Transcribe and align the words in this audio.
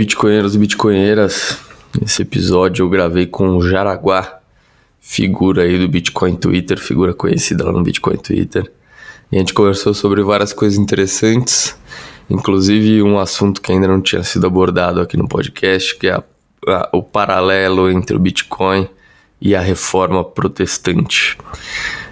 bitcoinheiros 0.00 0.54
e 0.54 0.58
bitcoinheiras. 0.58 1.58
Esse 2.02 2.22
episódio 2.22 2.84
eu 2.84 2.88
gravei 2.88 3.26
com 3.26 3.58
o 3.58 3.68
Jaraguá, 3.68 4.40
figura 4.98 5.64
aí 5.64 5.78
do 5.78 5.86
Bitcoin 5.86 6.36
Twitter, 6.36 6.78
figura 6.78 7.12
conhecida 7.12 7.66
lá 7.66 7.70
no 7.70 7.82
Bitcoin 7.82 8.16
Twitter. 8.16 8.72
E 9.30 9.36
a 9.36 9.40
gente 9.40 9.52
conversou 9.52 9.92
sobre 9.92 10.22
várias 10.22 10.54
coisas 10.54 10.78
interessantes, 10.78 11.76
inclusive 12.30 13.02
um 13.02 13.18
assunto 13.18 13.60
que 13.60 13.72
ainda 13.72 13.86
não 13.86 14.00
tinha 14.00 14.22
sido 14.22 14.46
abordado 14.46 15.02
aqui 15.02 15.18
no 15.18 15.28
podcast, 15.28 15.94
que 15.98 16.06
é 16.06 16.12
a, 16.12 16.24
a, 16.66 16.88
o 16.94 17.02
paralelo 17.02 17.90
entre 17.90 18.16
o 18.16 18.18
Bitcoin 18.18 18.88
e 19.38 19.54
a 19.54 19.60
reforma 19.60 20.24
protestante. 20.24 21.36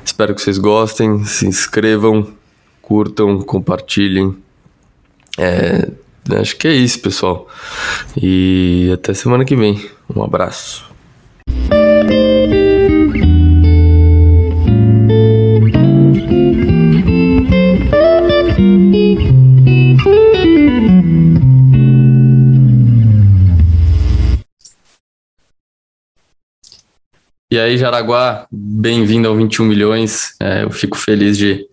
Espero 0.05 0.34
que 0.34 0.43
vocês 0.43 0.59
gostem, 0.59 1.25
se 1.25 1.47
inscrevam, 1.47 2.34
curtam, 2.83 3.41
compartilhem. 3.41 4.37
É, 5.39 5.89
Acho 6.37 6.57
que 6.57 6.69
é 6.69 6.75
isso, 6.75 7.01
pessoal. 7.01 7.49
E 8.21 8.91
até 8.93 9.15
semana 9.15 9.45
que 9.45 9.57
vem. 9.57 9.91
Um 10.15 10.23
abraço. 10.23 10.89
E 27.51 27.59
aí, 27.59 27.79
Jaraguá, 27.79 28.47
bem-vindo 28.53 29.27
ao 29.27 29.35
21 29.35 29.65
milhões. 29.65 30.35
É, 30.41 30.65
eu 30.65 30.70
fico 30.70 30.98
feliz 30.98 31.37
de, 31.39 31.67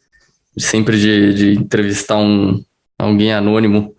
de 0.55 0.63
sempre 0.63 0.97
de, 0.97 1.33
de, 1.33 1.59
entrevistar 1.59 2.15
um, 2.15 2.63
alguém 2.97 3.33
anônimo 3.33 3.94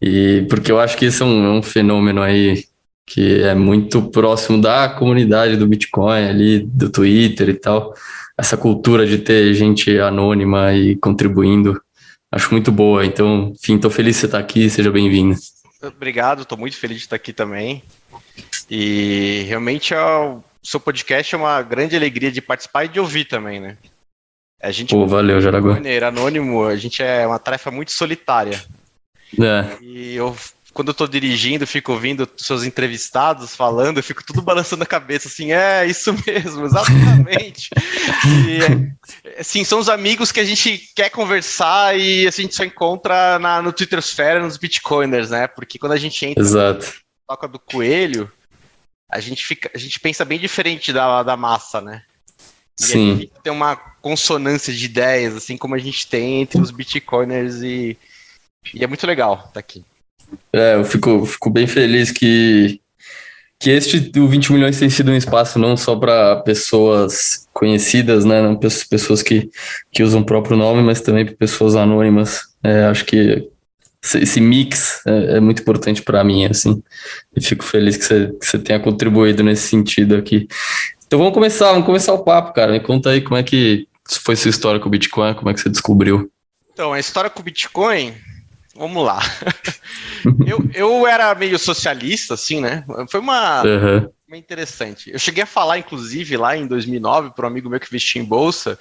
e 0.00 0.46
porque 0.48 0.72
eu 0.72 0.80
acho 0.80 0.96
que 0.96 1.06
isso 1.06 1.22
é 1.22 1.26
um, 1.26 1.44
é 1.44 1.50
um 1.50 1.62
fenômeno 1.62 2.22
aí 2.22 2.64
que 3.06 3.42
é 3.42 3.54
muito 3.54 4.02
próximo 4.02 4.60
da 4.60 4.88
comunidade 4.88 5.56
do 5.56 5.66
Bitcoin 5.66 6.28
ali, 6.28 6.60
do 6.60 6.88
Twitter 6.88 7.48
e 7.48 7.54
tal. 7.54 7.92
Essa 8.38 8.56
cultura 8.56 9.04
de 9.04 9.18
ter 9.18 9.52
gente 9.52 9.98
anônima 9.98 10.72
e 10.72 10.94
contribuindo, 10.96 11.80
acho 12.30 12.52
muito 12.52 12.70
boa. 12.70 13.04
Então, 13.04 13.52
enfim, 13.54 13.74
estou 13.74 13.90
feliz 13.90 14.14
de 14.14 14.20
você 14.20 14.26
estar 14.26 14.38
aqui, 14.38 14.70
seja 14.70 14.92
bem-vindo. 14.92 15.36
Obrigado, 15.82 16.42
estou 16.42 16.56
muito 16.56 16.76
feliz 16.76 16.98
de 16.98 17.04
estar 17.04 17.16
aqui 17.16 17.32
também. 17.32 17.82
E 18.70 19.44
realmente 19.48 19.92
é 19.92 20.00
o 20.00 20.40
seu 20.62 20.78
podcast 20.78 21.34
é 21.34 21.38
uma 21.38 21.60
grande 21.62 21.96
alegria 21.96 22.30
de 22.30 22.40
participar 22.40 22.84
e 22.84 22.88
de 22.88 23.00
ouvir 23.00 23.24
também, 23.24 23.58
né? 23.58 23.76
A 24.62 24.70
gente, 24.70 24.90
Pô, 24.90 25.06
valeu, 25.06 25.40
Jaraguá. 25.40 25.78
Anônimo, 26.06 26.64
a 26.64 26.76
gente 26.76 27.02
é 27.02 27.26
uma 27.26 27.38
tarefa 27.38 27.70
muito 27.70 27.92
solitária. 27.92 28.62
É. 29.38 29.76
E 29.82 30.14
eu, 30.14 30.36
quando 30.72 30.88
eu 30.88 30.94
tô 30.94 31.06
dirigindo, 31.06 31.66
fico 31.66 31.92
ouvindo 31.92 32.28
seus 32.36 32.64
entrevistados 32.64 33.54
falando, 33.54 33.98
eu 33.98 34.02
fico 34.02 34.24
tudo 34.24 34.40
balançando 34.42 34.82
a 34.82 34.86
cabeça, 34.86 35.28
assim, 35.28 35.52
é, 35.52 35.86
isso 35.86 36.14
mesmo, 36.26 36.64
exatamente. 36.64 37.70
e, 38.48 39.38
assim, 39.38 39.64
são 39.64 39.78
os 39.78 39.88
amigos 39.88 40.30
que 40.30 40.40
a 40.40 40.44
gente 40.44 40.90
quer 40.94 41.10
conversar 41.10 41.98
e 41.98 42.26
assim, 42.26 42.42
a 42.42 42.44
gente 42.44 42.54
só 42.54 42.64
encontra 42.64 43.38
na, 43.38 43.60
no 43.60 43.72
Twitter 43.72 44.00
Sphere, 44.00 44.40
nos 44.40 44.56
Bitcoiners, 44.56 45.30
né? 45.30 45.46
Porque 45.46 45.78
quando 45.78 45.92
a 45.92 45.98
gente 45.98 46.24
entra 46.24 46.42
Exato. 46.42 46.86
na 46.86 47.34
toca 47.34 47.48
do 47.48 47.58
coelho, 47.58 48.30
a 49.10 49.18
gente, 49.18 49.44
fica, 49.44 49.70
a 49.74 49.78
gente 49.78 49.98
pensa 49.98 50.24
bem 50.24 50.38
diferente 50.38 50.92
da, 50.92 51.22
da 51.22 51.36
massa, 51.36 51.80
né? 51.80 52.02
E 52.78 52.84
Sim. 52.84 53.30
tem 53.42 53.52
uma 53.52 53.76
consonância 53.76 54.72
de 54.72 54.84
ideias, 54.84 55.36
assim 55.36 55.56
como 55.56 55.74
a 55.74 55.78
gente 55.78 56.06
tem 56.06 56.40
entre 56.40 56.60
os 56.60 56.70
Bitcoiners 56.70 57.56
e 57.62 57.98
e 58.74 58.84
é 58.84 58.86
muito 58.86 59.06
legal 59.06 59.34
estar 59.34 59.48
tá 59.48 59.60
aqui. 59.60 59.84
É, 60.52 60.74
eu 60.74 60.84
fico, 60.84 61.24
fico 61.26 61.50
bem 61.50 61.66
feliz 61.66 62.10
que, 62.10 62.80
que 63.58 63.70
este 63.70 63.98
do 63.98 64.28
20 64.28 64.52
milhões 64.52 64.78
tem 64.78 64.90
sido 64.90 65.10
um 65.10 65.16
espaço 65.16 65.58
não 65.58 65.76
só 65.76 65.96
para 65.96 66.36
pessoas 66.36 67.48
conhecidas, 67.52 68.24
né, 68.24 68.40
não 68.40 68.56
pessoas 68.56 69.22
que, 69.22 69.50
que 69.90 70.02
usam 70.02 70.20
o 70.20 70.26
próprio 70.26 70.56
nome, 70.56 70.82
mas 70.82 71.00
também 71.00 71.24
para 71.24 71.34
pessoas 71.34 71.74
anônimas. 71.74 72.42
É, 72.62 72.84
acho 72.84 73.04
que 73.04 73.48
esse 74.02 74.40
mix 74.40 75.02
é, 75.06 75.36
é 75.36 75.40
muito 75.40 75.62
importante 75.62 76.02
para 76.02 76.24
mim, 76.24 76.46
assim. 76.46 76.82
E 77.36 77.42
fico 77.42 77.64
feliz 77.64 77.96
que 77.96 78.04
você, 78.04 78.32
que 78.40 78.46
você 78.46 78.58
tenha 78.58 78.80
contribuído 78.80 79.42
nesse 79.42 79.68
sentido 79.68 80.16
aqui. 80.16 80.46
Então 81.06 81.18
vamos 81.18 81.34
começar, 81.34 81.72
vamos 81.72 81.86
começar 81.86 82.14
o 82.14 82.24
papo, 82.24 82.52
cara. 82.52 82.72
Me 82.72 82.80
conta 82.80 83.10
aí 83.10 83.20
como 83.20 83.36
é 83.36 83.42
que 83.42 83.86
foi 84.08 84.36
sua 84.36 84.48
história 84.48 84.80
com 84.80 84.88
o 84.88 84.90
Bitcoin, 84.90 85.34
como 85.34 85.50
é 85.50 85.54
que 85.54 85.60
você 85.60 85.68
descobriu? 85.68 86.30
Então, 86.72 86.92
a 86.92 87.00
história 87.00 87.28
com 87.28 87.40
o 87.40 87.42
Bitcoin 87.42 88.14
vamos 88.80 89.04
lá. 89.04 89.20
eu, 90.46 90.58
eu 90.72 91.06
era 91.06 91.34
meio 91.34 91.58
socialista, 91.58 92.32
assim, 92.32 92.62
né? 92.62 92.82
Foi 93.10 93.20
uma, 93.20 93.62
uhum. 93.62 94.10
uma 94.26 94.36
interessante. 94.38 95.12
Eu 95.12 95.18
cheguei 95.18 95.42
a 95.42 95.46
falar, 95.46 95.78
inclusive, 95.78 96.36
lá 96.38 96.56
em 96.56 96.66
2009, 96.66 97.32
para 97.36 97.46
um 97.46 97.50
amigo 97.50 97.68
meu 97.68 97.78
que 97.78 97.90
vestia 97.90 98.22
em 98.22 98.24
bolsa. 98.24 98.78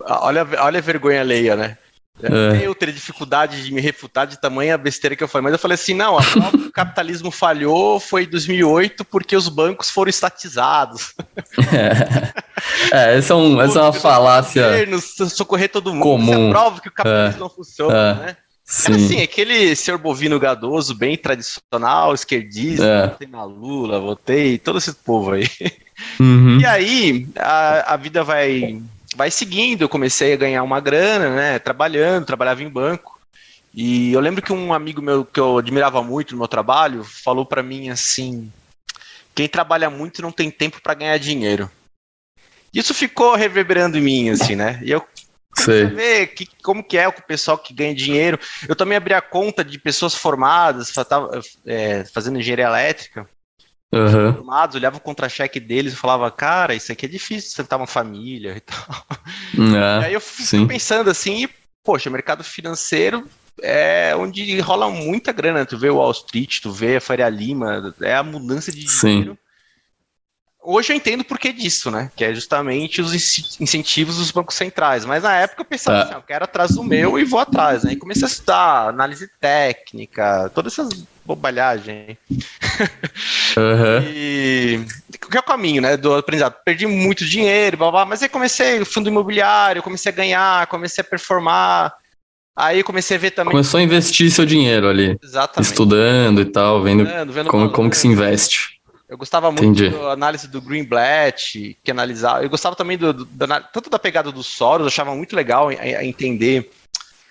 Olha, 0.00 0.46
olha 0.60 0.78
a 0.78 0.82
vergonha 0.82 1.20
alheia, 1.20 1.54
né? 1.54 1.76
É. 2.20 2.66
Eu 2.66 2.74
teria 2.74 2.94
dificuldade 2.94 3.62
de 3.62 3.72
me 3.72 3.80
refutar 3.80 4.26
de 4.26 4.40
tamanha 4.40 4.76
besteira 4.76 5.14
que 5.14 5.22
eu 5.22 5.28
falei, 5.28 5.44
mas 5.44 5.52
eu 5.52 5.58
falei 5.58 5.76
assim: 5.76 5.94
não, 5.94 6.18
a 6.18 6.22
prova 6.22 6.50
que 6.50 6.66
o 6.66 6.72
capitalismo 6.72 7.30
falhou 7.30 8.00
foi 8.00 8.24
em 8.24 8.28
2008 8.28 9.04
porque 9.04 9.36
os 9.36 9.48
bancos 9.48 9.88
foram 9.88 10.10
estatizados. 10.10 11.14
É, 12.90 12.90
é 13.12 13.18
essa, 13.18 13.34
é, 13.34 13.36
um, 13.36 13.60
essa 13.60 13.78
é 13.78 13.82
uma 13.82 13.92
falácia. 13.92 14.64
Governo, 14.64 15.00
socorrer 15.00 15.70
todo 15.70 15.92
mundo. 15.92 16.02
Comum. 16.02 16.32
Isso 16.32 16.40
é 16.40 16.50
prova 16.50 16.80
que 16.80 16.88
o 16.88 16.92
capitalismo 16.92 17.36
é. 17.36 17.40
não 17.40 17.50
funciona, 17.50 17.96
é. 17.96 18.26
né? 18.26 18.36
Sim. 18.68 18.92
Era 18.92 19.02
assim, 19.02 19.22
aquele 19.22 19.74
senhor 19.74 19.96
bovino 19.96 20.38
gadoso, 20.38 20.94
bem 20.94 21.16
tradicional, 21.16 22.12
esquerdista, 22.12 22.84
é. 22.84 23.06
votei 23.08 23.26
na 23.26 23.42
Lula, 23.42 23.98
votei, 23.98 24.58
todo 24.58 24.76
esse 24.76 24.92
povo 24.92 25.32
aí. 25.32 25.48
Uhum. 26.20 26.60
E 26.60 26.66
aí, 26.66 27.26
a, 27.34 27.94
a 27.94 27.96
vida 27.96 28.22
vai, 28.22 28.82
vai 29.16 29.30
seguindo, 29.30 29.82
eu 29.82 29.88
comecei 29.88 30.34
a 30.34 30.36
ganhar 30.36 30.62
uma 30.62 30.80
grana, 30.80 31.34
né, 31.34 31.58
trabalhando, 31.58 32.26
trabalhava 32.26 32.62
em 32.62 32.68
banco. 32.68 33.18
E 33.74 34.12
eu 34.12 34.20
lembro 34.20 34.42
que 34.42 34.52
um 34.52 34.74
amigo 34.74 35.00
meu 35.00 35.24
que 35.24 35.40
eu 35.40 35.56
admirava 35.56 36.02
muito 36.02 36.32
no 36.32 36.38
meu 36.38 36.48
trabalho 36.48 37.02
falou 37.02 37.46
para 37.46 37.62
mim 37.62 37.88
assim: 37.88 38.52
quem 39.34 39.48
trabalha 39.48 39.88
muito 39.88 40.20
não 40.20 40.30
tem 40.30 40.50
tempo 40.50 40.80
para 40.82 40.94
ganhar 40.94 41.18
dinheiro. 41.18 41.70
Isso 42.72 42.92
ficou 42.92 43.34
reverberando 43.34 43.96
em 43.96 44.02
mim, 44.02 44.28
assim, 44.28 44.54
né? 44.54 44.78
E 44.82 44.90
eu 44.90 45.02
Sei. 45.56 45.86
ver 45.86 46.26
que, 46.28 46.46
como 46.62 46.84
que 46.84 46.96
é 46.96 47.08
o 47.08 47.12
pessoal 47.12 47.58
que 47.58 47.74
ganha 47.74 47.94
dinheiro. 47.94 48.38
Eu 48.68 48.76
também 48.76 48.96
abri 48.96 49.14
a 49.14 49.20
conta 49.20 49.64
de 49.64 49.78
pessoas 49.78 50.14
formadas, 50.14 50.92
é, 51.66 52.04
fazendo 52.04 52.38
engenharia 52.38 52.66
elétrica. 52.66 53.28
Uhum. 53.92 54.34
Formados, 54.34 54.76
olhava 54.76 54.98
o 54.98 55.00
contra-cheque 55.00 55.58
deles 55.58 55.94
e 55.94 55.96
falava, 55.96 56.30
cara, 56.30 56.74
isso 56.74 56.92
aqui 56.92 57.06
é 57.06 57.08
difícil 57.08 57.50
sentar 57.50 57.78
uma 57.78 57.86
família 57.86 58.54
e 58.56 58.60
tal. 58.60 59.06
É, 59.56 60.02
e 60.02 60.04
aí 60.06 60.14
eu 60.14 60.20
fico 60.20 60.66
pensando 60.66 61.10
assim, 61.10 61.44
e, 61.44 61.50
poxa, 61.82 62.10
mercado 62.10 62.44
financeiro 62.44 63.26
é 63.62 64.14
onde 64.14 64.60
rola 64.60 64.90
muita 64.90 65.32
grana. 65.32 65.64
Tu 65.64 65.78
vê 65.78 65.88
o 65.88 65.96
Wall 65.96 66.12
Street, 66.12 66.60
tu 66.60 66.70
vê 66.70 66.96
a 66.96 67.00
Faria 67.00 67.28
Lima, 67.28 67.94
é 68.00 68.14
a 68.14 68.22
mudança 68.22 68.70
de 68.70 68.84
dinheiro. 68.84 69.32
Sim 69.32 69.47
Hoje 70.70 70.92
eu 70.92 70.96
entendo 70.98 71.24
por 71.24 71.38
que 71.38 71.50
disso, 71.50 71.90
né? 71.90 72.10
Que 72.14 72.26
é 72.26 72.34
justamente 72.34 73.00
os 73.00 73.14
incentivos 73.58 74.18
dos 74.18 74.30
bancos 74.30 74.54
centrais. 74.54 75.02
Mas 75.06 75.22
na 75.22 75.34
época 75.34 75.62
eu 75.62 75.64
pensava 75.64 75.96
é. 75.96 76.02
assim, 76.02 76.12
eu 76.12 76.20
quero 76.20 76.44
atrás 76.44 76.72
do 76.72 76.84
meu 76.84 77.18
e 77.18 77.24
vou 77.24 77.40
atrás, 77.40 77.84
né? 77.84 77.92
E 77.92 77.96
comecei 77.96 78.24
a 78.24 78.26
estudar 78.26 78.88
análise 78.90 79.30
técnica, 79.40 80.52
todas 80.54 80.74
essas 80.74 80.90
bobalhagens. 81.24 82.18
Uhum. 83.56 84.04
E 84.12 84.84
que 85.30 85.38
é 85.38 85.40
o 85.40 85.42
caminho, 85.42 85.80
né? 85.80 85.96
Do 85.96 86.14
aprendizado. 86.14 86.54
Perdi 86.62 86.86
muito 86.86 87.24
dinheiro, 87.24 87.78
blá, 87.78 87.90
blá, 87.90 88.04
mas 88.04 88.22
aí 88.22 88.28
comecei 88.28 88.84
fundo 88.84 89.08
imobiliário, 89.08 89.82
comecei 89.82 90.12
a 90.12 90.14
ganhar, 90.14 90.66
comecei 90.66 91.00
a 91.00 91.04
performar. 91.04 91.94
Aí 92.54 92.82
comecei 92.82 93.16
a 93.16 93.20
ver 93.20 93.30
também. 93.30 93.52
Começou 93.52 93.80
a 93.80 93.82
investir 93.82 94.30
seu 94.30 94.44
dinheiro 94.44 94.86
ali. 94.86 95.16
Exatamente. 95.22 95.70
Estudando 95.70 96.42
e 96.42 96.44
tal, 96.44 96.82
vendo, 96.82 97.06
vendo 97.32 97.48
como, 97.48 97.70
como 97.70 97.88
que 97.88 97.96
se 97.96 98.06
investe. 98.06 98.77
Eu 99.08 99.16
gostava 99.16 99.50
muito 99.50 99.80
Entendi. 99.80 99.88
da 99.88 100.12
análise 100.12 100.46
do 100.46 100.60
Greenblatt, 100.60 101.78
que 101.82 101.90
analisava. 101.90 102.42
Eu 102.42 102.50
gostava 102.50 102.76
também 102.76 102.98
do, 102.98 103.12
do, 103.12 103.24
da, 103.24 103.60
tanto 103.60 103.88
da 103.88 103.98
pegada 103.98 104.30
do 104.30 104.42
Soros, 104.42 104.84
eu 104.84 104.88
achava 104.88 105.14
muito 105.14 105.34
legal 105.34 105.70
a, 105.70 105.72
a 105.72 106.04
entender 106.04 106.70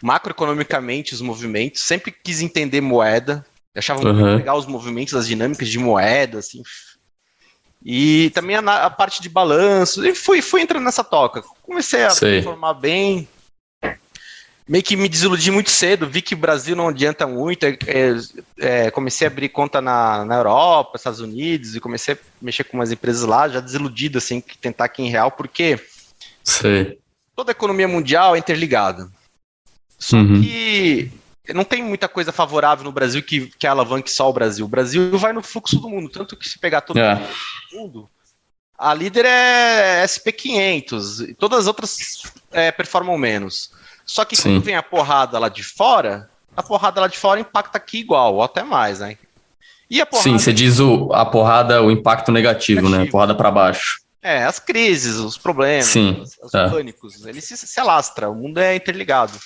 macroeconomicamente 0.01 1.13
os 1.13 1.21
movimentos. 1.21 1.83
Sempre 1.83 2.11
quis 2.11 2.41
entender 2.41 2.81
moeda. 2.81 3.45
Eu 3.75 3.79
achava 3.79 4.01
uhum. 4.03 4.13
muito 4.13 4.37
legal 4.37 4.57
os 4.57 4.65
movimentos, 4.65 5.13
as 5.13 5.27
dinâmicas 5.27 5.69
de 5.69 5.77
moeda, 5.77 6.39
assim. 6.39 6.63
E 7.85 8.31
também 8.31 8.55
a, 8.55 8.85
a 8.85 8.89
parte 8.89 9.21
de 9.21 9.29
balanço. 9.29 10.03
E 10.03 10.15
fui, 10.15 10.41
fui 10.41 10.61
entrando 10.61 10.83
nessa 10.83 11.03
toca. 11.03 11.43
Comecei 11.61 12.03
a 12.03 12.09
Sei. 12.09 12.41
formar 12.41 12.73
bem, 12.73 13.27
meio 14.67 14.83
que 14.83 14.97
me 14.97 15.07
desiludi 15.07 15.49
muito 15.49 15.69
cedo, 15.69 16.07
vi 16.07 16.21
que 16.21 16.33
o 16.33 16.37
Brasil 16.37 16.75
não 16.75 16.89
adianta 16.89 17.25
muito, 17.25 17.65
é, 17.65 17.77
é, 17.87 18.15
é, 18.59 18.91
comecei 18.91 19.27
a 19.27 19.31
abrir 19.31 19.49
conta 19.49 19.79
na, 19.81 20.25
na 20.25 20.35
Europa, 20.35 20.97
Estados 20.97 21.21
Unidos, 21.21 21.75
e 21.75 21.79
comecei 21.79 22.15
a 22.15 22.17
mexer 22.41 22.65
com 22.65 22.77
umas 22.77 22.91
empresas 22.91 23.23
lá, 23.23 23.47
já 23.47 23.59
desiludido, 23.59 24.17
assim, 24.17 24.41
que 24.41 24.57
tentar 24.57 24.85
aqui 24.85 25.01
em 25.01 25.09
real, 25.09 25.31
porque 25.31 25.79
Sei. 26.43 26.99
toda 27.35 27.51
a 27.51 27.53
economia 27.53 27.87
mundial 27.87 28.35
é 28.35 28.39
interligada. 28.39 29.09
Só 29.97 30.17
uhum. 30.17 30.41
que 30.41 31.11
não 31.53 31.63
tem 31.63 31.81
muita 31.81 32.07
coisa 32.07 32.31
favorável 32.31 32.83
no 32.83 32.91
Brasil 32.91 33.23
que, 33.23 33.47
que 33.57 33.65
alavanque 33.65 34.11
só 34.11 34.29
o 34.29 34.33
Brasil. 34.33 34.65
O 34.65 34.69
Brasil 34.69 35.17
vai 35.17 35.31
no 35.31 35.41
fluxo 35.41 35.79
do 35.79 35.89
mundo, 35.89 36.09
tanto 36.09 36.35
que 36.35 36.47
se 36.47 36.59
pegar 36.59 36.81
todo 36.81 36.99
é. 36.99 37.19
mundo, 37.73 38.09
a 38.77 38.93
líder 38.93 39.25
é 39.25 40.05
SP500, 40.05 41.35
todas 41.37 41.61
as 41.61 41.67
outras 41.67 42.23
é, 42.51 42.71
performam 42.71 43.17
menos. 43.17 43.71
Só 44.05 44.23
que 44.23 44.35
Sim. 44.35 44.43
quando 44.43 44.63
vem 44.63 44.75
a 44.75 44.83
porrada 44.83 45.39
lá 45.39 45.49
de 45.49 45.63
fora, 45.63 46.29
a 46.55 46.61
porrada 46.61 47.01
lá 47.01 47.07
de 47.07 47.17
fora 47.17 47.39
impacta 47.39 47.77
aqui 47.77 47.99
igual, 47.99 48.35
ou 48.35 48.43
até 48.43 48.63
mais, 48.63 48.99
né? 48.99 49.17
E 49.89 49.99
a 49.99 50.05
porrada... 50.05 50.29
Sim, 50.29 50.37
você 50.37 50.53
diz 50.53 50.79
o, 50.79 51.11
a 51.11 51.25
porrada, 51.25 51.81
o 51.81 51.89
impacto 51.89 52.31
negativo, 52.31 52.81
negativo. 52.81 53.03
né? 53.05 53.11
Porrada 53.11 53.33
para 53.33 53.49
baixo. 53.49 53.99
É, 54.21 54.43
as 54.43 54.59
crises, 54.59 55.15
os 55.15 55.37
problemas, 55.37 55.85
Sim, 55.85 56.23
os, 56.41 56.53
é. 56.53 56.69
pânicos, 56.69 57.25
eles 57.25 57.45
se, 57.45 57.55
se 57.55 57.79
alastram, 57.79 58.31
o 58.31 58.35
mundo 58.35 58.59
é 58.59 58.75
interligado. 58.75 59.37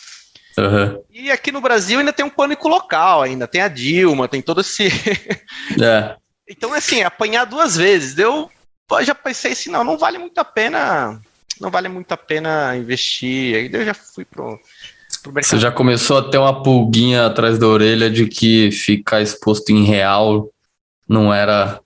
Uhum. 0.57 1.01
E 1.11 1.31
aqui 1.31 1.51
no 1.51 1.61
Brasil 1.61 1.99
ainda 1.99 2.11
tem 2.11 2.25
um 2.25 2.29
pânico 2.29 2.67
local, 2.67 3.21
ainda 3.21 3.47
tem 3.47 3.61
a 3.61 3.67
Dilma, 3.67 4.27
tem 4.27 4.41
todo 4.41 4.61
esse. 4.61 4.87
é. 5.81 6.15
Então, 6.49 6.73
assim, 6.73 7.01
apanhar 7.01 7.45
duas 7.45 7.77
vezes. 7.77 8.13
Eu 8.99 9.05
já 9.05 9.15
pensei 9.15 9.53
assim, 9.53 9.69
não, 9.69 9.83
não 9.83 9.97
vale 9.97 10.17
muito 10.17 10.37
a 10.39 10.45
pena. 10.45 11.21
Não 11.59 11.69
vale 11.69 11.87
muito 11.87 12.11
a 12.11 12.17
pena 12.17 12.75
investir. 12.75 13.55
Aí 13.55 13.69
eu 13.71 13.85
já 13.85 13.93
fui 13.93 14.25
pro, 14.25 14.59
pro 15.21 15.31
mercado. 15.31 15.49
Você 15.49 15.59
já 15.59 15.71
começou 15.71 16.17
a 16.17 16.29
ter 16.29 16.37
uma 16.37 16.63
pulguinha 16.63 17.25
atrás 17.25 17.59
da 17.59 17.67
orelha 17.67 18.09
de 18.09 18.27
que 18.27 18.71
ficar 18.71 19.21
exposto 19.21 19.69
em 19.69 19.83
real 19.83 20.49
não 21.07 21.33
era, 21.33 21.79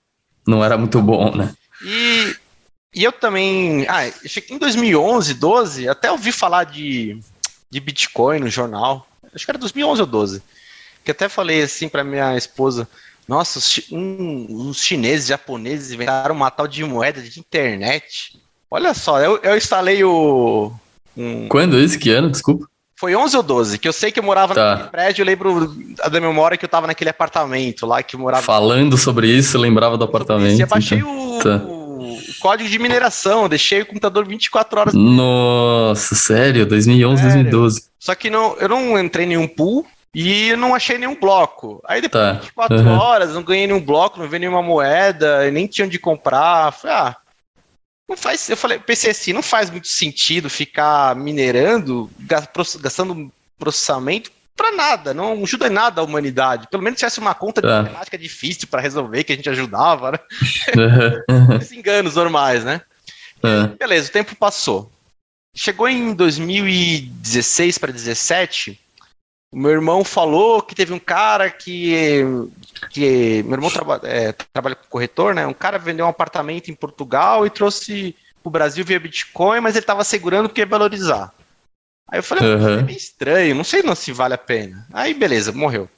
não 0.47 0.63
era 0.63 0.77
muito 0.77 1.01
bom, 1.01 1.35
né? 1.35 1.53
E, 1.83 2.35
e 2.95 3.03
eu 3.03 3.11
também. 3.11 3.85
Ah, 3.89 4.07
em 4.49 4.57
2011, 4.57 5.33
12, 5.33 5.89
até 5.89 6.11
ouvi 6.11 6.31
falar 6.31 6.63
de 6.63 7.19
de 7.75 7.79
Bitcoin 7.81 8.39
no 8.39 8.49
jornal. 8.49 9.05
Acho 9.33 9.43
que 9.43 9.51
era 9.51 9.57
2011 9.57 10.01
ou 10.01 10.07
12. 10.07 10.43
Que 11.03 11.11
até 11.11 11.27
falei 11.27 11.61
assim 11.61 11.89
para 11.89 12.05
minha 12.05 12.37
esposa: 12.37 12.87
Nossa, 13.27 13.59
os, 13.59 13.81
um, 13.91 14.71
chineses, 14.73 15.27
japoneses 15.27 15.91
inventaram 15.91 16.35
uma 16.35 16.51
tal 16.51 16.67
de 16.67 16.83
moeda 16.83 17.21
de 17.21 17.39
internet. 17.39 18.39
Olha 18.69 18.93
só, 18.93 19.19
eu, 19.19 19.39
eu 19.41 19.57
instalei 19.57 20.03
o. 20.03 20.71
Um... 21.17 21.47
Quando 21.47 21.79
isso? 21.79 21.97
Que 21.97 22.11
ano? 22.11 22.29
Desculpa. 22.29 22.67
Foi 22.97 23.15
11 23.15 23.37
ou 23.37 23.43
12, 23.43 23.77
que 23.77 23.87
eu 23.87 23.93
sei 23.93 24.09
que 24.09 24.19
eu 24.19 24.23
morava 24.23 24.53
tá. 24.53 24.71
naquele 24.71 24.89
prédio, 24.89 25.21
eu 25.21 25.25
lembro 25.25 25.75
da 26.09 26.21
memória 26.21 26.57
que 26.57 26.63
eu 26.63 26.69
tava 26.69 26.87
naquele 26.87 27.09
apartamento 27.09 27.85
lá, 27.85 28.01
que 28.01 28.15
morava... 28.15 28.41
Falando 28.41 28.97
sobre 28.97 29.27
isso, 29.27 29.57
eu 29.57 29.61
lembrava 29.61 29.97
do 29.97 30.05
apartamento. 30.05 30.61
Eu 30.61 30.67
baixei 30.67 30.99
então. 30.99 31.35
o, 31.35 31.39
tá 31.39 31.61
código 32.45 32.69
de 32.69 32.77
mineração, 32.77 33.49
deixei 33.49 33.81
o 33.81 33.85
computador 33.87 34.25
24 34.27 34.79
horas. 34.79 34.93
Nossa, 34.93 36.13
sério? 36.13 36.65
2011, 36.65 37.21
sério. 37.21 37.43
2012. 37.43 37.83
Só 37.99 38.13
que 38.13 38.29
não, 38.29 38.55
eu 38.57 38.69
não 38.69 38.99
entrei 38.99 39.25
em 39.25 39.29
nenhum 39.29 39.47
pool 39.47 39.85
e 40.15 40.55
não 40.55 40.73
achei 40.73 40.97
nenhum 40.97 41.19
bloco. 41.19 41.83
Aí 41.85 41.99
depois 41.99 42.23
tá. 42.23 42.31
de 42.31 42.39
24 42.39 42.77
uhum. 42.77 42.97
horas, 42.97 43.33
não 43.33 43.43
ganhei 43.43 43.67
nenhum 43.67 43.81
bloco, 43.81 44.17
não 44.17 44.29
vi 44.29 44.39
nenhuma 44.39 44.63
moeda, 44.63 45.51
nem 45.51 45.67
tinha 45.67 45.85
onde 45.85 45.99
comprar. 45.99 46.71
Falei, 46.71 46.95
ah, 46.95 47.17
não 48.07 48.15
faz. 48.15 48.49
Eu 48.49 48.55
falei, 48.55 48.79
pensei 48.79 49.11
assim, 49.11 49.33
não 49.33 49.43
faz 49.43 49.69
muito 49.69 49.89
sentido 49.89 50.49
ficar 50.49 51.13
minerando, 51.17 52.09
gastando 52.17 53.29
processamento 53.59 54.31
para 54.55 54.71
nada, 54.71 55.13
não 55.13 55.43
ajuda 55.43 55.67
em 55.67 55.71
nada 55.71 55.99
a 55.99 56.03
humanidade. 56.03 56.67
Pelo 56.71 56.81
menos 56.81 56.97
se 56.97 57.01
tivesse 57.01 57.19
uma 57.19 57.35
conta 57.35 57.61
de 57.61 57.67
é. 57.67 57.81
matemática 57.81 58.17
difícil 58.17 58.69
para 58.69 58.81
resolver, 58.81 59.25
que 59.25 59.33
a 59.33 59.35
gente 59.35 59.49
ajudava, 59.49 60.13
né? 60.13 60.19
Uhum. 61.29 61.55
Esses 61.59 61.73
enganos 61.73 62.15
normais, 62.15 62.63
né? 62.63 62.79
Uhum. 63.43 63.75
Beleza, 63.77 64.07
o 64.07 64.13
tempo 64.13 64.33
passou. 64.35 64.89
Chegou 65.53 65.89
em 65.89 66.13
2016 66.13 67.77
para 67.77 67.91
2017, 67.91 68.71
o 68.71 68.84
meu 69.57 69.71
irmão 69.71 70.03
falou 70.03 70.61
que 70.61 70.75
teve 70.75 70.91
um 70.91 70.99
cara 70.99 71.49
que. 71.49 72.21
que 72.89 73.41
meu 73.43 73.53
irmão 73.53 73.69
traba, 73.69 74.01
é, 74.03 74.31
trabalha 74.31 74.75
com 74.75 74.87
corretor, 74.89 75.33
né? 75.33 75.47
Um 75.47 75.53
cara 75.53 75.77
vendeu 75.77 76.05
um 76.05 76.09
apartamento 76.09 76.69
em 76.69 76.75
Portugal 76.75 77.45
e 77.45 77.49
trouxe 77.49 78.15
o 78.43 78.49
Brasil 78.49 78.83
via 78.83 78.99
Bitcoin, 78.99 79.61
mas 79.61 79.75
ele 79.75 79.83
estava 79.83 80.03
segurando 80.03 80.49
porque 80.49 80.61
ia 80.61 80.65
valorizar. 80.65 81.33
Aí 82.07 82.19
eu 82.19 82.23
falei, 82.23 82.47
uhum. 82.47 82.79
é 82.79 82.83
meio 82.83 82.97
estranho, 82.97 83.55
não 83.55 83.63
sei 83.63 83.81
não 83.81 83.95
se 83.95 84.11
vale 84.11 84.35
a 84.35 84.37
pena. 84.37 84.85
Aí 84.93 85.13
beleza, 85.13 85.51
morreu. 85.51 85.89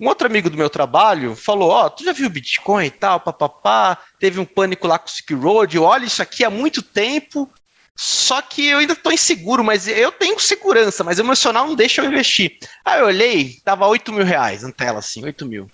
Um 0.00 0.08
outro 0.08 0.26
amigo 0.26 0.50
do 0.50 0.56
meu 0.56 0.70
trabalho 0.70 1.36
falou: 1.36 1.70
Ó, 1.70 1.86
oh, 1.86 1.90
tu 1.90 2.04
já 2.04 2.12
viu 2.12 2.30
Bitcoin 2.30 2.86
e 2.86 2.90
tal, 2.90 3.20
papapá? 3.20 3.98
Teve 4.18 4.40
um 4.40 4.44
pânico 4.44 4.86
lá 4.86 4.98
com 4.98 5.06
o 5.06 5.10
Silk 5.10 5.34
Road. 5.34 5.78
Olha, 5.78 6.04
isso 6.04 6.22
aqui 6.22 6.44
há 6.44 6.50
muito 6.50 6.82
tempo. 6.82 7.48
Só 7.96 8.40
que 8.40 8.66
eu 8.66 8.78
ainda 8.78 8.96
tô 8.96 9.10
inseguro, 9.10 9.62
mas 9.62 9.86
eu 9.86 10.10
tenho 10.10 10.38
segurança, 10.40 11.04
mas 11.04 11.18
emocional 11.18 11.66
não 11.66 11.74
deixa 11.74 12.00
eu 12.02 12.06
investir. 12.06 12.58
Aí 12.84 13.00
eu 13.00 13.06
olhei, 13.06 13.56
tava 13.64 13.86
8 13.86 14.12
mil 14.12 14.24
reais 14.24 14.62
na 14.62 14.72
tela, 14.72 14.98
assim, 14.98 15.24
8 15.24 15.46
mil. 15.46 15.70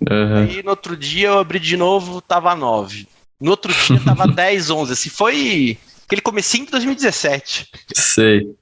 Uhum. 0.00 0.36
Aí 0.36 0.62
no 0.62 0.70
outro 0.70 0.96
dia 0.96 1.28
eu 1.28 1.38
abri 1.38 1.58
de 1.58 1.76
novo, 1.76 2.20
tava 2.20 2.54
9. 2.54 3.06
No 3.40 3.50
outro 3.50 3.72
dia 3.72 4.00
tava 4.04 4.26
10, 4.32 4.70
11. 4.70 4.92
Assim, 4.92 5.10
foi 5.10 5.78
aquele 6.06 6.22
comecinho 6.22 6.64
de 6.64 6.70
2017. 6.72 7.68
Sei. 7.94 8.54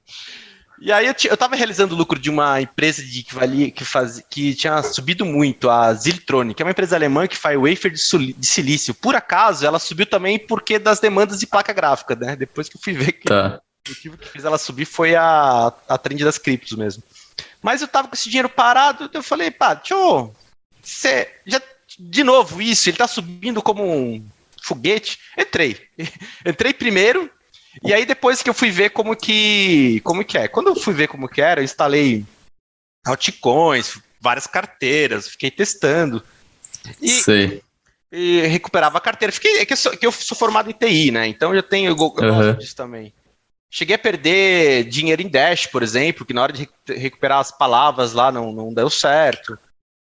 E 0.81 0.91
aí 0.91 1.07
eu, 1.07 1.15
eu 1.25 1.37
tava 1.37 1.55
realizando 1.55 1.93
o 1.93 1.97
lucro 1.97 2.17
de 2.17 2.29
uma 2.29 2.61
empresa 2.61 3.03
de, 3.03 3.23
que, 3.23 3.35
valia, 3.35 3.69
que, 3.69 3.83
faz, 3.83 4.23
que 4.29 4.55
tinha 4.55 4.81
subido 4.81 5.25
muito, 5.25 5.69
a 5.69 5.93
Ziltronic, 5.93 6.55
que 6.55 6.63
é 6.63 6.65
uma 6.65 6.71
empresa 6.71 6.95
alemã 6.95 7.27
que 7.27 7.37
faz 7.37 7.57
wafer 7.57 7.91
de, 7.91 8.33
de, 8.33 8.47
silício. 8.47 8.93
Por 8.93 9.15
acaso, 9.15 9.65
ela 9.65 9.79
subiu 9.79 10.05
também 10.05 10.39
porque 10.39 10.79
das 10.79 10.99
demandas 10.99 11.39
de 11.39 11.47
placa 11.47 11.73
gráfica, 11.73 12.15
né? 12.15 12.35
Depois 12.35 12.69
que 12.69 12.77
eu 12.77 12.81
fui 12.81 12.93
ver 12.93 13.11
que 13.13 13.25
tá. 13.25 13.59
o 13.85 13.89
motivo 13.89 14.17
que 14.17 14.27
fez 14.27 14.45
ela 14.45 14.57
subir 14.57 14.85
foi 14.85 15.15
a, 15.15 15.73
a 15.87 15.97
trend 15.97 16.23
das 16.23 16.37
criptos 16.37 16.77
mesmo. 16.77 17.03
Mas 17.61 17.81
eu 17.81 17.87
tava 17.87 18.07
com 18.07 18.15
esse 18.15 18.29
dinheiro 18.29 18.49
parado, 18.49 19.09
eu 19.13 19.23
falei, 19.23 19.51
pá, 19.51 19.75
tio, 19.75 20.33
você 20.81 21.29
já 21.45 21.61
de 21.99 22.23
novo 22.23 22.61
isso, 22.61 22.89
ele 22.89 22.97
tá 22.97 23.07
subindo 23.07 23.61
como 23.61 23.83
um 23.83 24.25
foguete. 24.61 25.19
Entrei. 25.37 25.77
Entrei 26.45 26.73
primeiro, 26.73 27.29
e 27.83 27.93
aí 27.93 28.05
depois 28.05 28.41
que 28.41 28.49
eu 28.49 28.53
fui 28.53 28.71
ver 28.71 28.89
como 28.89 29.15
que 29.15 30.01
como 30.01 30.23
que 30.23 30.37
é. 30.37 30.47
Quando 30.47 30.67
eu 30.67 30.75
fui 30.75 30.93
ver 30.93 31.07
como 31.07 31.29
que 31.29 31.41
era, 31.41 31.61
eu 31.61 31.65
instalei 31.65 32.25
altcoins, 33.05 33.99
várias 34.19 34.47
carteiras, 34.47 35.27
fiquei 35.27 35.51
testando. 35.51 36.23
E, 37.01 37.09
Sei. 37.09 37.61
e 38.11 38.41
recuperava 38.47 38.97
a 38.97 39.01
carteira. 39.01 39.31
Fiquei, 39.31 39.59
é 39.59 39.65
que 39.65 39.73
eu, 39.73 39.77
sou, 39.77 39.91
que 39.91 40.05
eu 40.05 40.11
sou 40.11 40.37
formado 40.37 40.69
em 40.69 40.73
TI, 40.73 41.11
né? 41.11 41.27
Então 41.27 41.53
eu 41.53 41.63
tenho 41.63 41.89
eu 41.89 41.95
gosto 41.95 42.23
uhum. 42.23 42.53
disso 42.53 42.75
também. 42.75 43.13
Cheguei 43.71 43.95
a 43.95 43.99
perder 43.99 44.85
dinheiro 44.85 45.21
em 45.21 45.29
Dash, 45.29 45.67
por 45.67 45.83
exemplo, 45.83 46.25
que 46.25 46.33
na 46.33 46.41
hora 46.41 46.53
de 46.53 46.67
recuperar 46.87 47.39
as 47.39 47.55
palavras 47.55 48.13
lá 48.13 48.31
não, 48.31 48.51
não 48.51 48.73
deu 48.73 48.89
certo. 48.89 49.59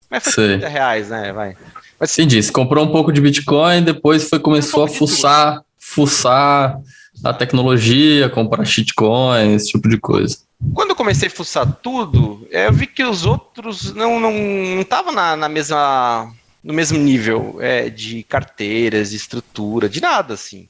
Mas 0.10 0.24
foi 0.24 0.34
Sei. 0.34 0.48
30 0.58 0.68
reais, 0.68 1.10
né? 1.10 1.32
Vai. 1.32 1.58
Mas, 1.98 2.18
Entendi. 2.18 2.44
Você 2.44 2.52
comprou 2.52 2.86
um 2.86 2.92
pouco 2.92 3.14
de 3.14 3.22
Bitcoin, 3.22 3.84
depois 3.84 4.28
foi 4.28 4.40
começou 4.40 4.82
um 4.82 4.86
a 4.86 4.90
fuçar, 4.90 5.62
fuçar 5.80 6.78
a 7.24 7.34
tecnologia, 7.34 8.30
comprar 8.30 8.66
shitcoins, 8.66 9.64
esse 9.64 9.72
tipo 9.72 9.88
de 9.90 9.98
coisa. 9.98 10.38
Quando 10.74 10.92
eu 10.92 10.96
comecei 10.96 11.28
a 11.28 11.32
fuçar 11.32 11.80
tudo, 11.82 12.48
eu 12.50 12.72
vi 12.72 12.88
que 12.88 13.04
os 13.04 13.26
outros 13.26 13.94
não 13.94 14.20
não 14.20 14.82
estavam 14.82 15.12
na, 15.12 15.36
na 15.36 15.50
mesma 15.50 16.32
no 16.64 16.74
mesmo 16.74 16.98
nível 16.98 17.58
é, 17.60 17.90
de 17.90 18.24
carteiras, 18.24 19.12
de 19.12 19.18
estrutura, 19.18 19.88
de 19.88 20.02
nada 20.02 20.34
assim. 20.34 20.68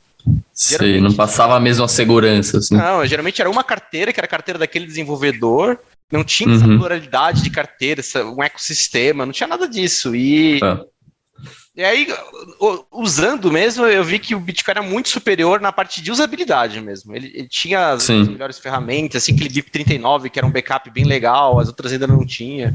Sei, 0.52 1.00
não 1.00 1.14
passava 1.14 1.56
a 1.56 1.60
mesma 1.60 1.88
segurança. 1.88 2.58
Assim. 2.58 2.76
Não, 2.76 3.06
geralmente 3.06 3.40
era 3.40 3.50
uma 3.50 3.64
carteira, 3.64 4.12
que 4.12 4.20
era 4.20 4.26
a 4.26 4.30
carteira 4.30 4.58
daquele 4.58 4.86
desenvolvedor, 4.86 5.78
não 6.12 6.24
tinha 6.24 6.50
uhum. 6.50 6.56
essa 6.56 6.66
pluralidade 6.66 7.42
de 7.42 7.50
carteira, 7.50 8.02
um 8.36 8.44
ecossistema, 8.44 9.26
não 9.26 9.34
tinha 9.34 9.48
nada 9.48 9.68
disso. 9.68 10.16
E 10.16 10.60
ah. 10.64 10.82
E 11.76 11.84
aí, 11.84 12.08
usando 12.90 13.52
mesmo, 13.52 13.86
eu 13.86 14.02
vi 14.02 14.18
que 14.18 14.34
o 14.34 14.40
Bitcoin 14.40 14.72
era 14.72 14.82
muito 14.82 15.10
superior 15.10 15.60
na 15.60 15.74
parte 15.74 16.02
de 16.02 16.10
usabilidade 16.10 16.80
mesmo. 16.80 17.14
Ele, 17.14 17.30
ele 17.36 17.50
tinha 17.50 17.90
as, 17.90 18.10
as, 18.10 18.28
melhores 18.30 18.58
ferramentas, 18.58 19.22
assim, 19.24 19.34
aquele 19.34 19.50
BIP39, 19.50 20.30
que 20.30 20.40
era 20.40 20.48
um 20.48 20.52
backup 20.52 20.90
bem 20.90 21.04
legal, 21.04 21.60
as 21.60 21.68
outras 21.68 21.92
ainda 21.92 22.08
não 22.08 22.26
tinha. 22.26 22.74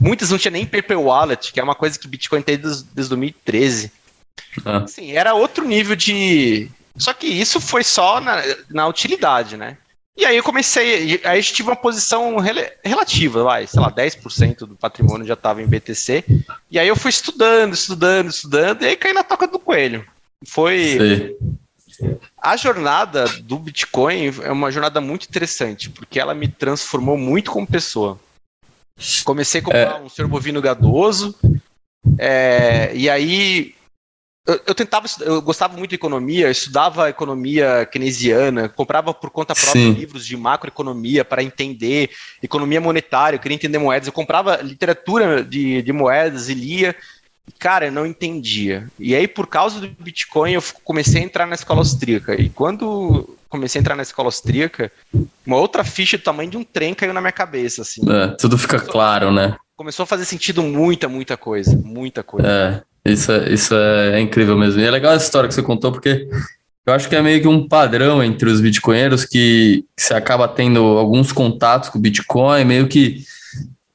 Muitas 0.00 0.30
não 0.30 0.38
tinha 0.38 0.50
nem 0.50 0.64
paper 0.64 0.98
wallet, 0.98 1.52
que 1.52 1.60
é 1.60 1.62
uma 1.62 1.74
coisa 1.74 1.98
que 1.98 2.06
o 2.06 2.08
Bitcoin 2.08 2.40
tem 2.40 2.56
desde, 2.56 2.84
desde 2.94 3.10
2013. 3.10 3.92
Ah. 4.64 4.78
Assim, 4.78 5.12
era 5.12 5.34
outro 5.34 5.66
nível 5.66 5.94
de... 5.94 6.70
Só 6.96 7.12
que 7.12 7.26
isso 7.26 7.60
foi 7.60 7.84
só 7.84 8.18
na, 8.18 8.42
na 8.70 8.88
utilidade, 8.88 9.58
né? 9.58 9.76
E 10.18 10.24
aí 10.24 10.36
eu 10.36 10.42
comecei, 10.42 11.20
aí 11.22 11.38
eu 11.38 11.42
tive 11.44 11.68
uma 11.68 11.76
posição 11.76 12.38
rel 12.38 12.56
relativa, 12.84 13.44
vai, 13.44 13.68
sei 13.68 13.80
lá, 13.80 13.88
10% 13.88 14.66
do 14.66 14.74
patrimônio 14.74 15.24
já 15.24 15.34
estava 15.34 15.62
em 15.62 15.66
BTC. 15.66 16.24
E 16.68 16.76
aí 16.76 16.88
eu 16.88 16.96
fui 16.96 17.10
estudando, 17.10 17.72
estudando, 17.72 18.28
estudando, 18.28 18.82
e 18.82 18.86
aí 18.86 18.96
caí 18.96 19.12
na 19.12 19.22
toca 19.22 19.46
do 19.46 19.60
coelho. 19.60 20.04
Foi. 20.44 21.36
Sim. 21.88 22.18
A 22.42 22.56
jornada 22.56 23.26
do 23.42 23.60
Bitcoin 23.60 24.32
é 24.42 24.50
uma 24.50 24.72
jornada 24.72 25.00
muito 25.00 25.28
interessante, 25.28 25.88
porque 25.88 26.18
ela 26.18 26.34
me 26.34 26.48
transformou 26.48 27.16
muito 27.16 27.52
como 27.52 27.64
pessoa. 27.64 28.18
Comecei 29.24 29.60
a 29.60 29.64
comprar 29.64 30.00
é. 30.00 30.00
um 30.00 30.08
ser 30.08 30.26
bovino 30.26 30.60
gadoso, 30.60 31.32
é, 32.18 32.90
e 32.92 33.08
aí 33.08 33.72
eu, 34.48 34.60
eu, 34.68 34.74
tentava, 34.74 35.06
eu 35.20 35.42
gostava 35.42 35.76
muito 35.76 35.90
de 35.90 35.96
economia, 35.96 36.50
estudava 36.50 37.10
economia 37.10 37.84
keynesiana, 37.84 38.66
comprava 38.66 39.12
por 39.12 39.28
conta 39.28 39.54
própria 39.54 39.82
Sim. 39.82 39.92
livros 39.92 40.24
de 40.24 40.38
macroeconomia 40.38 41.22
para 41.22 41.42
entender 41.42 42.10
economia 42.42 42.80
monetária, 42.80 43.36
eu 43.36 43.40
queria 43.40 43.54
entender 43.54 43.76
moedas, 43.76 44.06
eu 44.06 44.12
comprava 44.12 44.56
literatura 44.62 45.44
de, 45.44 45.82
de 45.82 45.92
moedas 45.92 46.48
e 46.48 46.54
lia. 46.54 46.96
Cara, 47.58 47.86
eu 47.86 47.92
não 47.92 48.06
entendia. 48.06 48.88
E 48.98 49.14
aí, 49.14 49.28
por 49.28 49.46
causa 49.46 49.80
do 49.80 49.88
Bitcoin, 50.02 50.52
eu 50.52 50.62
comecei 50.82 51.20
a 51.20 51.24
entrar 51.24 51.46
na 51.46 51.54
escola 51.54 51.80
austríaca. 51.80 52.34
E 52.40 52.48
quando 52.48 53.36
comecei 53.48 53.78
a 53.78 53.82
entrar 53.82 53.96
na 53.96 54.02
escola 54.02 54.28
austríaca, 54.28 54.92
uma 55.46 55.56
outra 55.56 55.82
ficha 55.82 56.16
do 56.16 56.24
tamanho 56.24 56.50
de 56.50 56.56
um 56.56 56.64
trem 56.64 56.94
caiu 56.94 57.12
na 57.12 57.20
minha 57.20 57.32
cabeça. 57.32 57.82
Assim. 57.82 58.02
É, 58.10 58.28
tudo 58.28 58.56
fica 58.56 58.76
começou, 58.76 58.92
claro, 58.92 59.32
né? 59.32 59.56
Começou 59.76 60.04
a 60.04 60.06
fazer 60.06 60.24
sentido 60.24 60.62
muita, 60.62 61.08
muita 61.08 61.36
coisa. 61.36 61.74
Muita 61.76 62.22
coisa. 62.22 62.48
É. 62.48 62.88
Isso 63.10 63.32
é, 63.32 63.52
isso 63.52 63.74
é 63.74 64.20
incrível 64.20 64.56
mesmo. 64.56 64.80
E 64.80 64.84
é 64.84 64.90
legal 64.90 65.12
essa 65.12 65.24
história 65.24 65.48
que 65.48 65.54
você 65.54 65.62
contou, 65.62 65.92
porque 65.92 66.28
eu 66.88 66.94
acho 66.94 67.06
que 67.06 67.14
é 67.14 67.20
meio 67.20 67.42
que 67.42 67.46
um 67.46 67.68
padrão 67.68 68.24
entre 68.24 68.48
os 68.48 68.62
bitcoinheiros 68.62 69.24
que, 69.24 69.84
que 69.94 70.02
você 70.02 70.14
acaba 70.14 70.48
tendo 70.48 70.80
alguns 70.80 71.32
contatos 71.32 71.90
com 71.90 71.98
o 71.98 72.00
Bitcoin, 72.00 72.64
meio 72.64 72.88
que, 72.88 73.24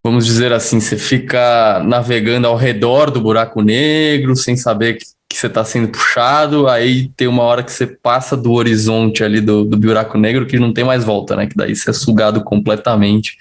vamos 0.03 0.27
dizer 0.27 0.53
assim, 0.53 0.79
você 0.79 0.95
fica 0.95 1.81
navegando 1.83 2.45
ao 2.45 2.55
redor 2.55 3.09
do 3.09 3.19
buraco 3.19 3.63
negro, 3.63 4.35
sem 4.35 4.55
saber 4.55 4.99
que, 4.99 5.05
que 5.27 5.35
você 5.35 5.47
está 5.47 5.65
sendo 5.65 5.87
puxado, 5.87 6.67
aí 6.67 7.09
tem 7.17 7.27
uma 7.27 7.41
hora 7.41 7.63
que 7.63 7.71
você 7.71 7.87
passa 7.87 8.37
do 8.37 8.51
horizonte 8.51 9.23
ali 9.23 9.41
do, 9.41 9.65
do 9.65 9.75
buraco 9.75 10.15
negro 10.15 10.45
que 10.45 10.59
não 10.59 10.71
tem 10.71 10.83
mais 10.83 11.03
volta, 11.03 11.35
né? 11.35 11.47
Que 11.47 11.55
daí 11.55 11.75
você 11.75 11.89
é 11.89 11.93
sugado 11.93 12.43
completamente. 12.43 13.37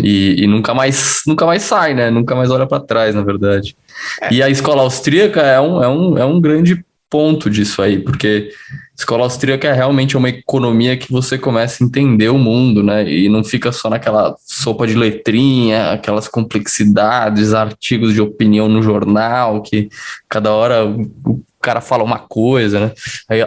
E, 0.00 0.42
e, 0.42 0.46
nunca 0.46 0.74
mais 0.74 1.22
nunca 1.26 1.46
mais 1.46 1.62
sai, 1.62 1.94
né? 1.94 2.10
Nunca 2.10 2.34
mais 2.34 2.50
olha 2.50 2.66
para 2.66 2.82
trás, 2.82 3.14
na 3.14 3.22
verdade. 3.22 3.76
É. 4.20 4.32
E 4.32 4.42
a 4.42 4.48
escola 4.48 4.82
austríaca 4.82 5.40
é 5.42 5.60
um, 5.60 5.82
é, 5.82 5.88
um, 5.88 6.18
é 6.18 6.24
um 6.24 6.40
grande 6.40 6.84
ponto 7.12 7.50
disso 7.50 7.82
aí, 7.82 7.98
porque 7.98 8.50
a 8.72 8.94
escola 8.96 9.24
austríaca 9.24 9.68
é 9.68 9.72
realmente 9.74 10.16
uma 10.16 10.30
economia 10.30 10.96
que 10.96 11.12
você 11.12 11.36
começa 11.36 11.84
a 11.84 11.86
entender 11.86 12.30
o 12.30 12.38
mundo, 12.38 12.82
né? 12.82 13.06
E 13.06 13.28
não 13.28 13.44
fica 13.44 13.70
só 13.70 13.90
naquela 13.90 14.34
sopa 14.38 14.86
de 14.86 14.94
letrinha, 14.94 15.92
aquelas 15.92 16.26
complexidades, 16.26 17.52
artigos 17.52 18.14
de 18.14 18.20
opinião 18.22 18.66
no 18.66 18.82
jornal, 18.82 19.60
que 19.60 19.90
cada 20.26 20.52
hora 20.52 20.86
o 20.86 21.42
cara 21.60 21.82
fala 21.82 22.02
uma 22.02 22.18
coisa, 22.18 22.80
né? 22.80 22.92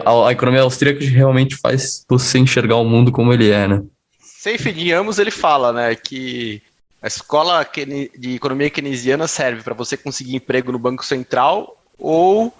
A, 0.04 0.28
a 0.28 0.32
economia 0.32 0.62
austríaca 0.62 1.04
realmente 1.04 1.56
faz 1.56 2.04
você 2.08 2.38
enxergar 2.38 2.76
o 2.76 2.84
mundo 2.84 3.10
como 3.10 3.32
ele 3.32 3.50
é, 3.50 3.66
né? 3.66 3.82
Safe 4.46 4.72
de 4.72 4.92
ambos 4.92 5.18
ele 5.18 5.32
fala, 5.32 5.72
né, 5.72 5.96
que 5.96 6.62
a 7.02 7.08
escola 7.08 7.68
de 8.16 8.36
economia 8.36 8.70
keynesiana 8.70 9.26
serve 9.26 9.60
para 9.60 9.74
você 9.74 9.96
conseguir 9.96 10.36
emprego 10.36 10.70
no 10.70 10.78
Banco 10.78 11.04
Central 11.04 11.82
ou 11.98 12.54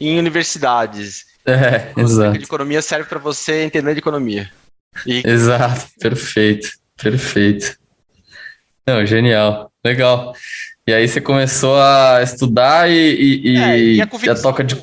em 0.00 0.16
universidades. 0.16 1.26
É, 1.44 1.92
exato. 2.00 2.38
de 2.38 2.44
economia 2.44 2.80
serve 2.80 3.08
para 3.08 3.18
você 3.18 3.64
entender 3.64 3.94
de 3.94 3.98
economia. 3.98 4.48
E... 5.04 5.22
Exato, 5.26 5.88
perfeito, 5.98 6.70
perfeito. 6.96 7.76
Não, 8.86 9.04
genial, 9.04 9.72
legal. 9.84 10.32
E 10.86 10.94
aí 10.94 11.08
você 11.08 11.20
começou 11.20 11.76
a 11.76 12.20
estudar 12.22 12.88
e, 12.88 12.94
e, 12.94 13.56
é, 13.56 13.78
e, 13.80 14.00
a, 14.00 14.04
a 14.04 14.40
toca 14.40 14.62
de. 14.62 14.80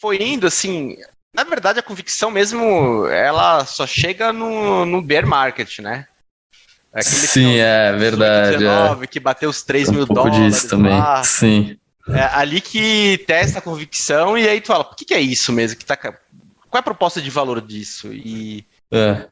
Foi 0.00 0.16
indo 0.16 0.46
assim, 0.46 0.96
na 1.34 1.44
verdade, 1.44 1.78
a 1.78 1.82
convicção 1.82 2.30
mesmo, 2.30 3.06
ela 3.06 3.64
só 3.64 3.86
chega 3.86 4.32
no, 4.32 4.84
no 4.84 5.00
bear 5.00 5.26
market, 5.26 5.78
né? 5.78 6.06
Aquele 6.92 7.26
Sim, 7.26 7.56
é 7.58 7.92
verdade. 7.92 8.58
2019, 8.58 9.04
é. 9.04 9.06
Que 9.06 9.20
bateu 9.20 9.48
os 9.48 9.62
3 9.62 9.88
um 9.88 9.92
mil 9.92 10.06
dólares. 10.06 10.38
disso 10.38 10.68
também. 10.68 10.98
Lá. 10.98 11.22
Sim. 11.22 11.78
É 12.08 12.22
ali 12.34 12.60
que 12.60 13.18
testa 13.26 13.60
a 13.60 13.62
convicção 13.62 14.36
e 14.36 14.48
aí 14.48 14.60
tu 14.60 14.68
fala, 14.68 14.82
por 14.82 14.96
que, 14.96 15.04
que 15.04 15.14
é 15.14 15.20
isso 15.20 15.52
mesmo? 15.52 15.78
Que 15.78 15.84
tá, 15.84 15.96
qual 15.96 16.16
é 16.74 16.78
a 16.78 16.82
proposta 16.82 17.22
de 17.22 17.30
valor 17.30 17.60
disso? 17.60 18.12
E, 18.12 18.66
é. 18.90 19.26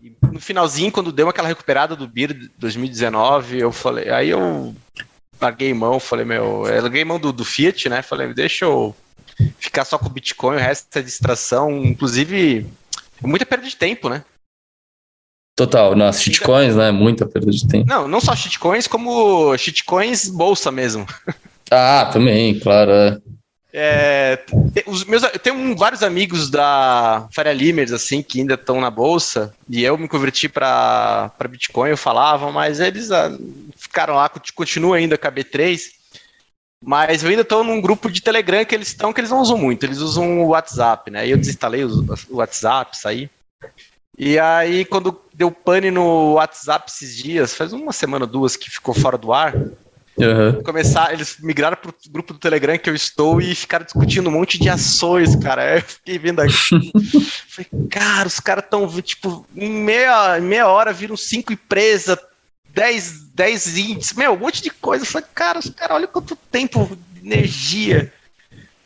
e 0.00 0.16
no 0.22 0.40
finalzinho, 0.40 0.90
quando 0.90 1.12
deu 1.12 1.28
aquela 1.28 1.48
recuperada 1.48 1.94
do 1.94 2.08
BIR 2.08 2.50
2019, 2.56 3.58
eu 3.58 3.70
falei, 3.70 4.08
aí 4.08 4.30
eu 4.30 4.74
larguei 5.38 5.74
mão, 5.74 6.00
falei, 6.00 6.24
meu, 6.24 6.66
eu 6.66 6.80
larguei 6.80 7.04
mão 7.04 7.18
do, 7.18 7.32
do 7.32 7.44
Fiat, 7.44 7.90
né? 7.90 8.00
Falei, 8.00 8.32
deixa 8.32 8.64
eu 8.64 8.96
ficar 9.58 9.84
só 9.84 9.98
com 9.98 10.06
o 10.06 10.10
Bitcoin, 10.10 10.56
o 10.56 10.60
resto 10.60 10.98
é 10.98 11.02
distração, 11.02 11.84
inclusive 11.84 12.66
muita 13.22 13.46
perda 13.46 13.66
de 13.66 13.76
tempo, 13.76 14.08
né? 14.08 14.24
Total, 15.54 15.94
nas 15.94 16.22
shitcoins, 16.22 16.74
né? 16.74 16.90
Muita 16.90 17.26
perda 17.26 17.50
de 17.50 17.68
tempo. 17.68 17.86
Não, 17.86 18.08
não 18.08 18.20
só 18.20 18.34
shitcoins, 18.34 18.86
como 18.86 19.56
shitcoins 19.56 20.28
bolsa 20.28 20.70
mesmo. 20.70 21.06
Ah, 21.74 22.10
também, 22.12 22.60
claro. 22.60 22.92
É. 22.92 23.18
É, 23.72 24.44
os 24.86 25.04
meus, 25.04 25.22
eu 25.22 25.38
tenho 25.38 25.56
um, 25.56 25.74
vários 25.74 26.02
amigos 26.02 26.50
da 26.50 27.26
Faria 27.32 27.52
Limers, 27.52 27.92
assim, 27.92 28.22
que 28.22 28.40
ainda 28.40 28.54
estão 28.54 28.78
na 28.78 28.90
bolsa, 28.90 29.54
e 29.68 29.82
eu 29.82 29.96
me 29.96 30.06
converti 30.06 30.48
para 30.48 31.32
Bitcoin, 31.48 31.90
eu 31.90 31.96
falava, 31.96 32.52
mas 32.52 32.78
eles 32.78 33.10
ah, 33.10 33.34
ficaram 33.74 34.14
lá, 34.14 34.30
continuam 34.54 34.92
ainda 34.92 35.16
com 35.16 35.26
a 35.26 35.32
B3. 35.32 35.80
Mas 36.82 37.22
eu 37.22 37.30
ainda 37.30 37.42
estou 37.42 37.62
num 37.62 37.80
grupo 37.80 38.10
de 38.10 38.20
Telegram 38.20 38.64
que 38.64 38.74
eles 38.74 38.88
estão, 38.88 39.12
que 39.12 39.20
eles 39.20 39.30
não 39.30 39.40
usam 39.40 39.56
muito, 39.56 39.84
eles 39.84 39.98
usam 39.98 40.42
o 40.42 40.48
WhatsApp, 40.48 41.10
né? 41.10 41.28
eu 41.28 41.38
desinstalei 41.38 41.84
o 41.84 42.36
WhatsApp, 42.36 42.98
saí. 42.98 43.30
E 44.18 44.38
aí, 44.38 44.84
quando 44.84 45.18
deu 45.32 45.50
pane 45.50 45.90
no 45.90 46.34
WhatsApp 46.34 46.90
esses 46.90 47.16
dias, 47.16 47.54
faz 47.54 47.72
uma 47.72 47.92
semana, 47.92 48.26
duas 48.26 48.56
que 48.56 48.68
ficou 48.68 48.92
fora 48.92 49.16
do 49.16 49.32
ar, 49.32 49.54
Uhum. 50.16 50.62
Começar, 50.62 51.12
eles 51.12 51.38
migraram 51.40 51.76
pro 51.76 51.94
grupo 52.10 52.34
do 52.34 52.38
Telegram 52.38 52.76
que 52.76 52.90
eu 52.90 52.94
estou 52.94 53.40
e 53.40 53.54
ficaram 53.54 53.84
discutindo 53.84 54.28
um 54.28 54.32
monte 54.32 54.58
de 54.58 54.68
ações, 54.68 55.34
cara. 55.36 55.76
Eu 55.76 55.82
fiquei 55.82 56.18
vendo 56.18 56.40
aqui. 56.40 56.52
falei, 57.48 57.88
cara, 57.88 58.28
os 58.28 58.38
caras 58.38 58.64
estão, 58.64 58.86
tipo, 59.00 59.46
em 59.56 59.70
meia, 59.70 60.38
em 60.38 60.42
meia 60.42 60.68
hora 60.68 60.92
viram 60.92 61.16
cinco 61.16 61.52
empresas, 61.52 62.18
10, 62.74 63.30
10 63.34 63.78
índices, 63.78 64.16
meu, 64.16 64.32
um 64.32 64.38
monte 64.38 64.62
de 64.62 64.70
coisa. 64.70 65.04
Eu 65.04 65.08
falei, 65.08 65.28
cara, 65.34 65.58
os 65.58 65.70
caras, 65.70 65.96
olha 65.96 66.06
quanto 66.06 66.36
tempo 66.50 66.96
energia. 67.22 68.12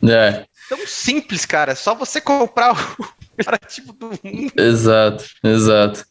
É. 0.03 0.45
Tão 0.69 0.85
simples, 0.85 1.45
cara. 1.45 1.71
É 1.71 1.75
só 1.75 1.95
você 1.95 2.19
comprar 2.19 2.73
o 2.73 2.75
melhor 3.37 3.53
ativo 3.53 3.93
do 3.93 4.07
mundo. 4.23 4.51
Exato, 4.57 5.25
exato. 5.43 6.05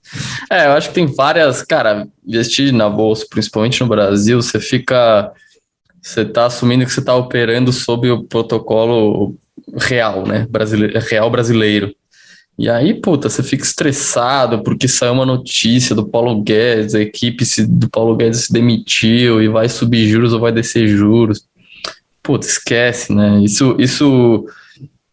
É, 0.50 0.66
eu 0.66 0.72
acho 0.72 0.88
que 0.88 0.94
tem 0.94 1.06
várias. 1.06 1.62
Cara, 1.62 2.08
investir 2.26 2.72
na 2.72 2.88
bolsa, 2.88 3.26
principalmente 3.28 3.80
no 3.80 3.88
Brasil, 3.88 4.40
você 4.40 4.58
fica. 4.58 5.32
Você 6.02 6.22
está 6.22 6.46
assumindo 6.46 6.84
que 6.84 6.92
você 6.92 7.00
está 7.00 7.14
operando 7.14 7.72
sob 7.72 8.10
o 8.10 8.24
protocolo 8.24 9.36
real, 9.76 10.24
né? 10.24 10.46
Brasileiro, 10.48 10.98
real 11.00 11.28
brasileiro. 11.30 11.94
E 12.58 12.70
aí, 12.70 12.94
puta, 12.94 13.28
você 13.28 13.42
fica 13.42 13.64
estressado 13.64 14.62
porque 14.62 14.88
saiu 14.88 15.12
uma 15.12 15.26
notícia 15.26 15.94
do 15.94 16.06
Paulo 16.06 16.42
Guedes, 16.42 16.94
a 16.94 17.00
equipe 17.00 17.44
do 17.68 17.88
Paulo 17.90 18.16
Guedes 18.16 18.44
se 18.44 18.52
demitiu 18.52 19.42
e 19.42 19.48
vai 19.48 19.68
subir 19.68 20.08
juros 20.08 20.32
ou 20.32 20.40
vai 20.40 20.52
descer 20.52 20.88
juros. 20.88 21.46
Puta, 22.22 22.46
esquece, 22.46 23.12
né? 23.12 23.40
Isso, 23.42 23.76
isso. 23.78 24.46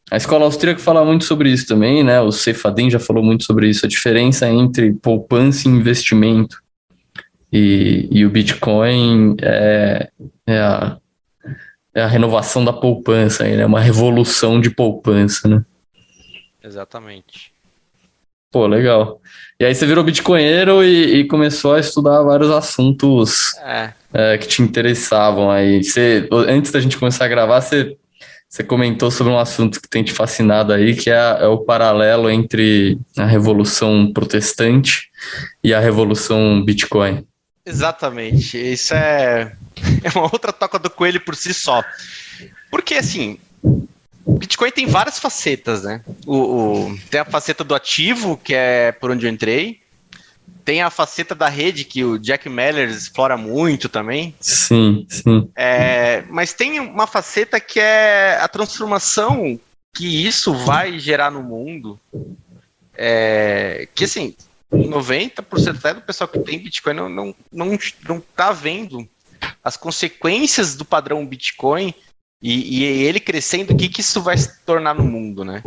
A 0.10 0.16
escola 0.16 0.46
austríaca 0.46 0.80
fala 0.80 1.04
muito 1.04 1.26
sobre 1.26 1.52
isso 1.52 1.68
também, 1.68 2.02
né? 2.02 2.22
O 2.22 2.32
Cefadim 2.32 2.90
já 2.90 3.00
falou 3.00 3.24
muito 3.24 3.44
sobre 3.44 3.68
isso, 3.68 3.86
a 3.86 3.90
diferença 3.90 4.50
entre 4.50 4.94
poupança 4.94 5.68
e 5.68 5.72
investimento. 5.72 6.64
E, 7.52 8.08
e 8.10 8.26
o 8.26 8.30
Bitcoin 8.30 9.36
é, 9.42 10.10
é, 10.48 10.60
a, 10.60 10.98
é 11.94 12.02
a 12.02 12.08
renovação 12.08 12.64
da 12.64 12.72
poupança, 12.72 13.44
né? 13.44 13.66
Uma 13.66 13.82
revolução 13.82 14.62
de 14.62 14.70
poupança, 14.70 15.48
né? 15.48 15.64
Exatamente. 16.64 17.52
Pô, 18.54 18.68
legal. 18.68 19.20
E 19.60 19.66
aí 19.66 19.74
você 19.74 19.84
virou 19.84 20.04
bitcoinheiro 20.04 20.84
e, 20.84 21.22
e 21.22 21.28
começou 21.28 21.74
a 21.74 21.80
estudar 21.80 22.22
vários 22.22 22.52
assuntos 22.52 23.58
é. 23.58 23.94
É, 24.14 24.38
que 24.38 24.48
te 24.48 24.62
interessavam 24.62 25.50
aí. 25.50 25.84
Você, 25.84 26.30
antes 26.32 26.72
da 26.72 26.80
gente 26.80 26.98
começar 26.98 27.26
a 27.26 27.28
gravar, 27.28 27.62
você, 27.62 27.98
você 28.48 28.64
comentou 28.64 29.10
sobre 29.10 29.34
um 29.34 29.40
assunto 29.40 29.82
que 29.82 29.90
tem 29.90 30.04
te 30.04 30.14
fascinado 30.14 30.72
aí, 30.72 30.96
que 30.96 31.10
é, 31.10 31.16
é 31.16 31.48
o 31.48 31.66
paralelo 31.66 32.30
entre 32.30 33.00
a 33.18 33.26
revolução 33.26 34.14
protestante 34.14 35.10
e 35.64 35.74
a 35.74 35.80
revolução 35.80 36.64
Bitcoin. 36.64 37.26
Exatamente. 37.66 38.56
Isso 38.56 38.94
é, 38.94 39.52
é 40.04 40.10
uma 40.16 40.26
outra 40.26 40.54
toca 40.54 40.78
do 40.78 40.92
coelho 40.92 41.20
por 41.22 41.36
si 41.36 41.56
só. 41.56 41.84
Porque, 42.70 42.94
assim, 42.94 43.40
o 44.26 44.38
Bitcoin 44.38 44.72
tem 44.72 44.86
várias 44.86 45.20
facetas, 45.20 45.84
né? 45.84 46.02
O, 46.26 46.38
o, 46.38 47.00
tem 47.10 47.20
a 47.20 47.26
faceta 47.26 47.64
do 47.64 47.76
ativo, 47.76 48.38
que 48.38 48.54
é 48.54 48.92
por 48.92 49.12
onde 49.12 49.26
eu 49.26 49.32
entrei. 49.32 49.82
Tem 50.64 50.82
a 50.82 50.90
faceta 50.90 51.36
da 51.36 51.50
rede, 51.50 51.84
que 51.84 52.06
o 52.06 52.18
Jack 52.18 52.48
Meller 52.48 52.90
explora 52.90 53.36
muito 53.36 53.90
também. 53.90 54.34
Sim, 54.40 55.06
sim. 55.10 55.50
É, 55.56 56.24
mas 56.30 56.54
tem 56.54 56.80
uma 56.80 57.06
faceta 57.06 57.60
que 57.60 57.80
é 57.80 58.38
a 58.40 58.48
transformação 58.48 59.60
que 59.94 60.26
isso 60.26 60.54
vai 60.54 60.98
gerar 61.00 61.30
no 61.30 61.44
mundo. 61.44 62.00
É, 62.96 63.88
que 63.94 64.06
assim, 64.06 64.34
90% 64.72 65.78
até 65.78 65.94
do 65.94 66.02
pessoal 66.02 66.30
que 66.30 66.40
tem 66.40 66.60
Bitcoin 66.60 66.94
não, 66.94 67.10
não, 67.10 67.36
não, 67.52 67.78
não 68.08 68.24
tá 68.36 68.54
vendo 68.54 69.08
as 69.62 69.76
consequências 69.76 70.76
do 70.76 70.86
padrão 70.86 71.26
Bitcoin 71.26 71.94
E, 72.44 72.82
e 72.82 73.04
ele 73.06 73.22
crescendo, 73.22 73.72
o 73.72 73.78
que, 73.78 73.88
que 73.88 74.02
isso 74.02 74.22
vai 74.22 74.38
se 74.38 74.60
tornar 74.66 74.94
no 74.94 75.06
mundo, 75.06 75.46
né? 75.46 75.64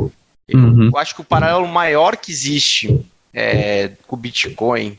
Uhum. 0.52 0.90
Eu 0.92 0.98
acho 0.98 1.14
que 1.14 1.22
o 1.22 1.24
paralelo 1.24 1.66
maior 1.66 2.18
que 2.18 2.30
existe 2.30 3.02
é, 3.32 3.92
com 4.06 4.14
o 4.14 4.18
Bitcoin, 4.18 4.98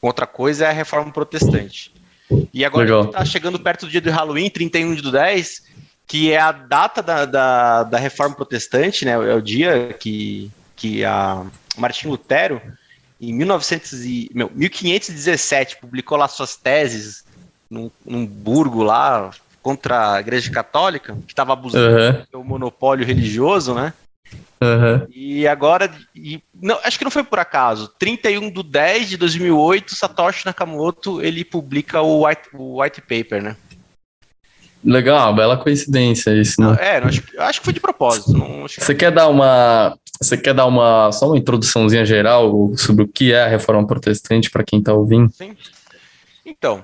outra 0.00 0.26
coisa, 0.26 0.64
é 0.64 0.68
a 0.70 0.72
reforma 0.72 1.12
protestante. 1.12 1.92
E 2.52 2.64
agora 2.64 3.02
está 3.02 3.24
chegando 3.26 3.60
perto 3.60 3.84
do 3.84 3.92
dia 3.92 4.00
do 4.00 4.10
Halloween, 4.10 4.48
31 4.48 4.94
de 4.94 5.12
10, 5.12 5.64
que 6.06 6.32
é 6.32 6.40
a 6.40 6.50
data 6.50 7.02
da, 7.02 7.26
da, 7.26 7.82
da 7.82 7.98
reforma 7.98 8.34
protestante, 8.34 9.04
né? 9.04 9.12
É 9.12 9.34
o 9.34 9.42
dia 9.42 9.94
que, 10.00 10.50
que 10.74 11.04
a 11.04 11.44
Martim 11.76 12.08
Lutero, 12.08 12.60
em 13.20 13.34
1900 13.34 13.92
e, 14.06 14.30
meu, 14.32 14.50
1517, 14.54 15.76
publicou 15.76 16.16
lá 16.16 16.26
suas 16.26 16.56
teses 16.56 17.24
num, 17.68 17.90
num 18.06 18.24
burgo 18.24 18.82
lá 18.82 19.30
contra 19.68 20.14
a 20.14 20.20
Igreja 20.20 20.50
Católica, 20.50 21.14
que 21.26 21.32
estava 21.32 21.52
abusando 21.52 21.94
uhum. 21.94 22.22
do 22.32 22.42
monopólio 22.42 23.04
religioso, 23.04 23.74
né? 23.74 23.92
Uhum. 24.62 25.06
E 25.14 25.46
agora, 25.46 25.90
e, 26.16 26.42
não, 26.58 26.78
acho 26.82 26.96
que 26.96 27.04
não 27.04 27.10
foi 27.10 27.22
por 27.22 27.38
acaso. 27.38 27.92
31 27.98 28.50
de 28.50 28.62
10 28.62 29.10
de 29.10 29.16
2008, 29.18 29.94
Satoshi 29.94 30.46
Nakamoto 30.46 31.20
ele 31.20 31.44
publica 31.44 32.00
o 32.00 32.24
white, 32.24 32.48
o 32.54 32.80
white 32.80 33.02
paper, 33.02 33.42
né? 33.42 33.56
Legal, 34.82 35.34
bela 35.34 35.58
coincidência 35.58 36.30
isso, 36.30 36.58
né? 36.62 36.74
é, 36.80 36.96
acho, 36.96 37.22
acho, 37.40 37.60
que 37.60 37.64
foi 37.66 37.74
de 37.74 37.80
propósito. 37.80 38.32
Não, 38.32 38.62
você 38.62 38.94
que... 38.94 39.00
quer 39.00 39.12
dar 39.12 39.28
uma, 39.28 39.98
você 40.18 40.38
quer 40.38 40.54
dar 40.54 40.64
uma 40.64 41.12
só 41.12 41.26
uma 41.26 41.36
introduçãozinha 41.36 42.06
geral 42.06 42.72
sobre 42.74 43.04
o 43.04 43.08
que 43.08 43.34
é 43.34 43.42
a 43.42 43.48
Reforma 43.48 43.86
Protestante 43.86 44.50
para 44.50 44.64
quem 44.64 44.78
está 44.78 44.94
ouvindo? 44.94 45.30
Sim. 45.30 45.54
Então, 46.46 46.82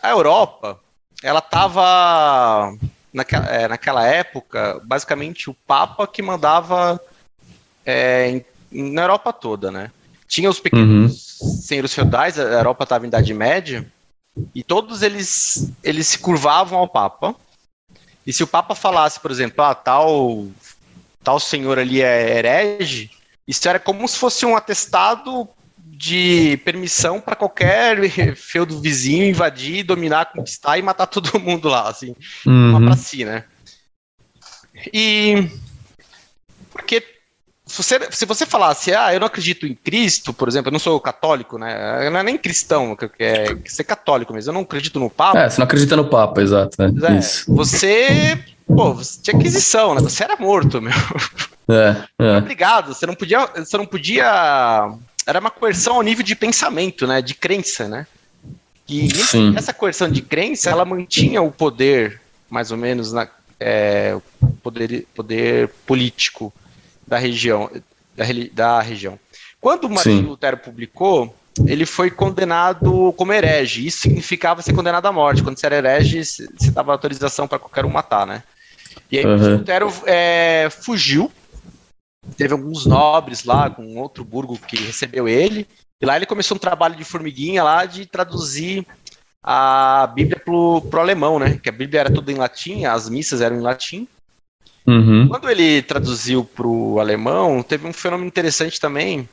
a 0.00 0.10
Europa, 0.10 0.78
ela 1.22 1.38
estava 1.38 2.76
naquela, 3.12 3.46
é, 3.46 3.68
naquela 3.68 4.06
época, 4.06 4.80
basicamente 4.84 5.48
o 5.48 5.54
Papa 5.54 6.06
que 6.06 6.22
mandava 6.22 7.00
é, 7.84 8.42
em, 8.70 8.92
na 8.92 9.02
Europa 9.02 9.32
toda, 9.32 9.70
né? 9.70 9.90
Tinha 10.26 10.48
os 10.48 10.58
pequenos 10.58 11.40
uhum. 11.40 11.48
senhores 11.48 11.92
feudais, 11.92 12.38
a 12.38 12.42
Europa 12.42 12.84
estava 12.84 13.04
em 13.04 13.08
Idade 13.08 13.34
Média, 13.34 13.86
e 14.54 14.62
todos 14.62 15.02
eles, 15.02 15.70
eles 15.82 16.06
se 16.06 16.18
curvavam 16.18 16.78
ao 16.78 16.88
Papa. 16.88 17.34
E 18.26 18.32
se 18.32 18.42
o 18.42 18.46
Papa 18.46 18.74
falasse, 18.74 19.20
por 19.20 19.30
exemplo, 19.30 19.62
ah, 19.62 19.74
tal, 19.74 20.46
tal 21.22 21.38
senhor 21.38 21.78
ali 21.78 22.00
é 22.00 22.38
herege, 22.38 23.10
isso 23.46 23.68
era 23.68 23.78
como 23.78 24.06
se 24.08 24.16
fosse 24.16 24.46
um 24.46 24.56
atestado 24.56 25.48
de 26.02 26.56
permissão 26.64 27.20
para 27.20 27.36
qualquer 27.36 28.34
feudo 28.34 28.80
vizinho 28.80 29.24
invadir, 29.24 29.84
dominar, 29.84 30.32
conquistar 30.32 30.76
e 30.76 30.82
matar 30.82 31.06
todo 31.06 31.38
mundo 31.38 31.68
lá, 31.68 31.88
assim, 31.88 32.16
uhum. 32.44 32.70
uma 32.70 32.80
pra 32.80 32.96
si, 32.96 33.24
né? 33.24 33.44
E 34.92 35.48
porque 36.72 37.04
se 37.64 37.80
você, 37.80 38.00
se 38.10 38.26
você 38.26 38.44
falasse, 38.44 38.92
ah, 38.92 39.14
eu 39.14 39.20
não 39.20 39.28
acredito 39.28 39.64
em 39.64 39.76
Cristo, 39.76 40.32
por 40.32 40.48
exemplo, 40.48 40.70
eu 40.70 40.72
não 40.72 40.80
sou 40.80 40.98
católico, 40.98 41.56
né? 41.56 42.04
Eu 42.04 42.10
não 42.10 42.18
é 42.18 42.22
nem 42.24 42.36
cristão, 42.36 42.96
é 43.20 43.56
ser 43.66 43.84
católico 43.84 44.32
mesmo, 44.32 44.50
eu 44.50 44.54
não 44.54 44.62
acredito 44.62 44.98
no 44.98 45.08
Papa. 45.08 45.38
É, 45.38 45.48
você 45.48 45.60
não 45.60 45.66
acredita 45.66 45.94
no 45.94 46.10
Papa, 46.10 46.42
exato. 46.42 46.76
Né? 46.80 47.14
É, 47.14 47.18
Isso. 47.20 47.54
Você, 47.54 48.44
pô, 48.66 48.92
você 48.92 49.22
tinha 49.22 49.38
aquisição, 49.38 49.94
né? 49.94 50.00
Você 50.00 50.24
era 50.24 50.36
morto, 50.36 50.82
meu. 50.82 50.92
É, 51.68 51.96
é. 52.18 52.36
Obrigado, 52.38 52.92
você 52.92 53.06
não 53.06 53.14
podia, 53.14 53.46
você 53.54 53.78
não 53.78 53.86
podia 53.86 54.92
era 55.26 55.40
uma 55.40 55.50
coerção 55.50 55.96
ao 55.96 56.02
nível 56.02 56.24
de 56.24 56.34
pensamento, 56.34 57.06
né? 57.06 57.22
De 57.22 57.34
crença, 57.34 57.88
né? 57.88 58.06
E 58.88 59.06
esse, 59.06 59.56
essa 59.56 59.72
coerção 59.72 60.10
de 60.10 60.22
crença, 60.22 60.70
ela 60.70 60.84
mantinha 60.84 61.40
o 61.40 61.50
poder, 61.50 62.20
mais 62.50 62.70
ou 62.70 62.76
menos, 62.76 63.12
na, 63.12 63.28
é, 63.58 64.16
poder, 64.62 65.06
poder 65.14 65.68
político 65.86 66.52
da 67.06 67.16
região. 67.18 67.70
Da, 68.16 68.24
da 68.52 68.82
região. 68.82 69.18
Quando 69.60 69.84
o 69.84 69.90
Martinho 69.90 70.28
Lutero 70.28 70.58
publicou, 70.58 71.34
ele 71.66 71.86
foi 71.86 72.10
condenado 72.10 73.14
como 73.16 73.32
herege. 73.32 73.86
Isso 73.86 74.02
significava 74.02 74.60
ser 74.60 74.72
condenado 74.72 75.06
à 75.06 75.12
morte. 75.12 75.42
Quando 75.42 75.58
você 75.58 75.66
era 75.66 75.76
herege, 75.76 76.24
você 76.24 76.70
dava 76.70 76.92
autorização 76.92 77.46
para 77.46 77.58
qualquer 77.58 77.84
um 77.84 77.90
matar, 77.90 78.26
né? 78.26 78.42
E 79.10 79.18
aí 79.18 79.24
uhum. 79.24 79.58
Lutero 79.58 79.92
é, 80.04 80.68
fugiu 80.70 81.30
teve 82.36 82.52
alguns 82.52 82.86
nobres 82.86 83.44
lá, 83.44 83.70
com 83.70 83.96
outro 83.96 84.24
burgo 84.24 84.58
que 84.58 84.76
recebeu 84.76 85.28
ele, 85.28 85.66
e 86.00 86.06
lá 86.06 86.16
ele 86.16 86.26
começou 86.26 86.56
um 86.56 86.60
trabalho 86.60 86.96
de 86.96 87.04
formiguinha 87.04 87.62
lá 87.62 87.84
de 87.84 88.06
traduzir 88.06 88.86
a 89.42 90.06
Bíblia 90.14 90.40
pro, 90.44 90.80
pro 90.82 91.00
alemão, 91.00 91.38
né? 91.38 91.58
Que 91.62 91.68
a 91.68 91.72
Bíblia 91.72 92.00
era 92.00 92.12
tudo 92.12 92.30
em 92.30 92.36
latim, 92.36 92.84
as 92.84 93.08
missas 93.08 93.40
eram 93.40 93.56
em 93.56 93.60
latim. 93.60 94.06
Uhum. 94.86 95.28
Quando 95.28 95.48
ele 95.48 95.82
traduziu 95.82 96.44
pro 96.44 96.98
alemão, 96.98 97.62
teve 97.62 97.86
um 97.86 97.92
fenômeno 97.92 98.26
interessante 98.26 98.80
também, 98.80 99.28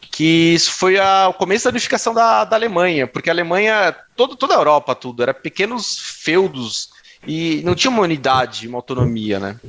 que 0.00 0.54
isso 0.54 0.72
foi 0.72 0.98
a, 0.98 1.28
o 1.28 1.34
começo 1.34 1.64
da 1.64 1.70
unificação 1.70 2.14
da, 2.14 2.44
da 2.44 2.56
Alemanha, 2.56 3.06
porque 3.06 3.28
a 3.28 3.32
Alemanha, 3.32 3.94
todo, 4.14 4.36
toda 4.36 4.54
a 4.54 4.58
Europa, 4.58 4.94
tudo, 4.94 5.22
era 5.22 5.34
pequenos 5.34 5.98
feudos 5.98 6.90
e 7.26 7.62
não 7.64 7.74
tinha 7.74 7.90
uma 7.90 8.02
unidade, 8.02 8.68
uma 8.68 8.78
autonomia, 8.78 9.40
né? 9.40 9.60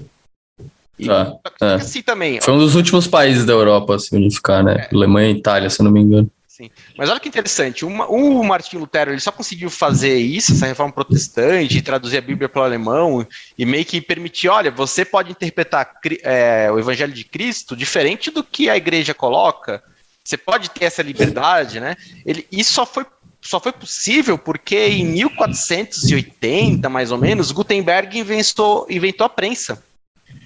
E 1.00 1.10
ah, 1.10 1.34
é. 1.62 1.74
assim 1.76 2.02
também. 2.02 2.42
Foi 2.42 2.54
um 2.54 2.58
dos 2.58 2.76
últimos 2.76 3.08
países 3.08 3.46
da 3.46 3.54
Europa 3.54 3.96
a 3.96 4.00
se 4.00 4.16
unificar, 4.16 4.64
né? 4.64 4.88
É. 4.92 4.96
Alemanha 4.96 5.30
e 5.30 5.38
Itália, 5.38 5.70
se 5.70 5.80
eu 5.80 5.84
não 5.84 5.92
me 5.92 6.02
engano. 6.02 6.30
Sim. 6.58 6.72
Mas 6.98 7.08
olha 7.08 7.20
que 7.20 7.30
interessante, 7.30 7.86
uma, 7.86 8.08
o 8.08 8.44
Martinho 8.44 8.80
Lutero 8.80 9.12
ele 9.12 9.20
só 9.20 9.32
conseguiu 9.32 9.70
fazer 9.70 10.18
isso, 10.18 10.54
essa 10.54 10.66
reforma 10.66 10.92
protestante, 10.92 11.84
traduzir 11.84 12.18
a 12.18 12.22
Bíblia 12.22 12.50
para 12.50 12.64
o 12.64 12.66
alemão 12.66 13.28
e 13.56 13.64
meio 13.64 13.86
que 13.86 14.02
permitir, 14.02 14.50
olha, 14.50 14.72
você 14.72 15.06
pode 15.06 15.30
interpretar 15.30 15.88
é, 16.24 16.68
o 16.72 16.80
Evangelho 16.80 17.14
de 17.14 17.24
Cristo 17.24 17.76
diferente 17.76 18.32
do 18.32 18.44
que 18.44 18.72
a 18.72 18.76
igreja 18.76 19.14
coloca, 19.14 19.84
você 20.24 20.36
pode 20.36 20.72
ter 20.72 20.86
essa 20.86 21.04
liberdade, 21.04 21.80
né? 21.80 21.96
Ele, 22.26 22.48
isso 22.52 22.74
só 22.74 22.88
foi, 22.88 23.06
só 23.40 23.60
foi 23.60 23.72
possível 23.72 24.36
porque 24.36 24.88
em 24.88 25.06
1480, 25.06 26.90
mais 26.90 27.12
ou 27.12 27.20
menos, 27.20 27.52
Gutenberg 27.52 28.18
inventou, 28.18 28.88
inventou 28.90 29.26
a 29.26 29.30
prensa. 29.30 29.84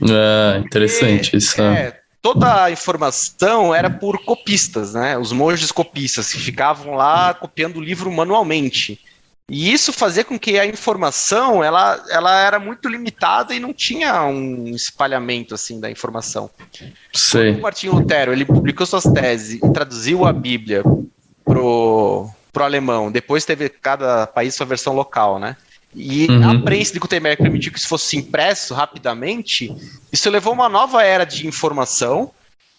É, 0.02 0.60
interessante 0.60 1.36
isso. 1.38 1.62
É. 1.62 1.74
é, 1.74 2.00
toda 2.22 2.66
a 2.66 2.72
informação 2.72 3.74
era 3.74 3.90
por 3.90 4.24
copistas, 4.24 4.94
né? 4.94 5.18
Os 5.18 5.32
monges 5.32 5.72
copistas 5.72 6.32
que 6.32 6.40
ficavam 6.40 6.96
lá 6.96 7.34
copiando 7.34 7.78
o 7.78 7.82
livro 7.82 8.12
manualmente. 8.12 9.00
E 9.50 9.74
isso 9.74 9.92
fazia 9.92 10.24
com 10.24 10.40
que 10.40 10.58
a 10.58 10.66
informação 10.66 11.62
ela, 11.62 12.02
ela 12.10 12.40
era 12.40 12.58
muito 12.58 12.88
limitada 12.88 13.54
e 13.54 13.60
não 13.60 13.74
tinha 13.74 14.24
um 14.24 14.68
espalhamento 14.70 15.54
assim 15.54 15.78
da 15.78 15.92
informação. 15.92 16.50
Sei. 17.12 17.52
Quando 17.52 17.60
o 17.60 17.62
Martinho 17.62 17.94
Lutero 17.96 18.32
ele 18.32 18.46
publicou 18.46 18.86
suas 18.86 19.04
teses 19.04 19.62
e 19.62 19.74
traduziu 19.74 20.26
a 20.26 20.32
Bíblia 20.32 20.84
pro, 21.44 22.30
pro 22.54 22.64
alemão. 22.64 23.12
Depois 23.12 23.44
teve 23.44 23.68
cada 23.68 24.26
país 24.26 24.56
sua 24.56 24.66
versão 24.66 24.94
local, 24.94 25.38
né? 25.38 25.58
E 25.94 26.28
uhum. 26.28 26.50
a 26.50 26.62
prensa 26.62 26.94
de 26.94 27.00
Gutenberg 27.00 27.42
permitiu 27.42 27.72
que 27.72 27.80
isso 27.80 27.88
fosse 27.88 28.18
impresso 28.18 28.74
rapidamente. 28.74 29.76
Isso 30.12 30.30
levou 30.30 30.54
uma 30.54 30.70
nova 30.70 31.04
era 31.04 31.26
de 31.26 31.48
informação 31.48 32.32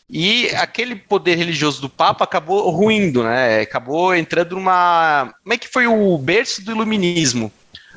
e 0.09 0.49
aquele 0.57 0.95
poder 0.95 1.37
religioso 1.37 1.81
do 1.81 1.89
Papa 1.89 2.25
acabou 2.25 2.69
ruindo, 2.71 3.23
né? 3.23 3.61
Acabou 3.61 4.15
entrando 4.15 4.57
numa. 4.57 5.35
Como 5.43 5.55
é 5.55 5.57
que 5.57 5.69
foi 5.69 5.87
o 5.87 6.19
berço 6.19 6.63
do 6.63 6.73
iluminismo? 6.73 7.51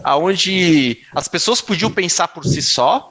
Onde 0.06 1.00
as 1.14 1.28
pessoas 1.28 1.62
podiam 1.62 1.92
pensar 1.92 2.30
por 2.30 2.46
si 2.46 2.62
só, 2.62 3.10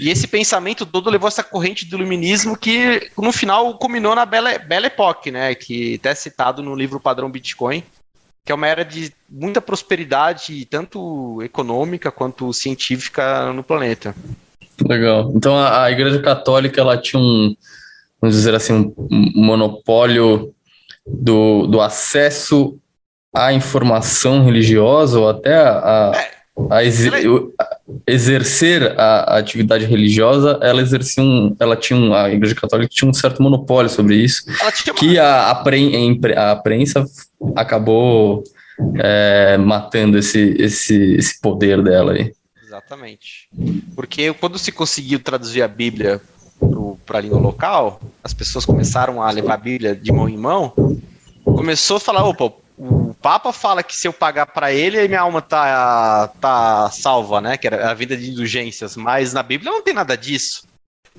e 0.00 0.10
esse 0.10 0.26
pensamento 0.26 0.86
todo 0.86 1.10
levou 1.10 1.28
essa 1.28 1.42
corrente 1.42 1.84
do 1.84 1.96
iluminismo 1.96 2.56
que, 2.56 3.10
no 3.18 3.32
final, 3.32 3.76
culminou 3.78 4.14
na 4.14 4.24
Belle, 4.24 4.58
Belle 4.60 4.86
Époque, 4.86 5.30
né? 5.30 5.54
Que 5.54 5.96
até 5.96 6.10
é 6.10 6.14
citado 6.14 6.62
no 6.62 6.74
livro 6.74 7.00
Padrão 7.00 7.30
Bitcoin, 7.30 7.82
que 8.48 8.52
é 8.52 8.54
uma 8.54 8.66
era 8.66 8.82
de 8.82 9.12
muita 9.28 9.60
prosperidade, 9.60 10.64
tanto 10.64 11.42
econômica 11.42 12.10
quanto 12.10 12.50
científica 12.54 13.52
no 13.52 13.62
planeta. 13.62 14.14
Legal. 14.82 15.30
Então 15.34 15.54
a, 15.54 15.84
a 15.84 15.90
Igreja 15.90 16.18
Católica 16.22 16.80
ela 16.80 16.96
tinha 16.96 17.20
um, 17.20 17.54
vamos 18.18 18.34
dizer 18.34 18.54
assim, 18.54 18.94
um 18.98 19.32
monopólio 19.34 20.54
do, 21.06 21.66
do 21.66 21.78
acesso 21.78 22.78
à 23.34 23.52
informação 23.52 24.42
religiosa 24.42 25.20
ou 25.20 25.28
até 25.28 25.54
a, 25.54 26.12
a, 26.12 26.12
é, 26.16 26.30
a, 26.70 26.84
exer, 26.84 27.12
a 27.58 27.76
exercer 28.06 28.98
a, 28.98 29.38
atividade 29.38 29.84
religiosa, 29.84 30.58
ela 30.62 30.82
exercia 30.82 31.22
um, 31.22 31.56
ela 31.60 31.76
tinha 31.76 31.98
um, 31.98 32.14
a 32.14 32.30
Igreja 32.30 32.54
Católica 32.54 32.92
tinha 32.92 33.08
um 33.08 33.14
certo 33.14 33.42
monopólio 33.42 33.90
sobre 33.90 34.16
isso, 34.16 34.44
que 34.96 35.18
a, 35.18 35.50
a, 35.50 35.54
pre, 35.54 36.18
a 36.36 36.56
prensa 36.56 37.04
acabou 37.54 38.42
é, 38.96 39.56
matando 39.58 40.18
esse, 40.18 40.56
esse, 40.58 41.14
esse 41.14 41.40
poder 41.40 41.82
dela 41.82 42.12
aí. 42.12 42.32
Exatamente. 42.64 43.48
Porque 43.94 44.32
quando 44.34 44.58
se 44.58 44.70
conseguiu 44.72 45.20
traduzir 45.20 45.62
a 45.62 45.68
Bíblia 45.68 46.20
para 47.06 47.18
a 47.18 47.20
língua 47.20 47.38
local, 47.38 48.00
as 48.22 48.34
pessoas 48.34 48.66
começaram 48.66 49.22
a 49.22 49.30
levar 49.30 49.54
a 49.54 49.58
Bíblia 49.58 49.96
de 49.96 50.12
mão 50.12 50.28
em 50.28 50.36
mão, 50.36 50.72
começou 51.44 51.96
a 51.96 52.00
falar, 52.00 52.24
opa, 52.24 52.52
o 52.78 53.12
Papa 53.14 53.52
fala 53.52 53.82
que 53.82 53.96
se 53.96 54.06
eu 54.06 54.12
pagar 54.12 54.46
para 54.46 54.72
ele, 54.72 55.08
minha 55.08 55.20
alma 55.20 55.42
tá, 55.42 56.30
tá 56.40 56.88
salva, 56.92 57.40
né? 57.40 57.56
Que 57.56 57.66
era 57.66 57.90
a 57.90 57.94
vida 57.94 58.16
de 58.16 58.30
indulgências. 58.30 58.94
Mas 58.96 59.32
na 59.32 59.42
Bíblia 59.42 59.72
não 59.72 59.82
tem 59.82 59.92
nada 59.92 60.16
disso. 60.16 60.62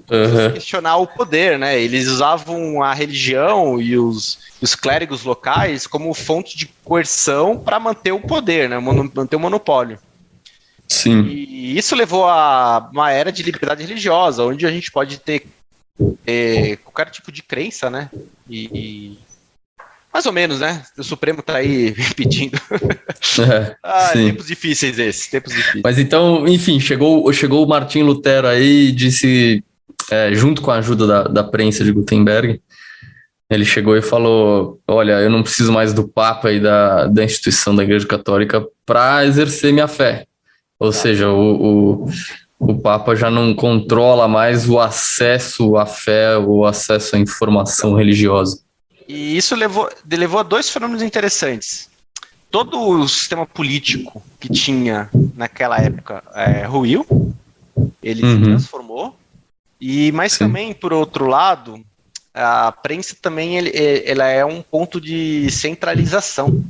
Uhum. 0.09 0.53
Questionar 0.53 0.95
o 0.97 1.07
poder, 1.07 1.59
né? 1.59 1.77
Eles 1.77 2.07
usavam 2.07 2.81
a 2.81 2.93
religião 2.93 3.81
e 3.81 3.97
os, 3.97 4.39
os 4.61 4.73
clérigos 4.73 5.25
locais 5.25 5.85
como 5.85 6.13
fonte 6.13 6.57
de 6.57 6.67
coerção 6.83 7.59
para 7.59 7.77
manter 7.79 8.13
o 8.13 8.21
poder, 8.21 8.69
né? 8.69 8.79
Manter 8.79 9.35
o 9.35 9.39
monopólio. 9.39 9.99
Sim. 10.87 11.23
E 11.23 11.77
isso 11.77 11.93
levou 11.93 12.25
a 12.25 12.89
uma 12.91 13.11
era 13.11 13.31
de 13.31 13.43
liberdade 13.43 13.83
religiosa, 13.83 14.45
onde 14.45 14.65
a 14.65 14.71
gente 14.71 14.89
pode 14.89 15.19
ter, 15.19 15.45
ter 16.25 16.77
qualquer 16.77 17.11
tipo 17.11 17.31
de 17.31 17.43
crença, 17.43 17.89
né? 17.89 18.09
E, 18.49 19.19
mais 20.11 20.25
ou 20.25 20.31
menos, 20.31 20.59
né? 20.59 20.81
O 20.97 21.03
Supremo 21.03 21.41
tá 21.41 21.57
aí 21.57 21.93
pedindo. 22.15 22.59
É, 23.39 23.75
ah, 23.83 24.09
tempos 24.13 24.47
difíceis 24.47 24.97
esses, 24.97 25.27
tempos 25.27 25.53
difíceis. 25.53 25.81
Mas 25.83 25.99
então, 25.99 26.47
enfim, 26.47 26.79
chegou, 26.79 27.31
chegou 27.31 27.65
o 27.65 27.69
Martim 27.69 28.01
Lutero 28.01 28.47
aí 28.47 28.87
e 28.87 28.91
disse, 28.91 29.63
é, 30.11 30.33
junto 30.33 30.61
com 30.61 30.71
a 30.71 30.75
ajuda 30.75 31.05
da, 31.05 31.23
da 31.23 31.43
prensa 31.43 31.83
de 31.83 31.91
Gutenberg, 31.91 32.61
ele 33.49 33.65
chegou 33.65 33.97
e 33.97 34.01
falou: 34.01 34.79
Olha, 34.87 35.13
eu 35.21 35.29
não 35.29 35.41
preciso 35.41 35.71
mais 35.71 35.91
do 35.91 36.07
Papa 36.07 36.51
e 36.51 36.59
da, 36.59 37.07
da 37.07 37.23
instituição 37.23 37.75
da 37.75 37.83
Igreja 37.83 38.05
Católica 38.05 38.65
para 38.85 39.25
exercer 39.25 39.73
minha 39.73 39.87
fé. 39.87 40.25
Ou 40.79 40.91
seja, 40.91 41.29
o, 41.29 42.05
o, 42.05 42.09
o 42.59 42.79
Papa 42.79 43.15
já 43.15 43.31
não 43.31 43.53
controla 43.55 44.27
mais 44.27 44.69
o 44.69 44.79
acesso 44.79 45.75
à 45.77 45.85
fé, 45.85 46.37
o 46.37 46.63
acesso 46.63 47.15
à 47.15 47.19
informação 47.19 47.95
religiosa. 47.95 48.61
E 49.09 49.35
isso 49.35 49.55
levou, 49.55 49.89
levou 50.07 50.39
a 50.39 50.43
dois 50.43 50.69
fenômenos 50.69 51.01
interessantes. 51.01 51.89
Todo 52.51 52.79
o 52.79 53.07
sistema 53.07 53.43
político 53.43 54.21
que 54.39 54.47
tinha 54.47 55.09
naquela 55.35 55.79
época 55.79 56.23
é, 56.35 56.63
ruiu, 56.63 57.03
ele 58.03 58.23
uhum. 58.23 58.35
se 58.35 58.43
transformou, 58.43 59.17
e 59.81 60.11
mas 60.11 60.33
Sim. 60.33 60.39
também, 60.45 60.73
por 60.75 60.93
outro 60.93 61.25
lado, 61.25 61.83
a 62.35 62.71
prensa 62.71 63.15
também 63.19 63.57
ele, 63.57 63.71
ela 64.05 64.27
é 64.27 64.45
um 64.45 64.61
ponto 64.61 65.01
de 65.01 65.49
centralização 65.49 66.63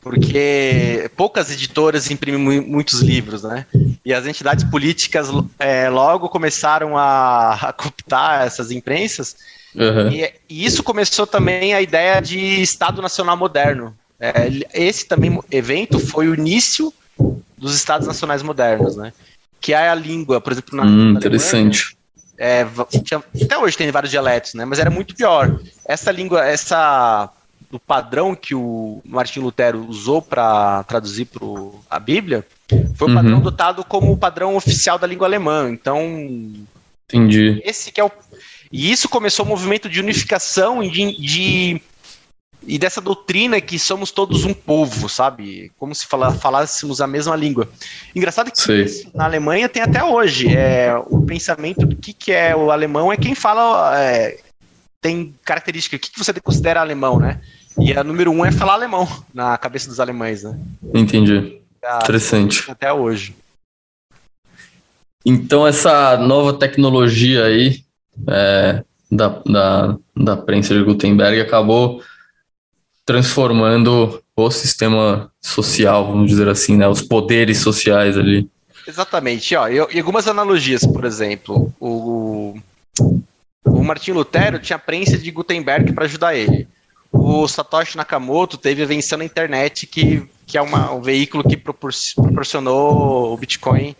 porque 0.00 1.08
poucas 1.16 1.48
editoras 1.52 2.10
imprimem 2.10 2.60
muitos 2.60 3.00
livros, 3.00 3.44
né? 3.44 3.66
E 4.04 4.12
as 4.12 4.26
entidades 4.26 4.64
políticas 4.64 5.28
é, 5.60 5.88
logo 5.88 6.28
começaram 6.28 6.98
a, 6.98 7.54
a 7.54 7.72
cooptar 7.72 8.42
essas 8.42 8.72
imprensas 8.72 9.36
Uhum. 9.74 10.10
E, 10.10 10.32
e, 10.48 10.64
isso 10.64 10.82
começou 10.82 11.26
também 11.26 11.74
a 11.74 11.80
ideia 11.80 12.20
de 12.20 12.38
Estado 12.60 13.00
Nacional 13.00 13.36
Moderno. 13.36 13.96
É, 14.20 14.32
esse 14.72 15.06
também 15.06 15.40
evento 15.50 15.98
foi 15.98 16.28
o 16.28 16.34
início 16.34 16.92
dos 17.56 17.74
Estados 17.74 18.06
Nacionais 18.06 18.42
Modernos, 18.42 18.96
né? 18.96 19.12
Que 19.60 19.72
é 19.72 19.88
a 19.88 19.94
língua, 19.94 20.40
por 20.40 20.52
exemplo, 20.52 20.76
na, 20.76 20.84
hum, 20.84 21.12
na 21.12 21.18
interessante. 21.18 21.96
é, 22.38 22.66
tinha, 23.04 23.22
até 23.42 23.58
hoje 23.58 23.76
tem 23.76 23.90
vários 23.90 24.10
dialetos, 24.10 24.54
né? 24.54 24.64
Mas 24.64 24.78
era 24.78 24.90
muito 24.90 25.14
pior. 25.14 25.58
Essa 25.84 26.10
língua, 26.10 26.44
essa 26.44 27.30
do 27.70 27.78
padrão 27.78 28.34
que 28.34 28.54
o 28.54 29.00
Martin 29.02 29.40
Lutero 29.40 29.86
usou 29.88 30.20
para 30.20 30.84
traduzir 30.84 31.24
para 31.24 31.40
a 31.88 31.98
Bíblia, 31.98 32.46
foi 32.94 33.08
o 33.08 33.10
uhum. 33.10 33.16
padrão 33.16 33.40
dotado 33.40 33.82
como 33.82 34.12
o 34.12 34.16
padrão 34.16 34.54
oficial 34.56 34.98
da 34.98 35.06
língua 35.06 35.26
alemã. 35.26 35.70
Então, 35.70 35.98
entendi. 37.08 37.62
Esse 37.64 37.90
que 37.90 37.98
é 37.98 38.04
o 38.04 38.12
e 38.72 38.90
isso 38.90 39.08
começou 39.08 39.44
o 39.44 39.48
um 39.48 39.50
movimento 39.50 39.88
de 39.88 40.00
unificação 40.00 40.82
e 40.82 40.90
de, 40.90 41.20
de, 41.20 41.82
e 42.66 42.78
dessa 42.78 43.02
doutrina 43.02 43.60
que 43.60 43.78
somos 43.78 44.10
todos 44.10 44.44
um 44.44 44.54
povo, 44.54 45.10
sabe? 45.10 45.70
Como 45.76 45.94
se 45.94 46.06
fala, 46.06 46.32
falássemos 46.32 47.02
a 47.02 47.06
mesma 47.06 47.36
língua. 47.36 47.68
Engraçado 48.16 48.50
que 48.50 48.72
isso, 48.82 49.10
na 49.14 49.24
Alemanha 49.24 49.68
tem 49.68 49.82
até 49.82 50.02
hoje. 50.02 50.56
É, 50.56 50.96
o 51.10 51.20
pensamento 51.22 51.84
do 51.84 51.94
que, 51.94 52.14
que 52.14 52.32
é 52.32 52.56
o 52.56 52.70
alemão 52.70 53.12
é 53.12 53.16
quem 53.16 53.34
fala. 53.34 54.00
É, 54.00 54.38
tem 55.02 55.34
característica. 55.44 55.96
O 55.96 55.98
que, 55.98 56.10
que 56.10 56.18
você 56.18 56.32
considera 56.40 56.80
alemão, 56.80 57.18
né? 57.18 57.40
E 57.78 57.92
a 57.92 58.02
número 58.02 58.30
um 58.30 58.44
é 58.44 58.52
falar 58.52 58.74
alemão 58.74 59.06
na 59.34 59.58
cabeça 59.58 59.88
dos 59.88 60.00
alemães, 60.00 60.44
né? 60.44 60.58
Entendi. 60.94 61.60
Ah, 61.84 61.98
Interessante. 62.02 62.70
Até 62.70 62.92
hoje. 62.92 63.34
Então, 65.26 65.66
essa 65.66 66.16
nova 66.16 66.52
tecnologia 66.54 67.44
aí 67.44 67.81
é, 68.28 68.84
da, 69.10 69.28
da, 69.44 69.98
da 70.16 70.36
prensa 70.36 70.74
de 70.74 70.82
Gutenberg 70.82 71.40
acabou 71.40 72.02
transformando 73.04 74.22
o 74.34 74.50
sistema 74.50 75.30
social, 75.40 76.06
vamos 76.06 76.30
dizer 76.30 76.48
assim, 76.48 76.76
né, 76.76 76.88
os 76.88 77.02
poderes 77.02 77.58
sociais 77.58 78.16
ali. 78.16 78.48
Exatamente. 78.86 79.54
Ó, 79.54 79.68
e 79.68 79.98
algumas 79.98 80.26
analogias, 80.26 80.86
por 80.86 81.04
exemplo, 81.04 81.72
o, 81.78 82.56
o 83.64 83.82
Martin 83.82 84.12
Lutero 84.12 84.58
tinha 84.58 84.76
a 84.76 84.80
prensa 84.80 85.18
de 85.18 85.30
Gutenberg 85.30 85.92
para 85.92 86.04
ajudar 86.04 86.34
ele. 86.34 86.66
O 87.12 87.46
Satoshi 87.46 87.96
Nakamoto 87.96 88.56
teve 88.56 88.80
a 88.80 88.84
invenção 88.84 89.18
na 89.18 89.24
internet, 89.24 89.86
que, 89.86 90.26
que 90.46 90.56
é 90.56 90.62
uma, 90.62 90.92
um 90.92 91.02
veículo 91.02 91.44
que 91.44 91.56
proporcionou 91.56 93.32
o 93.32 93.36
Bitcoin 93.36 93.94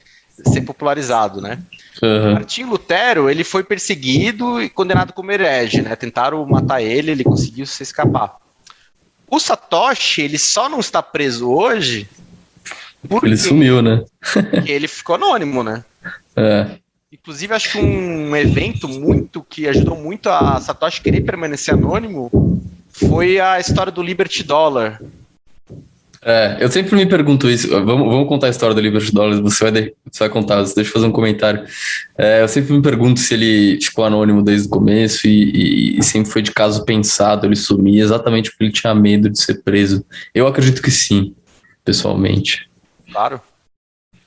ser 0.46 0.62
popularizado, 0.62 1.40
né? 1.40 1.58
Uhum. 2.02 2.32
Martim 2.32 2.64
Lutero, 2.64 3.28
ele 3.28 3.44
foi 3.44 3.62
perseguido 3.62 4.62
e 4.62 4.68
condenado 4.68 5.12
como 5.12 5.30
herege, 5.30 5.82
né? 5.82 5.94
Tentaram 5.94 6.44
matar 6.46 6.82
ele, 6.82 7.10
ele 7.10 7.24
conseguiu 7.24 7.66
se 7.66 7.82
escapar. 7.82 8.36
O 9.28 9.38
Satoshi, 9.38 10.22
ele 10.22 10.38
só 10.38 10.68
não 10.68 10.80
está 10.80 11.02
preso 11.02 11.50
hoje 11.50 12.08
porque 13.08 13.26
ele 13.26 13.36
sumiu, 13.36 13.82
né? 13.82 14.04
ele 14.66 14.86
ficou 14.86 15.16
anônimo, 15.16 15.62
né? 15.62 15.84
É. 16.36 16.78
Inclusive, 17.10 17.52
acho 17.52 17.72
que 17.72 17.78
um 17.78 18.34
evento 18.34 18.88
muito 18.88 19.42
que 19.42 19.68
ajudou 19.68 19.96
muito 19.96 20.28
a 20.28 20.60
Satoshi 20.60 21.00
querer 21.00 21.20
permanecer 21.22 21.74
anônimo 21.74 22.30
foi 22.90 23.38
a 23.38 23.58
história 23.58 23.92
do 23.92 24.02
Liberty 24.02 24.42
Dollar, 24.42 25.00
é, 26.24 26.58
eu 26.60 26.70
sempre 26.70 26.94
me 26.94 27.04
pergunto 27.04 27.50
isso. 27.50 27.68
Vamos, 27.68 28.08
vamos 28.08 28.28
contar 28.28 28.46
a 28.46 28.50
história 28.50 28.74
do 28.74 28.80
Liberty 28.80 29.10
você 29.42 29.64
vai, 29.64 29.72
de, 29.72 29.94
você 30.10 30.20
vai 30.20 30.28
contar, 30.28 30.62
deixa 30.62 30.80
eu 30.80 30.84
fazer 30.84 31.06
um 31.06 31.12
comentário. 31.12 31.64
É, 32.16 32.42
eu 32.42 32.48
sempre 32.48 32.72
me 32.72 32.80
pergunto 32.80 33.18
se 33.18 33.34
ele 33.34 33.80
ficou 33.80 34.04
anônimo 34.04 34.40
desde 34.40 34.68
o 34.68 34.70
começo 34.70 35.26
e, 35.26 35.50
e, 35.50 35.98
e, 35.98 36.02
sempre 36.02 36.30
foi 36.30 36.40
de 36.40 36.52
caso 36.52 36.84
pensado, 36.84 37.46
ele 37.46 37.56
sumir 37.56 38.00
exatamente 38.00 38.50
porque 38.50 38.64
ele 38.64 38.72
tinha 38.72 38.94
medo 38.94 39.28
de 39.28 39.40
ser 39.40 39.62
preso. 39.62 40.04
Eu 40.32 40.46
acredito 40.46 40.80
que 40.80 40.92
sim, 40.92 41.34
pessoalmente. 41.84 42.70
Claro. 43.10 43.40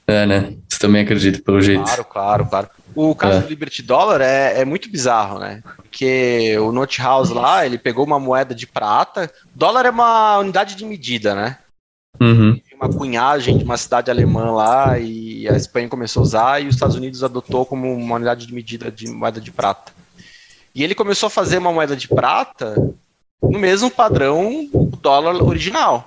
É, 0.06 0.26
né? 0.26 0.54
Você 0.68 0.78
também 0.78 1.02
acredita, 1.02 1.42
pelo 1.42 1.62
jeito. 1.62 1.84
Claro, 1.84 2.06
claro, 2.06 2.46
claro. 2.46 2.70
O 2.94 3.16
caso 3.16 3.38
é. 3.38 3.42
do 3.42 3.48
Liberty 3.48 3.82
Dollar 3.82 4.22
é, 4.22 4.60
é 4.60 4.66
muito 4.66 4.90
bizarro, 4.90 5.40
né? 5.40 5.64
Porque 5.78 6.58
o 6.60 6.72
Note 6.72 7.02
House 7.02 7.30
lá, 7.30 7.66
ele 7.66 7.78
pegou 7.78 8.06
uma 8.06 8.20
moeda 8.20 8.54
de 8.54 8.68
prata. 8.68 9.32
Dólar 9.54 9.86
é 9.86 9.90
uma 9.90 10.38
unidade 10.40 10.76
de 10.76 10.86
medida, 10.86 11.34
né? 11.34 11.58
Uhum. 12.20 12.60
Uma 12.76 12.90
cunhagem 12.90 13.58
de 13.58 13.64
uma 13.64 13.78
cidade 13.78 14.12
alemã 14.12 14.52
lá 14.52 15.00
e 15.00 15.48
a 15.48 15.56
Espanha 15.56 15.88
começou 15.88 16.22
a 16.22 16.24
usar 16.24 16.64
e 16.64 16.68
os 16.68 16.76
Estados 16.76 16.96
Unidos 16.96 17.24
adotou 17.24 17.66
como 17.66 17.94
uma 17.94 18.16
unidade 18.16 18.46
de 18.46 18.54
medida 18.54 18.92
de 18.92 19.08
moeda 19.08 19.40
de 19.40 19.52
prata. 19.52 19.92
E 20.74 20.84
ele 20.84 20.94
começou 20.94 21.28
a 21.28 21.30
fazer 21.30 21.58
uma 21.58 21.72
moeda 21.72 21.96
de 21.96 22.08
prata 22.08 22.76
no 23.42 23.60
mesmo 23.60 23.90
padrão 23.90 24.68
do 24.74 24.98
dólar 24.98 25.42
original. 25.42 26.04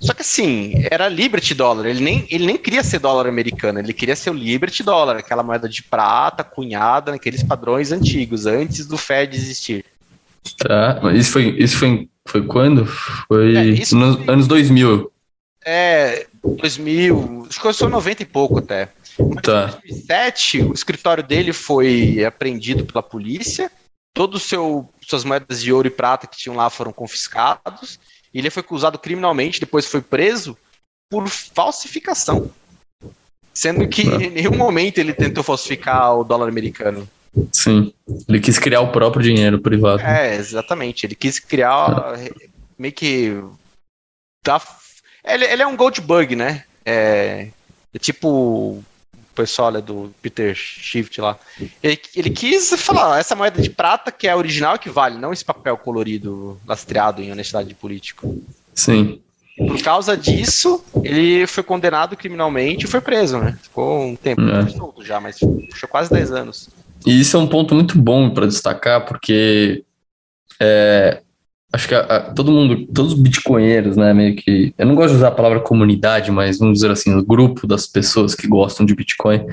Só 0.00 0.12
que 0.12 0.22
assim, 0.22 0.72
era 0.90 1.08
Liberty 1.08 1.54
Dollar, 1.54 1.86
ele 1.86 2.00
nem, 2.00 2.26
ele 2.28 2.44
nem 2.44 2.56
queria 2.56 2.82
ser 2.82 2.98
dólar 2.98 3.28
americano, 3.28 3.78
ele 3.78 3.92
queria 3.92 4.16
ser 4.16 4.30
o 4.30 4.34
Liberty 4.34 4.82
Dollar, 4.82 5.16
aquela 5.16 5.44
moeda 5.44 5.68
de 5.68 5.80
prata 5.84 6.42
cunhada 6.42 7.12
naqueles 7.12 7.44
padrões 7.44 7.92
antigos, 7.92 8.44
antes 8.44 8.84
do 8.84 8.98
Fed 8.98 9.36
existir. 9.36 9.84
Tá, 10.58 10.98
mas 11.00 11.20
isso 11.20 11.32
foi, 11.32 11.50
isso 11.56 11.76
foi, 11.78 12.08
foi 12.26 12.42
quando? 12.44 12.84
Foi 12.84 13.54
é, 13.54 13.64
nos 13.64 14.16
foi... 14.16 14.24
anos 14.28 14.48
2000. 14.48 15.11
É, 15.64 16.26
2000, 16.42 17.46
acho 17.48 17.60
que 17.60 17.84
em 17.84 17.88
90 17.88 18.22
e 18.22 18.26
pouco 18.26 18.58
até. 18.58 18.88
Mas 19.18 19.42
tá. 19.42 19.78
Em 19.84 19.88
2007, 19.88 20.62
o 20.62 20.72
escritório 20.72 21.22
dele 21.22 21.52
foi 21.52 22.24
apreendido 22.24 22.84
pela 22.84 23.02
polícia, 23.02 23.70
todas 24.14 24.42
suas 24.42 25.24
moedas 25.24 25.62
de 25.62 25.72
ouro 25.72 25.86
e 25.86 25.90
prata 25.90 26.26
que 26.26 26.36
tinham 26.36 26.56
lá 26.56 26.68
foram 26.68 26.92
confiscados, 26.92 27.98
e 28.32 28.38
ele 28.38 28.50
foi 28.50 28.60
acusado 28.60 28.98
criminalmente, 28.98 29.60
depois 29.60 29.86
foi 29.86 30.00
preso 30.00 30.56
por 31.10 31.28
falsificação. 31.28 32.50
Sendo 33.54 33.86
que 33.86 34.02
ah. 34.08 34.16
em 34.16 34.30
nenhum 34.30 34.56
momento 34.56 34.98
ele 34.98 35.12
tentou 35.12 35.44
falsificar 35.44 36.16
o 36.16 36.24
dólar 36.24 36.48
americano. 36.48 37.08
Sim, 37.52 37.92
ele 38.28 38.40
quis 38.40 38.58
criar 38.58 38.80
o 38.80 38.92
próprio 38.92 39.22
dinheiro 39.22 39.60
privado. 39.60 40.02
É, 40.02 40.36
exatamente. 40.36 41.06
Ele 41.06 41.14
quis 41.14 41.38
criar 41.38 42.18
meio 42.78 42.92
que 42.92 43.42
da 44.44 44.60
ele, 45.24 45.44
ele 45.44 45.62
é 45.62 45.66
um 45.66 45.76
gold 45.76 46.00
bug, 46.00 46.34
né? 46.36 46.64
É, 46.84 47.48
é 47.94 47.98
tipo 47.98 48.28
o 48.28 48.84
pessoal 49.34 49.70
né, 49.70 49.80
do 49.80 50.12
Peter 50.20 50.54
Shift 50.54 51.20
lá. 51.20 51.38
Ele, 51.82 52.00
ele, 52.14 52.30
quis 52.30 52.70
falar, 52.76 53.18
essa 53.18 53.34
moeda 53.34 53.60
de 53.60 53.70
prata 53.70 54.12
que 54.12 54.26
é 54.26 54.30
a 54.30 54.36
original 54.36 54.78
que 54.78 54.90
vale, 54.90 55.18
não 55.18 55.32
esse 55.32 55.44
papel 55.44 55.76
colorido 55.76 56.60
lastreado 56.66 57.22
em 57.22 57.32
honestidade 57.32 57.68
de 57.68 57.74
político. 57.74 58.42
Sim. 58.74 59.20
por 59.56 59.80
causa 59.82 60.16
disso, 60.16 60.82
ele 61.02 61.46
foi 61.46 61.62
condenado 61.62 62.16
criminalmente 62.16 62.84
e 62.84 62.88
foi 62.88 63.00
preso, 63.00 63.38
né? 63.38 63.58
Ficou 63.62 64.02
um 64.02 64.16
tempo, 64.16 64.42
é. 64.42 64.68
solto 64.70 65.04
já, 65.04 65.20
mas 65.20 65.38
ficou 65.38 65.88
quase 65.88 66.10
10 66.10 66.32
anos. 66.32 66.70
E 67.06 67.20
isso 67.20 67.36
é 67.36 67.40
um 67.40 67.46
ponto 67.46 67.74
muito 67.74 67.98
bom 67.98 68.30
para 68.30 68.46
destacar, 68.46 69.04
porque 69.04 69.84
é, 70.58 71.20
acho 71.72 71.88
que 71.88 71.94
a, 71.94 72.00
a, 72.00 72.20
todo 72.20 72.52
mundo, 72.52 72.86
todos 72.92 73.14
os 73.14 73.18
bitcoinheiros, 73.18 73.96
né, 73.96 74.12
meio 74.12 74.36
que, 74.36 74.74
eu 74.76 74.86
não 74.86 74.94
gosto 74.94 75.10
de 75.10 75.16
usar 75.16 75.28
a 75.28 75.32
palavra 75.32 75.60
comunidade, 75.60 76.30
mas 76.30 76.58
vamos 76.58 76.74
dizer 76.74 76.90
assim, 76.90 77.14
o 77.14 77.24
grupo 77.24 77.66
das 77.66 77.86
pessoas 77.86 78.34
que 78.34 78.46
gostam 78.46 78.84
de 78.84 78.94
Bitcoin, 78.94 79.46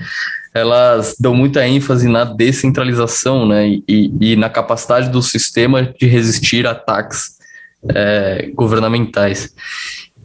elas 0.53 1.15
dão 1.19 1.33
muita 1.33 1.65
ênfase 1.65 2.09
na 2.09 2.25
descentralização, 2.25 3.47
né, 3.47 3.67
e, 3.87 4.11
e 4.19 4.35
na 4.35 4.49
capacidade 4.49 5.09
do 5.09 5.21
sistema 5.21 5.81
de 5.83 6.07
resistir 6.07 6.67
a 6.67 6.71
ataques 6.71 7.37
é, 7.87 8.51
governamentais. 8.53 9.53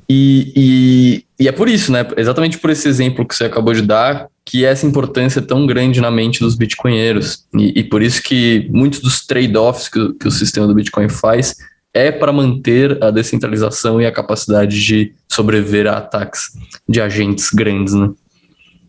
E, 0.08 0.52
e, 0.54 1.44
e, 1.44 1.48
é 1.48 1.52
por 1.52 1.68
isso, 1.68 1.90
né? 1.90 2.06
Exatamente 2.16 2.58
por 2.58 2.68
esse 2.68 2.86
exemplo 2.86 3.26
que 3.26 3.34
você 3.34 3.44
acabou 3.44 3.72
de 3.72 3.80
dar, 3.80 4.28
que 4.44 4.64
essa 4.64 4.86
importância 4.86 5.38
é 5.38 5.42
tão 5.42 5.66
grande 5.66 6.00
na 6.00 6.10
mente 6.10 6.40
dos 6.40 6.54
bitcoinheiros. 6.54 7.46
E, 7.54 7.80
e 7.80 7.84
por 7.84 8.02
isso 8.02 8.22
que 8.22 8.68
muitos 8.70 9.00
dos 9.00 9.24
trade-offs 9.24 9.88
que, 9.88 10.12
que, 10.14 10.28
o 10.28 10.30
sistema 10.30 10.66
do 10.66 10.74
Bitcoin 10.74 11.08
faz 11.08 11.56
é 11.94 12.10
para 12.10 12.32
manter 12.32 13.02
a 13.02 13.10
descentralização 13.10 14.00
e 14.00 14.06
a 14.06 14.12
capacidade 14.12 14.84
de 14.84 15.14
sobreviver 15.28 15.86
a 15.86 15.98
ataques 15.98 16.50
de 16.88 17.00
agentes 17.00 17.50
grandes, 17.50 17.94
né? 17.94 18.12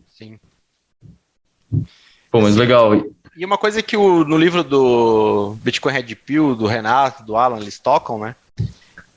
Sim. 0.08 0.38
Pô, 2.30 2.40
mas 2.40 2.56
legal. 2.56 2.94
E 3.36 3.44
uma 3.44 3.56
coisa 3.56 3.80
que 3.80 3.96
o, 3.96 4.24
no 4.24 4.36
livro 4.36 4.64
do 4.64 5.56
Bitcoin 5.62 5.92
Red 5.92 6.14
Pill, 6.16 6.56
do 6.56 6.66
Renato, 6.66 7.22
do 7.22 7.36
Alan, 7.36 7.60
eles 7.60 7.78
tocam, 7.78 8.18
né? 8.18 8.34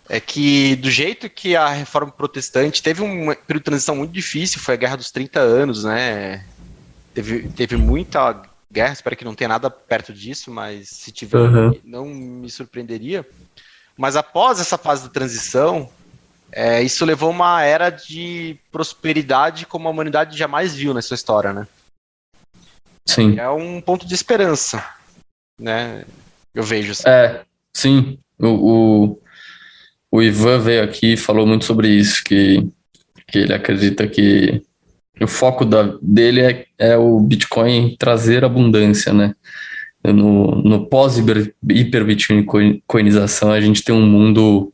é 0.10 0.19
que 0.19 0.75
do 0.78 0.89
jeito 0.89 1.30
que 1.30 1.56
a 1.56 1.69
reforma 1.69 2.12
protestante 2.12 2.82
teve 2.82 3.04
um 3.04 3.28
período 3.28 3.60
de 3.60 3.63
transição 3.63 3.95
muito 3.95 4.12
difícil, 4.12 4.60
foi 4.60 4.73
a 4.73 4.78
Guerra 4.78 4.95
dos 4.95 5.12
30 5.12 5.39
anos, 5.39 5.84
né? 5.84 6.43
Teve, 7.13 7.47
teve 7.49 7.78
muita 7.78 8.41
guerra, 8.71 8.93
espero 8.93 9.15
que 9.15 9.25
não 9.25 9.36
tenha 9.36 9.47
nada 9.47 9.69
perto 9.69 10.12
disso, 10.12 10.49
mas 10.52 10.89
se 10.89 11.12
tiver, 11.12 11.38
uhum. 11.38 11.80
não 11.84 12.06
me 12.06 12.49
surpreenderia. 12.49 13.25
Mas 14.00 14.16
após 14.16 14.62
essa 14.62 14.78
fase 14.78 15.04
da 15.04 15.10
transição, 15.10 15.90
é, 16.54 16.82
isso 16.82 17.04
levou 17.04 17.32
uma 17.32 17.62
era 17.62 17.90
de 17.90 18.58
prosperidade 18.72 19.66
como 19.66 19.90
a 19.90 19.92
humanidade 19.92 20.38
jamais 20.38 20.74
viu 20.74 20.94
na 20.94 21.02
sua 21.02 21.16
história, 21.16 21.52
né? 21.52 21.68
Sim. 23.06 23.38
É 23.38 23.50
um 23.50 23.82
ponto 23.82 24.08
de 24.08 24.16
esperança, 24.16 24.82
né? 25.60 26.06
Eu 26.56 26.64
vejo. 26.64 26.94
Assim. 26.94 27.04
É, 27.10 27.42
sim. 27.76 28.18
O, 28.40 28.48
o, 28.48 29.22
o 30.10 30.22
Ivan 30.22 30.60
veio 30.60 30.82
aqui 30.82 31.14
e 31.14 31.18
falou 31.18 31.46
muito 31.46 31.66
sobre 31.66 31.90
isso, 31.90 32.24
que, 32.24 32.66
que 33.28 33.40
ele 33.40 33.54
acredita 33.54 34.08
que 34.08 34.64
o 35.20 35.28
foco 35.28 35.66
da, 35.66 35.98
dele 36.02 36.42
é, 36.42 36.66
é 36.78 36.98
o 36.98 37.20
Bitcoin 37.20 37.98
trazer 38.00 38.46
abundância, 38.46 39.12
né? 39.12 39.36
No, 40.04 40.62
no 40.62 40.86
pós-hiper-bitcoinização, 40.88 43.52
a 43.52 43.60
gente 43.60 43.84
tem 43.84 43.94
um 43.94 44.06
mundo 44.06 44.72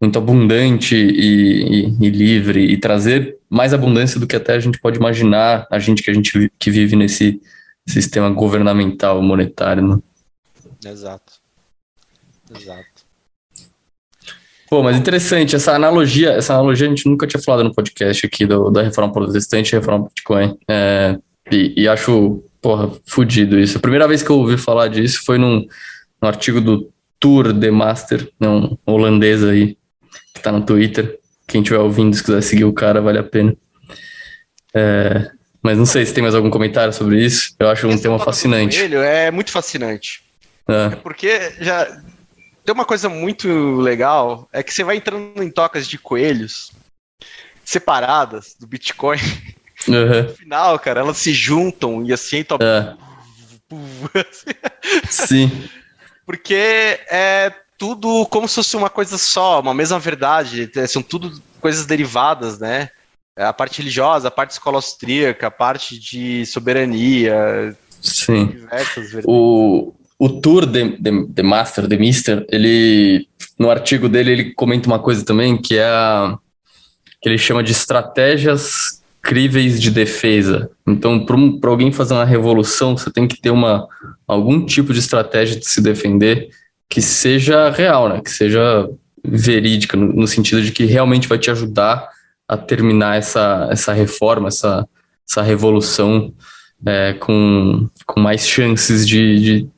muito 0.00 0.18
abundante 0.18 0.96
e, 0.96 1.86
e, 1.86 1.96
e, 2.00 2.10
livre 2.10 2.64
e 2.64 2.78
trazer 2.78 3.36
mais 3.50 3.74
abundância 3.74 4.18
do 4.18 4.26
que 4.26 4.36
até 4.36 4.54
a 4.54 4.60
gente 4.60 4.80
pode 4.80 4.98
imaginar, 4.98 5.66
a 5.70 5.78
gente 5.78 6.02
que 6.02 6.10
a 6.10 6.14
gente 6.14 6.50
que 6.58 6.70
vive 6.70 6.96
nesse 6.96 7.38
sistema 7.86 8.30
governamental 8.30 9.20
monetário. 9.22 9.86
Né? 9.86 9.98
Exato. 10.86 11.34
Exato. 12.56 13.06
Pô, 14.70 14.82
mas 14.82 14.98
interessante, 14.98 15.56
essa 15.56 15.74
analogia, 15.74 16.32
essa 16.32 16.54
analogia 16.54 16.86
a 16.86 16.90
gente 16.90 17.08
nunca 17.08 17.26
tinha 17.26 17.42
falado 17.42 17.64
no 17.64 17.74
podcast 17.74 18.26
aqui 18.26 18.46
do, 18.46 18.70
da 18.70 18.82
reforma 18.82 19.12
protestante 19.12 19.72
e 19.72 19.78
reforma 19.78 20.08
Bitcoin. 20.08 20.58
É, 20.68 21.18
e, 21.50 21.82
e, 21.82 21.88
acho, 21.88 22.44
porra, 22.68 22.92
fudido 23.06 23.58
isso. 23.58 23.78
A 23.78 23.80
primeira 23.80 24.06
vez 24.06 24.22
que 24.22 24.28
eu 24.28 24.36
ouvi 24.36 24.58
falar 24.58 24.88
disso 24.88 25.24
foi 25.24 25.38
num, 25.38 25.66
num 26.20 26.28
artigo 26.28 26.60
do 26.60 26.92
Tour 27.18 27.50
de 27.50 27.70
Master, 27.70 28.30
né, 28.38 28.46
um 28.46 28.76
holandês 28.84 29.42
aí, 29.42 29.78
que 30.34 30.42
tá 30.42 30.52
no 30.52 30.62
Twitter. 30.62 31.18
Quem 31.46 31.62
estiver 31.62 31.80
ouvindo, 31.80 32.14
se 32.14 32.22
quiser 32.22 32.42
seguir 32.42 32.66
o 32.66 32.72
cara, 32.74 33.00
vale 33.00 33.18
a 33.18 33.22
pena. 33.22 33.56
É, 34.74 35.30
mas 35.62 35.78
não 35.78 35.86
sei 35.86 36.04
se 36.04 36.12
tem 36.12 36.22
mais 36.22 36.34
algum 36.34 36.50
comentário 36.50 36.92
sobre 36.92 37.24
isso. 37.24 37.56
Eu 37.58 37.70
acho 37.70 37.88
um 37.88 37.96
tema 37.96 38.18
fascinante. 38.18 38.78
Ele 38.78 38.96
é 38.96 39.30
muito 39.30 39.50
fascinante. 39.50 40.22
É. 40.68 40.92
é 40.92 40.96
porque 40.96 41.54
já 41.60 41.86
tem 42.66 42.74
uma 42.74 42.84
coisa 42.84 43.08
muito 43.08 43.48
legal, 43.76 44.46
é 44.52 44.62
que 44.62 44.74
você 44.74 44.84
vai 44.84 44.98
entrando 44.98 45.42
em 45.42 45.50
tocas 45.50 45.88
de 45.88 45.96
coelhos 45.96 46.70
separadas 47.64 48.54
do 48.60 48.66
Bitcoin. 48.66 49.20
Uhum. 49.86 50.22
No 50.22 50.28
final, 50.30 50.78
cara, 50.78 51.00
elas 51.00 51.18
se 51.18 51.32
juntam 51.32 52.04
e 52.04 52.12
assim 52.12 52.42
top... 52.42 52.64
é. 52.64 52.94
Sim. 55.10 55.50
Porque 56.24 56.54
é 56.54 57.52
tudo 57.76 58.26
como 58.26 58.48
se 58.48 58.56
fosse 58.56 58.76
uma 58.76 58.90
coisa 58.90 59.16
só, 59.16 59.60
uma 59.60 59.74
mesma 59.74 59.98
verdade. 59.98 60.70
São 60.88 61.02
tudo 61.02 61.40
coisas 61.60 61.86
derivadas, 61.86 62.58
né? 62.58 62.90
É 63.36 63.44
a 63.44 63.52
parte 63.52 63.78
religiosa, 63.78 64.28
a 64.28 64.32
parte 64.32 64.50
escola 64.50 64.78
austríaca, 64.78 65.46
a 65.46 65.50
parte 65.50 65.98
de 65.98 66.44
soberania. 66.46 67.76
Sim. 68.00 68.66
O, 69.24 69.94
o 70.18 70.28
Tour 70.28 70.66
de, 70.66 70.96
de, 70.98 71.26
de 71.26 71.42
Master, 71.42 71.86
de 71.86 71.96
Mister, 71.96 72.44
ele 72.48 73.28
no 73.58 73.70
artigo 73.70 74.08
dele 74.08 74.32
ele 74.32 74.54
comenta 74.54 74.88
uma 74.88 74.98
coisa 74.98 75.24
também 75.24 75.56
que 75.56 75.78
é 75.78 75.84
a, 75.84 76.36
que 77.20 77.28
ele 77.28 77.38
chama 77.38 77.62
de 77.62 77.72
estratégias 77.72 78.97
críveis 79.28 79.78
de 79.78 79.90
defesa. 79.90 80.70
Então, 80.86 81.26
para 81.26 81.68
alguém 81.68 81.92
fazer 81.92 82.14
uma 82.14 82.24
revolução, 82.24 82.96
você 82.96 83.10
tem 83.10 83.28
que 83.28 83.38
ter 83.38 83.50
uma 83.50 83.86
algum 84.26 84.64
tipo 84.64 84.90
de 84.90 85.00
estratégia 85.00 85.60
de 85.60 85.68
se 85.68 85.82
defender 85.82 86.48
que 86.88 87.02
seja 87.02 87.68
real, 87.68 88.08
né? 88.08 88.22
Que 88.22 88.30
seja 88.30 88.88
verídica 89.22 89.98
no, 89.98 90.14
no 90.14 90.26
sentido 90.26 90.62
de 90.62 90.72
que 90.72 90.86
realmente 90.86 91.28
vai 91.28 91.36
te 91.36 91.50
ajudar 91.50 92.08
a 92.48 92.56
terminar 92.56 93.18
essa 93.18 93.68
essa 93.70 93.92
reforma, 93.92 94.48
essa 94.48 94.88
essa 95.28 95.42
revolução 95.42 96.32
é, 96.86 97.12
com, 97.12 97.86
com 98.06 98.20
mais 98.20 98.48
chances 98.48 99.06
de, 99.06 99.40
de 99.40 99.68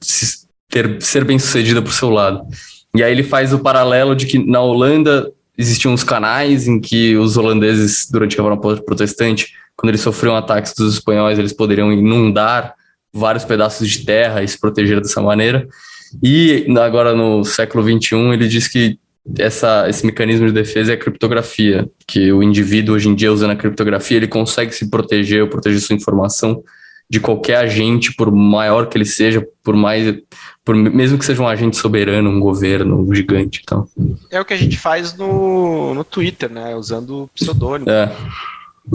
ter, 0.68 1.02
ser 1.02 1.24
bem 1.24 1.40
sucedida 1.40 1.82
por 1.82 1.92
seu 1.92 2.08
lado. 2.08 2.46
E 2.94 3.02
aí 3.02 3.10
ele 3.10 3.24
faz 3.24 3.52
o 3.52 3.58
paralelo 3.58 4.14
de 4.14 4.26
que 4.26 4.38
na 4.38 4.60
Holanda 4.60 5.28
existiam 5.60 5.92
uns 5.92 6.02
canais 6.02 6.66
em 6.66 6.80
que 6.80 7.16
os 7.16 7.36
holandeses, 7.36 8.08
durante 8.10 8.40
a 8.40 8.42
Revolução 8.42 8.84
Protestante, 8.84 9.52
quando 9.76 9.90
eles 9.90 10.00
sofriam 10.00 10.34
ataques 10.34 10.72
dos 10.74 10.94
espanhóis, 10.94 11.38
eles 11.38 11.52
poderiam 11.52 11.92
inundar 11.92 12.74
vários 13.12 13.44
pedaços 13.44 13.88
de 13.88 14.04
terra 14.04 14.42
e 14.42 14.48
se 14.48 14.58
proteger 14.58 15.00
dessa 15.00 15.20
maneira. 15.20 15.68
E 16.22 16.66
agora 16.78 17.14
no 17.14 17.44
século 17.44 17.84
XXI 17.84 18.16
ele 18.32 18.48
diz 18.48 18.68
que 18.68 18.98
essa, 19.38 19.88
esse 19.88 20.04
mecanismo 20.06 20.46
de 20.46 20.52
defesa 20.52 20.92
é 20.92 20.94
a 20.94 20.98
criptografia, 20.98 21.88
que 22.06 22.32
o 22.32 22.42
indivíduo 22.42 22.94
hoje 22.94 23.08
em 23.08 23.14
dia 23.14 23.32
usando 23.32 23.50
a 23.50 23.56
criptografia 23.56 24.16
ele 24.16 24.26
consegue 24.26 24.74
se 24.74 24.88
proteger 24.88 25.42
ou 25.42 25.48
proteger 25.48 25.80
sua 25.80 25.94
informação 25.94 26.62
de 27.10 27.18
qualquer 27.18 27.56
agente, 27.56 28.14
por 28.14 28.30
maior 28.30 28.86
que 28.86 28.96
ele 28.96 29.04
seja, 29.04 29.44
por 29.64 29.74
mais, 29.74 30.16
por, 30.64 30.76
mesmo 30.76 31.18
que 31.18 31.24
seja 31.24 31.42
um 31.42 31.48
agente 31.48 31.76
soberano, 31.76 32.30
um 32.30 32.38
governo, 32.38 33.00
um 33.00 33.12
gigante. 33.12 33.60
Então. 33.64 33.88
É 34.30 34.40
o 34.40 34.44
que 34.44 34.54
a 34.54 34.56
gente 34.56 34.78
faz 34.78 35.16
no, 35.16 35.92
no 35.92 36.04
Twitter, 36.04 36.48
né? 36.48 36.76
Usando 36.76 37.28
pseudônimo. 37.34 37.90
É, 37.90 38.14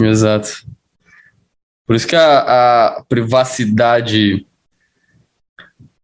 exato. 0.01 0.65
Por 1.85 1.93
isso 1.93 2.07
que 2.07 2.15
a, 2.15 2.95
a 2.97 3.03
privacidade 3.03 4.45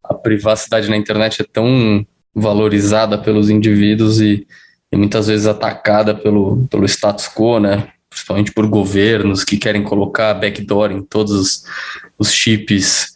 a 0.04 0.14
privacidade 0.14 0.90
na 0.90 0.98
internet 0.98 1.42
é 1.42 1.46
tão 1.46 2.06
valorizada 2.36 3.18
pelos 3.18 3.50
indivíduos 3.50 4.20
e, 4.20 4.46
e 4.92 4.98
muitas 4.98 5.28
vezes 5.28 5.48
atacada 5.48 6.14
pelo, 6.14 6.68
pelo 6.68 6.86
status 6.86 7.30
quo, 7.30 7.60
né? 7.60 7.88
Principalmente 8.12 8.52
por 8.52 8.68
governos 8.68 9.46
que 9.46 9.58
querem 9.58 9.82
colocar 9.84 10.34
backdoor 10.34 10.92
em 10.92 11.02
todos 11.02 11.32
os, 11.32 11.64
os 12.20 12.32
chips 12.32 13.16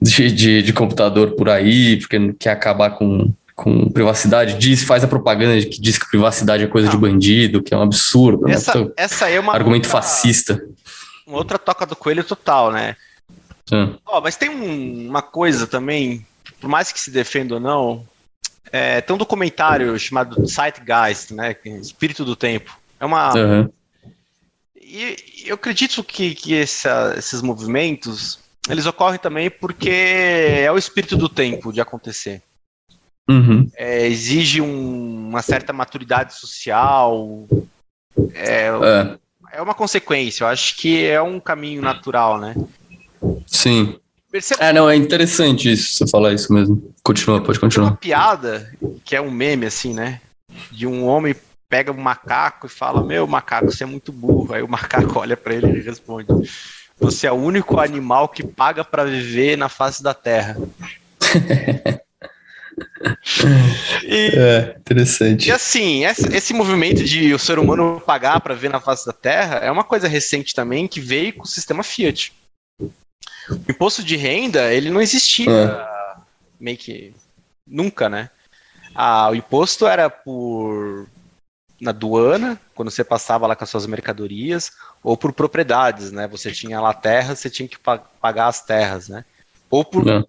de, 0.00 0.30
de, 0.30 0.62
de, 0.62 0.72
computador 0.72 1.32
por 1.32 1.48
aí, 1.48 1.96
porque 1.96 2.34
quer 2.34 2.50
acabar 2.50 2.90
com, 2.90 3.32
com 3.56 3.90
privacidade, 3.90 4.58
diz, 4.58 4.84
faz 4.84 5.02
a 5.02 5.08
propaganda 5.08 5.58
que 5.64 5.80
diz 5.80 5.96
que 5.96 6.10
privacidade 6.10 6.62
é 6.62 6.66
coisa 6.66 6.88
Não. 6.88 6.94
de 6.94 7.00
bandido, 7.00 7.62
que 7.62 7.72
é 7.72 7.76
um 7.76 7.82
absurdo. 7.82 8.46
Essa, 8.46 8.84
né? 8.84 8.90
essa 8.98 9.30
é 9.30 9.40
uma 9.40 9.54
argumento 9.54 9.86
outra, 9.86 10.02
fascista. 10.02 10.62
Uma 11.26 11.38
outra 11.38 11.58
toca 11.58 11.86
do 11.86 11.96
coelho 11.96 12.22
total, 12.22 12.70
né? 12.70 12.96
Oh, 14.06 14.20
mas 14.20 14.36
tem 14.36 14.50
um, 14.50 15.08
uma 15.08 15.22
coisa 15.22 15.66
também, 15.66 16.26
por 16.60 16.68
mais 16.68 16.92
que 16.92 17.00
se 17.00 17.10
defenda 17.10 17.54
ou 17.54 17.60
não, 17.60 18.06
é, 18.70 19.00
tem 19.00 19.16
um 19.16 19.18
documentário 19.18 19.98
chamado 19.98 20.46
Zeitgeist, 20.46 21.32
né? 21.32 21.56
Espírito 21.80 22.26
do 22.26 22.36
Tempo. 22.36 22.76
É 23.00 23.06
uma, 23.06 23.34
uhum. 23.34 23.70
E 24.94 25.16
eu 25.46 25.56
acredito 25.56 26.04
que, 26.04 26.36
que 26.36 26.54
essa, 26.54 27.16
esses 27.18 27.42
movimentos 27.42 28.38
eles 28.68 28.86
ocorrem 28.86 29.18
também 29.18 29.50
porque 29.50 29.90
é 29.90 30.70
o 30.70 30.78
espírito 30.78 31.16
do 31.16 31.28
tempo 31.28 31.72
de 31.72 31.80
acontecer. 31.80 32.40
uhum. 33.28 33.68
é, 33.74 34.06
exige 34.06 34.60
um, 34.60 35.30
uma 35.30 35.42
certa 35.42 35.72
maturidade 35.72 36.34
social. 36.34 37.44
É, 38.34 38.68
é. 38.68 39.18
é 39.54 39.62
uma 39.62 39.74
consequência, 39.74 40.44
eu 40.44 40.48
acho 40.48 40.76
que 40.76 41.04
é 41.04 41.20
um 41.20 41.40
caminho 41.40 41.82
natural, 41.82 42.38
né? 42.38 42.54
Sim. 43.48 43.98
É, 44.60 44.72
não, 44.72 44.88
é 44.88 44.94
interessante 44.94 45.72
isso, 45.72 45.94
você 45.94 46.08
falar 46.08 46.32
isso 46.32 46.52
mesmo. 46.52 46.94
Continua, 47.02 47.42
pode 47.42 47.58
continuar. 47.58 47.90
Uma 47.90 47.96
piada, 47.96 48.72
que 49.04 49.16
é 49.16 49.20
um 49.20 49.30
meme, 49.30 49.66
assim, 49.66 49.92
né? 49.92 50.20
De 50.70 50.86
um 50.86 51.04
homem 51.04 51.34
pega 51.68 51.92
um 51.92 52.00
macaco 52.00 52.66
e 52.66 52.70
fala: 52.70 53.02
Meu 53.04 53.26
macaco, 53.26 53.70
você 53.70 53.84
é 53.84 53.86
muito 53.86 54.12
burro. 54.12 54.54
Aí 54.54 54.62
o 54.62 54.68
macaco 54.68 55.18
olha 55.20 55.36
para 55.36 55.54
ele 55.54 55.78
e 55.78 55.82
responde: 55.82 56.28
Você 56.98 57.26
é 57.26 57.32
o 57.32 57.36
único 57.36 57.80
animal 57.80 58.28
que 58.28 58.42
paga 58.42 58.84
para 58.84 59.04
viver 59.04 59.56
na 59.56 59.68
face 59.68 60.02
da 60.02 60.14
terra. 60.14 60.56
e, 64.04 64.30
é, 64.34 64.76
interessante. 64.78 65.48
E 65.48 65.52
assim, 65.52 66.04
esse, 66.04 66.34
esse, 66.34 66.54
movimento 66.54 67.04
de 67.04 67.32
o 67.34 67.38
ser 67.38 67.58
humano 67.58 68.02
pagar 68.04 68.40
para 68.40 68.54
viver 68.54 68.70
na 68.70 68.80
face 68.80 69.06
da 69.06 69.12
terra 69.12 69.56
é 69.56 69.70
uma 69.70 69.84
coisa 69.84 70.08
recente 70.08 70.54
também 70.54 70.86
que 70.86 71.00
veio 71.00 71.34
com 71.34 71.42
o 71.42 71.46
sistema 71.46 71.82
Fiat. 71.82 72.32
O 73.48 73.70
imposto 73.70 74.02
de 74.02 74.16
renda, 74.16 74.72
ele 74.72 74.90
não 74.90 75.02
existia 75.02 75.50
é. 75.50 76.20
meio 76.58 76.78
que 76.78 77.14
nunca, 77.66 78.08
né? 78.08 78.30
Ah, 78.94 79.28
o 79.30 79.34
imposto 79.34 79.86
era 79.86 80.08
por 80.08 81.06
na 81.84 81.90
aduana, 81.90 82.58
quando 82.74 82.90
você 82.90 83.04
passava 83.04 83.46
lá 83.46 83.54
com 83.54 83.62
as 83.62 83.70
suas 83.70 83.86
mercadorias, 83.86 84.72
ou 85.02 85.16
por 85.16 85.32
propriedades, 85.32 86.10
né? 86.10 86.26
Você 86.28 86.50
tinha 86.50 86.80
lá 86.80 86.92
terras, 86.94 87.38
você 87.38 87.50
tinha 87.50 87.68
que 87.68 87.78
pagar 87.78 88.48
as 88.48 88.62
terras, 88.62 89.08
né? 89.08 89.24
Ou 89.70 89.84
por 89.84 90.04
Não. 90.04 90.26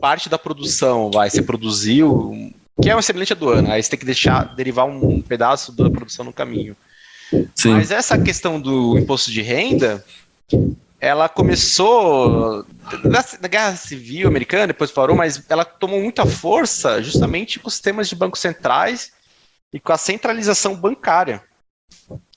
parte 0.00 0.28
da 0.28 0.38
produção, 0.38 1.10
vai, 1.10 1.30
você 1.30 1.42
produziu, 1.42 2.52
que 2.80 2.90
é 2.90 2.94
uma 2.94 3.02
semelhante 3.02 3.32
aduana, 3.32 3.72
aí 3.72 3.82
você 3.82 3.90
tem 3.90 3.98
que 3.98 4.04
deixar 4.04 4.54
derivar 4.54 4.86
um 4.86 5.22
pedaço 5.22 5.72
da 5.72 5.88
produção 5.88 6.24
no 6.24 6.32
caminho. 6.32 6.76
Sim. 7.54 7.72
Mas 7.72 7.90
essa 7.90 8.18
questão 8.18 8.60
do 8.60 8.98
imposto 8.98 9.30
de 9.30 9.40
renda, 9.40 10.04
ela 11.00 11.28
começou 11.28 12.66
na, 13.04 13.24
na, 13.40 13.48
Guerra 13.48 13.76
Civil 13.76 14.28
Americana, 14.28 14.66
depois 14.66 14.90
parou, 14.90 15.16
mas 15.16 15.42
ela 15.48 15.64
tomou 15.64 16.00
muita 16.00 16.26
força 16.26 17.02
justamente 17.02 17.58
com 17.58 17.68
os 17.68 17.80
temas 17.80 18.08
de 18.08 18.16
bancos 18.16 18.40
centrais 18.40 19.12
e 19.72 19.78
com 19.80 19.92
a 19.92 19.98
centralização 19.98 20.74
bancária. 20.74 21.42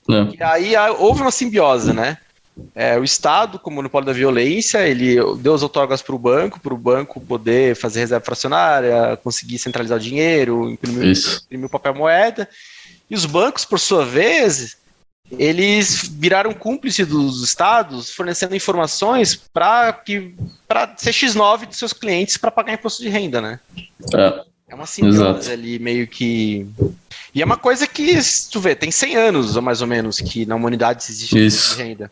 É. 0.08 0.36
E 0.36 0.42
aí 0.42 0.76
houve 0.98 1.22
uma 1.22 1.30
simbiose, 1.30 1.92
né? 1.92 2.18
É, 2.74 2.96
o 2.96 3.02
Estado, 3.02 3.58
como 3.58 3.76
monopólio 3.76 4.06
da 4.06 4.12
violência, 4.12 4.86
ele 4.86 5.16
deu 5.38 5.54
as 5.54 5.62
outorgas 5.62 6.02
para 6.02 6.14
o 6.14 6.18
banco, 6.18 6.60
para 6.60 6.72
o 6.72 6.78
banco 6.78 7.20
poder 7.20 7.74
fazer 7.74 8.00
reserva 8.00 8.24
fracionária, 8.24 9.18
conseguir 9.24 9.58
centralizar 9.58 9.98
o 9.98 10.00
dinheiro, 10.00 10.70
imprimir, 10.70 11.16
imprimir 11.44 11.66
o 11.66 11.70
papel 11.70 11.94
moeda. 11.94 12.48
E 13.10 13.14
os 13.14 13.26
bancos, 13.26 13.64
por 13.64 13.80
sua 13.80 14.04
vez, 14.04 14.76
eles 15.32 16.08
viraram 16.08 16.54
cúmplice 16.54 17.04
dos 17.04 17.42
estados, 17.42 18.10
fornecendo 18.10 18.54
informações 18.54 19.34
para 19.34 19.92
que 19.92 20.34
para 20.68 20.94
CX9 20.94 21.66
de 21.66 21.76
seus 21.76 21.92
clientes 21.92 22.36
para 22.36 22.50
pagar 22.50 22.74
imposto 22.74 23.02
de 23.02 23.08
renda, 23.08 23.40
né? 23.40 23.58
É, 24.14 24.44
é 24.68 24.74
uma 24.74 24.86
simbiose 24.86 25.50
ali 25.50 25.78
meio 25.78 26.06
que 26.06 26.66
e 27.34 27.42
é 27.42 27.44
uma 27.44 27.56
coisa 27.56 27.86
que, 27.86 28.22
se 28.22 28.48
tu 28.48 28.60
vê, 28.60 28.76
tem 28.76 28.92
100 28.92 29.16
anos, 29.16 29.56
mais 29.56 29.80
ou 29.80 29.88
menos, 29.88 30.20
que 30.20 30.46
na 30.46 30.54
humanidade 30.54 31.02
existe 31.02 31.36
de 31.36 31.82
renda. 31.82 32.10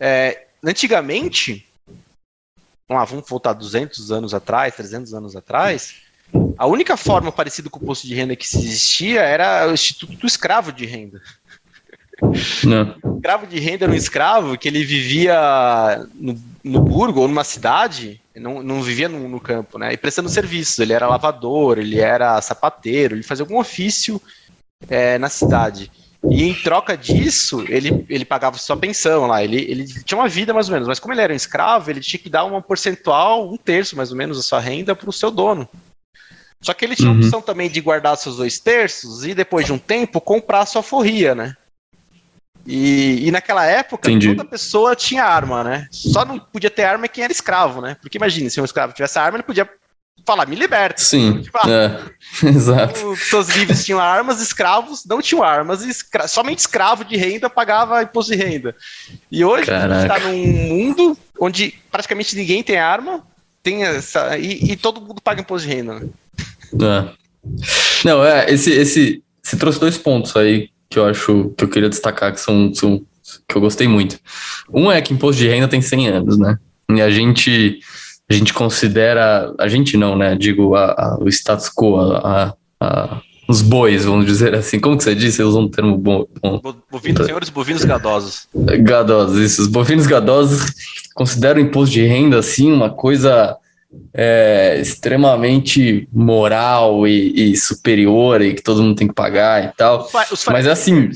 É, 0.00 0.46
antigamente, 0.64 1.66
vamos, 2.88 3.02
lá, 3.02 3.04
vamos 3.04 3.28
voltar 3.28 3.52
200 3.52 4.10
anos 4.10 4.32
atrás, 4.32 4.74
300 4.74 5.12
anos 5.12 5.36
atrás, 5.36 5.96
a 6.56 6.66
única 6.66 6.96
forma 6.96 7.30
parecida 7.30 7.68
com 7.68 7.78
o 7.78 7.82
imposto 7.82 8.06
de 8.06 8.14
renda 8.14 8.34
que 8.34 8.46
existia 8.46 9.20
era 9.20 9.68
o 9.68 9.74
Instituto 9.74 10.16
do 10.16 10.26
Escravo 10.26 10.72
de 10.72 10.86
Renda. 10.86 11.20
Não. 12.64 12.96
O 13.02 13.16
escravo 13.16 13.46
de 13.46 13.60
renda 13.60 13.84
era 13.84 13.92
um 13.92 13.96
escravo 13.96 14.56
que 14.56 14.68
ele 14.68 14.82
vivia 14.82 16.08
no, 16.14 16.40
no 16.64 16.80
burgo 16.80 17.20
ou 17.20 17.28
numa 17.28 17.44
cidade, 17.44 18.20
não, 18.40 18.62
não 18.62 18.82
vivia 18.82 19.08
no, 19.08 19.28
no, 19.28 19.40
campo, 19.40 19.78
né? 19.78 19.92
E 19.92 19.96
prestando 19.96 20.28
serviços. 20.28 20.78
Ele 20.78 20.92
era 20.92 21.08
lavador, 21.08 21.78
ele 21.78 21.98
era 21.98 22.40
sapateiro, 22.40 23.14
ele 23.14 23.22
fazia 23.22 23.42
algum 23.42 23.58
ofício 23.58 24.20
é, 24.88 25.18
na 25.18 25.28
cidade. 25.28 25.90
E 26.28 26.42
em 26.42 26.54
troca 26.54 26.96
disso, 26.96 27.64
ele, 27.68 28.04
ele 28.08 28.24
pagava 28.24 28.58
sua 28.58 28.76
pensão 28.76 29.26
lá. 29.26 29.42
Ele, 29.42 29.58
ele 29.70 29.84
tinha 30.02 30.18
uma 30.18 30.28
vida 30.28 30.52
mais 30.52 30.68
ou 30.68 30.72
menos, 30.72 30.88
mas 30.88 30.98
como 30.98 31.14
ele 31.14 31.20
era 31.20 31.32
um 31.32 31.36
escravo, 31.36 31.90
ele 31.90 32.00
tinha 32.00 32.20
que 32.20 32.28
dar 32.28 32.44
uma 32.44 32.60
percentual, 32.60 33.50
um 33.50 33.56
terço 33.56 33.96
mais 33.96 34.10
ou 34.10 34.16
menos 34.16 34.36
da 34.36 34.42
sua 34.42 34.60
renda 34.60 34.94
para 34.94 35.08
o 35.08 35.12
seu 35.12 35.30
dono. 35.30 35.68
Só 36.60 36.72
que 36.74 36.84
ele 36.84 36.96
tinha 36.96 37.10
uhum. 37.10 37.16
a 37.16 37.20
opção 37.20 37.42
também 37.42 37.70
de 37.70 37.80
guardar 37.80 38.16
seus 38.16 38.36
dois 38.36 38.58
terços 38.58 39.24
e 39.24 39.34
depois 39.34 39.66
de 39.66 39.72
um 39.72 39.78
tempo 39.78 40.20
comprar 40.20 40.66
sua 40.66 40.82
forria, 40.82 41.34
né? 41.34 41.54
E, 42.66 43.28
e 43.28 43.30
naquela 43.30 43.64
época, 43.64 44.10
Entendi. 44.10 44.34
toda 44.34 44.48
pessoa 44.48 44.96
tinha 44.96 45.24
arma, 45.24 45.62
né? 45.62 45.86
Só 45.90 46.24
não 46.24 46.38
podia 46.38 46.70
ter 46.70 46.84
arma 46.84 47.06
quem 47.06 47.22
era 47.22 47.32
escravo, 47.32 47.80
né? 47.80 47.96
Porque 48.00 48.18
imagine, 48.18 48.50
se 48.50 48.60
um 48.60 48.64
escravo 48.64 48.92
tivesse 48.92 49.18
arma, 49.18 49.36
ele 49.36 49.44
podia 49.44 49.68
falar, 50.26 50.46
me 50.46 50.56
liberta. 50.56 51.00
Sim. 51.00 51.40
Tipo, 51.46 51.58
ah, 51.62 51.70
é, 52.42 52.46
exato. 52.48 53.08
Os 53.10 53.48
livres 53.50 53.84
tinham 53.84 54.00
armas, 54.00 54.40
escravos 54.40 55.04
não 55.06 55.22
tinham 55.22 55.44
armas, 55.44 55.82
escra 55.82 56.26
somente 56.26 56.58
escravo 56.58 57.04
de 57.04 57.16
renda 57.16 57.48
pagava 57.48 58.02
imposto 58.02 58.32
de 58.32 58.38
renda. 58.42 58.74
E 59.30 59.44
hoje 59.44 59.66
Caraca. 59.66 59.94
a 59.94 60.00
gente 60.00 60.12
está 60.12 60.28
num 60.28 60.46
mundo 60.46 61.16
onde 61.38 61.72
praticamente 61.90 62.34
ninguém 62.34 62.64
tem 62.64 62.78
arma, 62.78 63.24
tem 63.62 63.84
essa, 63.84 64.36
e, 64.36 64.72
e 64.72 64.76
todo 64.76 65.00
mundo 65.00 65.20
paga 65.22 65.40
imposto 65.40 65.68
de 65.68 65.74
renda. 65.74 66.00
Né? 66.00 66.08
É. 66.82 67.26
Não, 68.04 68.24
é, 68.24 68.50
esse, 68.50 68.72
esse, 68.72 69.22
você 69.40 69.56
trouxe 69.56 69.78
dois 69.78 69.96
pontos 69.96 70.34
aí 70.36 70.70
que 70.96 71.00
eu 71.00 71.06
acho 71.06 71.52
que 71.56 71.64
eu 71.64 71.68
queria 71.68 71.90
destacar 71.90 72.32
que 72.32 72.40
são, 72.40 72.72
são 72.72 73.02
que 73.46 73.54
eu 73.54 73.60
gostei 73.60 73.86
muito. 73.86 74.18
Um 74.72 74.90
é 74.90 75.02
que 75.02 75.12
imposto 75.12 75.38
de 75.38 75.46
renda 75.46 75.68
tem 75.68 75.82
100 75.82 76.08
anos, 76.08 76.38
né? 76.38 76.58
E 76.90 77.02
a 77.02 77.10
gente 77.10 77.80
a 78.28 78.32
gente 78.32 78.54
considera, 78.54 79.54
a 79.58 79.68
gente 79.68 79.96
não, 79.96 80.16
né? 80.16 80.34
Digo, 80.34 80.74
a, 80.74 80.86
a, 80.92 81.18
o 81.20 81.28
status 81.28 81.68
quo, 81.68 82.00
a, 82.00 82.54
os 83.46 83.60
bois, 83.60 84.06
vamos 84.06 84.24
dizer 84.24 84.54
assim. 84.54 84.80
Como 84.80 84.96
que 84.96 85.04
você 85.04 85.14
disse? 85.14 85.36
Você 85.36 85.42
usou 85.42 85.64
um 85.64 85.68
termo 85.68 85.98
bom. 85.98 86.26
bom. 86.42 86.60
Bovinos, 86.90 87.26
senhores 87.26 87.50
bovinos 87.50 87.84
gadosos. 87.84 88.48
Gadosos, 88.54 89.38
isso. 89.38 89.62
Os 89.62 89.68
bovinos 89.68 90.06
gadosos 90.06 90.72
consideram 91.14 91.60
o 91.60 91.64
imposto 91.64 91.92
de 91.92 92.06
renda, 92.06 92.38
assim, 92.38 92.72
uma 92.72 92.88
coisa 92.88 93.54
é, 94.12 94.78
extremamente 94.80 96.08
moral 96.12 97.06
e, 97.06 97.52
e, 97.52 97.56
superior 97.56 98.40
e 98.40 98.54
que 98.54 98.62
todo 98.62 98.82
mundo 98.82 98.96
tem 98.96 99.08
que 99.08 99.14
pagar 99.14 99.64
e 99.64 99.72
tal. 99.76 100.08
Mas 100.50 100.66
assim. 100.66 101.10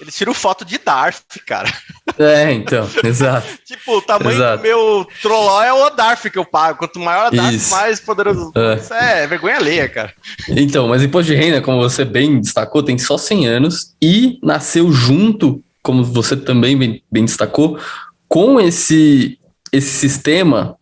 Eles 0.00 0.16
tiram 0.16 0.34
foto 0.34 0.64
de 0.64 0.78
Darth, 0.78 1.22
cara. 1.46 1.72
É, 2.18 2.52
então, 2.52 2.88
exato. 3.04 3.46
tipo, 3.64 3.98
o 3.98 4.02
tamanho 4.02 4.36
exato. 4.36 4.56
do 4.56 4.62
meu 4.62 5.06
trolló 5.22 5.62
é 5.62 5.72
o 5.72 5.90
Darth 5.90 6.28
que 6.28 6.38
eu 6.38 6.44
pago. 6.44 6.78
Quanto 6.78 6.98
maior 6.98 7.26
a 7.26 7.30
Darth, 7.30 7.54
Isso. 7.54 7.70
mais 7.70 8.00
poderoso. 8.00 8.50
É. 8.56 8.74
Isso 8.74 8.92
é 8.92 9.26
vergonha 9.28 9.56
alheia, 9.56 9.88
cara. 9.88 10.12
Então, 10.48 10.88
mas 10.88 11.04
imposto 11.04 11.30
de 11.30 11.36
renda, 11.38 11.62
como 11.62 11.78
você 11.78 12.04
bem 12.04 12.40
destacou, 12.40 12.82
tem 12.82 12.98
só 12.98 13.16
100 13.16 13.46
anos 13.46 13.94
e 14.02 14.40
nasceu 14.42 14.90
junto, 14.90 15.62
como 15.80 16.02
você 16.02 16.36
também 16.36 16.76
bem, 16.76 17.02
bem 17.08 17.24
destacou, 17.24 17.78
com 18.26 18.60
esse, 18.60 19.38
esse 19.70 19.90
sistema 19.90 20.76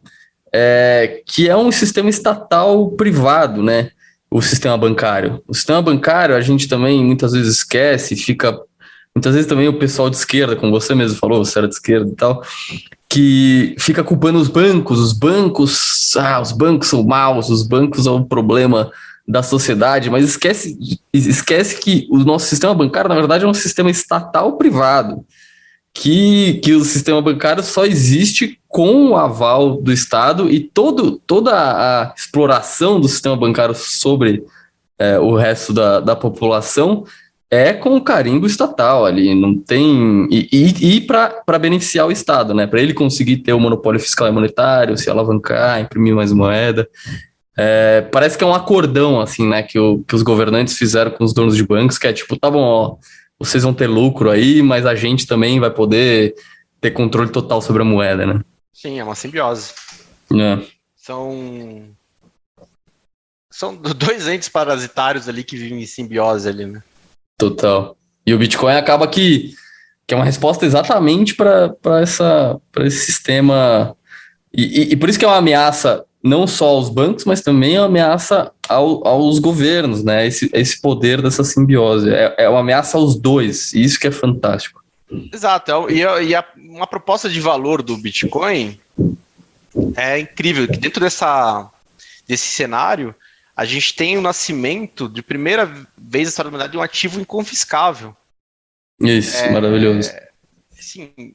é, 0.52 1.22
que 1.26 1.48
é 1.48 1.56
um 1.56 1.70
sistema 1.70 2.10
estatal 2.10 2.90
privado, 2.92 3.62
né? 3.62 3.90
O 4.30 4.40
sistema 4.40 4.76
bancário. 4.76 5.42
O 5.46 5.54
sistema 5.54 5.82
bancário 5.82 6.34
a 6.34 6.40
gente 6.40 6.68
também 6.68 7.04
muitas 7.04 7.32
vezes 7.32 7.58
esquece, 7.58 8.16
fica. 8.16 8.58
Muitas 9.14 9.34
vezes 9.34 9.48
também 9.48 9.66
o 9.66 9.78
pessoal 9.78 10.08
de 10.08 10.16
esquerda, 10.16 10.54
como 10.54 10.70
você 10.70 10.94
mesmo 10.94 11.18
falou, 11.18 11.44
você 11.44 11.58
era 11.58 11.66
de 11.66 11.74
esquerda 11.74 12.08
e 12.08 12.14
tal, 12.14 12.44
que 13.08 13.74
fica 13.76 14.04
culpando 14.04 14.38
os 14.38 14.46
bancos, 14.46 15.00
os 15.00 15.12
bancos, 15.12 16.16
ah, 16.16 16.40
os 16.40 16.52
bancos 16.52 16.88
são 16.88 17.02
maus, 17.02 17.48
os 17.48 17.66
bancos 17.66 18.04
são 18.04 18.16
o 18.18 18.24
problema 18.24 18.92
da 19.26 19.42
sociedade, 19.42 20.08
mas 20.08 20.24
esquece, 20.24 20.78
esquece 21.12 21.80
que 21.80 22.06
o 22.08 22.18
nosso 22.18 22.46
sistema 22.46 22.72
bancário, 22.72 23.08
na 23.08 23.16
verdade, 23.16 23.44
é 23.44 23.48
um 23.48 23.54
sistema 23.54 23.90
estatal 23.90 24.56
privado 24.56 25.24
que, 25.92 26.54
que 26.62 26.72
o 26.72 26.84
sistema 26.84 27.20
bancário 27.20 27.62
só 27.62 27.84
existe 27.84 28.58
com 28.68 29.10
o 29.10 29.16
aval 29.16 29.80
do 29.80 29.92
Estado 29.92 30.50
e 30.50 30.60
todo, 30.60 31.20
toda 31.26 31.52
a 31.52 32.14
exploração 32.16 33.00
do 33.00 33.08
sistema 33.08 33.36
bancário 33.36 33.74
sobre 33.74 34.44
é, 34.98 35.18
o 35.18 35.34
resto 35.34 35.72
da, 35.72 36.00
da 36.00 36.14
população 36.14 37.04
é 37.50 37.72
com 37.72 37.96
o 37.96 38.00
carimbo 38.00 38.46
estatal 38.46 39.04
ali, 39.04 39.34
não 39.34 39.58
tem. 39.58 40.28
E, 40.30 40.48
e, 40.52 40.96
e 40.96 41.00
para 41.00 41.58
beneficiar 41.58 42.06
o 42.06 42.12
Estado, 42.12 42.54
né? 42.54 42.64
Para 42.64 42.80
ele 42.80 42.94
conseguir 42.94 43.38
ter 43.38 43.52
o 43.52 43.58
monopólio 43.58 43.98
fiscal 43.98 44.28
e 44.28 44.30
monetário, 44.30 44.96
se 44.96 45.10
alavancar, 45.10 45.80
imprimir 45.80 46.14
mais 46.14 46.32
moeda. 46.32 46.88
É, 47.58 48.02
parece 48.12 48.38
que 48.38 48.44
é 48.44 48.46
um 48.46 48.54
acordão, 48.54 49.20
assim, 49.20 49.48
né? 49.48 49.64
Que, 49.64 49.80
o, 49.80 49.98
que 50.06 50.14
os 50.14 50.22
governantes 50.22 50.78
fizeram 50.78 51.10
com 51.10 51.24
os 51.24 51.34
donos 51.34 51.56
de 51.56 51.66
bancos, 51.66 51.98
que 51.98 52.06
é 52.06 52.12
tipo, 52.12 52.38
tá 52.38 52.48
bom, 52.48 52.62
ó 52.62 52.96
vocês 53.40 53.62
vão 53.62 53.72
ter 53.72 53.86
lucro 53.86 54.30
aí, 54.30 54.60
mas 54.60 54.84
a 54.84 54.94
gente 54.94 55.26
também 55.26 55.58
vai 55.58 55.70
poder 55.70 56.34
ter 56.78 56.90
controle 56.90 57.30
total 57.30 57.62
sobre 57.62 57.80
a 57.80 57.84
moeda, 57.84 58.26
né? 58.26 58.40
Sim, 58.72 59.00
é 59.00 59.04
uma 59.04 59.14
simbiose. 59.14 59.72
É. 60.32 60.58
São 60.94 61.88
são 63.50 63.74
dois 63.74 64.28
entes 64.28 64.48
parasitários 64.48 65.28
ali 65.28 65.42
que 65.42 65.56
vivem 65.56 65.82
em 65.82 65.86
simbiose 65.86 66.48
ali, 66.48 66.66
né? 66.66 66.82
Total. 67.36 67.96
E 68.26 68.32
o 68.32 68.38
Bitcoin 68.38 68.74
acaba 68.74 69.08
que, 69.08 69.54
que 70.06 70.14
é 70.14 70.16
uma 70.16 70.24
resposta 70.24 70.64
exatamente 70.64 71.34
para 71.34 71.74
esse 72.02 72.98
sistema. 72.98 73.96
E, 74.52 74.62
e, 74.62 74.92
e, 74.92 74.96
por 74.96 75.08
isso 75.08 75.18
que 75.18 75.24
é 75.24 75.28
uma 75.28 75.38
ameaça 75.38 76.04
não 76.22 76.46
só 76.46 76.66
aos 76.68 76.90
bancos, 76.90 77.24
mas 77.24 77.40
também 77.40 77.76
é 77.76 77.78
ameaça 77.78 78.52
ao, 78.68 79.06
aos 79.06 79.38
governos, 79.38 80.04
né? 80.04 80.26
Esse, 80.26 80.50
esse 80.52 80.80
poder 80.80 81.22
dessa 81.22 81.42
simbiose. 81.42 82.10
É, 82.10 82.34
é 82.38 82.48
uma 82.48 82.60
ameaça 82.60 82.98
aos 82.98 83.16
dois, 83.16 83.72
isso 83.72 83.98
que 83.98 84.06
é 84.06 84.10
fantástico. 84.10 84.84
Exato. 85.32 85.90
E, 85.90 86.00
e 86.00 86.34
a, 86.34 86.44
uma 86.56 86.86
proposta 86.86 87.28
de 87.28 87.40
valor 87.40 87.82
do 87.82 87.96
Bitcoin 87.96 88.78
é 89.96 90.18
incrível. 90.20 90.68
Que 90.68 90.76
dentro 90.76 91.00
dessa, 91.00 91.70
desse 92.28 92.48
cenário, 92.48 93.14
a 93.56 93.64
gente 93.64 93.94
tem 93.94 94.16
o 94.16 94.22
nascimento 94.22 95.08
de 95.08 95.22
primeira 95.22 95.66
vez 95.96 96.26
na 96.26 96.30
história 96.30 96.50
da 96.50 96.56
humanidade 96.56 96.72
de 96.72 96.78
um 96.78 96.82
ativo 96.82 97.20
inconfiscável. 97.20 98.14
Isso, 99.00 99.36
é, 99.36 99.50
maravilhoso. 99.50 100.12
Sim. 100.70 101.34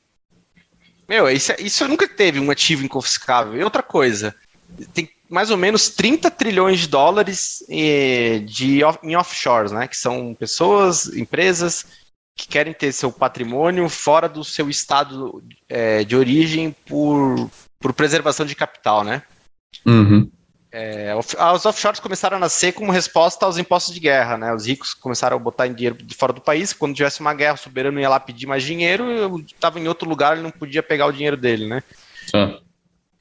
Meu, 1.08 1.30
isso, 1.30 1.54
isso 1.60 1.88
nunca 1.88 2.08
teve 2.08 2.40
um 2.40 2.50
ativo 2.50 2.86
inconfiscável. 2.86 3.60
E 3.60 3.64
outra 3.64 3.84
coisa, 3.84 4.36
tem 4.94 5.10
mais 5.30 5.50
ou 5.50 5.58
menos 5.58 5.90
30 5.90 6.30
trilhões 6.32 6.80
de 6.80 6.88
dólares 6.88 7.64
eh, 7.70 8.40
de, 8.46 8.82
em 9.04 9.16
offshores, 9.16 9.72
né? 9.72 9.88
Que 9.88 9.98
são 9.98 10.34
pessoas, 10.34 11.08
empresas 11.16 11.86
que 12.36 12.48
querem 12.48 12.74
ter 12.74 12.92
seu 12.92 13.12
patrimônio 13.12 13.88
fora 13.88 14.28
do 14.28 14.44
seu 14.44 14.70
estado 14.70 15.42
é, 15.70 16.04
de 16.04 16.16
origem 16.16 16.76
por, 16.86 17.50
por 17.80 17.94
preservação 17.94 18.46
de 18.46 18.54
capital, 18.54 19.04
né? 19.04 19.24
Uhum. 19.86 20.30
É, 20.70 21.16
os 21.16 21.66
offshores 21.66 22.02
começaram 22.02 22.36
a 22.36 22.40
nascer 22.40 22.74
como 22.74 22.92
resposta 22.92 23.46
aos 23.46 23.58
impostos 23.58 23.94
de 23.94 24.00
guerra, 24.02 24.38
né? 24.38 24.54
Os 24.54 24.68
ricos 24.68 24.94
começaram 24.94 25.38
a 25.38 25.40
botar 25.40 25.68
dinheiro 25.68 25.96
de 25.96 26.14
fora 26.14 26.34
do 26.34 26.42
país. 26.42 26.74
Quando 26.74 26.94
tivesse 26.94 27.22
uma 27.22 27.34
guerra, 27.34 27.54
o 27.54 27.58
soberano 27.58 27.98
ia 27.98 28.10
lá 28.10 28.20
pedir 28.20 28.46
mais 28.46 28.64
dinheiro, 28.64 29.40
estava 29.40 29.80
em 29.80 29.88
outro 29.88 30.10
lugar, 30.10 30.34
ele 30.34 30.44
não 30.44 30.52
podia 30.52 30.84
pegar 30.84 31.06
o 31.06 31.14
dinheiro 31.14 31.38
dele, 31.38 31.66
né? 31.66 31.82
Ah. 32.34 32.60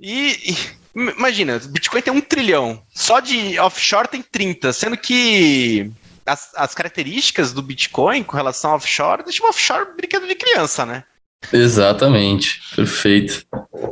E, 0.00 0.50
e, 0.50 0.56
imagina, 0.94 1.58
Bitcoin 1.58 2.02
tem 2.02 2.12
um 2.12 2.20
trilhão, 2.20 2.82
só 2.94 3.20
de 3.20 3.58
offshore 3.58 4.08
tem 4.08 4.22
30, 4.22 4.72
sendo 4.72 4.96
que 4.96 5.90
as, 6.26 6.50
as 6.54 6.74
características 6.74 7.52
do 7.52 7.62
Bitcoin 7.62 8.22
com 8.22 8.36
relação 8.36 8.70
ao 8.70 8.76
offshore 8.76 9.24
deixam 9.24 9.46
o 9.46 9.50
offshore 9.50 9.94
brinquedo 9.96 10.26
de 10.26 10.34
criança, 10.34 10.86
né? 10.86 11.04
Exatamente, 11.52 12.60
perfeito. 12.74 13.44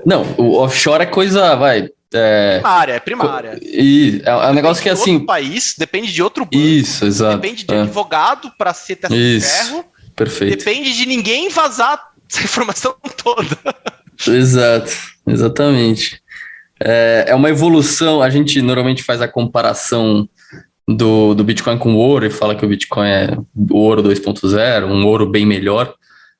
Não, 0.07 0.23
o 0.39 0.57
offshore 0.57 1.03
é 1.03 1.07
coisa, 1.07 1.55
vai, 1.57 1.91
é, 2.15 2.59
primária, 2.61 2.93
é 2.93 3.01
primária. 3.01 3.59
E 3.63 4.23
é, 4.25 4.31
é 4.31 4.47
um 4.49 4.55
negócio 4.55 4.83
que 4.83 4.89
é 4.89 4.93
assim. 4.93 5.25
país 5.25 5.75
depende 5.77 6.13
de 6.13 6.23
outro 6.23 6.45
banco. 6.45 6.57
Isso, 6.57 7.05
exato. 7.05 7.39
Depende 7.39 7.65
de 7.65 7.75
é. 7.75 7.81
advogado 7.81 8.51
para 8.57 8.73
ser 8.75 8.97
testa 8.97 9.17
de 9.17 9.41
ferro. 9.41 9.85
Perfeito. 10.15 10.59
Depende 10.59 10.95
de 10.95 11.07
ninguém 11.07 11.49
vazar 11.49 12.01
essa 12.31 12.43
informação 12.43 12.95
toda. 13.23 13.59
Exato, 14.27 14.93
exatamente. 15.27 16.22
É, 16.85 17.27
é 17.29 17.35
uma 17.35 17.51
evolução. 17.51 18.23
A 18.23 18.31
gente 18.31 18.61
normalmente 18.61 19.03
faz 19.03 19.21
a 19.21 19.29
comparação 19.29 20.29
do, 20.87 21.35
do 21.35 21.45
Bitcoin 21.45 21.79
com 21.79 21.95
o 21.95 21.99
ouro 21.99 22.27
e 22.27 22.31
fala 22.31 22.55
que 22.55 22.65
o 22.65 22.69
Bitcoin 22.69 23.09
é 23.09 23.37
o 23.71 23.79
ouro 23.79 24.03
2.0, 24.03 24.87
um 24.87 25.07
ouro 25.07 25.29
bem 25.29 25.47
melhor. 25.47 25.95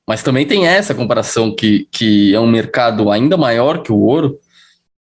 Mas 0.07 0.23
também 0.23 0.47
tem 0.47 0.67
essa 0.67 0.95
comparação 0.95 1.55
que, 1.55 1.87
que 1.91 2.35
é 2.35 2.41
um 2.41 2.47
mercado 2.47 3.11
ainda 3.11 3.37
maior 3.37 3.83
que 3.83 3.93
o 3.93 3.99
ouro 3.99 4.39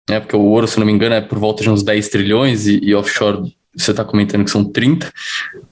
né? 0.10 0.20
Porque 0.20 0.36
o 0.36 0.42
ouro, 0.42 0.68
se 0.68 0.80
não 0.80 0.86
me 0.86 0.92
engano, 0.92 1.14
é 1.14 1.22
por 1.22 1.38
volta 1.38 1.62
de 1.62 1.70
uns 1.70 1.84
10 1.84 2.10
trilhões 2.10 2.66
e, 2.66 2.80
e 2.84 2.96
offshore 2.96 3.56
você 3.76 3.92
está 3.92 4.04
comentando 4.04 4.44
que 4.44 4.50
são 4.50 4.66
30, 4.66 5.14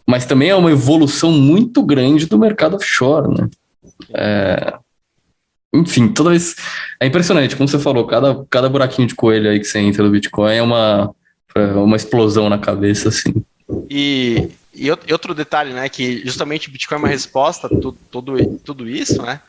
mas 0.08 0.26
também 0.26 0.50
é 0.50 0.56
uma 0.56 0.72
evolução 0.72 1.32
muito 1.32 1.84
grande 1.84 2.28
do 2.28 2.38
mercado 2.38 2.76
offshore, 2.76 3.36
né? 3.36 3.50
É... 4.14 4.74
Enfim, 5.74 6.08
toda 6.10 6.32
vez. 6.32 6.56
É 7.00 7.06
impressionante, 7.06 7.56
como 7.56 7.68
você 7.68 7.80
falou, 7.80 8.06
cada, 8.06 8.46
cada 8.50 8.70
buraquinho 8.70 9.08
de 9.08 9.16
coelho 9.16 9.50
aí 9.50 9.60
que 9.60 9.66
você 9.66 9.80
entra 9.80 10.04
no 10.04 10.10
Bitcoin 10.10 10.56
é 10.56 10.62
uma, 10.62 11.14
é 11.56 11.62
uma 11.74 11.96
explosão 11.96 12.50
na 12.50 12.58
cabeça, 12.58 13.10
assim. 13.10 13.34
E, 13.90 14.50
e 14.74 14.90
outro 14.90 15.34
detalhe, 15.34 15.74
né, 15.74 15.90
que 15.90 16.22
justamente 16.26 16.70
o 16.70 16.72
Bitcoin 16.72 16.98
é 16.98 17.00
uma 17.00 17.08
resposta 17.08 17.68
a 17.68 17.70
tudo, 17.70 17.98
tudo, 18.10 18.60
tudo 18.64 18.90
isso, 18.90 19.22
né? 19.22 19.42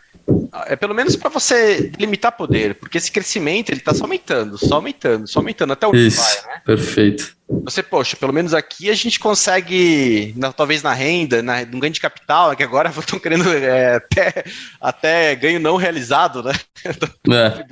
É 0.67 0.77
pelo 0.77 0.95
menos 0.95 1.17
para 1.17 1.31
você 1.31 1.91
limitar 1.99 2.37
poder, 2.37 2.75
porque 2.75 2.99
esse 2.99 3.11
crescimento 3.11 3.71
ele 3.71 3.81
está 3.81 3.95
só 3.95 4.05
aumentando, 4.05 4.59
só 4.59 4.75
aumentando, 4.77 5.27
só 5.27 5.39
aumentando 5.39 5.73
até 5.73 5.87
o 5.87 5.95
Isso, 5.95 6.21
vai, 6.21 6.55
né? 6.55 6.63
Perfeito. 6.67 7.38
Você, 7.65 7.83
poxa, 7.83 8.15
pelo 8.17 8.33
menos 8.33 8.53
aqui 8.53 8.91
a 8.91 8.95
gente 8.95 9.19
consegue, 9.19 10.35
na, 10.37 10.53
talvez 10.53 10.83
na 10.83 10.93
renda, 10.93 11.43
na, 11.43 11.65
no 11.65 11.81
ganho 11.81 11.93
de 11.93 12.01
capital, 12.01 12.55
que 12.55 12.63
agora 12.63 12.91
estão 12.97 13.19
querendo 13.19 13.51
é, 13.51 13.97
até, 13.97 14.45
até 14.81 15.35
ganho 15.35 15.59
não 15.59 15.77
realizado, 15.77 16.43
né? 16.43 16.53
É. 17.31 17.65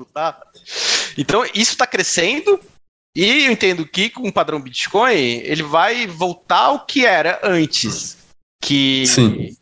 Então, 1.17 1.45
isso 1.47 1.73
está 1.73 1.87
crescendo, 1.87 2.61
e 3.15 3.47
eu 3.47 3.53
entendo 3.53 3.87
que 3.87 4.11
com 4.11 4.29
o 4.29 4.33
padrão 4.33 4.61
Bitcoin, 4.61 5.41
ele 5.45 5.63
vai 5.63 6.07
voltar 6.07 6.65
ao 6.65 6.85
que 6.85 7.07
era 7.07 7.41
antes. 7.43 8.19
Que 8.61 9.07
Sim 9.07 9.57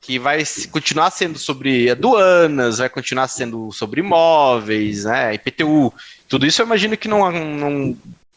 que 0.00 0.18
vai 0.18 0.42
continuar 0.72 1.10
sendo 1.10 1.38
sobre 1.38 1.88
aduanas, 1.90 2.78
vai 2.78 2.88
continuar 2.88 3.28
sendo 3.28 3.70
sobre 3.70 4.00
imóveis, 4.00 5.04
né, 5.04 5.34
IPTU. 5.34 5.94
Tudo 6.28 6.46
isso 6.46 6.60
eu 6.60 6.66
imagino 6.66 6.96
que 6.96 7.06
não, 7.06 7.30
não 7.30 7.96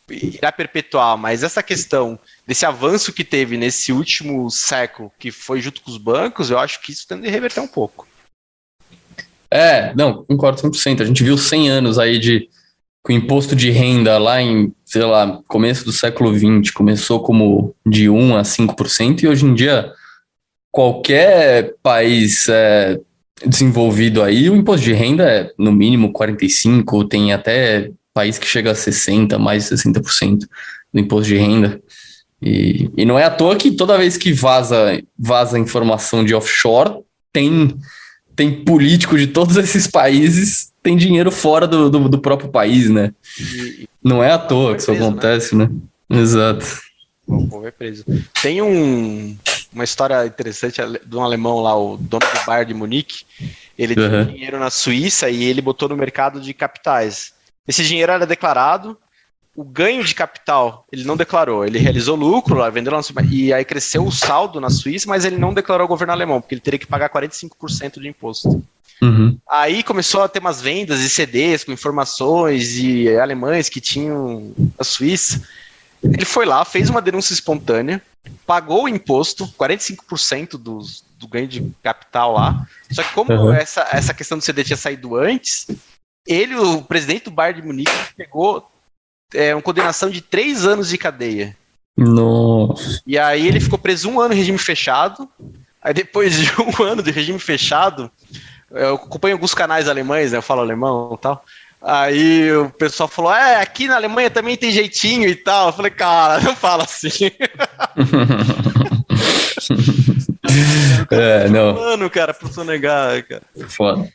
irá 0.10 0.52
perpetuar, 0.52 1.18
mas 1.18 1.44
essa 1.44 1.64
questão 1.64 2.20
desse 2.46 2.66
avanço 2.66 3.14
que 3.14 3.24
teve 3.24 3.58
nesse 3.58 3.92
último 3.92 4.50
século, 4.50 5.12
que 5.18 5.32
foi 5.32 5.62
junto 5.62 5.82
com 5.82 5.92
os 5.92 5.98
bancos, 5.98 6.50
eu 6.50 6.60
acho 6.60 6.82
que 6.82 6.92
isso 6.92 7.08
tende 7.08 7.28
a 7.28 7.32
reverter 7.32 7.62
um 7.62 7.68
pouco. 7.68 8.08
É, 9.50 9.94
não, 9.96 10.26
concordo 10.26 10.62
100%. 10.62 11.02
A 11.02 11.06
gente 11.06 11.24
viu 11.24 11.38
100 11.38 11.70
anos 11.70 12.00
aí 12.00 12.18
de 12.18 12.50
com 13.04 13.12
imposto 13.12 13.56
de 13.56 13.70
renda 13.70 14.18
lá 14.18 14.42
em, 14.42 14.74
sei 14.86 15.04
lá, 15.04 15.42
começo 15.48 15.84
do 15.84 15.92
século 15.92 16.34
XX, 16.34 16.72
começou 16.72 17.22
como 17.22 17.76
de 17.86 18.10
1 18.10 18.38
a 18.38 18.42
5%, 18.44 19.24
e 19.24 19.28
hoje 19.28 19.46
em 19.46 19.54
dia 19.54 19.92
qualquer 20.72 21.76
país 21.84 22.48
é, 22.48 22.98
desenvolvido 23.46 24.24
aí, 24.24 24.50
o 24.50 24.56
imposto 24.56 24.86
de 24.86 24.94
renda 24.94 25.30
é 25.30 25.52
no 25.58 25.72
mínimo 25.72 26.14
45%, 26.14 27.08
tem 27.10 27.34
até 27.34 27.92
país 28.14 28.38
que 28.38 28.48
chega 28.48 28.72
a 28.72 28.76
60%, 28.76 29.38
mais 29.38 29.70
de 29.70 29.76
60% 29.76 30.48
do 30.94 31.00
imposto 31.00 31.28
de 31.28 31.38
renda. 31.38 31.82
E, 32.42 32.90
e 32.98 33.06
não 33.06 33.18
é 33.18 33.24
à 33.24 33.30
toa 33.30 33.56
que 33.56 33.72
toda 33.72 33.98
vez 33.98 34.18
que 34.18 34.34
vaza, 34.34 35.02
vaza 35.18 35.58
informação 35.58 36.24
de 36.24 36.36
offshore, 36.36 37.00
tem, 37.32 37.76
tem 38.36 38.64
político 38.64 39.18
de 39.18 39.28
todos 39.28 39.56
esses 39.58 39.88
países, 39.88 40.72
tem 40.84 40.98
dinheiro 40.98 41.32
fora 41.32 41.66
do, 41.66 41.90
do, 41.90 42.10
do 42.10 42.20
próprio 42.20 42.50
país, 42.50 42.90
né? 42.90 43.14
E, 43.40 43.88
não 44.04 44.22
é 44.22 44.32
à 44.32 44.38
toa 44.38 44.76
que 44.76 44.82
isso 44.82 44.88
preso, 44.88 45.02
né? 45.02 45.08
acontece, 45.08 45.56
né? 45.56 45.70
né? 46.10 46.22
Exato. 46.22 46.66
O 47.26 47.48
povo 47.48 47.66
é 47.66 47.72
preso. 47.72 48.04
Tem 48.42 48.62
um, 48.62 49.38
uma 49.74 49.86
história 49.86 50.26
interessante 50.26 50.82
de 51.06 51.16
um 51.16 51.24
alemão 51.24 51.62
lá, 51.62 51.74
o 51.76 51.96
dono 51.96 52.26
do 52.26 52.46
bar 52.46 52.66
de 52.66 52.74
Munique. 52.74 53.24
Ele 53.80 54.00
uhum. 54.00 54.10
tinha 54.10 54.26
dinheiro 54.26 54.60
na 54.60 54.70
Suíça 54.70 55.30
e 55.30 55.46
ele 55.46 55.62
botou 55.62 55.88
no 55.88 55.96
mercado 55.96 56.42
de 56.42 56.54
capitais. 56.54 57.34
Esse 57.68 57.84
dinheiro 57.84 58.12
era 58.12 58.26
declarado, 58.26 58.98
o 59.56 59.64
ganho 59.64 60.04
de 60.04 60.16
capital 60.16 60.86
ele 60.92 61.04
não 61.04 61.16
declarou. 61.16 61.66
Ele 61.66 61.78
realizou 61.78 62.16
lucro, 62.16 62.60
vendeu 62.72 62.94
lá 62.94 63.02
e 63.30 63.54
aí 63.54 63.64
cresceu 63.64 64.06
o 64.06 64.12
saldo 64.12 64.60
na 64.60 64.70
Suíça, 64.70 65.08
mas 65.08 65.26
ele 65.26 65.38
não 65.38 65.54
declarou 65.54 65.84
ao 65.84 65.88
governo 65.88 66.14
alemão, 66.14 66.42
porque 66.42 66.56
ele 66.56 66.62
teria 66.62 66.80
que 66.80 66.88
pagar 66.88 67.10
45% 67.10 68.00
de 68.00 68.08
imposto. 68.08 68.64
Uhum. 69.02 69.38
Aí 69.50 69.84
começou 69.84 70.24
a 70.24 70.30
ter 70.30 70.40
umas 70.40 70.62
vendas 70.62 71.00
de 71.00 71.10
CDs 71.10 71.64
com 71.64 71.72
informações 71.72 72.74
de 72.74 73.16
alemães 73.18 73.70
que 73.70 73.82
tinham 73.82 74.54
a 74.78 74.84
Suíça. 74.84 75.42
Ele 76.02 76.26
foi 76.26 76.46
lá, 76.46 76.64
fez 76.66 76.90
uma 76.90 77.02
denúncia 77.02 77.34
espontânea, 77.34 78.02
pagou 78.46 78.84
o 78.84 78.90
imposto, 78.90 79.48
45% 79.60 80.52
do, 80.52 80.80
do 81.18 81.28
ganho 81.28 81.48
de 81.48 81.72
capital 81.84 82.34
lá. 82.34 82.68
Só 82.92 83.04
que 83.04 83.14
como 83.14 83.32
uhum. 83.34 83.54
essa, 83.54 83.88
essa 83.92 84.14
questão 84.14 84.38
do 84.38 84.44
CD 84.44 84.64
tinha 84.64 84.78
saído 84.78 85.16
antes, 85.16 85.68
ele, 86.28 86.56
o 86.56 86.82
presidente 86.82 87.26
do 87.26 87.32
Bar 87.32 87.54
de 87.54 87.62
Munique, 87.62 87.92
pegou 88.16 88.70
é, 89.34 89.54
uma 89.54 89.62
condenação 89.62 90.10
de 90.10 90.22
três 90.22 90.66
anos 90.66 90.90
de 90.90 90.98
cadeia. 90.98 91.56
Nossa. 91.98 93.02
E 93.06 93.18
aí 93.18 93.48
ele 93.48 93.60
ficou 93.60 93.78
preso 93.78 94.10
um 94.10 94.20
ano 94.20 94.34
em 94.34 94.38
regime 94.38 94.58
fechado. 94.58 95.30
Aí 95.82 95.94
depois 95.94 96.36
de 96.36 96.50
um 96.62 96.72
ano 96.84 97.04
de 97.04 97.12
regime 97.12 97.40
fechado, 97.40 98.10
eu 98.72 98.96
acompanho 98.96 99.36
alguns 99.36 99.54
canais 99.54 99.88
alemães, 99.88 100.32
né, 100.32 100.38
eu 100.38 100.42
falo 100.42 100.62
alemão 100.62 101.14
e 101.14 101.22
tal. 101.22 101.44
Aí 101.84 102.50
o 102.54 102.70
pessoal 102.70 103.10
falou: 103.10 103.34
É, 103.34 103.62
aqui 103.62 103.90
na 103.90 103.96
Alemanha 103.96 104.30
também 104.30 104.56
tem 104.56 104.72
jeitinho 104.72 105.28
e 105.28 105.36
tal. 105.36 105.68
Eu 105.68 105.74
falei, 105.74 105.92
cara, 105.92 106.42
não 106.42 106.56
fala 106.56 106.86
assim. 106.86 107.10
é, 111.12 111.50
não. 111.50 111.74
Mano, 111.74 112.10
cara, 112.10 112.34
pra 112.34 112.48
sonegar, 112.50 113.22
cara. 113.28 113.44
Foda. 113.68 114.08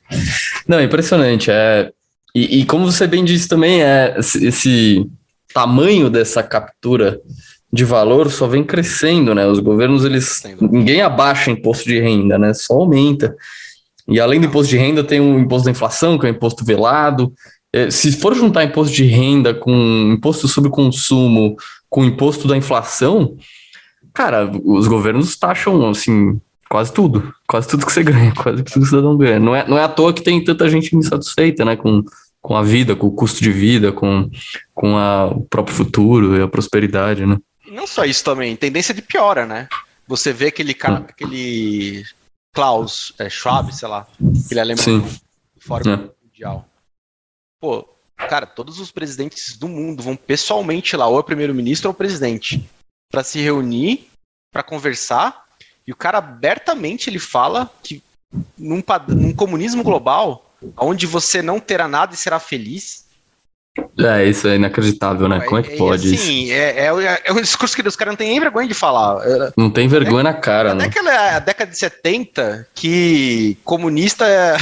Não, 0.66 0.80
impressionante. 0.80 1.50
É... 1.50 1.92
E, 2.38 2.60
e 2.60 2.64
como 2.64 2.90
você 2.90 3.06
bem 3.06 3.24
disse 3.24 3.48
também, 3.48 3.82
é 3.82 4.14
esse, 4.18 5.04
tamanho 5.52 6.08
dessa 6.08 6.42
captura 6.42 7.20
de 7.72 7.84
valor 7.84 8.30
só 8.30 8.46
vem 8.46 8.62
crescendo, 8.62 9.34
né? 9.34 9.46
Os 9.46 9.58
governos, 9.58 10.04
eles. 10.04 10.42
Ninguém 10.60 11.02
abaixa 11.02 11.50
imposto 11.50 11.84
de 11.84 11.98
renda, 11.98 12.38
né? 12.38 12.54
Só 12.54 12.74
aumenta. 12.74 13.34
E 14.06 14.20
além 14.20 14.40
do 14.40 14.46
imposto 14.46 14.70
de 14.70 14.78
renda, 14.78 15.02
tem 15.02 15.20
o 15.20 15.38
imposto 15.38 15.64
da 15.64 15.72
inflação, 15.72 16.16
que 16.16 16.26
é 16.26 16.30
o 16.30 16.32
imposto 16.32 16.64
velado. 16.64 17.32
É, 17.72 17.90
se 17.90 18.12
for 18.12 18.34
juntar 18.34 18.64
imposto 18.64 18.94
de 18.94 19.04
renda 19.04 19.52
com 19.52 20.12
imposto 20.14 20.46
sobre 20.46 20.70
consumo, 20.70 21.56
com 21.90 22.04
imposto 22.04 22.46
da 22.46 22.56
inflação, 22.56 23.36
cara, 24.14 24.50
os 24.64 24.86
governos 24.86 25.36
taxam, 25.36 25.90
assim, 25.90 26.40
quase 26.70 26.92
tudo. 26.92 27.34
Quase 27.46 27.68
tudo 27.68 27.84
que 27.84 27.92
você 27.92 28.02
ganha, 28.02 28.32
quase 28.36 28.62
tudo 28.62 28.64
que 28.64 28.78
o 28.78 28.86
cidadão 28.86 29.16
ganha. 29.16 29.38
Não 29.38 29.54
é, 29.54 29.68
não 29.68 29.76
é 29.76 29.82
à 29.82 29.88
toa 29.88 30.12
que 30.12 30.22
tem 30.22 30.42
tanta 30.42 30.70
gente 30.70 30.94
insatisfeita, 30.96 31.64
né? 31.64 31.76
Com, 31.76 32.02
com 32.40 32.56
a 32.56 32.62
vida, 32.62 32.96
com 32.96 33.06
o 33.06 33.14
custo 33.14 33.42
de 33.42 33.50
vida, 33.50 33.92
com, 33.92 34.30
com 34.74 34.96
a, 34.96 35.26
o 35.26 35.42
próprio 35.42 35.76
futuro 35.76 36.36
e 36.36 36.42
a 36.42 36.48
prosperidade, 36.48 37.26
né? 37.26 37.36
E 37.66 37.70
não 37.70 37.86
só 37.86 38.04
isso 38.04 38.24
também, 38.24 38.56
tendência 38.56 38.94
de 38.94 39.02
piora, 39.02 39.44
né? 39.44 39.68
Você 40.06 40.32
vê 40.32 40.46
aquele 40.46 40.72
cara, 40.72 41.04
ah. 41.06 41.10
aquele 41.10 42.04
Klaus 42.54 43.12
é, 43.18 43.28
Schwab, 43.28 43.74
sei 43.74 43.88
lá, 43.88 44.06
aquele 44.44 44.60
alemão 44.60 44.82
Sim. 44.82 45.00
do 45.00 45.20
Fórum 45.60 45.92
é. 45.92 46.10
Mundial. 46.24 46.68
Pô, 47.60 47.86
cara, 48.16 48.46
todos 48.46 48.80
os 48.80 48.90
presidentes 48.90 49.56
do 49.56 49.68
mundo 49.68 50.02
vão 50.02 50.16
pessoalmente 50.16 50.96
lá, 50.96 51.06
ou 51.06 51.20
é 51.20 51.22
primeiro-ministro 51.22 51.88
ou 51.88 51.94
presidente, 51.94 52.66
para 53.10 53.22
se 53.22 53.40
reunir, 53.40 54.08
para 54.52 54.62
conversar, 54.62 55.44
e 55.86 55.92
o 55.92 55.96
cara 55.96 56.18
abertamente 56.18 57.10
ele 57.10 57.18
fala 57.18 57.70
que 57.82 58.02
num, 58.56 58.82
num 59.08 59.34
comunismo 59.34 59.82
global, 59.82 60.47
onde 60.76 61.06
você 61.06 61.42
não 61.42 61.60
terá 61.60 61.86
nada 61.88 62.14
e 62.14 62.16
será 62.16 62.38
feliz, 62.38 63.08
é, 63.98 64.24
isso 64.24 64.46
é 64.46 64.56
inacreditável, 64.56 65.28
né? 65.28 65.40
Como 65.40 65.58
é 65.58 65.62
que 65.62 65.76
pode 65.76 66.14
assim, 66.14 66.44
isso? 66.44 66.52
É, 66.52 66.86
é, 66.86 67.22
é 67.24 67.32
um 67.32 67.40
discurso 67.40 67.74
que 67.76 67.86
os 67.86 67.96
caras 67.96 68.12
não 68.12 68.16
têm 68.16 68.30
nem 68.30 68.40
vergonha 68.40 68.66
de 68.66 68.74
falar. 68.74 69.20
Não 69.56 69.70
tem 69.70 69.88
vergonha 69.88 70.20
é, 70.20 70.22
na 70.24 70.34
cara, 70.34 70.74
né? 70.74 70.86
Até 70.86 71.00
a 71.00 71.38
década 71.38 71.70
de 71.70 71.78
70, 71.78 72.68
que 72.74 73.56
comunista 73.64 74.26
é... 74.26 74.56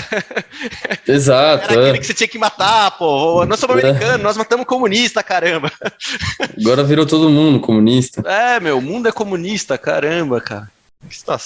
Exato. 1.07 1.72
Era 1.72 1.74
é. 1.74 1.84
aquele 1.84 1.99
que 1.99 2.07
você 2.07 2.14
tinha 2.14 2.28
que 2.28 2.38
matar, 2.38 2.92
pô. 2.92 3.44
Nós 3.47 3.61
somos 3.61 3.76
é. 3.76 3.88
americanos, 3.88 4.22
nós 4.22 4.36
matamos 4.36 4.66
comunista, 4.66 5.22
caramba. 5.22 5.70
Agora 6.59 6.82
virou 6.82 7.07
todo 7.07 7.30
mundo 7.30 7.61
comunista. 7.61 8.22
É, 8.26 8.59
meu, 8.59 8.78
o 8.78 8.82
mundo 8.82 9.09
é 9.09 9.12
comunista, 9.12 9.76
caramba, 9.76 10.40
cara. 10.40 10.70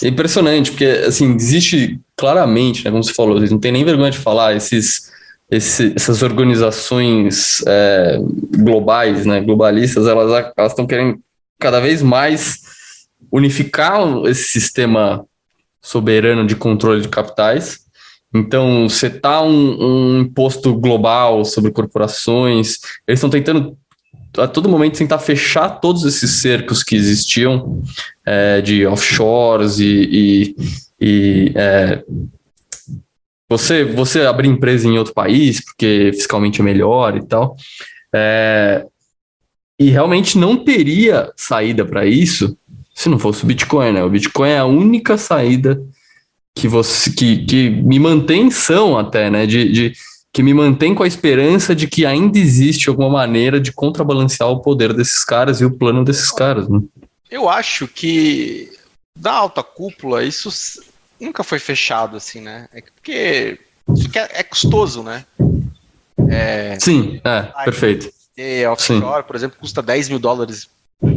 É 0.02 0.08
impressionante, 0.08 0.70
porque, 0.70 0.86
assim, 0.86 1.34
existe 1.34 2.00
claramente, 2.20 2.84
né, 2.84 2.90
como 2.90 3.02
você 3.02 3.14
falou, 3.14 3.38
eles 3.38 3.50
não 3.50 3.58
tem 3.58 3.72
nem 3.72 3.82
vergonha 3.82 4.10
de 4.10 4.18
falar, 4.18 4.54
esses 4.54 5.10
esse, 5.50 5.92
essas 5.96 6.22
organizações 6.22 7.64
é, 7.66 8.18
globais, 8.58 9.26
né, 9.26 9.40
globalistas, 9.40 10.06
elas 10.06 10.54
estão 10.70 10.86
querendo 10.86 11.18
cada 11.58 11.80
vez 11.80 12.02
mais 12.02 12.60
unificar 13.32 14.00
esse 14.26 14.44
sistema 14.44 15.24
soberano 15.82 16.46
de 16.46 16.54
controle 16.54 17.00
de 17.00 17.08
capitais. 17.08 17.80
Então, 18.32 18.88
setar 18.88 19.42
um, 19.42 19.76
um 19.80 20.20
imposto 20.20 20.72
global 20.74 21.44
sobre 21.44 21.72
corporações, 21.72 22.78
eles 23.08 23.18
estão 23.18 23.30
tentando 23.30 23.76
a 24.38 24.46
todo 24.46 24.68
momento 24.68 24.98
tentar 24.98 25.18
fechar 25.18 25.80
todos 25.80 26.04
esses 26.04 26.30
cercos 26.40 26.84
que 26.84 26.94
existiam 26.94 27.82
é, 28.24 28.60
de 28.60 28.86
offshores 28.86 29.80
e, 29.80 29.84
e, 29.86 30.56
e 31.00 31.52
é, 31.54 32.04
você, 33.48 33.84
você 33.84 34.22
abrir 34.22 34.48
empresa 34.48 34.86
em 34.86 34.98
outro 34.98 35.14
país, 35.14 35.64
porque 35.64 36.12
fiscalmente 36.14 36.60
é 36.60 36.64
melhor 36.64 37.16
e 37.16 37.26
tal. 37.26 37.56
É, 38.14 38.86
e 39.78 39.90
realmente 39.90 40.38
não 40.38 40.56
teria 40.56 41.32
saída 41.36 41.84
para 41.84 42.04
isso 42.04 42.56
se 42.94 43.08
não 43.08 43.18
fosse 43.18 43.44
o 43.44 43.46
Bitcoin, 43.46 43.92
né? 43.92 44.04
O 44.04 44.10
Bitcoin 44.10 44.50
é 44.50 44.58
a 44.58 44.66
única 44.66 45.16
saída 45.16 45.80
que 46.54 46.68
você 46.68 47.10
que, 47.10 47.44
que 47.46 47.70
me 47.70 47.98
mantém 47.98 48.50
são 48.50 48.98
até, 48.98 49.30
né? 49.30 49.46
De, 49.46 49.72
de, 49.72 49.92
que 50.32 50.42
me 50.42 50.52
mantém 50.52 50.94
com 50.94 51.02
a 51.02 51.06
esperança 51.06 51.74
de 51.74 51.88
que 51.88 52.04
ainda 52.04 52.38
existe 52.38 52.88
alguma 52.88 53.08
maneira 53.08 53.60
de 53.60 53.72
contrabalancear 53.72 54.50
o 54.50 54.60
poder 54.60 54.92
desses 54.92 55.24
caras 55.24 55.60
e 55.60 55.64
o 55.64 55.76
plano 55.76 56.04
desses 56.04 56.30
caras, 56.30 56.68
né? 56.68 56.80
Eu 57.30 57.48
acho 57.48 57.88
que 57.88 58.70
da 59.16 59.32
alta 59.32 59.62
cúpula 59.62 60.22
isso 60.22 60.50
nunca 61.20 61.44
foi 61.44 61.58
fechado, 61.58 62.16
assim, 62.16 62.40
né? 62.40 62.68
É 62.72 62.80
porque 62.80 63.58
isso 63.94 64.08
é, 64.16 64.40
é 64.40 64.42
custoso, 64.42 65.02
né? 65.02 65.24
É, 66.28 66.78
Sim, 66.80 67.20
é, 67.24 67.42
perfeito. 67.64 68.10
E 68.36 68.64
offshore, 68.66 69.22
Sim. 69.22 69.26
por 69.26 69.36
exemplo, 69.36 69.58
custa 69.58 69.82
10 69.82 70.08
mil 70.08 70.18
dólares 70.18 70.68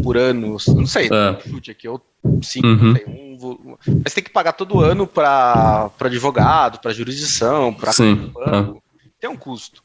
por 0.01 0.17
ano, 0.17 0.57
não 0.67 0.87
sei, 0.87 1.09
é. 1.11 1.49
chute 1.49 1.71
aqui, 1.71 1.87
ou 1.87 2.01
5, 2.41 2.65
uhum. 2.65 2.93
um, 3.07 3.77
mas 4.03 4.13
tem 4.13 4.23
que 4.23 4.29
pagar 4.29 4.53
todo 4.53 4.79
ano 4.79 5.05
para 5.05 5.91
advogado, 5.99 6.79
para 6.79 6.93
jurisdição, 6.93 7.73
para 7.73 7.91
banco, 7.93 8.41
é. 8.41 9.01
tem 9.19 9.29
um 9.29 9.35
custo. 9.35 9.83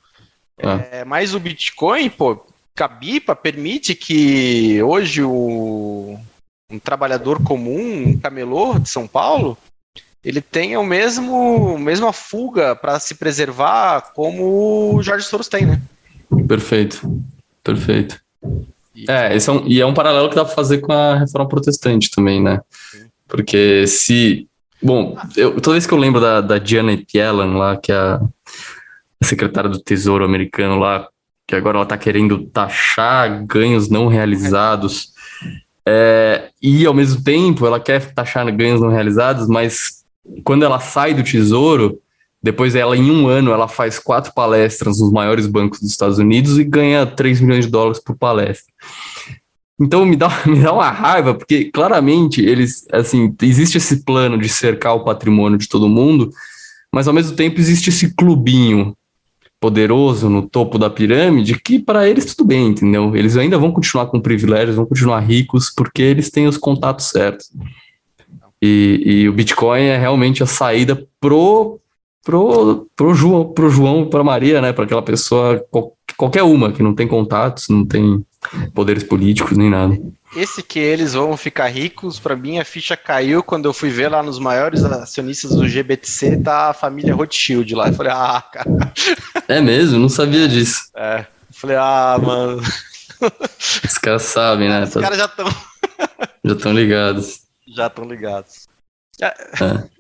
É. 0.56 1.00
é. 1.00 1.04
mas 1.04 1.34
o 1.34 1.40
Bitcoin, 1.40 2.10
pô, 2.10 2.44
Cabipa 2.74 3.34
permite 3.34 3.94
que 3.94 4.80
hoje 4.82 5.22
o, 5.22 6.18
um 6.70 6.78
trabalhador 6.78 7.42
comum, 7.42 8.08
um 8.08 8.18
camelô 8.18 8.78
de 8.78 8.88
São 8.88 9.06
Paulo, 9.06 9.58
ele 10.24 10.40
tenha 10.40 10.80
o 10.80 10.84
mesmo 10.84 11.78
mesma 11.78 12.12
fuga 12.12 12.74
para 12.74 12.98
se 12.98 13.14
preservar 13.14 14.12
como 14.14 14.94
o 14.94 15.02
Jorge 15.02 15.26
Soros 15.26 15.48
tem, 15.48 15.64
né? 15.66 15.80
Perfeito, 16.46 17.22
perfeito. 17.62 18.20
E... 18.94 19.04
É, 19.08 19.34
esse 19.34 19.48
é 19.48 19.52
um, 19.52 19.66
e 19.66 19.80
é 19.80 19.86
um 19.86 19.94
paralelo 19.94 20.28
que 20.28 20.34
dá 20.34 20.44
para 20.44 20.54
fazer 20.54 20.78
com 20.78 20.92
a 20.92 21.18
reforma 21.18 21.48
protestante 21.48 22.10
também, 22.10 22.42
né? 22.42 22.60
Porque 23.26 23.86
se. 23.86 24.48
Bom, 24.82 25.16
eu, 25.36 25.60
toda 25.60 25.74
vez 25.74 25.86
que 25.86 25.94
eu 25.94 25.98
lembro 25.98 26.20
da, 26.20 26.40
da 26.40 26.62
Janet 26.62 27.06
Yellen 27.16 27.56
lá, 27.56 27.76
que 27.76 27.92
é 27.92 27.96
a, 27.96 28.20
a 29.20 29.24
secretária 29.24 29.70
do 29.70 29.80
Tesouro 29.80 30.24
americano 30.24 30.78
lá, 30.78 31.08
que 31.46 31.54
agora 31.54 31.78
ela 31.78 31.84
está 31.84 31.96
querendo 31.96 32.44
taxar 32.46 33.44
ganhos 33.44 33.88
não 33.88 34.06
realizados. 34.06 35.12
É, 35.86 36.50
e 36.60 36.84
ao 36.84 36.92
mesmo 36.92 37.22
tempo 37.24 37.66
ela 37.66 37.80
quer 37.80 38.12
taxar 38.12 38.44
ganhos 38.54 38.80
não 38.80 38.90
realizados, 38.90 39.48
mas 39.48 39.97
quando 40.44 40.64
ela 40.64 40.80
sai 40.80 41.14
do 41.14 41.22
tesouro, 41.22 42.00
depois 42.42 42.74
ela, 42.74 42.96
em 42.96 43.10
um 43.10 43.26
ano, 43.26 43.50
ela 43.50 43.66
faz 43.66 43.98
quatro 43.98 44.32
palestras 44.32 45.00
nos 45.00 45.10
maiores 45.10 45.46
bancos 45.46 45.80
dos 45.80 45.90
Estados 45.90 46.18
Unidos 46.18 46.58
e 46.58 46.64
ganha 46.64 47.04
3 47.04 47.40
milhões 47.40 47.64
de 47.64 47.70
dólares 47.70 48.00
por 48.00 48.16
palestra. 48.16 48.72
Então 49.80 50.04
me 50.04 50.16
dá, 50.16 50.28
me 50.46 50.60
dá 50.60 50.72
uma 50.72 50.90
raiva, 50.90 51.34
porque 51.34 51.66
claramente 51.66 52.40
eles, 52.40 52.86
assim, 52.92 53.34
existe 53.42 53.78
esse 53.78 54.04
plano 54.04 54.38
de 54.38 54.48
cercar 54.48 54.94
o 54.94 55.04
patrimônio 55.04 55.58
de 55.58 55.68
todo 55.68 55.88
mundo, 55.88 56.30
mas 56.92 57.08
ao 57.08 57.14
mesmo 57.14 57.36
tempo 57.36 57.60
existe 57.60 57.90
esse 57.90 58.14
clubinho 58.14 58.96
poderoso 59.60 60.30
no 60.30 60.42
topo 60.42 60.78
da 60.78 60.88
pirâmide 60.88 61.60
que 61.60 61.80
para 61.80 62.08
eles 62.08 62.26
tudo 62.26 62.46
bem, 62.46 62.68
entendeu? 62.68 63.14
Eles 63.16 63.36
ainda 63.36 63.58
vão 63.58 63.72
continuar 63.72 64.06
com 64.06 64.20
privilégios, 64.20 64.76
vão 64.76 64.86
continuar 64.86 65.18
ricos 65.20 65.70
porque 65.74 66.00
eles 66.00 66.30
têm 66.30 66.46
os 66.46 66.56
contatos 66.56 67.06
certos. 67.06 67.50
E, 68.61 69.02
e 69.04 69.28
o 69.28 69.32
Bitcoin 69.32 69.84
é 69.84 69.96
realmente 69.96 70.42
a 70.42 70.46
saída 70.46 71.06
pro, 71.20 71.80
pro, 72.24 72.88
pro 72.96 73.14
João, 73.14 73.52
pro 73.52 73.70
João, 73.70 74.09
para 74.09 74.24
Maria, 74.24 74.61
né? 74.61 74.72
Para 74.72 74.84
aquela 74.84 75.02
pessoa, 75.02 75.64
qualquer 76.16 76.42
uma 76.42 76.72
que 76.72 76.82
não 76.82 76.94
tem 76.94 77.06
contatos, 77.06 77.68
não 77.68 77.86
tem 77.86 78.24
poderes 78.74 79.02
políticos 79.04 79.56
nem 79.56 79.70
nada. 79.70 79.96
Esse 80.36 80.62
que 80.62 80.78
eles 80.78 81.14
vão 81.14 81.36
ficar 81.36 81.68
ricos, 81.68 82.20
para 82.20 82.36
mim 82.36 82.59
a 82.59 82.64
ficha 82.64 82.96
caiu 82.96 83.42
quando 83.42 83.64
eu 83.64 83.72
fui 83.72 83.88
ver 83.88 84.09
lá 84.09 84.22
nos 84.22 84.38
maiores 84.38 84.84
acionistas 84.84 85.52
do 85.52 85.66
GBTC, 85.66 86.38
tá 86.38 86.70
a 86.70 86.74
família 86.74 87.14
Rothschild 87.14 87.74
lá. 87.74 87.88
Eu 87.88 87.94
falei, 87.94 88.12
ah, 88.12 88.42
cara. 88.52 88.92
É 89.48 89.61
mesmo? 89.61 89.98
Não 89.98 90.09
sabia 90.09 90.46
disso. 90.46 90.82
É. 90.94 91.24
Falei, 91.50 91.76
ah, 91.76 92.18
mano. 92.22 92.61
Os 93.84 93.98
caras 93.98 94.22
sabem, 94.22 94.68
né? 94.68 94.84
Os 94.84 94.94
caras 94.94 95.18
já 95.18 95.24
estão. 95.24 95.48
Já 96.44 96.52
estão 96.52 96.72
ligados 96.72 97.47
já 97.78 97.86
estão 97.86 98.04
ligados. 98.04 98.66
É. 99.20 99.26
é. 99.26 99.98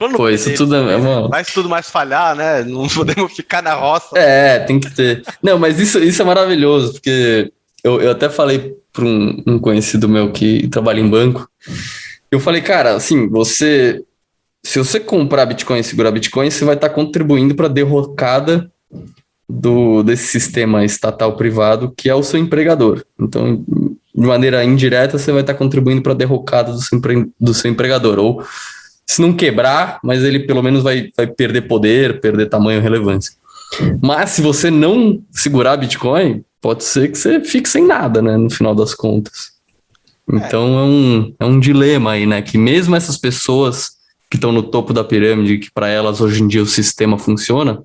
Pô, 0.16 0.28
isso 0.28 0.52
tudo 0.54 0.74
é 0.74 0.96
uma... 0.96 1.28
Mas 1.28 1.52
tudo 1.52 1.68
mais 1.68 1.88
falhar, 1.88 2.34
né? 2.34 2.62
Não 2.64 2.88
podemos 2.90 3.32
ficar 3.32 3.62
na 3.62 3.74
roça. 3.74 4.18
É, 4.18 4.58
tem 4.60 4.80
que 4.80 4.90
ter. 4.90 5.22
Não, 5.42 5.58
mas 5.58 5.78
isso, 5.78 5.98
isso 5.98 6.20
é 6.20 6.24
maravilhoso, 6.24 6.94
porque 6.94 7.52
eu, 7.82 8.00
eu 8.00 8.10
até 8.10 8.28
falei 8.28 8.76
para 8.92 9.04
um, 9.04 9.42
um 9.46 9.58
conhecido 9.58 10.08
meu 10.08 10.32
que 10.32 10.68
trabalha 10.68 11.00
em 11.00 11.08
banco. 11.08 11.48
Eu 12.30 12.40
falei, 12.40 12.60
cara, 12.60 12.94
assim, 12.94 13.28
você. 13.28 14.02
Se 14.62 14.78
você 14.78 14.98
comprar 14.98 15.46
Bitcoin 15.46 15.80
e 15.80 15.84
segurar 15.84 16.10
Bitcoin, 16.10 16.50
você 16.50 16.64
vai 16.64 16.74
estar 16.74 16.88
contribuindo 16.88 17.54
para 17.54 17.66
a 17.66 17.70
derrocada 17.70 18.70
do, 19.48 20.02
desse 20.02 20.26
sistema 20.26 20.84
estatal 20.84 21.36
privado 21.36 21.92
que 21.94 22.08
é 22.08 22.14
o 22.14 22.22
seu 22.22 22.40
empregador. 22.40 23.04
Então, 23.20 23.64
de 24.14 24.26
maneira 24.26 24.64
indireta, 24.64 25.18
você 25.18 25.32
vai 25.32 25.40
estar 25.40 25.54
contribuindo 25.54 26.02
para 26.02 26.12
a 26.12 26.16
derrocada 26.16 26.72
do 26.72 26.80
seu, 26.80 26.98
empre, 26.98 27.30
do 27.40 27.52
seu 27.52 27.70
empregador. 27.70 28.18
Ou 28.18 28.44
se 29.06 29.20
não 29.20 29.32
quebrar, 29.32 29.98
mas 30.02 30.22
ele 30.22 30.40
pelo 30.40 30.62
menos 30.62 30.82
vai, 30.82 31.10
vai 31.16 31.26
perder 31.26 31.62
poder, 31.62 32.20
perder 32.20 32.48
tamanho 32.48 32.78
e 32.78 32.82
relevância. 32.82 33.34
Mas 34.00 34.30
se 34.30 34.42
você 34.42 34.70
não 34.70 35.20
segurar 35.32 35.76
Bitcoin, 35.76 36.44
pode 36.60 36.84
ser 36.84 37.10
que 37.10 37.18
você 37.18 37.40
fique 37.40 37.68
sem 37.68 37.84
nada, 37.84 38.22
né, 38.22 38.36
no 38.36 38.48
final 38.48 38.74
das 38.74 38.94
contas. 38.94 39.52
Então 40.32 40.78
é, 40.78 40.82
é 40.82 40.84
um, 40.84 41.34
é 41.40 41.44
um 41.44 41.60
dilema 41.60 42.12
aí, 42.12 42.24
né, 42.24 42.40
que 42.40 42.56
mesmo 42.56 42.94
essas 42.94 43.18
pessoas 43.18 43.94
que 44.30 44.36
estão 44.36 44.52
no 44.52 44.62
topo 44.62 44.92
da 44.92 45.04
pirâmide, 45.04 45.58
que 45.58 45.70
para 45.70 45.88
elas 45.88 46.20
hoje 46.20 46.42
em 46.42 46.48
dia 46.48 46.62
o 46.62 46.66
sistema 46.66 47.18
funciona, 47.18 47.82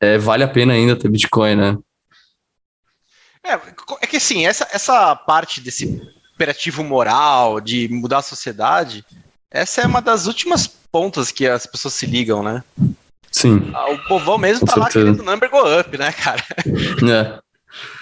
é, 0.00 0.18
vale 0.18 0.44
a 0.44 0.48
pena 0.48 0.74
ainda 0.74 0.94
ter 0.94 1.08
Bitcoin, 1.08 1.56
né? 1.56 1.78
É, 3.46 3.60
é 4.02 4.06
que 4.06 4.16
assim, 4.16 4.46
essa, 4.46 4.66
essa 4.72 5.14
parte 5.14 5.60
desse 5.60 6.02
imperativo 6.34 6.82
moral, 6.82 7.60
de 7.60 7.88
mudar 7.88 8.18
a 8.18 8.22
sociedade, 8.22 9.04
essa 9.50 9.82
é 9.82 9.86
uma 9.86 10.02
das 10.02 10.26
últimas 10.26 10.66
pontas 10.66 11.30
que 11.30 11.46
as 11.46 11.66
pessoas 11.66 11.94
se 11.94 12.06
ligam, 12.06 12.42
né? 12.42 12.62
Sim. 13.30 13.70
Ah, 13.74 13.90
o 13.90 13.98
povão 14.08 14.38
mesmo 14.38 14.66
tá 14.66 14.74
certeza. 14.74 14.98
lá 14.98 15.04
querendo 15.04 15.22
number 15.22 15.50
go 15.50 15.80
up, 15.80 15.96
né, 15.96 16.12
cara? 16.12 16.44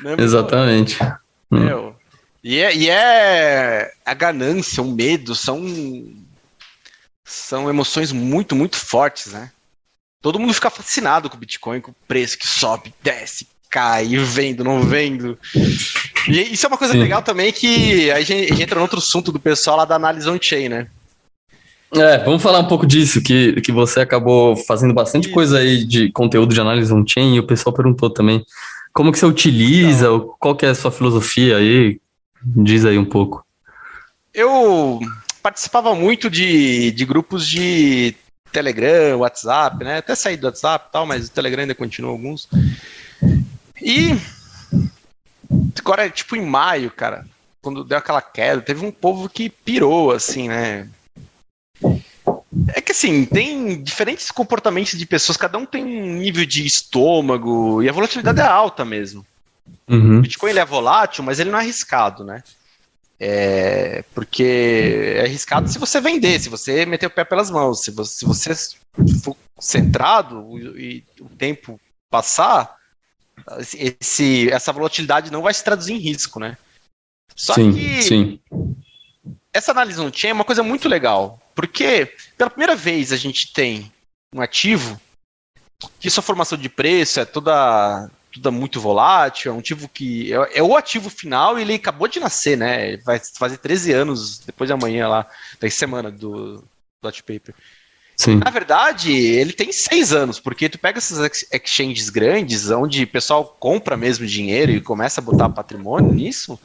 É. 0.07 0.23
Exatamente. 0.23 0.97
Meu, 1.51 1.97
e, 2.43 2.61
é, 2.61 2.77
e 2.77 2.89
é 2.89 3.93
a 4.05 4.15
ganância, 4.15 4.83
o 4.83 4.91
medo, 4.91 5.35
são 5.35 5.61
são 7.25 7.69
emoções 7.69 8.13
muito, 8.13 8.55
muito 8.55 8.77
fortes, 8.77 9.33
né? 9.33 9.51
Todo 10.21 10.39
mundo 10.39 10.55
fica 10.55 10.71
fascinado 10.71 11.29
com 11.29 11.37
o 11.37 11.41
Bitcoin, 11.41 11.81
com 11.81 11.91
o 11.91 11.97
preço 12.07 12.39
que 12.39 12.47
sobe, 12.47 12.95
desce, 13.03 13.49
cai, 13.75 14.17
vendo, 14.19 14.63
não 14.63 14.83
vendo. 14.83 15.37
E 16.29 16.53
isso 16.53 16.65
é 16.65 16.69
uma 16.69 16.79
coisa 16.79 16.93
Sim. 16.93 17.01
legal 17.01 17.23
também 17.23 17.51
que 17.51 18.09
a 18.13 18.21
gente, 18.21 18.45
a 18.45 18.55
gente 18.55 18.63
entra 18.63 18.77
no 18.77 18.83
outro 18.83 18.99
assunto 18.99 19.33
do 19.33 19.41
pessoal 19.41 19.79
lá 19.79 19.85
da 19.85 19.97
análise 19.97 20.31
on-chain, 20.31 20.69
né? 20.69 20.87
É, 21.93 22.19
vamos 22.19 22.41
falar 22.41 22.61
um 22.61 22.69
pouco 22.69 22.87
disso, 22.87 23.21
que, 23.21 23.61
que 23.61 23.73
você 23.73 24.01
acabou 24.01 24.57
fazendo 24.57 24.95
bastante 24.95 25.29
coisa 25.29 25.59
aí 25.59 25.85
de 25.85 26.11
conteúdo 26.13 26.55
de 26.55 26.61
análise 26.61 26.93
on-chain, 26.93 27.35
e 27.35 27.41
o 27.41 27.47
pessoal 27.47 27.75
perguntou 27.75 28.09
também 28.09 28.47
como 28.93 29.11
que 29.11 29.19
você 29.19 29.27
utiliza, 29.27 30.07
então, 30.07 30.35
qual 30.39 30.55
que 30.55 30.65
é 30.65 30.69
a 30.69 30.75
sua 30.75 30.93
filosofia 30.93 31.57
aí, 31.57 31.99
diz 32.45 32.85
aí 32.85 32.97
um 32.97 33.05
pouco. 33.05 33.45
Eu 34.33 35.01
participava 35.43 35.97
muito 35.97 36.31
de, 36.31 36.93
de 36.93 37.05
grupos 37.05 37.47
de 37.47 38.15
Telegram, 38.53 39.19
WhatsApp, 39.19 39.85
né, 39.85 39.99
até 39.99 40.15
saí 40.15 40.37
do 40.37 40.47
WhatsApp 40.47 40.87
e 40.89 40.93
tal, 40.93 41.07
mas 41.07 41.27
o 41.27 41.31
Telegram 41.33 41.63
ainda 41.63 41.75
continua 41.75 42.13
alguns. 42.13 42.49
E 43.81 44.19
agora, 45.79 46.09
tipo, 46.11 46.37
em 46.37 46.45
maio, 46.45 46.91
cara, 46.91 47.27
quando 47.61 47.85
deu 47.85 47.99
aquela 47.99 48.23
queda, 48.23 48.61
teve 48.61 48.85
um 48.85 48.93
povo 48.93 49.29
que 49.29 49.49
pirou, 49.49 50.13
assim, 50.13 50.49
né, 50.49 50.89
é 52.69 52.81
que 52.81 52.93
assim, 52.93 53.25
tem 53.25 53.83
diferentes 53.83 54.31
comportamentos 54.31 54.99
de 54.99 55.07
pessoas, 55.07 55.37
cada 55.37 55.59
um 55.59 55.67
tem 55.67 55.85
um 55.85 56.15
nível 56.15 56.47
de 56.47 56.65
estômago 56.65 57.83
e 57.83 57.89
a 57.89 57.93
volatilidade 57.93 58.41
é 58.41 58.45
alta 58.45 58.85
mesmo. 58.85 59.27
Uhum. 59.89 60.19
O 60.19 60.23
Bitcoin 60.23 60.51
ele 60.51 60.61
é 60.61 60.65
volátil, 60.65 61.25
mas 61.25 61.41
ele 61.41 61.51
não 61.51 61.59
é 61.59 61.63
arriscado, 61.63 62.25
né? 62.25 62.43
É, 63.19 64.05
porque 64.15 65.15
é 65.17 65.25
arriscado 65.25 65.69
se 65.69 65.79
você 65.79 66.01
vender, 66.01 66.41
se 66.41 66.49
você 66.49 66.85
meter 66.85 67.07
o 67.07 67.11
pé 67.11 67.25
pelas 67.25 67.51
mãos, 67.51 67.83
se 67.83 67.91
você, 67.91 68.15
se 68.15 68.25
você 68.25 68.55
for 69.23 69.37
centrado 69.59 70.59
e, 70.59 71.05
e 71.19 71.23
o 71.23 71.29
tempo 71.29 71.81
passar, 72.11 72.77
esse, 73.75 74.51
essa 74.51 74.73
volatilidade 74.73 75.31
não 75.31 75.43
vai 75.43 75.53
se 75.53 75.65
traduzir 75.65 75.95
em 75.95 75.99
risco, 75.99 76.41
né? 76.41 76.57
Só 77.35 77.55
sim, 77.55 77.73
que 77.73 78.03
sim. 78.03 78.41
essa 79.53 79.73
análise 79.73 80.01
no 80.01 80.15
chain 80.15 80.31
é 80.31 80.35
uma 80.35 80.45
coisa 80.45 80.63
muito 80.63 80.89
legal, 80.89 81.41
porque, 81.55 82.15
pela 82.37 82.51
primeira 82.51 82.77
vez, 82.77 83.13
a 83.13 83.17
gente 83.17 83.53
tem 83.53 83.93
um 84.35 84.41
ativo 84.41 85.01
que 85.99 86.11
sua 86.11 86.23
formação 86.23 86.57
de 86.57 86.69
preço 86.69 87.21
é 87.21 87.25
toda, 87.25 88.11
toda 88.33 88.51
muito 88.51 88.81
volátil, 88.81 89.53
é 89.53 89.55
um 89.55 89.59
ativo 89.59 89.89
que. 89.89 90.33
É, 90.33 90.59
é 90.59 90.63
o 90.63 90.77
ativo 90.77 91.11
final 91.11 91.59
e 91.59 91.63
ele 91.63 91.75
acabou 91.75 92.09
de 92.09 92.21
nascer, 92.21 92.57
né? 92.57 92.97
Vai 92.99 93.19
fazer 93.19 93.59
13 93.59 93.93
anos 93.93 94.39
depois 94.39 94.69
de 94.69 94.75
amanhã 94.75 95.09
lá, 95.09 95.27
da 95.61 95.71
semana 95.71 96.11
do, 96.11 96.57
do 97.03 97.23
Paper. 97.23 97.55
Sim. 98.17 98.37
Na 98.37 98.51
verdade, 98.51 99.13
ele 99.13 99.53
tem 99.53 99.73
seis 99.73 100.13
anos, 100.13 100.39
porque 100.39 100.69
tu 100.69 100.79
pega 100.79 100.99
essas 100.99 101.47
exchanges 101.53 102.11
grandes, 102.11 102.71
onde 102.71 103.03
o 103.03 103.09
pessoal 103.09 103.57
compra 103.59 103.97
mesmo 103.97 104.27
dinheiro 104.27 104.73
e 104.73 104.81
começa 104.81 105.21
a 105.21 105.25
botar 105.25 105.49
patrimônio 105.49 106.13
nisso, 106.13 106.59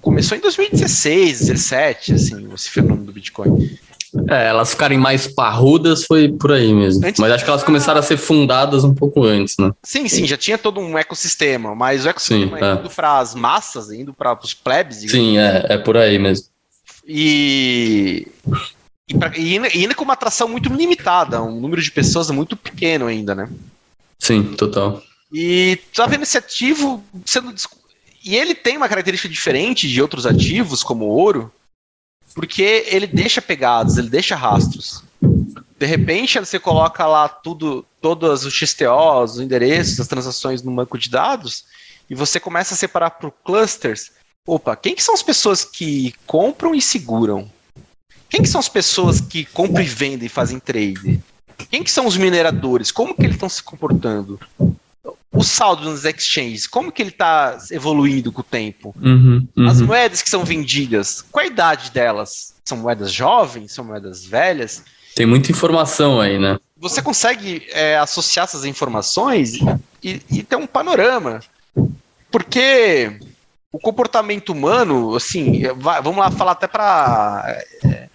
começou 0.00 0.36
em 0.36 0.40
2016, 0.40 1.38
2017, 1.38 2.14
assim, 2.14 2.48
esse 2.54 2.70
fenômeno 2.70 3.04
do 3.04 3.12
Bitcoin. 3.12 3.78
É, 4.28 4.46
elas 4.46 4.70
ficarem 4.70 4.96
mais 4.96 5.26
parrudas 5.26 6.04
foi 6.04 6.30
por 6.30 6.52
aí 6.52 6.72
mesmo. 6.72 7.06
Antes 7.06 7.20
mas 7.20 7.30
acho 7.30 7.44
que 7.44 7.50
elas 7.50 7.62
começaram 7.62 8.00
a 8.00 8.02
ser 8.02 8.16
fundadas 8.16 8.82
um 8.82 8.94
pouco 8.94 9.22
antes, 9.22 9.56
né? 9.58 9.70
Sim, 9.82 10.08
sim, 10.08 10.26
já 10.26 10.36
tinha 10.36 10.56
todo 10.56 10.80
um 10.80 10.96
ecossistema, 10.96 11.74
mas 11.74 12.06
o 12.06 12.08
ecossistema 12.08 12.58
sim, 12.58 12.64
é. 12.64 12.72
indo 12.74 12.90
para 12.90 13.18
as 13.18 13.34
massas, 13.34 13.90
indo 13.90 14.14
para 14.14 14.38
os 14.42 14.54
plebes. 14.54 14.98
Sim, 15.10 15.38
é, 15.38 15.66
é 15.68 15.78
por 15.78 15.96
aí 15.96 16.18
mesmo. 16.18 16.46
E, 17.06 18.26
e, 19.08 19.16
pra, 19.16 19.36
e, 19.36 19.54
ainda, 19.54 19.68
e 19.68 19.80
ainda 19.80 19.94
com 19.94 20.04
uma 20.04 20.12
atração 20.12 20.46
muito 20.48 20.68
limitada, 20.68 21.42
um 21.42 21.58
número 21.60 21.80
de 21.80 21.90
pessoas 21.90 22.30
muito 22.30 22.56
pequeno 22.56 23.06
ainda, 23.06 23.34
né? 23.34 23.48
Sim, 24.18 24.54
total. 24.54 25.02
E 25.32 25.78
tá 25.94 26.06
vendo 26.06 26.22
esse 26.22 26.36
ativo 26.36 27.02
sendo. 27.24 27.54
E 28.24 28.36
ele 28.36 28.54
tem 28.54 28.76
uma 28.76 28.88
característica 28.88 29.32
diferente 29.32 29.88
de 29.88 30.02
outros 30.02 30.26
ativos, 30.26 30.82
como 30.82 31.06
o 31.06 31.08
ouro, 31.08 31.52
porque 32.34 32.84
ele 32.88 33.06
deixa 33.06 33.40
pegadas, 33.40 33.96
ele 33.96 34.10
deixa 34.10 34.36
rastros. 34.36 35.02
De 35.78 35.86
repente, 35.86 36.38
você 36.38 36.58
coloca 36.58 37.06
lá 37.06 37.28
tudo, 37.28 37.86
todos 38.00 38.44
os 38.44 38.52
XTOs, 38.52 39.34
os 39.34 39.40
endereços, 39.40 40.00
as 40.00 40.08
transações 40.08 40.62
no 40.62 40.74
banco 40.74 40.98
de 40.98 41.08
dados, 41.08 41.64
e 42.10 42.14
você 42.14 42.40
começa 42.40 42.74
a 42.74 42.76
separar 42.76 43.10
por 43.10 43.30
clusters. 43.30 44.10
Opa, 44.44 44.74
quem 44.74 44.94
que 44.94 45.02
são 45.02 45.14
as 45.14 45.22
pessoas 45.22 45.64
que 45.64 46.14
compram 46.26 46.74
e 46.74 46.82
seguram? 46.82 47.48
Quem 48.28 48.42
que 48.42 48.48
são 48.48 48.58
as 48.58 48.68
pessoas 48.68 49.20
que 49.20 49.44
compram 49.44 49.82
e 49.82 49.86
vendem 49.86 50.26
e 50.26 50.30
fazem 50.30 50.58
trade? 50.58 51.20
Quem 51.70 51.82
que 51.82 51.90
são 51.90 52.06
os 52.06 52.16
mineradores? 52.16 52.92
Como 52.92 53.14
que 53.14 53.22
eles 53.22 53.34
estão 53.34 53.48
se 53.48 53.62
comportando? 53.62 54.38
o 55.32 55.44
saldo 55.44 55.84
nos 55.84 56.04
exchanges, 56.04 56.66
como 56.66 56.90
que 56.90 57.02
ele 57.02 57.10
está 57.10 57.58
evoluindo 57.70 58.32
com 58.32 58.40
o 58.40 58.44
tempo? 58.44 58.94
Uhum, 59.00 59.46
uhum. 59.56 59.68
As 59.68 59.80
moedas 59.80 60.22
que 60.22 60.30
são 60.30 60.44
vendidas, 60.44 61.22
qual 61.30 61.44
a 61.44 61.46
idade 61.46 61.90
delas? 61.90 62.54
São 62.64 62.78
moedas 62.78 63.12
jovens? 63.12 63.72
São 63.72 63.84
moedas 63.84 64.24
velhas? 64.24 64.82
Tem 65.14 65.26
muita 65.26 65.50
informação 65.50 66.20
aí, 66.20 66.38
né? 66.38 66.58
Você 66.76 67.02
consegue 67.02 67.66
é, 67.70 67.98
associar 67.98 68.44
essas 68.44 68.64
informações 68.64 69.54
e, 70.02 70.22
e 70.30 70.42
ter 70.42 70.56
um 70.56 70.66
panorama. 70.66 71.40
Porque 72.30 73.18
o 73.72 73.78
comportamento 73.78 74.50
humano, 74.50 75.14
assim, 75.14 75.62
vamos 76.02 76.18
lá 76.18 76.30
falar 76.30 76.52
até 76.52 76.66
para. 76.66 77.62
É, 77.84 78.08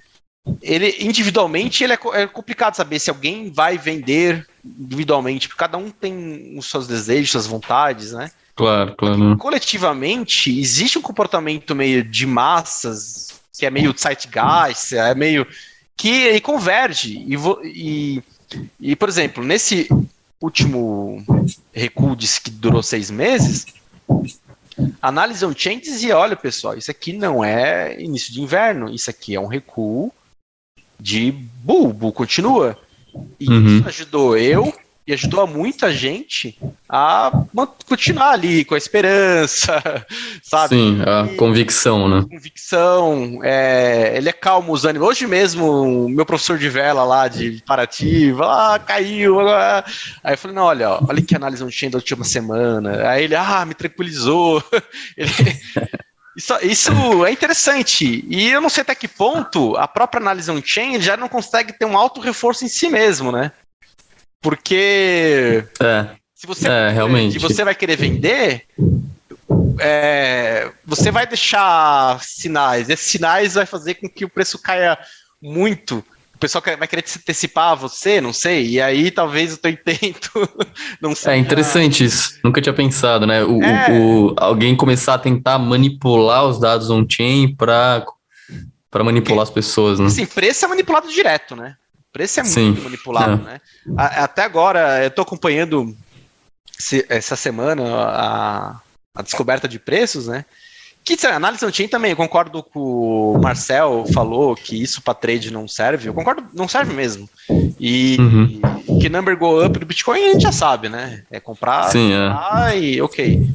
ele 0.62 0.96
individualmente 1.00 1.84
ele 1.84 1.94
é, 1.94 2.00
é 2.14 2.28
complicado 2.28 2.76
saber 2.76 3.00
se 3.00 3.10
alguém 3.10 3.50
vai 3.52 3.78
vender 3.78 4.46
individualmente, 4.64 5.48
porque 5.48 5.60
cada 5.60 5.78
um 5.78 5.90
tem 5.90 6.58
os 6.58 6.70
seus 6.70 6.88
desejos, 6.88 7.32
suas 7.32 7.48
vontades, 7.48 8.12
né? 8.12 8.32
Claro, 8.56 8.96
claro. 8.96 9.38
Coletivamente, 9.38 10.60
existe 10.60 10.98
um 10.98 11.02
comportamento 11.02 11.74
meio 11.74 12.04
de 12.04 12.26
massas, 12.26 13.42
que 13.58 13.66
é 13.66 13.72
meio 13.72 13.96
zeitgeist, 13.98 14.96
é 14.96 15.16
meio... 15.16 15.48
que 15.98 16.40
converge. 16.42 17.26
E, 17.28 17.36
e, 17.64 18.24
e, 18.80 18.96
por 18.96 19.10
exemplo, 19.10 19.44
nesse 19.44 19.90
último 20.40 21.24
recuo 21.74 22.16
que 22.16 22.52
durou 22.52 22.84
seis 22.84 23.10
meses, 23.10 23.66
análise 25.02 25.44
on-chain 25.44 25.80
dizia, 25.80 26.18
olha 26.18 26.36
pessoal, 26.36 26.78
isso 26.78 26.92
aqui 26.92 27.12
não 27.12 27.44
é 27.44 28.00
início 28.00 28.32
de 28.32 28.42
inverno, 28.42 28.94
isso 28.94 29.10
aqui 29.10 29.34
é 29.36 29.40
um 29.40 29.48
recuo 29.48 30.14
de 31.04 31.32
bull 31.62 32.14
continua. 32.14 32.78
E 33.38 33.50
uhum. 33.50 33.78
isso 33.78 33.88
ajudou 33.90 34.38
eu 34.38 34.74
e 35.06 35.12
ajudou 35.12 35.42
a 35.42 35.48
muita 35.48 35.92
gente 35.92 36.58
a 36.88 37.30
continuar 37.86 38.32
ali 38.32 38.64
com 38.64 38.74
a 38.74 38.78
esperança, 38.78 39.84
sabe? 40.42 40.76
Sim, 40.76 41.02
a 41.06 41.26
e, 41.30 41.36
convicção, 41.36 42.08
né? 42.08 42.26
Convicção, 42.30 43.42
é, 43.44 44.14
ele 44.16 44.30
é 44.30 44.34
calmo 44.34 44.72
os 44.72 44.86
ânimos. 44.86 45.10
Hoje 45.10 45.28
mesmo, 45.28 46.08
meu 46.08 46.26
professor 46.26 46.58
de 46.58 46.70
vela 46.70 47.04
lá 47.04 47.28
de 47.28 47.62
Paraty, 47.66 48.34
ah, 48.42 48.80
caiu. 48.80 49.42
Ah. 49.42 49.84
Aí 50.24 50.34
eu 50.34 50.38
falei, 50.38 50.56
não, 50.56 50.64
olha, 50.64 50.92
olha 51.06 51.22
que 51.22 51.36
análise 51.36 51.62
eu 51.62 51.70
tinha 51.70 51.92
da 51.92 51.98
última 51.98 52.24
semana. 52.24 53.10
Aí 53.10 53.26
ele, 53.26 53.36
ah, 53.36 53.66
me 53.66 53.74
tranquilizou. 53.74 54.64
ele, 55.18 55.32
isso, 56.36 56.54
isso 56.62 57.26
é 57.26 57.32
interessante. 57.32 58.26
E 58.28 58.50
eu 58.50 58.62
não 58.62 58.70
sei 58.70 58.82
até 58.82 58.96
que 58.96 59.08
ponto 59.08 59.76
a 59.78 59.88
própria 59.88 60.20
análise 60.20 60.50
on-chain 60.50 61.00
já 61.00 61.16
não 61.16 61.30
consegue 61.30 61.74
ter 61.74 61.86
um 61.86 61.98
alto 61.98 62.20
reforço 62.20 62.66
em 62.66 62.68
si 62.68 62.90
mesmo, 62.90 63.32
né? 63.32 63.52
Porque 64.42 65.64
é, 65.82 66.10
se 66.34 66.48
você, 66.48 66.68
é, 66.68 66.90
realmente. 66.90 67.34
Se 67.34 67.40
você 67.40 67.64
vai 67.64 67.76
querer 67.76 67.96
vender, 67.96 68.66
é, 69.80 70.72
você 70.86 71.12
vai 71.12 71.26
deixar 71.26 72.22
sinais. 72.22 72.90
Esses 72.90 73.06
sinais 73.06 73.54
vai 73.54 73.66
fazer 73.66 73.96
com 73.96 74.10
que 74.10 74.26
o 74.26 74.30
preço 74.30 74.62
caia 74.62 74.98
muito 75.42 76.04
pessoal 76.44 76.64
vai 76.78 76.88
querer 76.90 77.08
se 77.08 77.20
antecipar 77.20 77.72
a 77.72 77.76
você, 77.76 78.20
não 78.20 78.34
sei, 78.34 78.72
e 78.72 78.82
aí 78.82 79.10
talvez 79.10 79.54
o 79.54 79.58
teu 79.58 79.72
intento 79.72 80.30
não 81.02 81.16
seja... 81.16 81.36
É 81.36 81.38
interessante 81.38 82.04
isso, 82.04 82.38
nunca 82.44 82.62
tinha 82.62 82.74
pensado, 82.74 83.26
né? 83.26 83.44
O, 83.46 83.64
é... 83.64 83.88
o, 83.92 84.36
alguém 84.38 84.76
começar 84.76 85.14
a 85.14 85.20
tentar 85.20 85.58
manipular 85.58 86.46
os 86.46 86.60
dados 86.60 86.90
on-chain 86.90 87.56
para 87.56 88.06
para 88.92 89.04
manipular 89.04 89.42
as 89.42 89.50
pessoas, 89.50 90.00
né? 90.00 90.08
Sim, 90.10 90.26
preço 90.26 90.66
é 90.66 90.68
manipulado 90.68 91.08
direto, 91.08 91.56
né? 91.56 91.76
Preço 92.12 92.42
é 92.42 92.44
muito 92.44 92.54
Sim, 92.54 92.84
manipulado, 92.84 93.42
é. 93.48 93.54
né? 93.54 93.62
até 93.98 94.44
agora, 94.44 95.02
eu 95.02 95.08
estou 95.08 95.24
acompanhando 95.24 95.96
essa 97.10 97.36
semana 97.36 97.84
a, 97.84 98.82
a 99.16 99.22
descoberta 99.24 99.68
de 99.68 99.80
preços, 99.80 100.28
né? 100.28 100.46
Que 101.04 101.18
análise 101.28 101.66
on-chain 101.66 101.90
também, 101.90 102.12
eu 102.12 102.18
concordo 102.18 102.64
com 102.64 103.34
o 103.34 103.42
Marcel 103.42 104.06
falou 104.14 104.56
que 104.56 104.82
isso 104.82 105.02
para 105.02 105.14
trade 105.14 105.52
não 105.52 105.68
serve. 105.68 106.08
Eu 106.08 106.14
concordo, 106.14 106.46
não 106.54 106.68
serve 106.68 106.94
mesmo. 106.94 107.30
E 107.78 108.16
uhum. 108.20 109.00
que 109.02 109.10
number 109.10 109.38
go 109.38 109.66
up 109.66 109.78
do 109.78 109.86
Bitcoin 109.86 110.24
a 110.24 110.32
gente 110.32 110.44
já 110.44 110.52
sabe, 110.54 110.88
né? 110.88 111.24
É 111.30 111.42
comprar, 111.42 111.90
Sim, 111.90 112.12
é. 112.14 112.80
e 112.80 113.02
ok. 113.02 113.50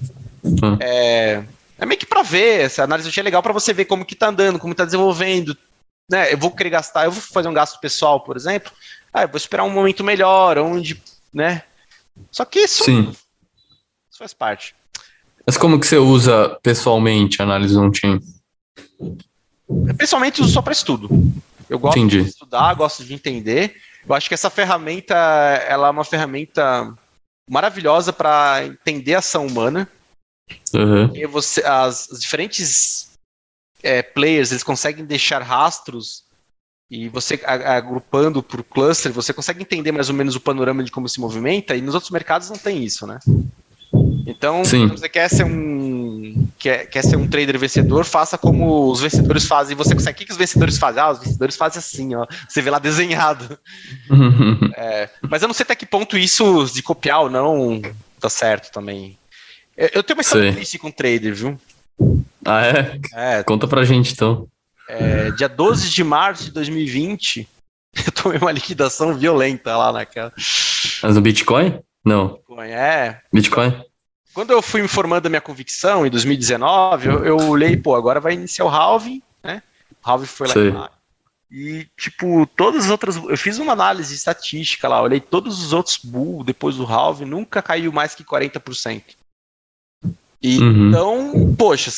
Uhum. 0.45 0.77
É, 0.79 1.43
é 1.79 1.87
meio 1.87 1.99
que 1.99 2.05
para 2.07 2.23
ver, 2.23 2.61
essa 2.61 2.83
análise 2.85 3.19
é 3.19 3.23
legal 3.23 3.43
para 3.43 3.53
você 3.53 3.73
ver 3.73 3.87
como 3.87 4.05
que 4.05 4.15
tá 4.15 4.29
andando, 4.29 4.59
como 4.59 4.75
tá 4.75 4.85
desenvolvendo. 4.85 5.57
Né? 6.11 6.33
Eu 6.33 6.37
vou 6.39 6.51
querer 6.51 6.71
gastar, 6.71 7.05
eu 7.07 7.13
vou 7.13 7.23
fazer 7.23 7.49
um 7.49 7.55
gasto 7.55 7.81
pessoal, 7.81 8.21
por 8.21 8.37
exemplo. 8.37 8.71
Ah, 9.13 9.23
eu 9.23 9.29
vou 9.29 9.39
esperar 9.39 9.65
um 9.65 9.71
momento 9.71 10.05
melhor, 10.05 10.59
onde, 10.59 11.01
né? 11.33 11.63
Só 12.31 12.45
que 12.45 12.59
isso, 12.61 12.85
Sim. 12.85 13.11
isso 13.11 14.19
faz 14.19 14.35
parte. 14.35 14.75
Mas 15.49 15.57
como 15.57 15.81
que 15.81 15.87
você 15.87 15.97
usa 15.97 16.59
pessoalmente 16.63 17.41
a 17.41 17.45
análise 17.47 17.75
on-chain? 17.75 18.21
Pessoalmente 19.97 20.43
uso 20.43 20.53
só 20.53 20.61
para 20.61 20.75
estudo. 20.75 21.09
Eu 21.71 21.79
gosto 21.79 21.99
Entendi. 21.99 22.23
de 22.23 22.29
estudar, 22.29 22.75
gosto 22.75 23.03
de 23.03 23.15
entender. 23.15 23.75
Eu 24.07 24.15
acho 24.15 24.29
que 24.29 24.35
essa 24.35 24.51
ferramenta 24.51 25.15
ela 25.15 25.89
é 25.89 25.91
uma 25.91 26.05
ferramenta 26.05 26.95
maravilhosa 27.49 28.13
para 28.13 28.67
entender 28.67 29.15
a 29.15 29.21
ação 29.21 29.47
humana. 29.47 29.89
Uhum. 30.75 31.17
E 31.17 31.27
você, 31.27 31.65
as, 31.65 32.11
as 32.13 32.21
diferentes 32.21 33.13
é, 33.83 34.03
players 34.03 34.51
eles 34.51 34.63
conseguem 34.63 35.07
deixar 35.07 35.41
rastros 35.41 36.25
e 36.91 37.09
você 37.09 37.41
agrupando 37.47 38.43
por 38.43 38.63
cluster, 38.63 39.11
você 39.13 39.33
consegue 39.33 39.63
entender 39.63 39.93
mais 39.93 40.11
ou 40.11 40.15
menos 40.15 40.37
o 40.37 40.41
panorama 40.41 40.85
de 40.85 40.91
como 40.91 41.09
se 41.09 41.19
movimenta, 41.19 41.75
e 41.75 41.81
nos 41.81 41.95
outros 41.95 42.11
mercados 42.11 42.51
não 42.51 42.59
tem 42.59 42.85
isso, 42.85 43.07
né? 43.07 43.19
Então, 44.27 44.65
Sim. 44.65 44.89
se 44.89 44.95
você 44.95 45.09
quer 45.09 45.29
ser 45.29 45.45
um 45.45 46.47
quer, 46.59 46.87
quer 46.87 47.03
ser 47.03 47.17
um 47.17 47.27
trader 47.27 47.59
vencedor, 47.59 48.05
faça 48.05 48.37
como 48.37 48.91
os 48.91 49.01
vencedores 49.01 49.47
fazem. 49.47 49.77
Você 49.77 49.95
consegue. 49.95 50.17
O 50.17 50.19
que, 50.19 50.27
que 50.27 50.33
os 50.33 50.39
vencedores 50.39 50.77
fazem? 50.77 51.03
Ah, 51.03 51.11
os 51.11 51.19
vencedores 51.21 51.57
fazem 51.57 51.79
assim, 51.79 52.15
ó. 52.15 52.27
Você 52.49 52.61
vê 52.61 52.71
lá 52.71 52.79
desenhado. 52.79 53.59
é, 54.77 55.09
mas 55.29 55.43
eu 55.43 55.49
não 55.49 55.55
sei 55.55 55.65
até 55.65 55.75
que 55.75 55.87
ponto 55.87 56.19
isso 56.19 56.67
de 56.67 56.83
copiar 56.83 57.21
ou 57.21 57.31
não 57.31 57.81
tá 58.21 58.29
certo 58.29 58.71
também. 58.73 59.17
Eu 59.77 60.03
tenho 60.03 60.19
uma 60.19 60.23
história 60.23 60.53
triste 60.53 60.79
com 60.79 60.91
trader, 60.91 61.35
viu? 61.35 61.59
Ah, 62.45 62.67
é? 62.67 63.01
é? 63.15 63.43
Conta 63.45 63.69
pra 63.69 63.85
gente 63.85 64.13
então. 64.13 64.49
É, 64.89 65.31
dia 65.33 65.49
12 65.49 65.91
de 65.91 66.03
março 66.03 66.45
de 66.45 66.51
2020, 66.51 67.49
eu 68.07 68.13
tomei 68.13 68.39
uma 68.39 68.51
liquidação 68.51 69.15
violenta 69.15 69.77
lá 69.77 69.93
naquela. 69.93 70.33
Mas 70.37 71.15
no 71.15 71.21
Bitcoin? 71.21 71.79
Não. 72.05 72.41
Bitcoin, 72.59 72.71
é. 72.71 73.21
Bitcoin? 73.33 73.85
Quando 74.35 74.51
eu 74.53 74.63
fui 74.63 74.83
me 74.83 74.89
formando 74.89 75.27
a 75.27 75.29
minha 75.29 75.41
convicção, 75.41 76.07
em 76.07 76.11
2019, 76.11 77.09
eu, 77.09 77.25
eu 77.25 77.37
olhei, 77.49 77.77
pô, 77.77 77.95
agora 77.95 78.21
vai 78.21 78.35
iniciar 78.35 78.65
o 78.65 78.69
halving, 78.69 79.23
né? 79.43 79.63
O 80.05 80.11
halving 80.11 80.27
foi 80.27 80.47
lá 80.49 80.53
Sei. 80.53 80.73
E, 81.51 81.87
tipo, 81.97 82.47
todas 82.55 82.85
as 82.85 82.91
outras. 82.91 83.17
Eu 83.17 83.37
fiz 83.39 83.59
uma 83.59 83.73
análise 83.73 84.15
estatística 84.15 84.87
lá, 84.87 85.01
olhei 85.01 85.19
todos 85.19 85.65
os 85.65 85.73
outros 85.73 85.97
bull 85.97 86.45
depois 86.45 86.77
do 86.77 86.85
halving, 86.85 87.25
nunca 87.25 87.63
caiu 87.63 87.91
mais 87.91 88.15
que 88.15 88.23
40%. 88.23 89.03
E, 90.43 90.59
uhum. 90.59 90.89
Então, 90.89 91.57
poxa, 91.57 91.91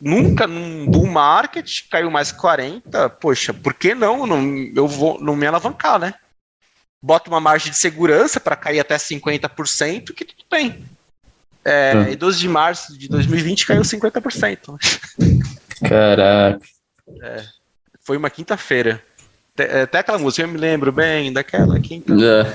nunca 0.00 0.46
num 0.46 0.86
bull 0.86 1.06
market 1.06 1.82
caiu 1.90 2.10
mais 2.10 2.30
que 2.30 2.38
40%, 2.38 3.10
poxa, 3.20 3.52
por 3.52 3.74
que 3.74 3.94
não? 3.94 4.26
não 4.26 4.40
eu 4.74 4.86
vou 4.86 5.20
não 5.20 5.34
me 5.34 5.46
alavancar, 5.46 5.98
né? 5.98 6.14
Bota 7.02 7.28
uma 7.28 7.40
margem 7.40 7.72
de 7.72 7.76
segurança 7.76 8.38
para 8.38 8.54
cair 8.54 8.78
até 8.78 8.96
50%, 8.96 10.14
que 10.14 10.24
tudo 10.24 10.44
bem. 10.50 10.84
É, 11.64 11.92
hum. 11.94 12.12
Em 12.12 12.16
12 12.16 12.38
de 12.38 12.48
março 12.48 12.98
de 12.98 13.08
2020 13.08 13.66
caiu 13.66 13.82
50%. 13.82 14.76
Caraca. 15.88 16.60
É, 17.20 17.44
foi 18.04 18.16
uma 18.16 18.30
quinta-feira. 18.30 19.02
Até, 19.54 19.82
até, 19.82 19.98
aquela 19.98 20.18
música, 20.18 20.42
eu 20.42 20.48
me 20.48 20.56
lembro 20.56 20.90
bem 20.90 21.32
daquela 21.32 21.78
quinta. 21.78 22.14
É. 22.14 22.46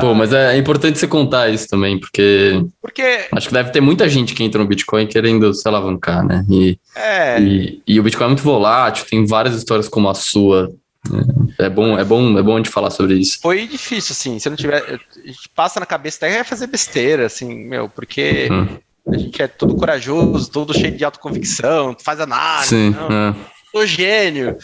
Pô, 0.00 0.14
mas 0.14 0.32
é, 0.32 0.54
é, 0.54 0.56
importante 0.56 0.98
você 0.98 1.06
contar 1.06 1.50
isso 1.50 1.68
também, 1.68 2.00
porque, 2.00 2.64
porque 2.80 3.26
acho 3.30 3.48
que 3.48 3.52
deve 3.52 3.70
ter 3.70 3.82
muita 3.82 4.08
gente 4.08 4.32
que 4.32 4.42
entra 4.42 4.58
no 4.58 4.66
Bitcoin 4.66 5.06
querendo 5.06 5.52
se 5.52 5.68
alavancar, 5.68 6.24
né? 6.24 6.42
E, 6.48 6.78
é. 6.96 7.38
e, 7.38 7.82
e 7.86 8.00
o 8.00 8.02
Bitcoin 8.02 8.24
é 8.24 8.28
muito 8.28 8.42
volátil, 8.42 9.04
tem 9.04 9.26
várias 9.26 9.54
histórias 9.54 9.86
como 9.86 10.08
a 10.08 10.14
sua 10.14 10.72
é 11.58 11.68
bom, 11.68 11.98
é 11.98 12.04
bom, 12.04 12.38
é 12.38 12.42
bom 12.42 12.54
a 12.54 12.56
gente 12.56 12.70
falar 12.70 12.90
sobre 12.90 13.14
isso. 13.14 13.38
Foi 13.40 13.66
difícil, 13.66 14.12
assim. 14.12 14.38
Se 14.38 14.48
não 14.48 14.56
tiver. 14.56 14.82
A 14.82 15.26
gente 15.26 15.48
passa 15.54 15.78
na 15.78 15.86
cabeça 15.86 16.18
até 16.18 16.38
é 16.38 16.44
fazer 16.44 16.66
besteira, 16.66 17.26
assim, 17.26 17.54
meu, 17.54 17.88
porque 17.88 18.48
uhum. 18.50 18.78
a 19.12 19.18
gente 19.18 19.42
é 19.42 19.46
todo 19.46 19.76
corajoso, 19.76 20.50
todo 20.50 20.74
cheio 20.74 20.96
de 20.96 21.04
autoconvicção, 21.04 21.96
faz 22.02 22.20
análise. 22.20 22.68
Sim, 22.68 22.90
não, 22.90 23.08
é. 23.10 23.34
Sou 23.70 23.86
gênio. 23.86 24.56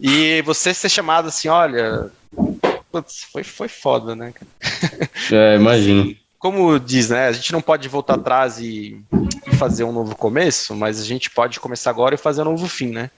E 0.00 0.42
você 0.42 0.74
ser 0.74 0.88
chamado 0.88 1.28
assim, 1.28 1.48
olha. 1.48 2.10
Putz, 2.90 3.24
foi, 3.30 3.44
foi 3.44 3.68
foda, 3.68 4.16
né? 4.16 4.32
É, 5.30 5.56
imagino. 5.60 6.14
Como 6.38 6.78
diz, 6.78 7.10
né? 7.10 7.26
A 7.26 7.32
gente 7.32 7.52
não 7.52 7.60
pode 7.60 7.88
voltar 7.88 8.14
atrás 8.14 8.58
e, 8.58 9.00
e 9.46 9.56
fazer 9.56 9.84
um 9.84 9.92
novo 9.92 10.14
começo, 10.14 10.74
mas 10.74 11.00
a 11.00 11.04
gente 11.04 11.30
pode 11.30 11.60
começar 11.60 11.90
agora 11.90 12.14
e 12.14 12.18
fazer 12.18 12.42
um 12.42 12.46
novo 12.46 12.68
fim, 12.68 12.90
né? 12.90 13.10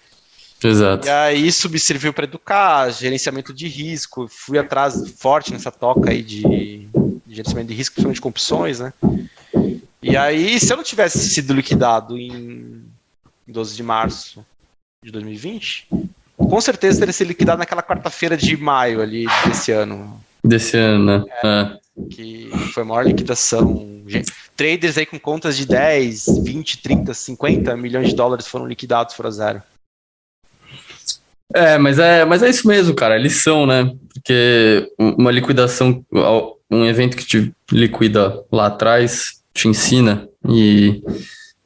Exato. 0.62 1.06
E 1.06 1.10
aí 1.10 1.46
isso 1.46 1.70
me 1.70 1.78
serviu 1.78 2.12
para 2.12 2.24
educar, 2.24 2.90
gerenciamento 2.90 3.52
de 3.54 3.66
risco, 3.66 4.28
fui 4.28 4.58
atrás 4.58 5.10
forte 5.16 5.52
nessa 5.52 5.70
toca 5.70 6.10
aí 6.10 6.22
de, 6.22 6.42
de 6.42 6.88
gerenciamento 7.28 7.68
de 7.68 7.74
risco, 7.74 7.94
principalmente 7.94 8.20
com 8.20 8.28
opções, 8.28 8.80
né? 8.80 8.92
E 10.02 10.16
aí, 10.16 10.58
se 10.58 10.72
eu 10.72 10.76
não 10.76 10.84
tivesse 10.84 11.18
sido 11.28 11.52
liquidado 11.52 12.16
em 12.16 12.82
12 13.46 13.76
de 13.76 13.82
março 13.82 14.44
de 15.04 15.10
2020, 15.10 15.88
com 16.36 16.60
certeza 16.60 16.98
teria 16.98 17.12
sido 17.12 17.28
liquidado 17.28 17.58
naquela 17.58 17.82
quarta-feira 17.82 18.36
de 18.36 18.56
maio 18.56 19.02
ali 19.02 19.26
desse 19.46 19.72
ano. 19.72 20.20
Desse 20.42 20.76
ano, 20.76 21.04
né? 21.04 21.24
É, 21.42 21.48
é. 21.48 21.80
Que 22.10 22.50
foi 22.72 22.82
a 22.82 22.86
maior 22.86 23.04
liquidação. 23.04 24.02
Traders 24.56 24.96
aí 24.96 25.04
com 25.04 25.18
contas 25.18 25.56
de 25.56 25.66
10, 25.66 26.44
20, 26.44 26.78
30, 26.78 27.12
50 27.12 27.76
milhões 27.76 28.08
de 28.08 28.14
dólares 28.14 28.46
foram 28.46 28.66
liquidados 28.66 29.14
por 29.14 29.30
zero. 29.30 29.62
É, 31.54 31.78
mas 31.78 31.98
é, 31.98 32.24
mas 32.24 32.42
é 32.42 32.48
isso 32.48 32.66
mesmo, 32.66 32.94
cara, 32.94 33.16
é 33.16 33.18
lição, 33.18 33.66
né? 33.66 33.92
Porque 34.14 34.88
uma 34.98 35.30
liquidação, 35.30 36.04
um 36.70 36.84
evento 36.84 37.16
que 37.16 37.24
te 37.24 37.52
liquida 37.72 38.42
lá 38.52 38.66
atrás, 38.66 39.42
te 39.52 39.66
ensina 39.66 40.28
e, 40.48 41.02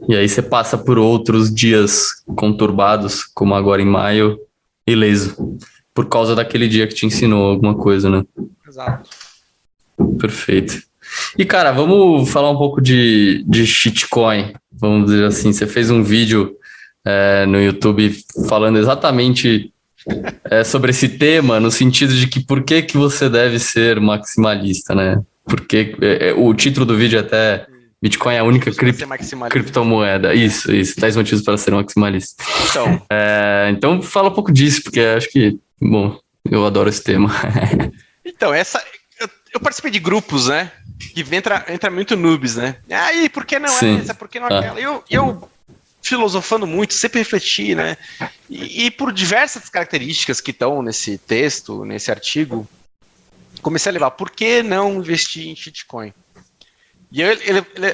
e 0.08 0.16
aí 0.16 0.28
você 0.28 0.40
passa 0.40 0.78
por 0.78 0.98
outros 0.98 1.52
dias 1.52 2.22
conturbados, 2.36 3.24
como 3.24 3.54
agora 3.54 3.82
em 3.82 3.86
maio, 3.86 4.38
ileso, 4.86 5.58
por 5.92 6.08
causa 6.08 6.34
daquele 6.34 6.68
dia 6.68 6.86
que 6.86 6.94
te 6.94 7.06
ensinou 7.06 7.50
alguma 7.50 7.74
coisa, 7.74 8.08
né? 8.08 8.24
Exato. 8.66 9.10
Perfeito. 10.18 10.82
E, 11.38 11.44
cara, 11.44 11.70
vamos 11.70 12.28
falar 12.30 12.50
um 12.50 12.56
pouco 12.56 12.80
de, 12.80 13.44
de 13.46 13.66
shitcoin. 13.66 14.54
Vamos 14.72 15.10
dizer 15.10 15.24
assim, 15.24 15.52
você 15.52 15.66
fez 15.66 15.90
um 15.90 16.02
vídeo 16.02 16.56
é, 17.04 17.46
no 17.46 17.60
YouTube 17.60 18.16
falando 18.48 18.78
exatamente 18.78 19.72
é, 20.50 20.64
sobre 20.64 20.90
esse 20.90 21.08
tema, 21.08 21.58
no 21.60 21.70
sentido 21.70 22.14
de 22.14 22.26
que 22.26 22.40
por 22.40 22.62
que, 22.62 22.82
que 22.82 22.96
você 22.96 23.28
deve 23.28 23.58
ser 23.58 24.00
maximalista, 24.00 24.94
né? 24.94 25.20
Porque 25.44 25.96
é, 26.00 26.28
é, 26.28 26.32
o 26.32 26.52
título 26.54 26.86
do 26.86 26.96
vídeo 26.96 27.18
é 27.18 27.20
até 27.20 27.66
Bitcoin 28.02 28.34
é 28.34 28.38
a 28.38 28.44
única 28.44 28.70
cripto, 28.70 29.06
criptomoeda. 29.48 30.34
Isso, 30.34 30.70
isso. 30.72 31.00
10 31.00 31.16
motivos 31.16 31.42
para 31.42 31.56
ser 31.56 31.72
maximalista. 31.72 32.42
Então. 32.68 33.02
É, 33.10 33.68
então 33.70 34.02
fala 34.02 34.28
um 34.28 34.34
pouco 34.34 34.52
disso, 34.52 34.82
porque 34.82 35.00
acho 35.00 35.30
que, 35.30 35.58
bom, 35.80 36.18
eu 36.50 36.66
adoro 36.66 36.88
esse 36.88 37.02
tema. 37.02 37.30
então, 38.24 38.52
essa. 38.52 38.82
Eu, 39.18 39.28
eu, 39.54 39.60
participei 39.60 39.90
de 39.90 40.00
grupos, 40.00 40.48
né? 40.48 40.70
Que 41.14 41.24
entra, 41.34 41.64
entra 41.68 41.90
muito 41.90 42.16
noobs, 42.16 42.56
né? 42.56 42.76
Aí, 42.90 43.28
por 43.28 43.46
que 43.46 43.58
não 43.58 43.68
Sim. 43.68 43.96
é 43.96 44.00
essa? 44.00 44.14
Por 44.14 44.28
que 44.28 44.38
não 44.38 44.48
é 44.48 44.58
aquela? 44.58 44.80
Eu, 44.80 45.02
eu 45.10 45.48
filosofando 46.04 46.66
muito, 46.66 46.94
sempre 46.94 47.20
refleti, 47.20 47.74
né? 47.74 47.96
E, 48.48 48.86
e 48.86 48.90
por 48.90 49.12
diversas 49.12 49.68
características 49.68 50.40
que 50.40 50.50
estão 50.50 50.82
nesse 50.82 51.16
texto, 51.16 51.84
nesse 51.84 52.10
artigo, 52.10 52.68
comecei 53.62 53.90
a 53.90 53.92
levar, 53.94 54.10
por 54.12 54.30
que 54.30 54.62
não 54.62 54.96
investir 54.96 55.48
em 55.48 55.56
shitcoin? 55.56 56.12
E 57.10 57.22
eu, 57.22 57.30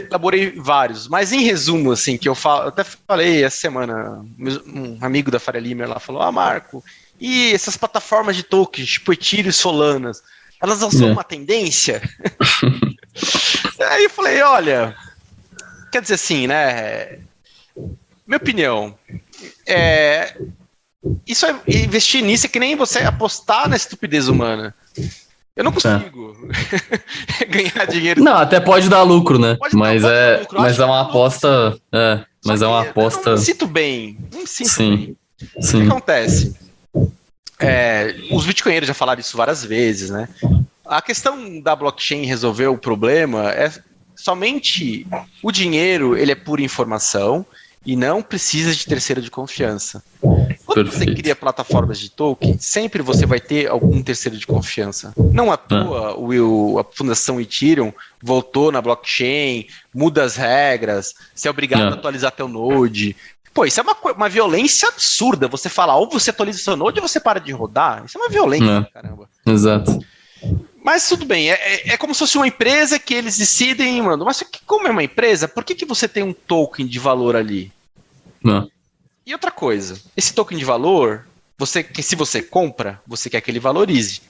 elaborei 0.08 0.50
vários, 0.56 1.06
mas 1.06 1.30
em 1.30 1.42
resumo, 1.42 1.92
assim, 1.92 2.16
que 2.16 2.28
eu, 2.28 2.34
falo, 2.34 2.64
eu 2.64 2.68
até 2.68 2.82
falei 2.82 3.44
essa 3.44 3.58
semana, 3.58 4.24
um 4.66 4.98
amigo 5.00 5.30
da 5.30 5.38
Faria 5.38 5.60
Limer 5.60 5.88
lá 5.88 6.00
falou, 6.00 6.22
ah, 6.22 6.32
Marco, 6.32 6.82
E 7.20 7.52
essas 7.52 7.76
plataformas 7.76 8.34
de 8.34 8.42
tokens, 8.42 8.92
tipo 8.92 9.12
Ethereum 9.12 9.50
e 9.50 9.52
Solanas, 9.52 10.22
elas 10.60 10.80
não 10.80 10.90
são 10.90 11.10
é. 11.10 11.12
uma 11.12 11.22
tendência? 11.22 12.02
Aí 13.90 14.04
eu 14.04 14.10
falei, 14.10 14.40
olha, 14.42 14.96
quer 15.92 16.00
dizer 16.02 16.14
assim, 16.14 16.46
né? 16.46 17.20
Minha 18.30 18.36
opinião, 18.36 18.94
é, 19.66 20.36
isso 21.26 21.44
é 21.44 21.60
investir 21.66 22.22
nisso 22.22 22.46
é 22.46 22.48
que 22.48 22.60
nem 22.60 22.76
você 22.76 23.00
apostar 23.00 23.68
na 23.68 23.74
estupidez 23.74 24.28
humana. 24.28 24.72
Eu 25.56 25.64
não 25.64 25.72
consigo 25.72 26.36
é. 27.40 27.44
ganhar 27.50 27.86
dinheiro. 27.86 28.22
Não, 28.22 28.36
até 28.36 28.60
pode 28.60 28.88
dar 28.88 29.02
lucro, 29.02 29.36
né? 29.36 29.56
Pode 29.56 29.74
mas 29.74 30.02
dar, 30.02 30.14
é, 30.14 30.36
lucro. 30.38 30.60
mas 30.60 30.78
é 30.78 30.84
uma 30.84 31.00
aposta. 31.00 31.76
É, 31.92 32.24
mas 32.44 32.62
é 32.62 32.68
uma 32.68 32.82
aposta. 32.82 33.30
Eu 33.30 33.36
me 33.36 33.42
sinto 33.42 33.66
bem. 33.66 34.16
Não 34.32 34.42
me 34.42 34.46
sinto 34.46 34.70
Sim. 34.70 34.96
bem. 34.96 35.16
Sim. 35.60 35.78
O 35.78 35.80
que 35.80 35.90
acontece? 35.90 36.56
É, 37.58 38.14
os 38.30 38.46
bitcoinheiros 38.46 38.86
já 38.86 38.94
falaram 38.94 39.20
isso 39.20 39.36
várias 39.36 39.64
vezes, 39.64 40.08
né? 40.08 40.28
A 40.86 41.02
questão 41.02 41.60
da 41.60 41.74
blockchain 41.74 42.26
resolver 42.26 42.68
o 42.68 42.78
problema 42.78 43.50
é 43.50 43.72
somente 44.14 45.04
o 45.42 45.50
dinheiro, 45.50 46.16
ele 46.16 46.30
é 46.30 46.36
pura 46.36 46.62
informação 46.62 47.44
e 47.84 47.96
não 47.96 48.22
precisa 48.22 48.74
de 48.74 48.86
terceiro 48.86 49.22
de 49.22 49.30
confiança. 49.30 50.02
Quando 50.20 50.90
Perfeito. 50.90 50.92
você 50.92 51.14
cria 51.14 51.34
plataformas 51.34 51.98
de 51.98 52.10
token, 52.10 52.58
sempre 52.58 53.02
você 53.02 53.24
vai 53.24 53.40
ter 53.40 53.68
algum 53.68 54.02
terceiro 54.02 54.36
de 54.36 54.46
confiança. 54.46 55.12
Não 55.32 55.50
à 55.50 55.56
toa 55.56 56.14
o, 56.16 56.78
a 56.78 56.84
Fundação 56.84 57.40
Ethereum 57.40 57.92
voltou 58.22 58.70
na 58.70 58.82
blockchain, 58.82 59.66
muda 59.94 60.22
as 60.22 60.36
regras, 60.36 61.14
você 61.34 61.48
é 61.48 61.50
obrigado 61.50 61.92
a 61.92 61.94
atualizar 61.94 62.32
teu 62.32 62.48
node. 62.48 63.16
Pô, 63.52 63.64
isso 63.64 63.80
é 63.80 63.82
uma, 63.82 63.96
uma 64.12 64.28
violência 64.28 64.88
absurda. 64.88 65.48
Você 65.48 65.68
fala, 65.68 65.96
ou 65.96 66.08
você 66.08 66.30
atualiza 66.30 66.60
seu 66.60 66.76
node 66.76 67.00
ou 67.00 67.08
você 67.08 67.18
para 67.18 67.40
de 67.40 67.50
rodar. 67.50 68.04
Isso 68.04 68.16
é 68.16 68.20
uma 68.20 68.30
violência, 68.30 68.88
caramba. 68.92 69.28
Exato. 69.44 69.98
Mas 70.82 71.06
tudo 71.08 71.26
bem, 71.26 71.50
é, 71.50 71.54
é, 71.54 71.88
é, 71.90 71.96
como 71.96 72.14
se 72.14 72.20
fosse 72.20 72.36
uma 72.36 72.46
empresa 72.46 72.98
que 72.98 73.12
eles 73.12 73.36
decidem, 73.36 74.00
mano, 74.00 74.24
mas 74.24 74.42
como 74.66 74.88
é 74.88 74.90
uma 74.90 75.04
empresa, 75.04 75.46
por 75.46 75.62
que, 75.62 75.74
que 75.74 75.84
você 75.84 76.08
tem 76.08 76.22
um 76.22 76.32
token 76.32 76.86
de 76.86 76.98
valor 76.98 77.36
ali? 77.36 77.70
Não. 78.42 78.70
E 79.26 79.32
outra 79.32 79.50
coisa, 79.50 80.00
esse 80.16 80.32
token 80.32 80.56
de 80.56 80.64
valor, 80.64 81.26
você 81.58 81.82
que 81.82 82.02
se 82.02 82.16
você 82.16 82.42
compra, 82.42 83.00
você 83.06 83.28
quer 83.28 83.40
que 83.42 83.50
ele 83.50 83.60
valorize. 83.60 84.22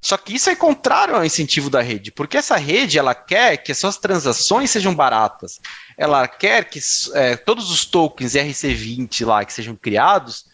Só 0.00 0.16
que 0.16 0.34
isso 0.34 0.50
é 0.50 0.56
contrário 0.56 1.14
ao 1.14 1.24
incentivo 1.24 1.70
da 1.70 1.80
rede, 1.80 2.10
porque 2.10 2.36
essa 2.36 2.56
rede 2.56 2.98
ela 2.98 3.14
quer 3.14 3.58
que 3.58 3.70
as 3.70 3.78
suas 3.78 3.96
transações 3.98 4.70
sejam 4.70 4.92
baratas. 4.92 5.60
Ela 5.96 6.26
quer 6.26 6.64
que 6.64 6.80
é, 7.14 7.36
todos 7.36 7.70
os 7.70 7.84
tokens 7.84 8.32
RC20 8.32 9.24
lá 9.24 9.44
que 9.44 9.52
sejam 9.52 9.76
criados 9.76 10.46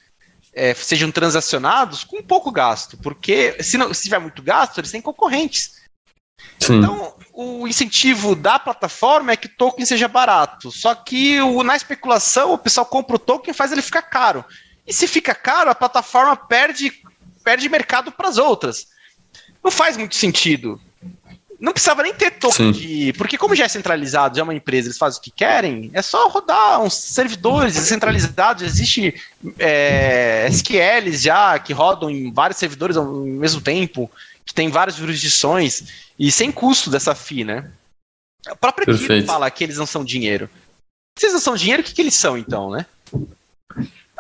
é, 0.59 0.75
sejam 0.75 1.11
transacionados 1.13 2.03
com 2.03 2.21
pouco 2.21 2.51
gasto, 2.51 2.97
porque 2.99 3.63
se, 3.63 3.79
não, 3.79 3.95
se 3.95 4.03
tiver 4.03 4.19
muito 4.19 4.43
gasto, 4.43 4.79
eles 4.79 4.91
têm 4.91 5.01
concorrentes. 5.01 5.79
Sim. 6.59 6.79
Então, 6.79 7.15
o 7.33 7.69
incentivo 7.69 8.35
da 8.35 8.59
plataforma 8.59 9.31
é 9.31 9.37
que 9.37 9.47
o 9.47 9.57
token 9.57 9.87
seja 9.87 10.09
barato. 10.09 10.73
Só 10.73 10.95
que 10.95 11.41
o, 11.41 11.63
na 11.63 11.77
especulação, 11.77 12.53
o 12.53 12.59
pessoal 12.59 12.85
compra 12.85 13.15
o 13.15 13.19
token 13.19 13.53
e 13.53 13.55
faz 13.55 13.71
ele 13.71 13.83
ficar 13.83 14.03
caro. 14.03 14.45
E 14.85 14.93
se 14.93 15.07
fica 15.07 15.35
caro, 15.35 15.71
a 15.71 15.75
plataforma 15.75 16.35
perde, 16.35 16.93
perde 17.45 17.69
mercado 17.69 18.11
para 18.11 18.29
as 18.29 18.39
outras. 18.39 18.89
Não 19.63 19.71
faz 19.71 19.97
muito 19.97 20.17
sentido. 20.17 20.81
Não 21.61 21.73
precisava 21.73 22.05
nem 22.05 22.15
ter 22.15 22.31
token 22.33 22.73
Sim. 22.73 22.79
de. 22.79 23.13
Porque, 23.15 23.37
como 23.37 23.55
já 23.55 23.65
é 23.65 23.69
centralizado, 23.69 24.37
já 24.37 24.43
é 24.43 24.45
uma 24.45 24.55
empresa, 24.55 24.87
eles 24.87 24.99
fazem 24.99 25.19
o 25.19 25.23
que 25.23 25.31
querem, 25.31 25.91
é 25.93 26.01
só 26.01 26.29
rodar 26.29 26.81
uns 26.81 26.95
servidores 26.95 27.75
centralizados. 27.75 28.63
Existe 28.63 29.15
é, 29.59 30.47
SQLs 30.49 31.21
já 31.21 31.59
que 31.59 31.73
rodam 31.73 32.09
em 32.09 32.33
vários 32.33 32.59
servidores 32.59 32.97
ao 32.97 33.05
mesmo 33.07 33.61
tempo, 33.61 34.09
que 34.47 34.55
tem 34.55 34.69
várias 34.69 34.97
jurisdições, 34.97 36.11
e 36.17 36.31
sem 36.31 36.53
custo 36.53 36.91
dessa 36.91 37.15
FI, 37.15 37.45
né? 37.45 37.71
A 38.47 38.55
própria 38.55 38.87
Perfeito. 38.87 39.27
fala 39.27 39.51
que 39.51 39.65
eles 39.65 39.79
não 39.79 39.87
são 39.87 40.05
dinheiro. 40.05 40.49
Se 41.19 41.27
eles 41.27 41.35
não 41.35 41.41
são 41.41 41.57
dinheiro, 41.57 41.83
o 41.83 41.85
que, 41.85 41.93
que 41.93 42.01
eles 42.01 42.15
são, 42.15 42.39
então, 42.39 42.71
né? 42.71 42.87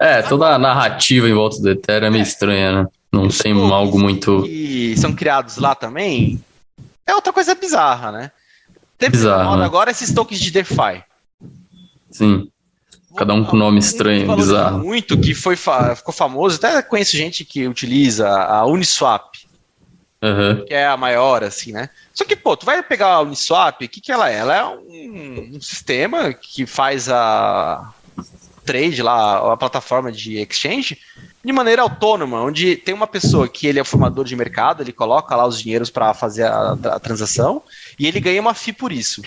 É, 0.01 0.22
toda 0.22 0.55
a 0.55 0.59
narrativa 0.59 1.28
em 1.28 1.34
volta 1.34 1.61
do 1.61 1.70
Ethereum 1.70 2.09
é 2.09 2.11
meio 2.11 2.22
estranha, 2.22 2.82
né? 2.82 2.89
Não 3.12 3.28
tem 3.28 3.53
algo 3.53 3.99
muito. 3.99 4.45
E 4.47 4.97
são 4.97 5.14
criados 5.14 5.57
lá 5.57 5.74
também, 5.74 6.43
é 7.09 7.15
outra 7.15 7.33
coisa 7.33 7.55
bizarra, 7.55 8.13
né? 8.13 8.31
Teve 8.99 9.13
Bizarro, 9.13 9.57
né? 9.57 9.65
agora 9.65 9.91
esses 9.91 10.13
tokens 10.13 10.41
de 10.41 10.51
DeFi. 10.51 11.03
Sim. 12.11 12.51
Cada 13.17 13.33
um 13.33 13.45
com 13.45 13.57
nome 13.57 13.79
estranho, 13.79 14.37
bizarro. 14.37 14.79
Muito 14.81 15.19
que 15.19 15.35
foi 15.35 15.57
ficou 15.57 16.13
famoso, 16.13 16.57
até 16.57 16.83
conheço 16.83 17.17
gente 17.17 17.45
que 17.45 17.67
utiliza 17.67 18.29
a 18.29 18.67
Uniswap. 18.67 19.37
Uhum. 20.21 20.65
Que 20.67 20.75
é 20.75 20.87
a 20.87 20.97
maior, 20.97 21.45
assim, 21.45 21.73
né? 21.73 21.91
Só 22.13 22.25
que, 22.25 22.35
pô, 22.35 22.57
tu 22.57 22.67
vai 22.67 22.83
pegar 22.83 23.07
a 23.07 23.21
Uniswap, 23.21 23.85
o 23.85 23.89
que, 23.89 24.01
que 24.01 24.13
ela 24.13 24.29
é? 24.31 24.35
Ela 24.35 24.57
é 24.57 24.65
um, 24.65 25.57
um 25.57 25.61
sistema 25.61 26.33
que 26.35 26.67
faz 26.67 27.09
a 27.09 27.95
trade 28.69 29.03
lá, 29.03 29.51
a 29.51 29.57
plataforma 29.57 30.12
de 30.12 30.37
exchange, 30.43 30.99
de 31.43 31.53
maneira 31.55 31.81
autônoma, 31.81 32.43
onde 32.43 32.77
tem 32.77 32.95
uma 32.95 33.07
pessoa 33.07 33.49
que 33.49 33.66
ele 33.66 33.81
é 33.81 33.85
formador 33.85 34.27
de 34.27 34.37
mercado, 34.37 34.83
ele 34.83 34.93
coloca 34.93 35.35
lá 35.35 35.47
os 35.47 35.59
dinheiros 35.59 35.89
para 35.89 36.12
fazer 36.12 36.45
a, 36.45 36.73
a, 36.73 37.01
transação 37.01 37.62
e 37.99 38.07
ele 38.07 38.21
ganha 38.21 38.43
uma 38.43 38.53
FII 38.53 38.75
por 38.75 38.93
isso. 38.93 39.23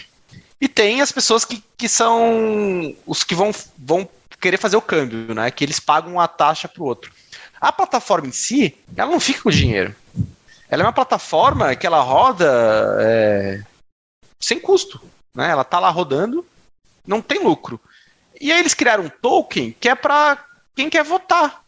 E 0.62 0.68
tem 0.68 1.02
as 1.02 1.12
pessoas 1.12 1.44
que, 1.44 1.64
que 1.76 1.89
são 1.89 2.96
os 3.08 3.24
que 3.24 3.34
vão, 3.34 3.50
vão 3.76 4.08
querer 4.39 4.58
fazer 4.58 4.78
o 4.78 4.82
câmbio, 4.82 5.34
né? 5.34 5.50
Que 5.50 5.64
eles 5.64 5.80
pagam 5.80 6.20
a 6.20 6.28
taxa 6.28 6.68
para 6.68 6.84
o 6.84 6.86
outro. 6.86 7.12
A 7.60 7.72
plataforma 7.72 8.28
em 8.28 8.32
si, 8.32 8.78
ela 8.96 9.10
não 9.10 9.20
fica 9.20 9.42
com 9.42 9.50
o 9.50 9.52
dinheiro. 9.52 9.96
Ela 10.70 10.84
é 10.84 10.86
uma 10.86 10.94
plataforma 10.94 11.76
que 11.76 11.88
ela 11.88 12.02
roda 12.02 12.48
é, 13.00 13.64
sem 14.39 14.60
custo. 14.60 15.02
Né? 15.34 15.50
Ela 15.50 15.64
tá 15.64 15.80
lá 15.80 15.89
rodando, 15.89 16.46
não 17.08 17.22
tem 17.22 17.44
lucro. 17.44 17.80
E 18.42 18.52
aí 18.52 18.60
eles 18.60 18.74
criaram 18.74 19.06
um 19.06 19.10
token 19.10 19.76
que 19.80 19.88
é 19.88 19.94
para 19.94 20.44
quem 20.76 20.89
quer 20.89 21.04
votar. 21.04 21.64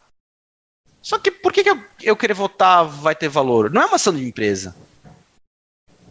Só 1.00 1.18
que 1.18 1.30
por 1.30 1.52
que, 1.52 1.62
que 1.62 1.70
eu, 1.70 1.80
eu 2.02 2.16
querer 2.16 2.34
votar 2.34 2.84
vai 2.84 3.14
ter 3.14 3.28
valor? 3.28 3.70
Não 3.70 3.82
é 3.82 3.86
uma 3.86 3.94
ação 3.94 4.12
de 4.12 4.26
empresa. 4.26 4.74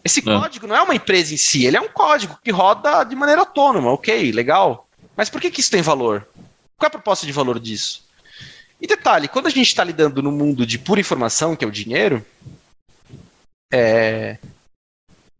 Esse 0.05 0.25
não. 0.25 0.39
código 0.39 0.65
não 0.65 0.75
é 0.75 0.81
uma 0.81 0.95
empresa 0.95 1.33
em 1.33 1.37
si, 1.37 1.65
ele 1.65 1.77
é 1.77 1.81
um 1.81 1.89
código 1.89 2.37
que 2.41 2.51
roda 2.51 3.03
de 3.03 3.15
maneira 3.15 3.41
autônoma, 3.41 3.91
ok, 3.91 4.31
legal. 4.31 4.87
Mas 5.15 5.29
por 5.29 5.41
que, 5.41 5.51
que 5.51 5.59
isso 5.59 5.71
tem 5.71 5.81
valor? 5.81 6.27
Qual 6.77 6.85
é 6.85 6.87
a 6.87 6.91
proposta 6.91 7.25
de 7.25 7.31
valor 7.31 7.59
disso? 7.59 8.05
E 8.79 8.87
detalhe, 8.87 9.27
quando 9.27 9.47
a 9.47 9.49
gente 9.49 9.67
está 9.67 9.83
lidando 9.83 10.21
no 10.21 10.31
mundo 10.31 10.65
de 10.65 10.77
pura 10.77 10.99
informação, 10.99 11.55
que 11.55 11.63
é 11.63 11.67
o 11.67 11.71
dinheiro, 11.71 12.25
é, 13.71 14.37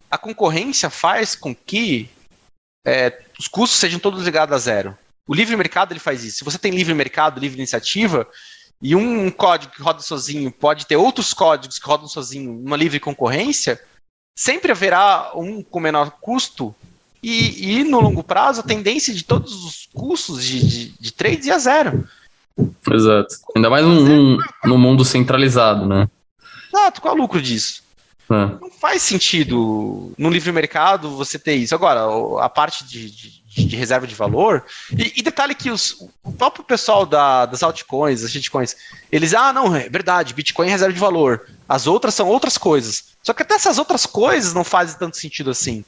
a 0.09 0.17
concorrência 0.17 0.89
faz 0.89 1.35
com 1.35 1.53
que 1.53 2.09
é, 2.85 3.21
os 3.37 3.47
custos 3.47 3.79
sejam 3.79 3.99
todos 3.99 4.23
ligados 4.23 4.55
a 4.55 4.57
zero. 4.57 4.97
O 5.27 5.33
livre 5.33 5.55
mercado 5.55 5.93
ele 5.93 5.99
faz 5.99 6.23
isso. 6.23 6.37
Se 6.37 6.43
você 6.43 6.57
tem 6.57 6.71
livre 6.71 6.93
mercado, 6.93 7.39
livre 7.39 7.57
iniciativa, 7.57 8.27
e 8.81 8.95
um 8.95 9.31
código 9.31 9.73
que 9.73 9.81
roda 9.81 10.01
sozinho 10.01 10.51
pode 10.51 10.85
ter 10.85 10.97
outros 10.97 11.33
códigos 11.33 11.79
que 11.79 11.87
rodam 11.87 12.07
sozinho 12.07 12.51
numa 12.51 12.75
livre 12.75 12.99
concorrência, 12.99 13.81
sempre 14.37 14.71
haverá 14.71 15.31
um 15.35 15.63
com 15.63 15.79
menor 15.79 16.11
custo 16.19 16.75
e, 17.21 17.79
e 17.79 17.83
no 17.85 18.01
longo 18.01 18.21
prazo 18.21 18.59
a 18.59 18.63
tendência 18.63 19.13
de 19.13 19.23
todos 19.23 19.63
os 19.63 19.87
custos 19.93 20.43
de, 20.43 20.67
de, 20.67 20.85
de 20.99 21.13
trades 21.13 21.47
é 21.47 21.51
a 21.51 21.57
zero. 21.57 22.07
Exato. 22.91 23.35
Ainda 23.55 23.69
mais 23.69 23.85
num, 23.85 24.01
num, 24.01 24.37
num 24.65 24.77
mundo 24.77 25.05
centralizado, 25.05 25.87
né? 25.87 26.09
Exato, 26.67 27.01
qual 27.01 27.15
é 27.15 27.17
o 27.17 27.21
lucro 27.21 27.41
disso? 27.41 27.83
É. 28.29 28.59
Não 28.61 28.69
faz 28.69 29.01
sentido 29.01 30.11
no 30.17 30.29
livre 30.29 30.51
mercado 30.51 31.15
você 31.15 31.39
ter 31.39 31.55
isso. 31.55 31.73
Agora, 31.73 32.01
a 32.43 32.49
parte 32.49 32.83
de, 32.83 33.09
de 33.09 33.42
de 33.55 33.75
reserva 33.75 34.07
de 34.07 34.15
valor. 34.15 34.65
E, 34.97 35.13
e 35.17 35.21
detalhe 35.21 35.53
que 35.53 35.69
os, 35.69 35.97
o 36.23 36.31
próprio 36.31 36.63
pessoal 36.63 37.05
da, 37.05 37.45
das 37.45 37.61
altcoins, 37.63 38.21
das 38.21 38.31
shitcoins, 38.31 38.75
eles, 39.11 39.33
ah, 39.33 39.53
não, 39.53 39.75
é 39.75 39.87
verdade, 39.89 40.33
Bitcoin 40.33 40.67
é 40.67 40.71
reserva 40.71 40.93
de 40.93 40.99
valor. 40.99 41.47
As 41.67 41.87
outras 41.87 42.13
são 42.13 42.27
outras 42.27 42.57
coisas. 42.57 43.13
Só 43.21 43.33
que 43.33 43.43
até 43.43 43.55
essas 43.55 43.77
outras 43.77 44.05
coisas 44.05 44.53
não 44.53 44.63
fazem 44.63 44.97
tanto 44.97 45.17
sentido 45.17 45.51
assim. 45.51 45.85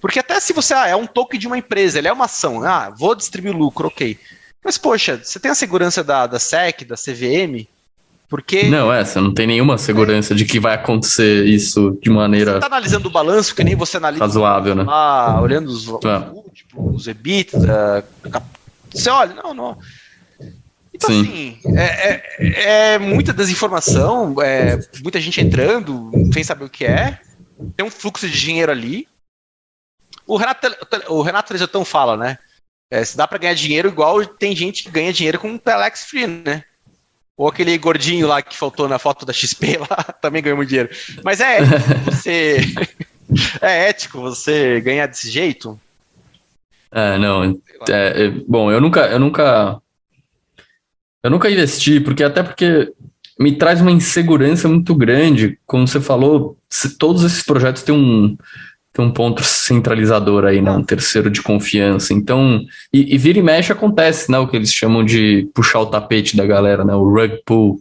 Porque 0.00 0.18
até 0.18 0.38
se 0.40 0.52
você, 0.52 0.72
ah, 0.72 0.86
é 0.86 0.96
um 0.96 1.06
token 1.06 1.38
de 1.38 1.46
uma 1.46 1.58
empresa, 1.58 1.98
ele 1.98 2.08
é 2.08 2.12
uma 2.12 2.24
ação, 2.24 2.62
ah, 2.62 2.90
vou 2.90 3.14
distribuir 3.14 3.56
lucro, 3.56 3.88
ok. 3.88 4.18
Mas, 4.62 4.78
poxa, 4.78 5.20
você 5.22 5.40
tem 5.40 5.50
a 5.50 5.54
segurança 5.54 6.04
da, 6.04 6.26
da 6.26 6.38
SEC, 6.38 6.84
da 6.84 6.94
CVM, 6.94 7.66
porque. 8.30 8.68
Não, 8.68 8.92
é, 8.92 9.04
você 9.04 9.20
não 9.20 9.34
tem 9.34 9.44
nenhuma 9.44 9.76
segurança 9.76 10.32
é. 10.32 10.36
de 10.36 10.44
que 10.44 10.60
vai 10.60 10.76
acontecer 10.76 11.44
isso 11.44 11.98
de 12.00 12.08
maneira. 12.08 12.52
Você 12.52 12.60
tá 12.60 12.66
analisando 12.66 13.08
o 13.08 13.10
balanço, 13.10 13.54
que 13.54 13.64
nem 13.64 13.74
você 13.74 13.96
analisa. 13.96 14.24
Razoável, 14.24 14.76
né? 14.76 14.84
Ah, 14.88 15.40
olhando 15.42 15.66
os, 15.66 15.88
é. 15.88 16.54
tipo, 16.54 16.94
os 16.94 17.08
EBITDA. 17.08 18.04
Você 18.88 19.10
olha, 19.10 19.34
não, 19.34 19.52
não. 19.52 19.78
Então, 20.94 21.10
Sim. 21.10 21.58
assim, 21.58 21.76
é, 21.76 21.82
é, 21.82 22.94
é, 22.94 22.98
muita 22.98 23.32
desinformação, 23.32 24.40
é, 24.40 24.78
muita 25.02 25.20
gente 25.20 25.40
entrando 25.40 26.10
sem 26.32 26.44
saber 26.44 26.64
o 26.64 26.70
que 26.70 26.84
é. 26.84 27.18
Tem 27.76 27.84
um 27.84 27.90
fluxo 27.90 28.28
de 28.28 28.40
dinheiro 28.40 28.70
ali. 28.70 29.08
O 30.24 30.36
Renato, 30.36 30.68
o 31.08 31.20
Renato 31.22 31.48
Trezetão 31.48 31.84
fala, 31.84 32.16
né? 32.16 32.38
É, 32.92 33.04
se 33.04 33.16
dá 33.16 33.26
para 33.26 33.38
ganhar 33.38 33.54
dinheiro 33.54 33.88
igual 33.88 34.24
tem 34.24 34.54
gente 34.54 34.84
que 34.84 34.90
ganha 34.90 35.12
dinheiro 35.12 35.38
com 35.38 35.54
o 35.54 35.58
Telex 35.58 36.04
Free, 36.04 36.26
né? 36.26 36.64
Ou 37.40 37.48
aquele 37.48 37.78
gordinho 37.78 38.26
lá 38.26 38.42
que 38.42 38.54
faltou 38.54 38.86
na 38.86 38.98
foto 38.98 39.24
da 39.24 39.32
XP 39.32 39.78
lá, 39.88 39.96
também 40.20 40.42
ganhou 40.42 40.58
muito 40.58 40.68
dinheiro. 40.68 40.90
Mas 41.24 41.40
é 41.40 41.60
você. 42.04 42.58
é 43.62 43.88
ético 43.88 44.20
você 44.20 44.78
ganhar 44.82 45.06
desse 45.06 45.30
jeito? 45.30 45.80
É, 46.92 47.16
não. 47.16 47.58
É, 47.88 48.24
é, 48.24 48.28
bom, 48.46 48.70
eu 48.70 48.78
nunca, 48.78 49.06
eu 49.06 49.18
nunca. 49.18 49.80
Eu 51.22 51.30
nunca 51.30 51.50
investi, 51.50 51.98
porque 51.98 52.22
até 52.22 52.42
porque 52.42 52.92
me 53.38 53.56
traz 53.56 53.80
uma 53.80 53.90
insegurança 53.90 54.68
muito 54.68 54.94
grande. 54.94 55.58
Como 55.64 55.88
você 55.88 55.98
falou, 55.98 56.58
todos 56.98 57.24
esses 57.24 57.42
projetos 57.42 57.82
têm 57.82 57.94
um, 57.94 58.36
tem 58.92 59.04
um 59.04 59.12
ponto 59.12 59.44
centralizador 59.44 60.44
aí, 60.44 60.60
né? 60.60 60.70
Um 60.72 60.82
terceiro 60.82 61.30
de 61.30 61.40
confiança. 61.42 62.12
Então, 62.12 62.60
e, 62.92 63.14
e, 63.14 63.18
vira 63.18 63.38
e 63.38 63.42
mexe 63.42 63.72
acontece, 63.72 64.30
né? 64.30 64.38
O 64.38 64.48
que 64.48 64.56
eles 64.56 64.72
chamam 64.72 65.04
de 65.04 65.48
puxar 65.54 65.80
o 65.80 65.86
tapete 65.86 66.36
da 66.36 66.44
galera, 66.44 66.84
né? 66.84 66.94
O 66.94 67.08
rug 67.08 67.40
pull. 67.46 67.80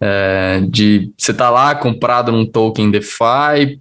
É, 0.00 0.62
de 0.68 1.12
você 1.18 1.34
tá 1.34 1.50
lá 1.50 1.74
comprado 1.74 2.32
num 2.32 2.46
token 2.46 2.90
DeFi, 2.90 3.80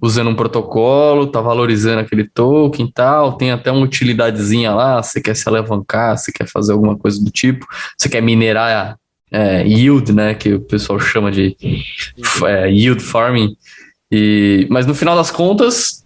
usando 0.00 0.30
um 0.30 0.34
protocolo, 0.34 1.26
tá 1.26 1.40
valorizando 1.40 2.00
aquele 2.00 2.26
token 2.26 2.86
e 2.86 2.92
tal, 2.92 3.34
tem 3.34 3.52
até 3.52 3.70
uma 3.70 3.84
utilidadezinha 3.84 4.74
lá, 4.74 5.00
você 5.00 5.20
quer 5.20 5.36
se 5.36 5.48
alavancar, 5.48 6.18
você 6.18 6.32
quer 6.32 6.48
fazer 6.48 6.72
alguma 6.72 6.96
coisa 6.96 7.22
do 7.22 7.30
tipo, 7.30 7.66
você 7.96 8.08
quer 8.08 8.20
minerar 8.20 8.98
é, 9.30 9.64
yield, 9.64 10.12
né? 10.12 10.34
Que 10.34 10.54
o 10.54 10.60
pessoal 10.60 10.98
chama 10.98 11.30
de 11.30 11.56
é, 12.46 12.70
yield 12.70 13.02
farming. 13.02 13.54
E, 14.10 14.66
mas 14.70 14.86
no 14.86 14.94
final 14.94 15.14
das 15.14 15.30
contas, 15.30 16.04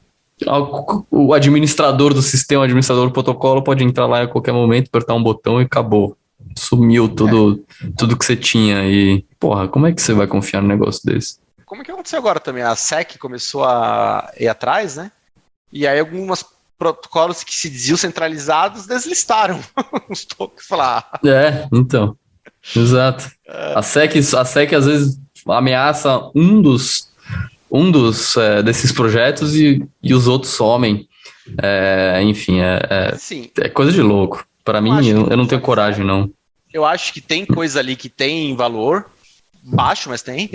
o 1.11 1.33
administrador 1.33 2.13
do 2.13 2.23
sistema, 2.23 2.63
o 2.63 2.65
administrador 2.65 3.07
do 3.07 3.13
protocolo 3.13 3.63
pode 3.63 3.85
entrar 3.85 4.07
lá 4.07 4.23
a 4.23 4.29
qualquer 4.29 4.53
momento, 4.53 4.89
apertar 4.89 5.15
um 5.15 5.23
botão 5.23 5.61
e 5.61 5.65
acabou. 5.65 6.17
Sumiu 6.57 7.09
tudo, 7.09 7.65
é. 7.83 7.89
tudo 7.97 8.17
que 8.17 8.25
você 8.25 8.37
tinha. 8.37 8.85
E, 8.85 9.25
porra, 9.41 9.67
como 9.67 9.87
é 9.87 9.93
que 9.93 10.03
você 10.03 10.13
vai 10.13 10.27
confiar 10.27 10.61
num 10.61 10.69
negócio 10.69 11.01
desse? 11.05 11.39
Como 11.65 11.83
é 11.83 11.85
que 11.85 11.91
aconteceu 11.91 12.19
agora 12.19 12.39
também? 12.39 12.63
A 12.63 12.77
SEC 12.77 13.19
começou 13.19 13.65
a 13.65 14.31
ir 14.39 14.49
atrás, 14.49 14.97
né? 14.97 15.11
E 15.73 15.87
aí 15.87 15.99
algumas 15.99 16.45
protocolos 16.79 17.43
que 17.43 17.55
se 17.55 17.71
diziam 17.71 17.97
centralizados 17.97 18.87
deslistaram 18.87 19.59
os 20.09 20.25
tokens 20.25 20.69
lá. 20.71 21.19
É, 21.25 21.67
então. 21.73 22.17
Exato. 22.77 23.31
É. 23.47 23.75
A 23.77 23.83
SEC, 23.83 24.17
a 24.37 24.45
SEC 24.45 24.73
às 24.75 24.87
vezes 24.87 25.21
ameaça 25.49 26.31
um 26.35 26.61
dos 26.61 27.11
um 27.75 27.91
dos 27.91 28.37
é, 28.37 28.63
desses 28.63 28.93
projetos 28.93 29.57
e, 29.57 29.85
e 30.01 30.15
os 30.15 30.29
outros 30.29 30.53
somem. 30.53 31.09
É, 31.61 32.21
enfim, 32.23 32.61
é, 32.61 32.81
é, 32.89 33.65
é, 33.65 33.69
coisa 33.69 33.91
de 33.91 34.01
louco. 34.01 34.47
Para 34.65 34.81
mim, 34.81 35.07
eu, 35.09 35.27
eu 35.27 35.37
não 35.37 35.47
tenho 35.47 35.61
coragem, 35.61 36.07
não. 36.07 36.31
Eu 36.73 36.85
acho 36.85 37.13
que 37.13 37.21
tem 37.21 37.45
coisa 37.45 37.81
ali 37.81 37.97
que 37.97 38.09
tem 38.09 38.55
valor, 38.55 39.07
baixo, 39.63 40.09
mas 40.09 40.23
tem. 40.23 40.51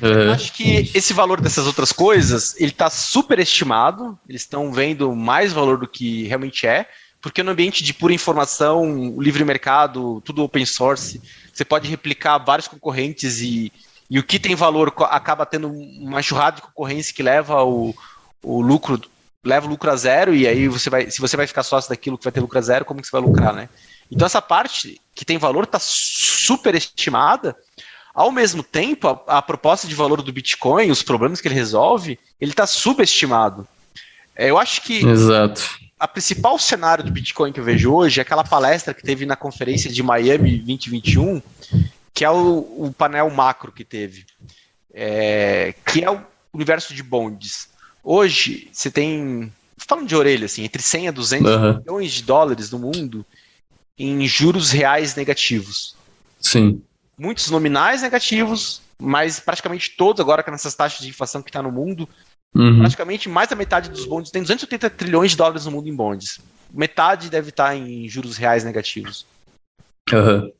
Eu 0.00 0.32
acho 0.32 0.52
que 0.54 0.90
esse 0.94 1.12
valor 1.12 1.40
dessas 1.40 1.66
outras 1.66 1.92
coisas, 1.92 2.58
ele 2.58 2.70
está 2.70 2.88
superestimado, 2.88 4.18
eles 4.28 4.42
estão 4.42 4.72
vendo 4.72 5.14
mais 5.14 5.52
valor 5.52 5.78
do 5.78 5.86
que 5.86 6.26
realmente 6.26 6.66
é, 6.66 6.86
porque 7.20 7.42
no 7.42 7.50
ambiente 7.50 7.84
de 7.84 7.92
pura 7.92 8.12
informação, 8.12 9.16
livre 9.20 9.44
mercado, 9.44 10.20
tudo 10.22 10.42
open 10.42 10.64
source, 10.64 11.20
você 11.52 11.64
pode 11.64 11.88
replicar 11.88 12.38
vários 12.38 12.68
concorrentes 12.68 13.40
e 13.40 13.72
e 14.10 14.18
o 14.18 14.22
que 14.22 14.38
tem 14.38 14.54
valor 14.54 14.92
acaba 15.10 15.44
tendo 15.44 15.68
uma 15.68 16.22
churrada 16.22 16.56
de 16.56 16.62
concorrência 16.62 17.14
que 17.14 17.22
leva 17.22 17.62
o, 17.62 17.94
o 18.42 18.60
lucro 18.62 19.00
leva 19.44 19.66
o 19.66 19.70
lucro 19.70 19.90
a 19.90 19.96
zero 19.96 20.34
e 20.34 20.46
aí 20.46 20.66
você 20.66 20.90
vai 20.90 21.10
se 21.10 21.20
você 21.20 21.36
vai 21.36 21.46
ficar 21.46 21.62
sócio 21.62 21.90
daquilo 21.90 22.16
que 22.18 22.24
vai 22.24 22.32
ter 22.32 22.40
lucro 22.40 22.58
a 22.58 22.62
zero 22.62 22.84
como 22.84 23.00
que 23.00 23.06
você 23.06 23.12
vai 23.12 23.20
lucrar 23.20 23.52
né? 23.52 23.68
Então 24.10 24.26
essa 24.26 24.40
parte 24.40 25.00
que 25.14 25.24
tem 25.24 25.36
valor 25.36 25.64
está 25.64 25.78
super 25.80 26.74
estimada. 26.74 27.54
Ao 28.14 28.32
mesmo 28.32 28.62
tempo 28.62 29.06
a, 29.06 29.38
a, 29.38 29.42
proposta 29.42 29.86
de 29.86 29.94
valor 29.94 30.22
do 30.22 30.32
Bitcoin 30.32 30.90
os 30.90 31.02
problemas 31.02 31.40
que 31.40 31.48
ele 31.48 31.54
resolve 31.54 32.18
ele 32.40 32.52
está 32.52 32.66
subestimado. 32.66 33.68
É, 34.34 34.50
eu 34.50 34.58
acho 34.58 34.82
que 34.82 35.04
Exato. 35.06 35.78
a 36.00 36.08
principal 36.08 36.58
cenário 36.58 37.04
do 37.04 37.12
Bitcoin 37.12 37.52
que 37.52 37.60
eu 37.60 37.64
vejo 37.64 37.92
hoje 37.92 38.20
é 38.20 38.22
aquela 38.22 38.44
palestra 38.44 38.94
que 38.94 39.02
teve 39.02 39.26
na 39.26 39.36
conferência 39.36 39.90
de 39.90 40.02
Miami 40.02 40.58
2021 40.58 41.42
que 42.18 42.24
é 42.24 42.30
o, 42.30 42.58
o 42.76 42.92
painel 42.98 43.30
macro 43.30 43.70
que 43.70 43.84
teve, 43.84 44.26
é, 44.92 45.72
que 45.86 46.02
é 46.02 46.10
o 46.10 46.20
universo 46.52 46.92
de 46.92 47.00
bondes. 47.00 47.68
Hoje, 48.02 48.68
você 48.72 48.90
tem, 48.90 49.52
falando 49.76 50.08
de 50.08 50.16
orelha, 50.16 50.46
assim, 50.46 50.64
entre 50.64 50.82
100 50.82 51.06
a 51.06 51.10
200 51.12 51.48
uhum. 51.48 51.78
milhões 51.78 52.12
de 52.14 52.24
dólares 52.24 52.72
no 52.72 52.78
mundo 52.80 53.24
em 53.96 54.26
juros 54.26 54.72
reais 54.72 55.14
negativos. 55.14 55.94
Sim. 56.40 56.82
Muitos 57.16 57.52
nominais 57.52 58.02
negativos, 58.02 58.82
mas 58.98 59.38
praticamente 59.38 59.94
todos, 59.96 60.20
agora 60.20 60.42
com 60.42 60.50
essas 60.50 60.74
taxas 60.74 61.02
de 61.02 61.10
inflação 61.10 61.40
que 61.40 61.50
está 61.50 61.62
no 61.62 61.70
mundo, 61.70 62.08
uhum. 62.52 62.80
praticamente 62.80 63.28
mais 63.28 63.48
da 63.48 63.54
metade 63.54 63.90
dos 63.90 64.06
bondes, 64.06 64.32
tem 64.32 64.42
280 64.42 64.90
trilhões 64.90 65.30
de 65.30 65.36
dólares 65.36 65.66
no 65.66 65.70
mundo 65.70 65.88
em 65.88 65.94
bondes. 65.94 66.40
Metade 66.68 67.30
deve 67.30 67.50
estar 67.50 67.68
tá 67.68 67.76
em 67.76 68.08
juros 68.08 68.36
reais 68.36 68.64
negativos. 68.64 69.24
Uhum. 70.12 70.50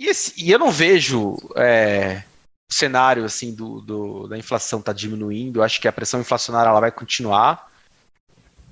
E, 0.00 0.06
esse, 0.06 0.32
e 0.42 0.50
eu 0.50 0.58
não 0.58 0.70
vejo 0.70 1.36
é, 1.54 2.22
o 2.70 2.74
cenário 2.74 3.22
assim 3.22 3.54
do, 3.54 3.82
do, 3.82 4.26
da 4.28 4.38
inflação 4.38 4.80
tá 4.80 4.94
diminuindo. 4.94 5.58
Eu 5.58 5.62
acho 5.62 5.78
que 5.78 5.86
a 5.86 5.92
pressão 5.92 6.18
inflacionária 6.18 6.70
ela 6.70 6.80
vai 6.80 6.90
continuar. 6.90 7.70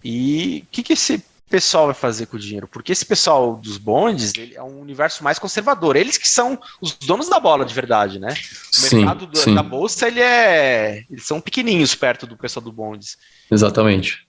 E 0.02 0.64
o 0.64 0.70
que, 0.70 0.82
que 0.82 0.94
esse 0.94 1.22
pessoal 1.50 1.84
vai 1.84 1.94
fazer 1.94 2.26
com 2.26 2.38
o 2.38 2.40
dinheiro? 2.40 2.66
Porque 2.66 2.92
esse 2.92 3.04
pessoal 3.04 3.56
dos 3.56 3.76
bondes 3.76 4.32
é 4.54 4.62
um 4.62 4.80
universo 4.80 5.22
mais 5.22 5.38
conservador. 5.38 5.96
Eles 5.96 6.16
que 6.16 6.26
são 6.26 6.58
os 6.80 6.94
donos 6.94 7.28
da 7.28 7.38
bola 7.38 7.66
de 7.66 7.74
verdade, 7.74 8.18
né? 8.18 8.32
O 8.32 8.76
sim, 8.76 8.96
mercado 8.96 9.26
do, 9.26 9.36
sim. 9.36 9.54
da 9.54 9.62
bolsa 9.62 10.08
ele 10.08 10.22
é, 10.22 11.04
eles 11.10 11.26
são 11.26 11.42
pequenininhos 11.42 11.94
perto 11.94 12.26
do 12.26 12.38
pessoal 12.38 12.64
do 12.64 12.72
bondes. 12.72 13.18
Exatamente. 13.50 14.26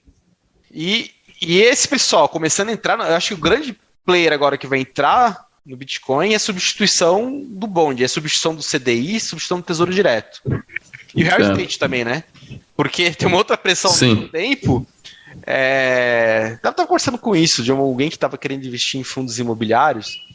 E, 0.70 1.12
e 1.42 1.62
esse 1.62 1.88
pessoal 1.88 2.28
começando 2.28 2.68
a 2.68 2.74
entrar, 2.74 3.00
eu 3.00 3.16
acho 3.16 3.30
que 3.30 3.34
o 3.36 3.38
grande 3.38 3.80
player 4.06 4.34
agora 4.34 4.58
que 4.58 4.68
vai 4.68 4.80
entrar 4.80 5.48
no 5.66 5.78
Bitcoin 5.78 6.34
é 6.34 6.40
substituição 6.40 7.44
do 7.48 7.68
bonde, 7.68 8.04
é 8.04 8.08
substituição 8.08 8.56
do 8.56 8.64
CDI, 8.64 9.20
substituição 9.20 9.60
do 9.60 9.64
Tesouro 9.64 9.94
Direto. 9.94 10.42
E 11.16 11.24
o 11.24 11.26
real 11.26 11.40
é. 11.40 11.52
estate 11.52 11.80
também, 11.80 12.04
né? 12.04 12.24
Porque 12.76 13.12
tem 13.16 13.28
uma 13.28 13.38
outra 13.38 13.58
pressão 13.58 13.92
Sim. 13.92 14.16
no 14.16 14.30
tempo. 14.30 14.86
É... 15.46 16.58
Eu 16.64 16.70
estava 16.70 16.88
conversando 16.88 17.18
com 17.18 17.36
isso, 17.36 17.64
de 17.64 17.72
alguém 17.72 18.10
que 18.10 18.16
estava 18.16 18.38
querendo 18.38 18.66
investir 18.66 19.00
em 19.00 19.04
fundos 19.04 19.40
imobiliários. 19.40 20.26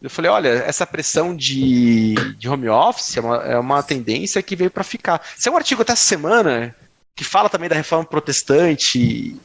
Eu 0.00 0.10
falei, 0.10 0.30
olha, 0.30 0.48
essa 0.48 0.86
pressão 0.86 1.34
de, 1.34 2.14
de 2.36 2.48
home 2.48 2.68
office 2.68 3.16
é 3.16 3.20
uma, 3.20 3.36
é 3.36 3.58
uma 3.58 3.82
tendência 3.82 4.42
que 4.42 4.54
veio 4.54 4.70
para 4.70 4.84
ficar. 4.84 5.18
Tem 5.42 5.50
um 5.50 5.56
artigo 5.56 5.80
até 5.80 5.92
essa 5.92 6.04
semana 6.04 6.74
que 7.16 7.24
fala 7.24 7.48
também 7.48 7.68
da 7.68 7.76
reforma 7.76 8.04
protestante. 8.04 9.36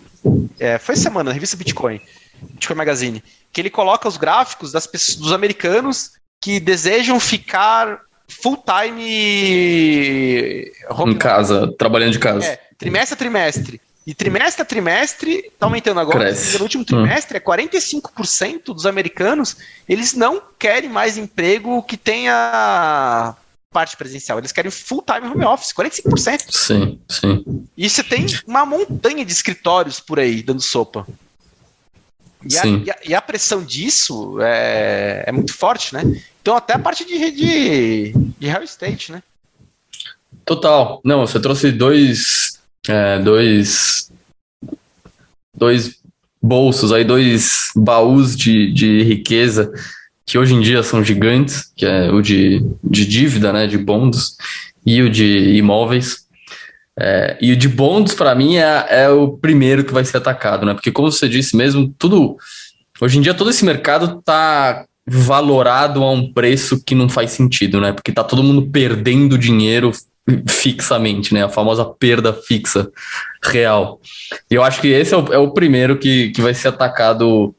É, 0.59 0.77
foi 0.77 0.97
semana, 0.97 1.29
na 1.29 1.33
revista 1.33 1.55
Bitcoin, 1.55 2.01
Bitcoin 2.41 2.75
Magazine 2.75 3.23
que 3.51 3.61
ele 3.61 3.69
coloca 3.69 4.07
os 4.07 4.17
gráficos 4.17 4.71
das 4.71 4.85
pessoas, 4.85 5.17
dos 5.17 5.31
americanos 5.31 6.11
que 6.41 6.59
desejam 6.59 7.19
ficar 7.19 8.01
full 8.27 8.63
time 8.63 9.03
em 11.07 11.17
casa, 11.17 11.73
trabalhando 11.77 12.13
de 12.13 12.19
casa. 12.19 12.45
É, 12.45 12.59
trimestre 12.77 13.13
a 13.13 13.17
trimestre. 13.17 13.81
E 14.07 14.13
trimestre 14.13 14.61
a 14.61 14.65
trimestre, 14.65 15.43
está 15.45 15.67
aumentando 15.67 15.99
agora, 15.99 16.19
Cresce. 16.19 16.57
no 16.57 16.63
último 16.63 16.85
trimestre, 16.85 17.37
hum. 17.37 17.41
é 17.41 17.57
45% 17.67 18.73
dos 18.73 18.85
americanos, 18.85 19.57
eles 19.87 20.13
não 20.13 20.41
querem 20.57 20.89
mais 20.89 21.17
emprego 21.17 21.83
que 21.83 21.95
tenha 21.95 23.35
parte 23.71 23.95
presencial. 23.95 24.39
Eles 24.39 24.51
querem 24.51 24.71
full 24.71 25.03
time 25.03 25.27
home 25.27 25.45
office, 25.45 25.73
45%. 25.73 26.45
Sim, 26.49 26.99
sim. 27.07 27.67
E 27.77 27.89
você 27.89 28.03
tem 28.03 28.25
uma 28.47 28.65
montanha 28.65 29.23
de 29.23 29.31
escritórios 29.31 29.99
por 29.99 30.19
aí 30.19 30.41
dando 30.41 30.61
sopa. 30.61 31.05
E 32.43 32.57
a, 32.57 32.65
e, 32.65 32.91
a, 32.91 32.97
e 33.09 33.15
a, 33.15 33.21
pressão 33.21 33.63
disso 33.63 34.39
é, 34.41 35.25
é, 35.27 35.31
muito 35.31 35.53
forte, 35.53 35.93
né? 35.93 36.03
Então, 36.41 36.55
até 36.55 36.73
a 36.73 36.79
parte 36.79 37.05
de, 37.05 37.31
de, 37.31 38.13
de 38.13 38.47
real 38.47 38.63
estate, 38.63 39.11
né? 39.11 39.21
Total. 40.45 41.01
Não, 41.03 41.27
você 41.27 41.39
trouxe 41.39 41.71
dois, 41.71 42.59
é, 42.87 43.19
dois, 43.19 44.09
dois 45.53 45.99
bolsos 46.41 46.93
aí, 46.93 47.03
dois 47.03 47.71
baús 47.75 48.35
de, 48.35 48.71
de 48.71 49.03
riqueza 49.03 49.71
que 50.29 50.37
hoje 50.37 50.53
em 50.53 50.61
dia 50.61 50.83
são 50.83 51.03
gigantes, 51.03 51.71
que 51.75 51.83
é 51.83 52.11
o 52.11 52.21
de, 52.21 52.63
de 52.83 53.03
dívida, 53.07 53.51
né, 53.51 53.65
de 53.65 53.79
bonds, 53.79 54.37
e 54.85 55.01
o 55.01 55.09
de 55.09 55.55
imóveis. 55.55 56.27
É, 56.99 57.37
e 57.39 57.53
o 57.53 57.55
de 57.55 57.69
bonds, 57.69 58.13
para 58.13 58.35
mim, 58.35 58.57
é, 58.57 58.85
é, 58.89 59.09
o 59.09 59.29
primeiro 59.29 59.85
que 59.85 59.93
vai 59.93 60.03
ser 60.03 60.17
atacado, 60.17 60.65
né? 60.65 60.73
Porque, 60.73 60.91
como 60.91 61.11
você 61.11 61.29
disse 61.29 61.55
mesmo, 61.55 61.93
tudo. 61.97 62.35
Hoje 62.99 63.17
em 63.17 63.21
dia, 63.21 63.33
todo 63.33 63.49
esse 63.49 63.63
mercado 63.63 64.21
tá 64.21 64.85
valorado 65.07 66.03
a 66.03 66.11
um 66.11 66.31
preço 66.33 66.83
que 66.83 66.93
não 66.93 67.07
faz 67.07 67.31
sentido, 67.31 67.79
né? 67.79 67.93
Porque 67.93 68.11
tá 68.11 68.23
todo 68.23 68.43
mundo 68.43 68.69
perdendo 68.69 69.37
dinheiro 69.37 69.91
fixamente, 70.47 71.33
né? 71.33 71.43
A 71.45 71.49
famosa 71.49 71.85
perda 71.85 72.33
fixa 72.33 72.89
real. 73.41 74.01
E 74.51 74.55
eu 74.55 74.63
acho 74.63 74.81
que 74.81 74.87
esse 74.87 75.13
é 75.13 75.17
o, 75.17 75.33
é 75.33 75.37
o 75.37 75.51
primeiro 75.51 75.97
que, 75.97 76.31
que 76.31 76.41
vai 76.41 76.53
ser 76.53 76.67
atacado 76.67 77.55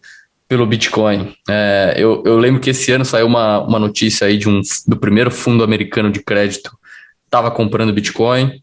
pelo 0.46 0.66
Bitcoin. 0.66 1.34
É, 1.48 1.94
eu, 1.96 2.22
eu 2.26 2.36
lembro 2.36 2.60
que 2.60 2.70
esse 2.70 2.92
ano 2.92 3.04
saiu 3.04 3.26
uma, 3.26 3.60
uma 3.60 3.78
notícia 3.78 4.26
aí 4.26 4.36
de 4.36 4.48
um, 4.48 4.60
do 4.86 4.96
primeiro 4.96 5.30
fundo 5.30 5.64
americano 5.64 6.10
de 6.10 6.20
crédito 6.22 6.70
estava 7.30 7.50
comprando 7.50 7.92
Bitcoin. 7.92 8.60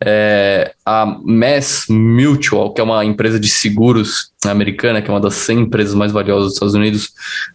É, 0.00 0.74
a 0.86 1.04
Mass 1.24 1.86
Mutual, 1.88 2.72
que 2.72 2.80
é 2.80 2.84
uma 2.84 3.04
empresa 3.04 3.38
de 3.38 3.48
seguros 3.48 4.30
americana, 4.46 5.02
que 5.02 5.10
é 5.10 5.12
uma 5.12 5.20
das 5.20 5.34
100 5.34 5.60
empresas 5.60 5.94
mais 5.94 6.12
valiosas 6.12 6.44
dos 6.44 6.52
Estados 6.54 6.74
Unidos, 6.74 7.12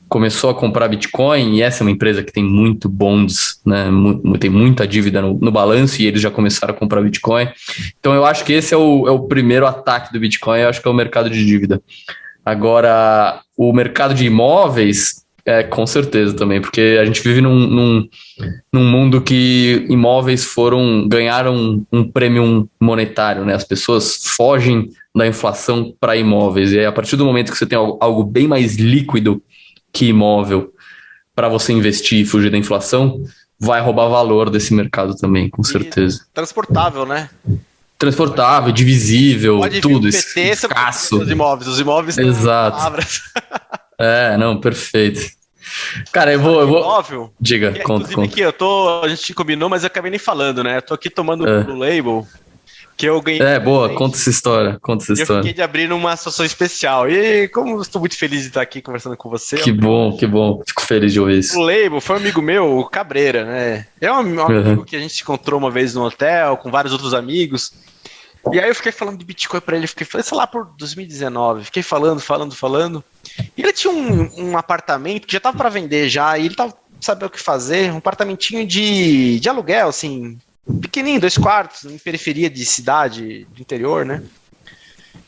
começou 0.09 0.49
a 0.49 0.53
comprar 0.53 0.89
Bitcoin, 0.89 1.55
e 1.55 1.61
essa 1.61 1.81
é 1.81 1.85
uma 1.85 1.91
empresa 1.91 2.21
que 2.21 2.33
tem 2.33 2.43
muito 2.43 2.89
bonds, 2.89 3.61
né, 3.65 3.87
tem 4.39 4.49
muita 4.49 4.85
dívida 4.85 5.21
no, 5.21 5.35
no 5.35 5.51
balanço, 5.51 6.01
e 6.01 6.05
eles 6.05 6.21
já 6.21 6.29
começaram 6.29 6.73
a 6.73 6.77
comprar 6.77 7.01
Bitcoin. 7.01 7.47
Então 7.99 8.13
eu 8.13 8.25
acho 8.25 8.43
que 8.43 8.51
esse 8.51 8.73
é 8.73 8.77
o, 8.77 9.07
é 9.07 9.11
o 9.11 9.19
primeiro 9.19 9.65
ataque 9.65 10.11
do 10.11 10.19
Bitcoin, 10.19 10.59
eu 10.59 10.69
acho 10.69 10.81
que 10.81 10.87
é 10.87 10.91
o 10.91 10.93
mercado 10.93 11.29
de 11.29 11.45
dívida. 11.45 11.81
Agora, 12.45 13.41
o 13.55 13.71
mercado 13.71 14.13
de 14.13 14.25
imóveis 14.25 15.22
é, 15.45 15.61
com 15.61 15.85
certeza 15.85 16.33
também, 16.33 16.61
porque 16.61 16.97
a 17.01 17.05
gente 17.05 17.21
vive 17.21 17.41
num, 17.41 17.67
num, 17.67 18.09
num, 18.71 18.83
mundo 18.83 19.21
que 19.21 19.85
imóveis 19.89 20.45
foram 20.45 21.05
ganharam 21.07 21.85
um 21.91 22.09
prêmio 22.09 22.69
monetário, 22.79 23.43
né? 23.43 23.53
As 23.53 23.65
pessoas 23.65 24.25
fogem 24.25 24.89
da 25.13 25.27
inflação 25.27 25.93
para 25.99 26.15
imóveis. 26.15 26.71
E 26.71 26.79
aí, 26.79 26.85
a 26.85 26.91
partir 26.91 27.17
do 27.17 27.25
momento 27.25 27.51
que 27.51 27.57
você 27.57 27.65
tem 27.65 27.77
algo 27.77 28.23
bem 28.23 28.47
mais 28.47 28.77
líquido 28.77 29.43
que 29.91 30.05
imóvel 30.05 30.73
para 31.35 31.49
você 31.49 31.73
investir 31.73 32.21
e 32.21 32.25
fugir 32.25 32.49
da 32.49 32.57
inflação, 32.57 33.21
vai 33.59 33.81
roubar 33.81 34.07
valor 34.07 34.49
desse 34.49 34.73
mercado 34.73 35.15
também, 35.15 35.49
com 35.49 35.63
certeza. 35.63 36.25
E 36.29 36.33
transportável, 36.33 37.05
né? 37.05 37.29
Transportável, 37.97 38.71
divisível, 38.71 39.59
Pode 39.59 39.81
tudo, 39.81 40.09
PT, 40.09 40.41
escasso. 40.41 41.21
Os 41.21 41.29
imóveis, 41.29 41.67
os 41.67 41.79
imóveis 41.79 42.17
Exato. 42.17 42.77
É, 43.99 44.37
não, 44.37 44.59
perfeito. 44.59 45.21
Cara, 46.11 46.33
eu 46.33 46.39
vou. 46.39 46.59
Eu 46.59 46.67
vou... 46.67 47.33
Diga, 47.39 47.71
que, 47.71 47.79
conta, 47.79 48.13
conta. 48.13 48.27
aqui, 48.27 48.41
eu 48.41 48.53
tô. 48.53 49.01
A 49.03 49.07
gente 49.07 49.33
combinou, 49.33 49.69
mas 49.69 49.83
eu 49.83 49.87
acabei 49.87 50.11
nem 50.11 50.19
falando, 50.19 50.63
né? 50.63 50.77
Eu 50.77 50.81
tô 50.81 50.93
aqui 50.93 51.09
tomando 51.09 51.47
é. 51.47 51.63
Blue 51.63 51.77
Label. 51.77 52.27
Que 52.95 53.07
eu 53.07 53.19
ganhei. 53.21 53.41
É, 53.41 53.59
boa, 53.59 53.89
conta 53.95 54.17
essa 54.17 54.29
história. 54.29 54.77
Conta 54.79 55.03
essa 55.03 55.13
história. 55.13 55.39
Eu 55.39 55.43
fiquei 55.43 55.53
de 55.53 55.61
abrir 55.63 55.87
numa 55.87 56.15
situação 56.15 56.45
especial. 56.45 57.09
E 57.09 57.47
como 57.47 57.81
estou 57.81 57.99
muito 57.99 58.15
feliz 58.15 58.41
de 58.41 58.49
estar 58.49 58.61
aqui 58.61 58.81
conversando 58.81 59.17
com 59.17 59.29
você. 59.29 59.57
Que 59.57 59.71
bom, 59.71 60.15
que 60.15 60.27
bom. 60.27 60.61
Fico 60.67 60.83
feliz 60.83 61.11
de 61.11 61.19
ouvir 61.19 61.39
isso. 61.39 61.57
O 61.57 61.63
Label 61.63 61.99
foi 61.99 62.17
um 62.17 62.19
amigo 62.19 62.41
meu, 62.41 62.77
o 62.77 62.85
Cabreira, 62.85 63.45
né? 63.45 63.87
É 63.99 64.11
um, 64.11 64.17
um 64.17 64.35
uhum. 64.35 64.45
amigo 64.45 64.85
que 64.85 64.95
a 64.95 64.99
gente 64.99 65.21
encontrou 65.21 65.59
uma 65.59 65.71
vez 65.71 65.95
no 65.95 66.05
hotel, 66.05 66.55
com 66.57 66.69
vários 66.69 66.93
outros 66.93 67.15
amigos. 67.15 67.73
E 68.51 68.59
aí 68.59 68.69
eu 68.69 68.75
fiquei 68.75 68.91
falando 68.91 69.17
de 69.17 69.25
Bitcoin 69.25 69.61
para 69.61 69.77
ele, 69.77 69.87
fiquei 69.87 70.05
falando, 70.05 70.25
sei 70.25 70.37
lá, 70.37 70.45
por 70.45 70.65
2019, 70.77 71.65
fiquei 71.65 71.81
falando, 71.83 72.19
falando, 72.19 72.55
falando. 72.55 73.03
E 73.57 73.61
ele 73.61 73.71
tinha 73.71 73.93
um, 73.93 74.49
um 74.49 74.57
apartamento 74.57 75.25
que 75.25 75.33
já 75.33 75.39
tava 75.39 75.57
para 75.57 75.69
vender 75.69 76.09
já, 76.09 76.37
e 76.37 76.45
ele 76.45 76.55
tava 76.55 76.75
sabendo 76.99 77.27
o 77.27 77.31
que 77.31 77.39
fazer, 77.39 77.91
um 77.91 77.97
apartamentinho 77.97 78.65
de, 78.65 79.39
de 79.39 79.49
aluguel, 79.49 79.87
assim, 79.87 80.37
pequenininho, 80.81 81.21
dois 81.21 81.37
quartos, 81.37 81.85
em 81.85 81.97
periferia 81.97 82.49
de 82.49 82.65
cidade, 82.65 83.45
do 83.53 83.61
interior, 83.61 84.05
né? 84.05 84.21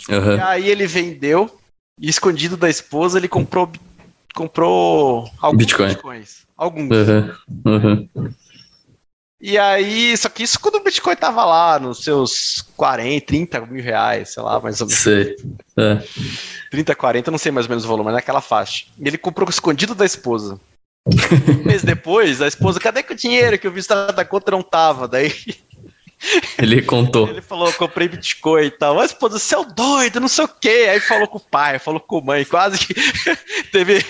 Uhum. 0.10 0.36
E 0.36 0.42
aí 0.42 0.70
ele 0.70 0.86
vendeu, 0.86 1.60
e 2.00 2.10
escondido 2.10 2.58
da 2.58 2.70
esposa, 2.70 3.18
ele 3.18 3.28
comprou 3.28 3.72
comprou 4.34 5.32
alguns 5.40 5.60
Bitcoin. 5.60 5.88
bitcoins. 5.88 6.46
Alguns. 6.58 6.90
Uhum. 6.92 7.32
Uhum. 7.66 8.10
E 9.48 9.60
aí, 9.60 10.18
só 10.18 10.28
que 10.28 10.42
isso 10.42 10.60
quando 10.60 10.78
o 10.78 10.84
Bitcoin 10.84 11.16
tava 11.16 11.46
lá 11.46 11.78
nos 11.78 12.04
seus 12.04 12.66
40, 12.76 13.28
30 13.28 13.62
mil 13.68 13.84
reais, 13.84 14.34
sei 14.34 14.42
lá, 14.42 14.60
mais 14.60 14.82
ou 14.82 14.88
menos. 14.88 15.04
Sei. 15.04 15.36
É. 15.78 16.02
30, 16.72 16.96
40, 16.96 17.30
não 17.30 17.38
sei 17.38 17.52
mais 17.52 17.68
ou 17.68 17.70
menos 17.70 17.86
o 17.86 17.88
volume, 17.88 18.06
mas 18.06 18.16
naquela 18.16 18.42
faixa. 18.42 18.88
E 18.98 19.08
ele 19.08 19.20
comprou 19.20 19.48
escondido 19.48 19.94
da 19.94 20.04
esposa. 20.04 20.60
um 21.08 21.64
mês 21.64 21.84
depois, 21.86 22.42
a 22.42 22.48
esposa, 22.48 22.80
cadê 22.80 23.04
que 23.04 23.14
o 23.14 23.16
dinheiro 23.16 23.60
que 23.60 23.68
eu 23.68 23.72
vi 23.72 23.82
da 23.88 24.26
conta 24.26 24.50
não 24.50 24.64
tava? 24.64 25.08
Daí. 25.08 25.32
Ele 26.58 26.82
contou. 26.82 27.28
Ele 27.28 27.42
falou, 27.42 27.72
comprei 27.74 28.08
Bitcoin 28.08 28.66
e 28.66 28.72
tal. 28.72 29.00
A 29.00 29.06
esposa, 29.06 29.38
você 29.38 29.54
é 29.54 29.60
o 29.60 29.66
doido, 29.66 30.20
não 30.20 30.30
sei 30.30 30.46
o 30.46 30.48
quê. 30.48 30.88
Aí 30.90 31.00
falou 31.00 31.28
com 31.28 31.38
o 31.38 31.42
pai, 31.42 31.78
falou 31.78 32.00
com 32.00 32.18
a 32.18 32.22
mãe, 32.22 32.46
quase 32.46 32.80
que 32.80 32.96
teve. 33.72 34.04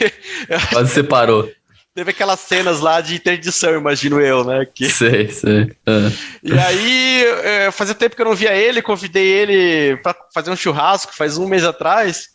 Quase 0.72 0.94
separou. 0.94 1.52
Teve 1.96 2.12
aquelas 2.12 2.42
cenas 2.42 2.82
lá 2.82 3.00
de 3.00 3.16
interdição, 3.16 3.74
imagino 3.74 4.20
eu, 4.20 4.44
né? 4.44 4.66
Que... 4.66 4.90
Sei, 4.92 5.30
sei. 5.30 5.72
É. 5.88 6.12
E 6.44 6.60
aí, 6.60 7.24
é, 7.42 7.72
fazia 7.72 7.96
tempo 7.96 8.18
que 8.18 8.22
eu 8.22 8.26
não 8.26 8.36
via 8.36 8.54
ele, 8.54 8.82
convidei 8.82 9.26
ele 9.26 9.96
para 9.98 10.14
fazer 10.34 10.52
um 10.52 10.58
churrasco, 10.58 11.16
faz 11.16 11.38
um 11.38 11.48
mês 11.48 11.64
atrás. 11.64 12.32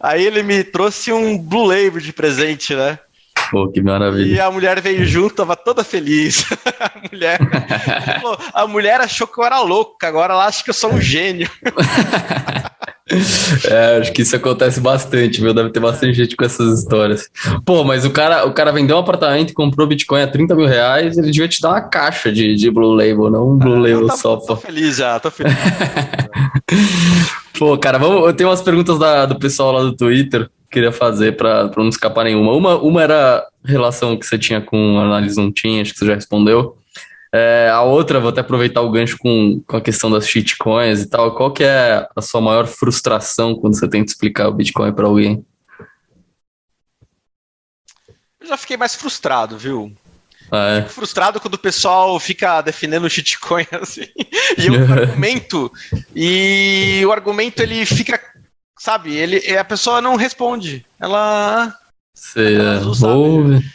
Aí 0.00 0.24
ele 0.24 0.42
me 0.42 0.64
trouxe 0.64 1.12
um 1.12 1.36
Blue 1.36 1.66
Label 1.66 2.00
de 2.00 2.14
presente, 2.14 2.74
né? 2.74 2.98
Pô, 3.50 3.68
que 3.68 3.82
maravilha. 3.82 4.36
E 4.36 4.40
a 4.40 4.50
mulher 4.50 4.80
veio 4.80 5.04
junto, 5.04 5.34
tava 5.34 5.54
toda 5.54 5.84
feliz. 5.84 6.46
a, 6.80 6.92
mulher, 7.10 7.38
a 8.54 8.66
mulher 8.66 9.00
achou 9.02 9.26
que 9.26 9.38
eu 9.38 9.44
era 9.44 9.60
louco, 9.60 9.98
agora 10.02 10.32
ela 10.32 10.46
acha 10.46 10.64
que 10.64 10.70
eu 10.70 10.74
sou 10.74 10.92
um 10.92 11.00
gênio. 11.00 11.50
É, 13.68 13.98
acho 13.98 14.12
que 14.12 14.22
isso 14.22 14.34
acontece 14.34 14.80
bastante, 14.80 15.40
viu? 15.40 15.54
Deve 15.54 15.70
ter 15.70 15.80
bastante 15.80 16.14
gente 16.14 16.36
com 16.36 16.44
essas 16.44 16.80
histórias. 16.80 17.28
Pô, 17.64 17.84
mas 17.84 18.04
o 18.04 18.10
cara, 18.10 18.46
o 18.46 18.52
cara 18.52 18.72
vendeu 18.72 18.96
um 18.96 19.00
apartamento 19.00 19.50
e 19.50 19.54
comprou 19.54 19.86
Bitcoin 19.86 20.22
a 20.22 20.26
30 20.26 20.54
mil 20.54 20.66
reais, 20.66 21.16
ele 21.16 21.30
devia 21.30 21.48
te 21.48 21.60
dar 21.60 21.70
uma 21.70 21.82
caixa 21.82 22.32
de, 22.32 22.54
de 22.54 22.70
Blue 22.70 22.94
Label, 22.94 23.30
não 23.30 23.52
um 23.52 23.58
Blue 23.58 23.76
ah, 23.76 23.80
Label 23.80 24.08
tô, 24.08 24.16
só. 24.16 24.36
Tô 24.36 24.56
feliz 24.56 24.96
já, 24.96 25.20
tô 25.20 25.30
feliz. 25.30 25.52
Pô, 27.58 27.78
cara, 27.78 27.98
vamos, 27.98 28.26
eu 28.26 28.32
tenho 28.32 28.48
umas 28.48 28.62
perguntas 28.62 28.98
da, 28.98 29.26
do 29.26 29.38
pessoal 29.38 29.72
lá 29.72 29.82
do 29.82 29.94
Twitter 29.94 30.48
queria 30.74 30.90
fazer 30.90 31.36
para 31.36 31.70
não 31.76 31.88
escapar 31.88 32.24
nenhuma. 32.24 32.52
Uma, 32.52 32.76
uma 32.76 33.00
era 33.00 33.38
a 33.38 33.70
relação 33.70 34.16
que 34.16 34.26
você 34.26 34.36
tinha 34.36 34.60
com 34.60 34.98
a 34.98 35.04
análise 35.04 35.36
não 35.36 35.52
tinha, 35.52 35.80
acho 35.80 35.92
que 35.92 36.00
você 36.00 36.06
já 36.06 36.16
respondeu. 36.16 36.76
É, 37.36 37.68
a 37.68 37.82
outra, 37.82 38.20
vou 38.20 38.28
até 38.28 38.42
aproveitar 38.42 38.80
o 38.80 38.90
gancho 38.92 39.18
com, 39.18 39.60
com 39.66 39.76
a 39.76 39.80
questão 39.80 40.08
das 40.08 40.28
shitcoins 40.28 41.02
e 41.02 41.08
tal. 41.08 41.34
Qual 41.34 41.52
que 41.52 41.64
é 41.64 42.06
a 42.14 42.22
sua 42.22 42.40
maior 42.40 42.64
frustração 42.64 43.56
quando 43.56 43.76
você 43.76 43.88
tenta 43.88 44.12
explicar 44.12 44.46
o 44.46 44.54
Bitcoin 44.54 44.92
para 44.92 45.08
alguém? 45.08 45.44
Eu 48.38 48.46
já 48.46 48.56
fiquei 48.56 48.76
mais 48.76 48.94
frustrado, 48.94 49.58
viu? 49.58 49.92
Ah, 50.48 50.76
é. 50.76 50.82
frustrado 50.82 51.40
quando 51.40 51.54
o 51.54 51.58
pessoal 51.58 52.20
fica 52.20 52.60
defendendo 52.60 53.02
o 53.02 53.10
shitcoin 53.10 53.66
assim. 53.82 54.06
E 54.56 54.70
o 54.70 54.76
argumento. 54.92 55.72
E 56.14 57.02
o 57.04 57.10
argumento 57.10 57.60
ele 57.60 57.84
fica. 57.84 58.20
Sabe, 58.78 59.12
ele, 59.12 59.56
a 59.56 59.64
pessoa 59.64 60.00
não 60.00 60.14
responde. 60.14 60.86
Ela. 61.00 61.76
Sei, 62.14 62.56
é. 62.56 62.80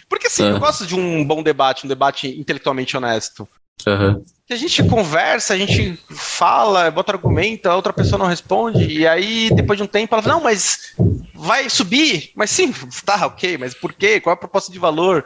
Porque 0.08 0.28
assim, 0.28 0.46
é. 0.46 0.52
eu 0.52 0.60
gosto 0.60 0.88
de 0.88 0.96
um 0.96 1.26
bom 1.26 1.44
debate, 1.44 1.86
um 1.86 1.90
debate 1.90 2.28
intelectualmente 2.40 2.96
honesto. 2.96 3.48
Uhum. 3.88 4.24
A 4.50 4.56
gente 4.56 4.84
conversa, 4.84 5.54
a 5.54 5.58
gente 5.58 5.98
fala, 6.10 6.90
bota 6.90 7.12
argumento, 7.12 7.68
a 7.68 7.76
outra 7.76 7.94
pessoa 7.94 8.18
não 8.18 8.26
responde, 8.26 8.84
e 8.84 9.08
aí 9.08 9.50
depois 9.54 9.78
de 9.78 9.84
um 9.84 9.88
tempo 9.88 10.14
ela 10.14 10.24
fala, 10.24 10.36
não, 10.36 10.44
mas 10.44 10.96
vai 11.36 11.70
subir. 11.70 12.32
Mas 12.36 12.50
sim, 12.50 12.74
tá, 13.06 13.28
ok, 13.28 13.58
mas 13.58 13.74
por 13.76 13.94
quê? 13.94 14.20
Qual 14.20 14.32
é 14.32 14.36
a 14.36 14.40
proposta 14.40 14.72
de 14.72 14.80
valor? 14.80 15.24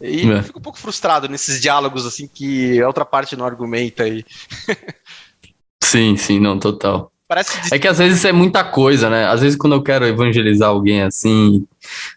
E 0.00 0.30
é. 0.30 0.38
eu 0.38 0.42
fico 0.42 0.58
um 0.58 0.62
pouco 0.62 0.78
frustrado 0.78 1.28
nesses 1.28 1.60
diálogos 1.60 2.04
assim 2.04 2.28
que 2.28 2.80
a 2.82 2.86
outra 2.86 3.04
parte 3.04 3.34
não 3.34 3.46
argumenta 3.46 4.02
aí. 4.02 4.24
sim, 5.82 6.16
sim, 6.16 6.38
não, 6.38 6.58
total. 6.58 7.10
Parece 7.26 7.60
que... 7.60 7.74
É 7.74 7.78
que 7.78 7.88
às 7.88 7.98
vezes 7.98 8.24
é 8.24 8.30
muita 8.30 8.62
coisa, 8.62 9.08
né? 9.08 9.26
Às 9.26 9.40
vezes 9.40 9.56
quando 9.56 9.72
eu 9.72 9.82
quero 9.82 10.06
evangelizar 10.06 10.68
alguém 10.68 11.02
assim, 11.02 11.66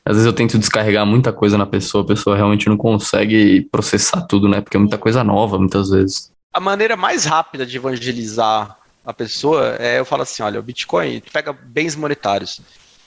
às 0.06 0.16
vezes 0.16 0.26
eu 0.26 0.34
tento 0.34 0.58
descarregar 0.58 1.06
muita 1.06 1.32
coisa 1.32 1.58
na 1.58 1.66
pessoa, 1.66 2.04
a 2.04 2.08
pessoa 2.08 2.36
realmente 2.36 2.68
não 2.68 2.78
consegue 2.78 3.68
processar 3.72 4.22
tudo, 4.22 4.48
né? 4.48 4.62
Porque 4.62 4.78
é 4.78 4.80
muita 4.80 4.98
coisa 4.98 5.24
nova, 5.24 5.58
muitas 5.58 5.90
vezes. 5.90 6.32
A 6.54 6.60
maneira 6.60 6.96
mais 6.98 7.26
rápida 7.26 7.66
de 7.66 7.78
evangelizar 7.78 8.78
a 9.06 9.14
pessoa 9.14 9.76
é 9.80 10.00
eu 10.00 10.06
falo 10.06 10.24
assim, 10.24 10.44
olha, 10.44 10.60
o 10.60 10.64
Bitcoin 10.64 11.22
pega 11.32 11.54
bens 11.54 11.96
monetários. 11.96 12.62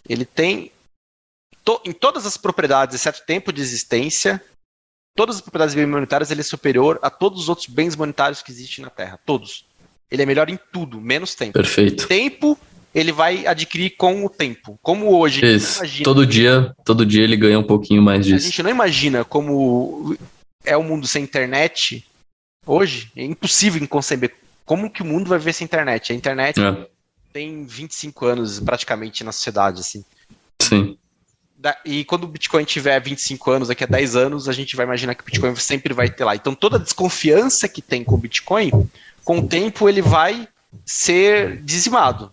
Ele 0.08 0.24
tem 0.24 0.70
to, 1.64 1.80
em 1.84 1.92
todas 1.92 2.26
as 2.26 2.36
propriedades, 2.36 2.94
exceto 2.94 3.22
tempo 3.26 3.52
de 3.52 3.60
existência, 3.60 4.42
todas 5.16 5.36
as 5.36 5.42
propriedades 5.42 5.74
bens 5.74 5.86
monetárias 5.86 6.30
ele 6.30 6.40
é 6.40 6.44
superior 6.44 6.98
a 7.02 7.10
todos 7.10 7.42
os 7.42 7.48
outros 7.48 7.66
bens 7.68 7.96
monetários 7.96 8.42
que 8.42 8.50
existem 8.50 8.84
na 8.84 8.90
Terra, 8.90 9.18
todos. 9.24 9.64
Ele 10.10 10.22
é 10.22 10.26
melhor 10.26 10.50
em 10.50 10.58
tudo, 10.72 11.00
menos 11.00 11.34
tempo. 11.34 11.52
Perfeito. 11.52 12.06
Tempo 12.06 12.58
ele 12.94 13.12
vai 13.12 13.46
adquirir 13.46 13.96
com 13.96 14.24
o 14.24 14.28
tempo. 14.28 14.78
Como 14.82 15.16
hoje. 15.16 15.44
Isso. 15.44 15.80
Todo 16.02 16.26
dia, 16.26 16.74
todo 16.84 17.06
dia 17.06 17.22
ele 17.22 17.36
ganha 17.36 17.58
um 17.58 17.64
pouquinho 17.64 18.02
mais 18.02 18.24
disso. 18.24 18.46
A 18.46 18.50
gente 18.50 18.62
não 18.62 18.70
imagina 18.70 19.24
como 19.24 20.16
é 20.64 20.76
o 20.76 20.82
mundo 20.82 21.06
sem 21.06 21.24
internet 21.24 22.04
hoje. 22.66 23.10
É 23.16 23.24
impossível 23.24 23.86
conceber 23.88 24.34
como 24.64 24.90
que 24.90 25.02
o 25.02 25.06
mundo 25.06 25.28
vai 25.28 25.38
ver 25.38 25.52
sem 25.52 25.64
internet. 25.64 26.12
A 26.12 26.16
internet 26.16 26.60
é. 26.60 26.86
tem 27.32 27.64
25 27.64 28.26
anos 28.26 28.60
praticamente 28.60 29.24
na 29.24 29.32
sociedade, 29.32 29.80
assim. 29.80 30.04
Sim. 30.60 30.96
E 31.84 32.04
quando 32.04 32.24
o 32.24 32.28
Bitcoin 32.28 32.64
tiver 32.64 33.00
25 33.00 33.50
anos, 33.50 33.68
daqui 33.68 33.84
a 33.84 33.86
10 33.86 34.16
anos, 34.16 34.48
a 34.48 34.52
gente 34.52 34.74
vai 34.74 34.84
imaginar 34.84 35.14
que 35.14 35.22
o 35.22 35.24
Bitcoin 35.24 35.54
sempre 35.56 35.94
vai 35.94 36.10
ter 36.10 36.24
lá. 36.24 36.34
Então 36.34 36.54
toda 36.54 36.76
a 36.76 36.80
desconfiança 36.80 37.68
que 37.68 37.80
tem 37.80 38.02
com 38.02 38.16
o 38.16 38.18
Bitcoin 38.18 38.70
com 39.24 39.38
o 39.38 39.46
tempo 39.46 39.88
ele 39.88 40.02
vai 40.02 40.48
ser 40.84 41.62
dizimado. 41.62 42.32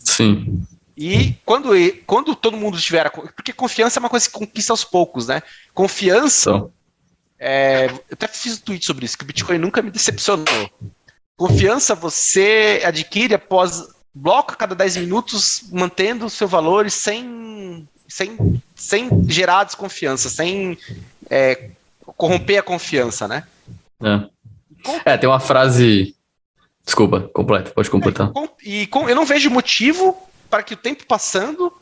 Sim. 0.00 0.62
E 0.96 1.34
quando, 1.46 1.70
quando 2.06 2.34
todo 2.34 2.56
mundo 2.56 2.78
tiver. 2.78 3.10
Porque 3.10 3.52
confiança 3.52 3.98
é 3.98 4.00
uma 4.00 4.10
coisa 4.10 4.26
que 4.26 4.32
conquista 4.32 4.72
aos 4.72 4.84
poucos, 4.84 5.28
né? 5.28 5.42
Confiança. 5.72 6.50
Então. 6.50 6.72
É, 7.38 7.86
eu 7.86 8.04
até 8.12 8.28
fiz 8.28 8.58
um 8.58 8.60
tweet 8.60 8.84
sobre 8.84 9.06
isso, 9.06 9.16
que 9.16 9.24
o 9.24 9.26
Bitcoin 9.26 9.56
nunca 9.56 9.80
me 9.80 9.90
decepcionou. 9.90 10.70
Confiança 11.38 11.94
você 11.94 12.82
adquire 12.84 13.32
após 13.32 13.88
bloco 14.14 14.52
a 14.52 14.56
cada 14.56 14.74
10 14.74 14.98
minutos, 14.98 15.62
mantendo 15.72 16.26
o 16.26 16.30
seu 16.30 16.46
valor 16.46 16.90
sem, 16.90 17.88
sem, 18.06 18.62
sem 18.74 19.08
gerar 19.26 19.64
desconfiança, 19.64 20.28
sem 20.28 20.76
é, 21.30 21.70
corromper 22.16 22.58
a 22.58 22.62
confiança, 22.62 23.26
né? 23.26 23.44
É. 24.02 25.12
é, 25.12 25.16
tem 25.16 25.28
uma 25.28 25.40
frase. 25.40 26.14
Desculpa, 26.90 27.30
completa, 27.32 27.70
pode 27.70 27.88
completar. 27.88 28.32
E 28.64 28.84
com, 28.88 29.08
eu 29.08 29.14
não 29.14 29.24
vejo 29.24 29.48
motivo 29.48 30.20
para 30.50 30.60
que 30.60 30.74
o 30.74 30.76
tempo 30.76 31.06
passando 31.06 31.72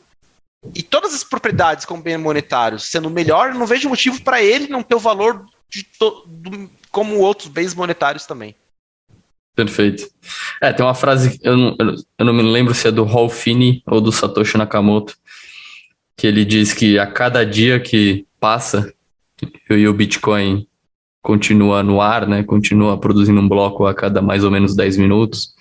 e 0.75 0.83
todas 0.83 1.15
as 1.15 1.23
propriedades 1.23 1.83
como 1.83 2.03
bem 2.03 2.15
monetários 2.15 2.83
sendo 2.83 3.09
melhor, 3.09 3.49
eu 3.49 3.55
não 3.55 3.65
vejo 3.65 3.89
motivo 3.89 4.21
para 4.21 4.39
ele 4.39 4.67
não 4.67 4.83
ter 4.83 4.93
o 4.93 4.99
valor 4.99 5.47
de 5.67 5.81
to, 5.81 6.23
do, 6.27 6.69
como 6.91 7.17
outros 7.17 7.47
bens 7.47 7.73
monetários 7.73 8.27
também. 8.27 8.53
Perfeito. 9.55 10.07
É, 10.61 10.71
tem 10.71 10.85
uma 10.85 10.93
frase, 10.93 11.39
eu 11.41 11.57
não, 11.57 11.75
eu 12.19 12.25
não 12.25 12.31
me 12.33 12.43
lembro 12.43 12.75
se 12.75 12.87
é 12.87 12.91
do 12.91 13.03
Hall 13.03 13.29
Finney 13.31 13.81
ou 13.87 13.99
do 13.99 14.11
Satoshi 14.11 14.59
Nakamoto, 14.59 15.17
que 16.15 16.27
ele 16.27 16.45
diz 16.45 16.71
que 16.71 16.99
a 16.99 17.07
cada 17.07 17.43
dia 17.43 17.79
que 17.79 18.27
passa 18.39 18.93
e 19.71 19.87
o 19.87 19.93
Bitcoin 19.93 20.67
continua 21.21 21.83
no 21.83 22.01
ar, 22.01 22.27
né, 22.27 22.43
continua 22.43 22.97
produzindo 22.97 23.39
um 23.39 23.47
bloco 23.47 23.85
a 23.85 23.93
cada 23.93 24.21
mais 24.21 24.43
ou 24.43 24.51
menos 24.51 24.75
10 24.75 24.97
minutos, 24.97 25.53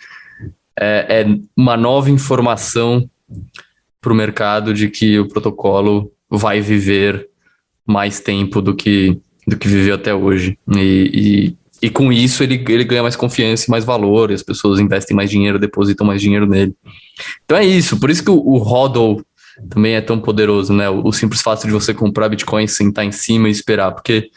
é, 0.78 1.22
é 1.22 1.38
uma 1.56 1.76
nova 1.76 2.10
informação 2.10 3.08
para 4.00 4.12
o 4.12 4.16
mercado 4.16 4.72
de 4.72 4.88
que 4.88 5.18
o 5.18 5.28
protocolo 5.28 6.10
vai 6.30 6.60
viver 6.60 7.28
mais 7.86 8.20
tempo 8.20 8.60
do 8.62 8.74
que, 8.74 9.18
do 9.46 9.56
que 9.56 9.66
viveu 9.66 9.94
até 9.94 10.14
hoje. 10.14 10.58
E, 10.76 11.56
e, 11.82 11.86
e, 11.86 11.90
com 11.90 12.12
isso 12.12 12.42
ele, 12.42 12.62
ele 12.68 12.84
ganha 12.84 13.02
mais 13.02 13.16
confiança 13.16 13.66
e 13.66 13.70
mais 13.70 13.84
valor, 13.84 14.30
e 14.30 14.34
as 14.34 14.42
pessoas 14.42 14.78
investem 14.78 15.16
mais 15.16 15.30
dinheiro, 15.30 15.58
depositam 15.58 16.06
mais 16.06 16.20
dinheiro 16.20 16.46
nele. 16.46 16.74
Então 17.44 17.56
é 17.56 17.64
isso, 17.64 17.98
por 17.98 18.10
isso 18.10 18.22
que 18.22 18.30
o, 18.30 18.36
o 18.36 18.56
HODL 18.56 19.22
também 19.68 19.94
é 19.94 20.00
tão 20.00 20.20
poderoso, 20.20 20.72
né? 20.72 20.88
O, 20.88 21.08
o 21.08 21.12
simples 21.12 21.40
fato 21.40 21.66
de 21.66 21.72
você 21.72 21.92
comprar 21.92 22.28
Bitcoin, 22.28 22.66
sentar 22.66 23.04
em 23.04 23.12
cima 23.12 23.48
e 23.48 23.52
esperar, 23.52 23.92
porque 23.92 24.30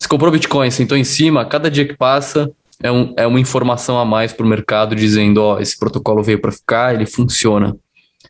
você 0.00 0.08
comprou 0.08 0.32
Bitcoin, 0.32 0.70
sentou 0.70 0.96
em 0.96 1.04
cima, 1.04 1.44
cada 1.44 1.70
dia 1.70 1.86
que 1.86 1.94
passa 1.94 2.50
é, 2.82 2.90
um, 2.90 3.14
é 3.16 3.26
uma 3.26 3.38
informação 3.38 3.98
a 3.98 4.04
mais 4.04 4.32
para 4.32 4.46
o 4.46 4.48
mercado 4.48 4.96
dizendo, 4.96 5.42
ó, 5.42 5.60
esse 5.60 5.78
protocolo 5.78 6.22
veio 6.22 6.40
para 6.40 6.50
ficar, 6.50 6.94
ele 6.94 7.04
funciona. 7.04 7.76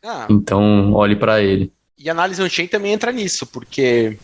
Ah, 0.03 0.27
então, 0.29 0.91
olhe 0.93 1.15
para 1.15 1.41
ele. 1.41 1.71
E 1.97 2.09
análise 2.09 2.41
on-chain 2.41 2.67
também 2.67 2.91
entra 2.91 3.11
nisso, 3.11 3.45
porque 3.47 4.17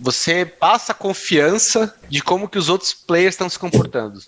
você 0.00 0.46
passa 0.46 0.94
confiança 0.94 1.94
de 2.08 2.22
como 2.22 2.48
que 2.48 2.58
os 2.58 2.68
outros 2.68 2.94
players 2.94 3.34
estão 3.34 3.48
se 3.48 3.58
comportando. 3.58 4.20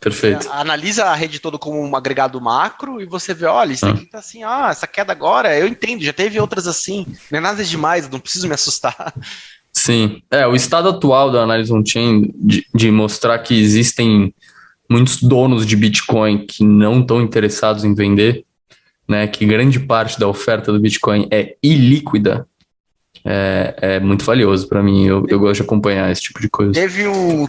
Perfeito. 0.00 0.44
Você 0.44 0.48
analisa 0.50 1.06
a 1.06 1.14
rede 1.14 1.40
toda 1.40 1.58
como 1.58 1.80
um 1.80 1.96
agregado 1.96 2.40
macro 2.40 3.00
e 3.00 3.04
você 3.04 3.34
vê, 3.34 3.46
olha, 3.46 3.72
isso 3.72 3.86
aqui 3.86 4.04
ah. 4.08 4.12
tá 4.12 4.18
assim, 4.18 4.42
ah, 4.44 4.68
essa 4.70 4.86
queda 4.86 5.12
agora, 5.12 5.56
eu 5.56 5.66
entendo, 5.66 6.04
já 6.04 6.12
teve 6.12 6.40
outras 6.40 6.66
assim, 6.66 7.04
não 7.30 7.38
é 7.38 7.40
nada 7.40 7.64
demais, 7.64 8.08
não 8.08 8.20
preciso 8.20 8.48
me 8.48 8.54
assustar. 8.54 9.12
Sim, 9.78 10.20
é, 10.28 10.44
o 10.44 10.56
estado 10.56 10.88
atual 10.88 11.30
da 11.30 11.40
análise 11.40 11.72
on-chain 11.72 12.32
de, 12.34 12.66
de 12.74 12.90
mostrar 12.90 13.38
que 13.38 13.54
existem 13.54 14.34
muitos 14.90 15.22
donos 15.22 15.64
de 15.64 15.76
Bitcoin 15.76 16.44
que 16.46 16.64
não 16.64 17.00
estão 17.00 17.22
interessados 17.22 17.84
em 17.84 17.94
vender, 17.94 18.44
né, 19.06 19.28
que 19.28 19.46
grande 19.46 19.78
parte 19.78 20.18
da 20.18 20.26
oferta 20.26 20.72
do 20.72 20.80
Bitcoin 20.80 21.28
é 21.30 21.56
ilíquida, 21.62 22.44
é, 23.24 23.76
é 23.80 24.00
muito 24.00 24.24
valioso 24.24 24.68
para 24.68 24.82
mim. 24.82 25.06
Eu, 25.06 25.24
eu 25.28 25.38
gosto 25.38 25.60
de 25.60 25.62
acompanhar 25.62 26.10
esse 26.10 26.22
tipo 26.22 26.40
de 26.40 26.50
coisa. 26.50 26.72
Teve 26.72 27.06
um, 27.06 27.46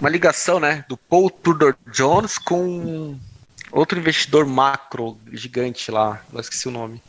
uma 0.00 0.08
ligação, 0.08 0.60
né, 0.60 0.84
do 0.88 0.96
Paul 0.96 1.30
Tudor 1.30 1.74
Jones 1.92 2.38
com 2.38 3.18
outro 3.72 3.98
investidor 3.98 4.46
macro 4.46 5.18
gigante 5.32 5.90
lá, 5.90 6.22
não 6.32 6.40
esqueci 6.40 6.68
o 6.68 6.72
nome. 6.72 7.02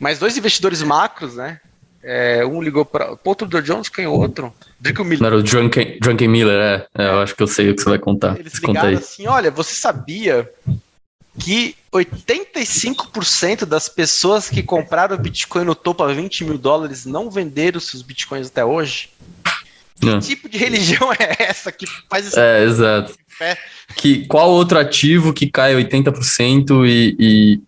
Mas 0.00 0.18
dois 0.18 0.38
investidores 0.38 0.82
macros, 0.82 1.34
né? 1.34 1.60
É, 2.02 2.44
um 2.46 2.62
ligou 2.62 2.84
para. 2.84 3.16
Paul 3.16 3.34
Tudor 3.34 3.62
Jones, 3.62 3.88
quem 3.88 4.04
é 4.04 4.08
outro? 4.08 4.52
Drake 4.78 5.02
Miller. 5.02 5.20
Não 5.20 5.26
era 5.26 5.36
o 5.36 5.42
Drunken, 5.42 5.98
Drunken 6.00 6.28
Miller, 6.28 6.60
é. 6.60 6.86
é. 7.02 7.06
Eu 7.08 7.20
acho 7.20 7.34
que 7.34 7.42
eu 7.42 7.48
sei 7.48 7.70
o 7.70 7.74
que 7.74 7.82
você 7.82 7.88
vai 7.88 7.98
contar. 7.98 8.38
Eles 8.38 8.54
ligaram 8.54 8.96
assim: 8.96 9.26
olha, 9.26 9.50
você 9.50 9.74
sabia 9.74 10.48
que 11.38 11.74
85% 11.92 13.64
das 13.64 13.88
pessoas 13.88 14.48
que 14.48 14.62
compraram 14.62 15.16
Bitcoin 15.16 15.64
no 15.64 15.74
topo 15.74 16.02
a 16.02 16.12
20 16.12 16.44
mil 16.44 16.58
dólares 16.58 17.04
não 17.04 17.30
venderam 17.30 17.80
seus 17.80 18.02
Bitcoins 18.02 18.48
até 18.48 18.64
hoje? 18.64 19.10
Que 20.00 20.18
tipo 20.20 20.48
de 20.48 20.58
religião 20.58 21.12
é 21.12 21.36
essa 21.38 21.72
que 21.72 21.86
faz 22.08 22.26
isso? 22.26 22.38
É, 22.38 22.62
exato. 22.62 23.14
Que, 23.96 24.26
qual 24.26 24.50
outro 24.50 24.78
ativo 24.78 25.32
que 25.32 25.48
cai 25.48 25.74
80% 25.74 26.86
e, 26.86 27.16
e, 27.18 27.60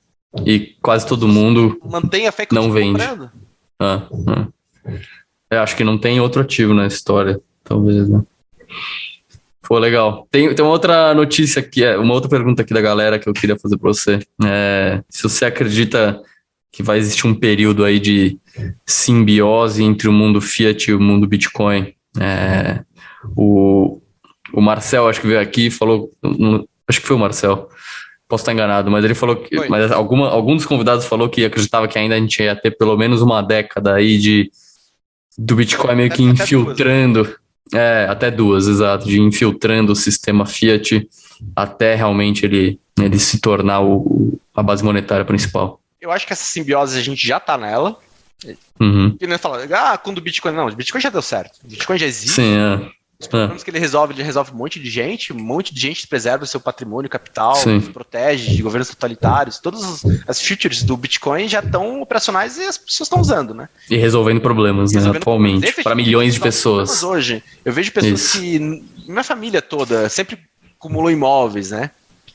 e 0.45 0.77
quase 0.83 1.07
todo 1.07 1.29
mundo 1.29 1.81
Mantém 1.85 2.27
a 2.27 2.33
fé 2.33 2.47
que 2.47 2.55
não 2.55 2.73
vende? 2.73 3.01
Ah, 3.81 4.07
ah. 4.29 4.49
Eu 5.51 5.61
acho 5.63 5.75
que 5.75 5.83
não 5.83 5.99
tem 5.99 6.21
outro 6.21 6.43
ativo 6.43 6.75
na 6.75 6.87
história, 6.87 7.41
talvez, 7.65 8.09
né? 8.09 8.23
Pô, 9.63 9.79
legal. 9.79 10.29
Tem, 10.31 10.55
tem 10.55 10.65
uma 10.65 10.73
outra 10.73 11.15
notícia 11.15 11.61
aqui, 11.61 11.83
é, 11.83 11.97
uma 11.97 12.13
outra 12.13 12.29
pergunta 12.29 12.63
aqui 12.63 12.75
da 12.75 12.81
galera 12.81 13.19
que 13.19 13.29
eu 13.29 13.33
queria 13.33 13.59
fazer 13.59 13.79
para 13.79 13.89
você. 13.89 14.19
É, 14.45 15.03
se 15.09 15.23
você 15.23 15.45
acredita 15.45 16.21
que 16.73 16.83
vai 16.83 16.99
existir 16.99 17.27
um 17.27 17.35
período 17.35 17.85
aí 17.85 17.99
de 17.99 18.39
simbiose 18.87 19.83
entre 19.83 20.09
o 20.09 20.13
mundo 20.13 20.41
Fiat 20.41 20.91
e 20.91 20.95
o 20.95 21.01
mundo 21.01 21.27
Bitcoin. 21.27 21.95
É, 22.19 22.85
o, 23.37 24.01
o 24.53 24.61
Marcel, 24.61 25.09
acho 25.09 25.21
que 25.21 25.27
veio 25.27 25.41
aqui 25.41 25.71
falou, 25.71 26.11
acho 26.87 27.01
que 27.01 27.07
foi 27.07 27.17
o 27.17 27.21
Marcel, 27.21 27.69
posso 28.31 28.43
estar 28.43 28.53
enganado, 28.53 28.91
mas 28.91 29.05
ele 29.05 29.15
falou 29.15 29.37
que, 29.37 29.69
mas 29.69 29.91
alguma, 29.91 30.31
algum 30.31 30.55
dos 30.55 30.65
convidados 30.65 31.05
falou 31.05 31.29
que 31.29 31.45
acreditava 31.45 31.89
que 31.89 31.99
ainda 31.99 32.15
a 32.15 32.19
gente 32.19 32.41
ia 32.41 32.55
ter 32.55 32.71
pelo 32.71 32.97
menos 32.97 33.21
uma 33.21 33.43
década 33.43 33.95
aí 33.97 34.17
de 34.17 34.51
do 35.37 35.57
Bitcoin 35.57 35.97
meio 35.97 36.11
que 36.11 36.23
infiltrando 36.23 37.37
é, 37.75 38.07
até 38.09 38.31
duas, 38.31 38.69
exato, 38.69 39.07
de 39.07 39.21
infiltrando 39.21 39.93
o 39.93 39.97
sistema 39.97 40.47
Fiat 40.47 41.09
até 41.57 41.97
realmente 41.97 42.47
ele, 42.47 42.79
ele 43.01 43.19
se 43.19 43.41
tornar 43.41 43.81
o, 43.81 44.39
a 44.55 44.63
base 44.63 44.85
monetária 44.85 45.25
principal. 45.25 45.81
Eu 46.01 46.13
acho 46.13 46.25
que 46.27 46.33
essa 46.33 46.45
simbiose 46.45 46.99
a 46.99 47.03
gente 47.03 47.27
já 47.27 47.41
tá 47.41 47.59
nela. 47.59 47.99
Uhum. 48.81 49.17
E 49.21 49.27
não 49.27 49.35
é 49.35 49.39
falar, 49.39 49.65
ah, 49.73 49.99
quando 49.99 50.19
o 50.19 50.21
Bitcoin. 50.21 50.53
Não, 50.53 50.67
o 50.67 50.75
Bitcoin 50.75 51.01
já 51.01 51.11
deu 51.11 51.21
certo. 51.21 51.59
O 51.65 51.69
Bitcoin 51.69 51.99
já 51.99 52.07
existe. 52.07 52.35
Sim, 52.35 52.57
é. 52.57 53.00
Os 53.21 53.27
problemas 53.27 53.61
é. 53.61 53.65
que 53.65 53.71
ele 53.71 53.79
resolve, 53.79 54.15
ele 54.15 54.23
resolve 54.23 54.53
um 54.53 54.57
monte 54.57 54.81
de 54.81 54.89
gente, 54.89 55.31
um 55.33 55.39
monte 55.39 55.75
de 55.75 55.81
gente 55.81 56.07
preserva 56.07 56.45
o 56.45 56.47
seu 56.47 56.59
patrimônio 56.59 57.11
capital, 57.11 57.55
protege 57.93 58.57
de 58.57 58.63
governos 58.63 58.89
totalitários, 58.89 59.59
todas 59.59 60.03
as 60.27 60.41
features 60.41 60.83
do 60.83 60.97
Bitcoin 60.97 61.47
já 61.47 61.61
estão 61.61 62.01
operacionais 62.01 62.57
e 62.57 62.63
as 62.63 62.79
pessoas 62.79 63.07
estão 63.07 63.21
usando, 63.21 63.53
né? 63.53 63.69
E 63.91 63.97
resolvendo 63.97 64.41
problemas, 64.41 64.93
né, 64.93 65.11
atualmente, 65.11 65.83
para 65.83 65.95
milhões 65.95 66.35
de 66.35 66.41
pessoas. 66.41 67.03
Hoje, 67.03 67.43
eu 67.63 67.73
vejo 67.73 67.93
pessoas 67.93 68.21
Isso. 68.21 68.41
que, 68.41 68.59
minha 69.07 69.25
família 69.25 69.61
toda, 69.61 70.09
sempre 70.09 70.39
acumulou 70.79 71.11
imóveis, 71.11 71.71
né? 71.73 71.91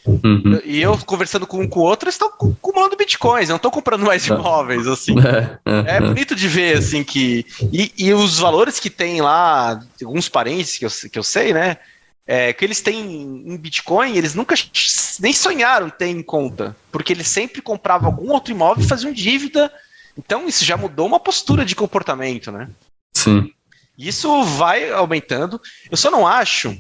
Uhum. 0.06 0.62
E 0.64 0.82
eu 0.82 0.98
conversando 1.00 1.48
com 1.48 1.62
um 1.62 1.68
com 1.68 1.80
o 1.80 1.84
outro, 1.84 2.08
estão 2.08 2.28
acumulando 2.28 2.96
bitcoins, 2.96 3.50
não 3.50 3.56
estão 3.56 3.72
comprando 3.72 4.06
mais 4.06 4.26
tá. 4.26 4.36
imóveis, 4.36 4.88
assim. 4.88 5.16
É, 5.66 5.94
é, 5.94 5.98
é, 5.98 6.00
bonito 6.00 6.36
de 6.36 6.48
ver, 6.48 6.78
assim, 6.78 7.04
que. 7.04 7.46
E, 7.74 7.92
e, 7.98 8.14
os 8.14 8.40
valores 8.40 8.80
que 8.80 8.90
tem 8.90 9.22
lá, 9.22 9.82
alguns 10.04 10.30
parentes 10.30 10.78
que 10.78 10.86
eu, 10.86 10.90
que 11.12 11.18
eu 11.18 11.24
sei, 11.24 11.54
né? 11.54 11.78
É, 12.28 12.54
que 12.54 12.64
eles 12.64 12.82
têm 12.82 13.24
em 13.46 13.58
Bitcoin, 13.58 14.16
eles 14.16 14.34
nunca 14.34 14.56
nem 15.20 15.34
sonharam 15.34 15.90
ter 15.90 16.08
em 16.08 16.24
conta, 16.24 16.76
porque 16.92 17.14
eles 17.14 17.28
sempre 17.28 17.62
compravam 17.62 18.10
algum 18.10 18.32
outro 18.32 18.52
imóvel 18.52 18.84
e 18.84 18.88
faziam 18.88 19.12
dívida. 19.12 19.72
Então 20.18 20.48
isso 20.48 20.64
já 20.64 20.78
mudou 20.78 21.06
uma 21.06 21.20
postura 21.20 21.66
de 21.66 21.76
comportamento, 21.76 22.52
né? 22.52 22.70
Sim. 23.14 23.52
Isso 23.98 24.44
vai 24.44 24.92
aumentando. 24.92 25.62
Eu 25.90 25.98
só 25.98 26.12
não 26.12 26.28
acho 26.28 26.78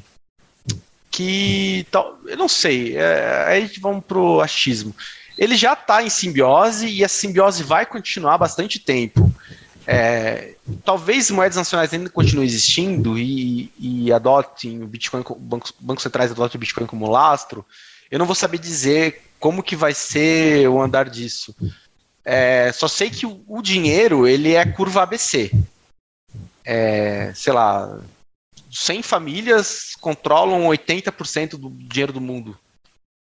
que 1.16 1.88
tal, 1.90 2.20
eu 2.26 2.36
não 2.36 2.50
sei, 2.50 2.98
é, 2.98 3.46
aí 3.48 3.72
vamos 3.80 4.04
pro 4.04 4.42
achismo. 4.42 4.94
Ele 5.38 5.56
já 5.56 5.72
está 5.72 6.04
em 6.04 6.10
simbiose 6.10 6.88
e 6.88 7.06
a 7.06 7.08
simbiose 7.08 7.64
vai 7.64 7.86
continuar 7.86 8.38
bastante 8.38 8.80
tempo. 8.80 9.32
É, 9.88 10.56
talvez 10.84 11.32
moedas 11.32 11.56
nacionais 11.56 11.94
ainda 11.94 12.10
continuem 12.10 12.46
existindo 12.46 13.18
e, 13.18 13.72
e 13.80 14.12
adotem 14.12 14.84
o 14.84 14.88
Bitcoin, 14.88 15.24
bancos, 15.40 15.74
bancos 15.80 16.04
centrais 16.04 16.32
adotem 16.32 16.58
o 16.58 16.60
Bitcoin 16.60 16.86
como 16.86 17.10
lastro. 17.10 17.66
Eu 18.12 18.20
não 18.20 18.26
vou 18.26 18.36
saber 18.36 18.58
dizer 18.58 19.22
como 19.40 19.64
que 19.64 19.76
vai 19.76 19.94
ser 19.94 20.68
o 20.68 20.82
andar 20.82 21.10
disso. 21.10 21.56
É, 22.26 22.74
só 22.74 22.90
sei 22.90 23.10
que 23.10 23.26
o, 23.26 23.62
dinheiro 23.62 24.28
ele 24.28 24.54
é 24.54 24.66
curva 24.66 25.04
ABC. 25.04 25.50
É, 26.66 27.32
sei 27.36 27.54
lá, 27.54 28.00
100 28.76 29.02
famílias 29.02 29.96
controlam 30.02 30.68
80% 30.68 31.52
do 31.52 31.70
dinheiro 31.70 32.12
do 32.12 32.20
mundo. 32.20 32.58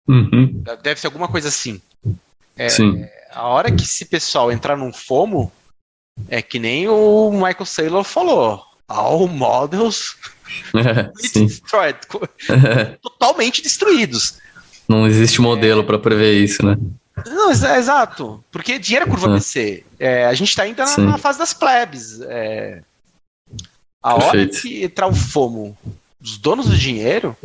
Uhum. 0.08 0.64
Deve 0.82 1.00
ser 1.00 1.08
alguma 1.08 1.28
coisa 1.28 1.48
assim. 1.48 1.80
É, 2.58 2.70
Sim. 2.70 3.06
A 3.32 3.48
hora 3.48 3.72
que 3.72 3.84
esse 3.84 4.06
pessoal 4.06 4.52
entrar 4.52 4.76
num 4.76 4.92
FOMO, 4.92 5.52
é 6.28 6.42
que 6.42 6.60
nem 6.60 6.88
o 6.88 7.32
Michael 7.32 7.66
Saylor 7.66 8.04
falou. 8.04 8.64
All 8.88 9.28
models 9.28 10.16
destroyed, 11.34 11.98
totalmente 13.02 13.62
destruídos. 13.62 14.38
Não 14.88 15.08
existe 15.08 15.42
modelo 15.42 15.82
é... 15.82 15.86
para 15.86 16.00
prever 16.00 16.34
isso, 16.44 16.66
né? 16.66 16.78
Não, 17.26 17.52
é, 17.52 17.78
exato. 17.78 18.44
Porque 18.52 18.80
dinheiro 18.80 19.06
é 19.06 19.10
curva 19.10 19.30
é. 19.30 19.36
BC. 19.36 19.86
É, 20.00 20.26
a 20.26 20.34
gente 20.34 20.50
está 20.50 20.64
ainda 20.64 20.86
na, 20.86 20.98
na, 20.98 21.18
fase 21.18 21.40
das 21.40 21.54
plebes. 21.54 22.20
É, 22.22 22.82
a 24.04 24.16
Perfeito. 24.16 24.56
hora 24.56 24.62
que 24.62 24.84
entrar 24.84 25.08
o 25.08 25.16
FOMO 25.16 25.78
dos 26.20 26.38
donos 26.38 26.68
do 26.68 26.78
dinheiro, 26.78 27.36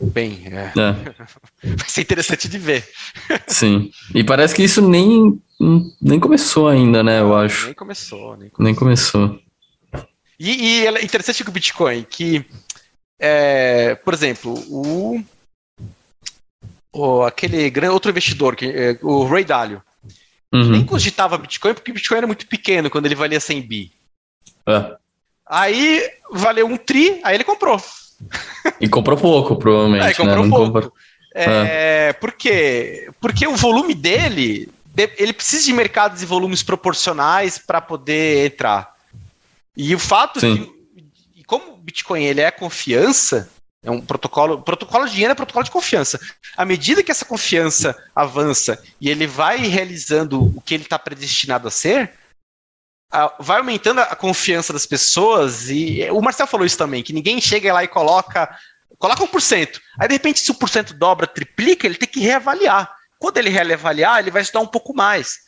bem, 0.00 0.44
é. 0.46 0.72
é. 0.78 1.74
vai 1.76 1.88
ser 1.88 2.02
interessante 2.02 2.48
de 2.48 2.58
ver. 2.58 2.88
Sim. 3.46 3.90
E 4.14 4.22
parece 4.22 4.54
que 4.54 4.62
isso 4.62 4.80
nem, 4.80 5.40
nem 6.00 6.20
começou 6.20 6.68
ainda, 6.68 7.02
né? 7.02 7.20
Eu 7.20 7.34
acho. 7.36 7.66
Nem 7.66 7.74
começou. 7.74 8.36
Nem 8.36 8.48
começou. 8.48 8.64
Nem 8.64 8.74
começou. 8.74 9.40
E, 10.38 10.82
e 10.82 10.86
é 10.86 11.04
interessante 11.04 11.44
com 11.44 11.50
o 11.50 11.54
Bitcoin 11.54 12.04
que, 12.08 12.44
é, 13.18 13.94
por 13.94 14.14
exemplo, 14.14 14.54
o 14.68 15.22
o, 16.94 17.22
aquele 17.22 17.68
grande, 17.68 17.92
outro 17.92 18.10
investidor, 18.10 18.54
que, 18.54 18.66
é, 18.66 18.98
o 19.02 19.24
Ray 19.24 19.44
Dalio, 19.44 19.82
uhum. 20.52 20.70
nem 20.70 20.84
cogitava 20.84 21.36
Bitcoin 21.36 21.74
porque 21.74 21.90
o 21.90 21.94
Bitcoin 21.94 22.18
era 22.18 22.26
muito 22.26 22.46
pequeno 22.46 22.88
quando 22.88 23.06
ele 23.06 23.16
valia 23.16 23.40
100 23.40 23.62
bi. 23.62 23.92
É. 24.66 24.96
Aí 25.46 26.10
valeu 26.32 26.66
um 26.66 26.76
tri, 26.76 27.20
aí 27.22 27.34
ele 27.34 27.44
comprou. 27.44 27.80
E 28.80 28.88
comprou 28.88 29.18
pouco, 29.18 29.56
provavelmente. 29.56 30.04
Aí 30.04 30.14
comprou 30.14 30.44
né? 30.44 30.50
pouco. 30.50 30.72
Comprou... 30.72 30.92
É, 31.34 32.08
é. 32.08 32.12
Por 32.14 32.32
quê? 32.32 33.10
Porque 33.20 33.46
o 33.46 33.56
volume 33.56 33.94
dele, 33.94 34.68
ele 35.18 35.32
precisa 35.32 35.64
de 35.64 35.72
mercados 35.72 36.22
e 36.22 36.26
volumes 36.26 36.62
proporcionais 36.62 37.58
para 37.58 37.80
poder 37.80 38.46
entrar. 38.46 38.94
E 39.76 39.94
o 39.94 39.98
fato 39.98 40.40
Sim. 40.40 40.72
de, 41.34 41.44
como 41.44 41.72
o 41.72 41.76
Bitcoin 41.76 42.24
ele 42.24 42.40
é 42.40 42.50
confiança, 42.50 43.50
é 43.82 43.90
um 43.90 44.00
protocolo. 44.00 44.62
Protocolo 44.62 45.06
de 45.06 45.12
dinheiro 45.12 45.32
é 45.32 45.34
protocolo 45.34 45.64
de 45.64 45.70
confiança. 45.70 46.18
À 46.56 46.64
medida 46.64 47.02
que 47.02 47.10
essa 47.10 47.24
confiança 47.24 47.96
avança 48.14 48.82
e 49.00 49.10
ele 49.10 49.26
vai 49.26 49.58
realizando 49.58 50.42
o 50.56 50.60
que 50.60 50.74
ele 50.74 50.84
está 50.84 50.98
predestinado 50.98 51.68
a 51.68 51.70
ser, 51.70 52.12
vai 53.38 53.58
aumentando 53.58 54.00
a 54.00 54.16
confiança 54.16 54.72
das 54.72 54.86
pessoas. 54.86 55.70
E 55.70 56.06
o 56.10 56.20
Marcel 56.20 56.46
falou 56.46 56.66
isso 56.66 56.78
também, 56.78 57.02
que 57.02 57.12
ninguém 57.12 57.40
chega 57.40 57.72
lá 57.72 57.84
e 57.84 57.88
coloca. 57.88 58.48
Coloca 58.98 59.26
1%. 59.26 59.80
Aí, 59.98 60.08
de 60.08 60.14
repente, 60.14 60.40
se 60.40 60.50
o 60.50 60.54
porcento 60.54 60.94
dobra, 60.94 61.26
triplica, 61.26 61.86
ele 61.86 61.96
tem 61.96 62.08
que 62.08 62.20
reavaliar. 62.20 62.90
Quando 63.18 63.38
ele 63.38 63.50
reavaliar, 63.50 64.20
ele 64.20 64.30
vai 64.30 64.42
estudar 64.42 64.60
um 64.60 64.66
pouco 64.66 64.94
mais. 64.94 65.38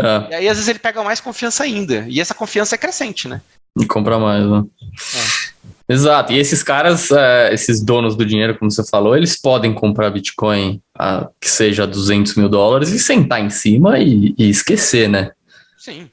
É. 0.00 0.30
E 0.30 0.34
aí, 0.34 0.48
às 0.48 0.56
vezes, 0.56 0.68
ele 0.68 0.78
pega 0.78 1.02
mais 1.02 1.20
confiança 1.20 1.64
ainda. 1.64 2.04
E 2.08 2.20
essa 2.20 2.34
confiança 2.34 2.74
é 2.74 2.78
crescente, 2.78 3.26
né? 3.26 3.40
E 3.76 3.86
compra 3.86 4.18
mais, 4.18 4.44
né? 4.44 4.64
É. 4.92 5.54
Exato. 5.88 6.32
E 6.32 6.38
esses 6.38 6.62
caras, 6.62 7.10
é, 7.10 7.52
esses 7.52 7.82
donos 7.82 8.16
do 8.16 8.24
dinheiro, 8.24 8.58
como 8.58 8.70
você 8.70 8.84
falou, 8.84 9.16
eles 9.16 9.40
podem 9.40 9.74
comprar 9.74 10.10
Bitcoin 10.10 10.80
a, 10.96 11.28
que 11.40 11.50
seja 11.50 11.86
200 11.86 12.36
mil 12.36 12.48
dólares 12.48 12.90
e 12.90 12.98
sentar 12.98 13.40
em 13.40 13.50
cima 13.50 13.98
e, 13.98 14.34
e 14.38 14.48
esquecer, 14.48 15.08
né? 15.08 15.32
Sim. 15.76 16.08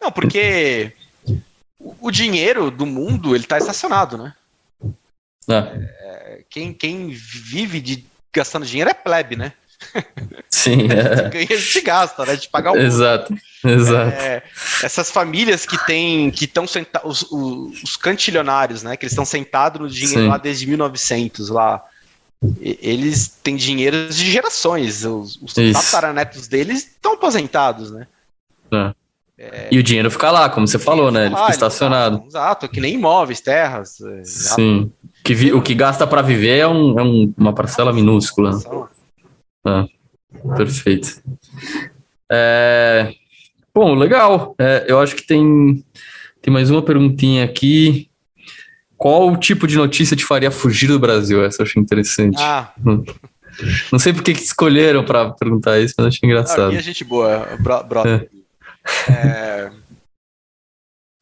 Não, 0.00 0.12
porque 0.12 0.92
o 1.78 2.10
dinheiro 2.10 2.70
do 2.70 2.86
mundo, 2.86 3.34
ele 3.34 3.44
tá 3.44 3.58
estacionado, 3.58 4.18
né? 4.18 4.34
É. 5.48 5.54
É, 5.54 6.44
quem, 6.50 6.72
quem 6.72 7.10
vive 7.10 7.80
de 7.80 8.04
gastando 8.32 8.66
dinheiro 8.66 8.90
é 8.90 8.94
plebe, 8.94 9.36
né? 9.36 9.52
Sim. 10.50 10.88
É. 10.90 11.28
Ganha, 11.30 11.46
a 11.50 11.56
gente 11.56 11.80
gasta, 11.82 12.24
né? 12.24 12.36
De 12.36 12.48
pagar 12.48 12.72
o. 12.72 12.78
Exato. 12.78 13.34
Exato. 13.64 14.16
É, 14.16 14.42
essas 14.82 15.10
famílias 15.10 15.64
que 15.64 15.78
têm, 15.86 16.30
que 16.30 16.44
estão 16.44 16.66
sentados, 16.66 17.22
os, 17.30 17.82
os, 17.82 17.96
cantilionários, 17.96 18.82
né? 18.82 18.96
Que 18.96 19.04
eles 19.04 19.12
estão 19.12 19.24
sentados 19.24 19.80
no 19.80 19.88
dinheiro 19.88 20.22
Sim. 20.22 20.28
lá 20.28 20.38
desde 20.38 20.66
1900 20.66 21.48
lá. 21.50 21.84
Eles 22.60 23.28
têm 23.42 23.56
dinheiro 23.56 24.08
de 24.08 24.30
gerações. 24.30 25.04
Os, 25.04 25.40
os 25.40 25.54
tataranetos 25.54 26.48
deles 26.48 26.86
estão 26.86 27.14
aposentados, 27.14 27.90
né? 27.90 28.06
É. 28.72 28.94
É... 29.38 29.68
E 29.70 29.78
o 29.78 29.82
dinheiro 29.82 30.10
fica 30.10 30.30
lá, 30.30 30.48
como 30.48 30.66
você 30.66 30.78
falou, 30.78 31.10
né? 31.10 31.26
Ele 31.26 31.36
fica 31.36 31.50
estacionado. 31.50 32.24
Exato, 32.26 32.68
que 32.68 32.80
nem 32.80 32.94
imóveis, 32.94 33.40
terras. 33.40 34.00
É, 34.00 34.24
Sim. 34.24 34.90
Que 35.22 35.34
vi, 35.34 35.52
o 35.52 35.60
que 35.60 35.74
gasta 35.74 36.06
para 36.06 36.22
viver 36.22 36.58
é, 36.58 36.66
um, 36.66 36.98
é 36.98 37.02
um, 37.02 37.34
uma 37.36 37.52
parcela 37.52 37.92
minúscula. 37.92 38.58
Ah, 39.64 39.84
perfeito. 40.56 41.20
É, 42.30 43.12
bom, 43.74 43.94
legal. 43.94 44.54
É, 44.58 44.86
eu 44.88 44.98
acho 45.00 45.14
que 45.14 45.26
tem, 45.26 45.84
tem 46.40 46.52
mais 46.52 46.70
uma 46.70 46.82
perguntinha 46.82 47.44
aqui. 47.44 48.08
Qual 48.96 49.36
tipo 49.36 49.66
de 49.66 49.76
notícia 49.76 50.16
te 50.16 50.24
faria 50.24 50.50
fugir 50.50 50.88
do 50.88 50.98
Brasil? 50.98 51.44
Essa 51.44 51.60
eu 51.60 51.66
achei 51.66 51.82
interessante. 51.82 52.38
Ah. 52.40 52.72
Não 53.92 53.98
sei 53.98 54.12
por 54.12 54.22
que 54.22 54.32
escolheram 54.32 55.04
para 55.04 55.30
perguntar 55.32 55.78
isso, 55.78 55.94
mas 55.98 56.06
achei 56.06 56.26
engraçado. 56.26 56.74
É 56.74 56.80
gente 56.80 57.04
boa, 57.04 57.46
bro, 57.60 57.84
bro. 57.84 58.02
É. 59.10 59.70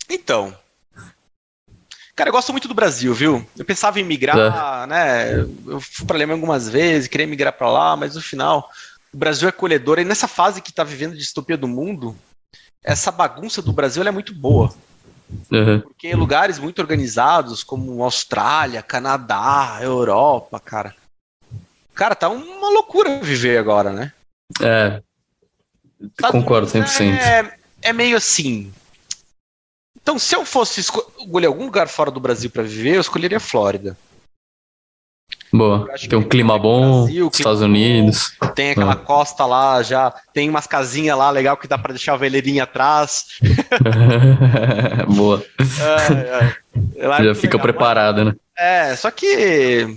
Então, 0.09 0.57
Cara, 2.15 2.29
eu 2.29 2.33
gosto 2.33 2.53
muito 2.53 2.69
do 2.69 2.75
Brasil, 2.75 3.13
viu? 3.13 3.45
Eu 3.59 3.65
pensava 3.65 3.99
em 3.99 4.05
migrar, 4.05 4.85
é. 4.85 4.87
né? 4.87 5.41
Eu 5.67 5.81
fui 5.81 6.07
para 6.07 6.17
Alemanha 6.17 6.37
algumas 6.37 6.69
vezes, 6.69 7.09
queria 7.09 7.27
migrar 7.27 7.53
para 7.53 7.69
lá, 7.69 7.97
mas 7.97 8.15
no 8.15 8.21
final, 8.21 8.71
o 9.13 9.17
Brasil 9.17 9.49
é 9.49 9.51
acolhedor. 9.51 9.99
E 9.99 10.05
nessa 10.05 10.29
fase 10.29 10.63
que 10.63 10.71
está 10.71 10.85
vivendo 10.85 11.13
de 11.13 11.19
distopia 11.19 11.57
do 11.57 11.67
mundo, 11.67 12.17
essa 12.85 13.11
bagunça 13.11 13.61
do 13.61 13.73
Brasil 13.73 14.03
é 14.05 14.13
muito 14.13 14.33
boa. 14.33 14.73
Uhum. 15.51 15.81
Porque 15.81 16.15
lugares 16.15 16.61
muito 16.61 16.79
organizados, 16.79 17.65
como 17.65 18.05
Austrália, 18.05 18.81
Canadá, 18.81 19.79
Europa, 19.81 20.61
cara. 20.61 20.95
Cara, 21.95 22.15
tá 22.15 22.29
uma 22.29 22.71
loucura 22.71 23.19
viver 23.21 23.59
agora, 23.59 23.91
né? 23.91 24.13
É. 24.61 25.03
Concordo 26.31 26.67
100%. 26.67 27.13
É, 27.13 27.55
é 27.83 27.93
meio 27.93 28.17
assim. 28.17 28.73
Então, 30.01 30.19
se 30.19 30.37
eu 30.37 30.45
fosse 30.45 30.81
escolher 30.81 31.47
algum 31.47 31.65
lugar 31.65 31.89
fora 31.89 32.11
do 32.11 32.21
Brasil 32.21 32.51
para 32.51 32.63
viver, 32.63 32.97
eu 32.97 33.01
escolheria 33.01 33.41
Flórida. 33.41 33.97
Boa. 35.51 35.89
Tem 36.09 36.19
um 36.19 36.23
clima 36.23 36.59
bom, 36.59 37.05
Brasil, 37.05 37.31
Estados 37.33 37.61
clima 37.61 37.75
Unidos. 37.75 38.33
Bom, 38.41 38.49
tem 38.49 38.71
aquela 38.73 38.93
ah. 38.93 38.97
costa 38.97 39.47
lá, 39.47 39.83
já 39.83 40.13
tem 40.33 40.51
umas 40.51 40.67
casinhas 40.67 41.17
lá 41.17 41.31
legal 41.31 41.57
que 41.57 41.69
dá 41.69 41.79
para 41.79 41.93
deixar 41.93 42.15
a 42.15 42.17
veleirinha 42.17 42.65
atrás. 42.65 43.27
Boa. 45.09 45.45
É, 45.59 46.99
é. 46.99 47.23
Já 47.23 47.31
é 47.31 47.35
fica 47.35 47.57
legal, 47.57 47.63
preparado, 47.63 48.25
né? 48.25 48.35
É, 48.59 48.97
só 48.97 49.11
que 49.13 49.97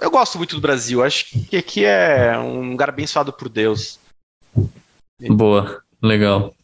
eu 0.00 0.10
gosto 0.10 0.36
muito 0.36 0.54
do 0.54 0.60
Brasil. 0.60 1.02
Acho 1.02 1.24
que 1.48 1.56
aqui 1.56 1.84
é 1.84 2.38
um 2.38 2.70
lugar 2.70 2.90
abençoado 2.90 3.32
por 3.32 3.48
Deus. 3.48 3.98
Boa, 5.20 5.82
legal. 6.02 6.54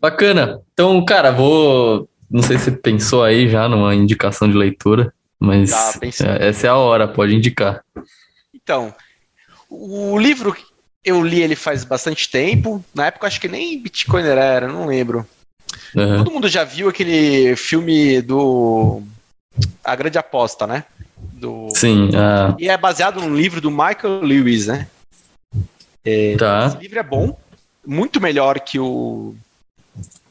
Bacana. 0.00 0.60
Então, 0.72 1.04
cara, 1.04 1.30
vou. 1.30 2.08
Não 2.30 2.42
sei 2.42 2.58
se 2.58 2.64
você 2.64 2.72
pensou 2.72 3.24
aí 3.24 3.48
já 3.48 3.68
numa 3.68 3.94
indicação 3.94 4.48
de 4.48 4.56
leitura, 4.56 5.12
mas 5.40 5.70
tá, 5.70 5.98
essa 6.38 6.66
é 6.66 6.70
a 6.70 6.76
hora, 6.76 7.08
pode 7.08 7.34
indicar. 7.34 7.82
Então, 8.52 8.94
o 9.70 10.18
livro 10.18 10.54
eu 11.04 11.24
li 11.24 11.42
ele 11.42 11.56
faz 11.56 11.84
bastante 11.84 12.30
tempo. 12.30 12.84
Na 12.94 13.06
época 13.06 13.26
acho 13.26 13.40
que 13.40 13.48
nem 13.48 13.80
Bitcoin 13.80 14.22
era, 14.24 14.68
não 14.68 14.86
lembro. 14.86 15.26
Uhum. 15.94 16.18
Todo 16.18 16.30
mundo 16.30 16.48
já 16.48 16.64
viu 16.64 16.88
aquele 16.88 17.56
filme 17.56 18.20
do 18.20 19.02
A 19.82 19.96
Grande 19.96 20.18
Aposta, 20.18 20.66
né? 20.66 20.84
Do... 21.16 21.68
Sim. 21.74 22.08
Uh... 22.08 22.56
E 22.58 22.68
é 22.68 22.76
baseado 22.76 23.20
num 23.20 23.34
livro 23.34 23.60
do 23.60 23.70
Michael 23.70 24.20
Lewis, 24.22 24.66
né? 24.66 24.86
É, 26.04 26.36
tá. 26.36 26.66
Esse 26.66 26.78
livro 26.78 26.98
é 26.98 27.02
bom, 27.02 27.38
muito 27.86 28.20
melhor 28.20 28.60
que 28.60 28.78
o 28.78 29.34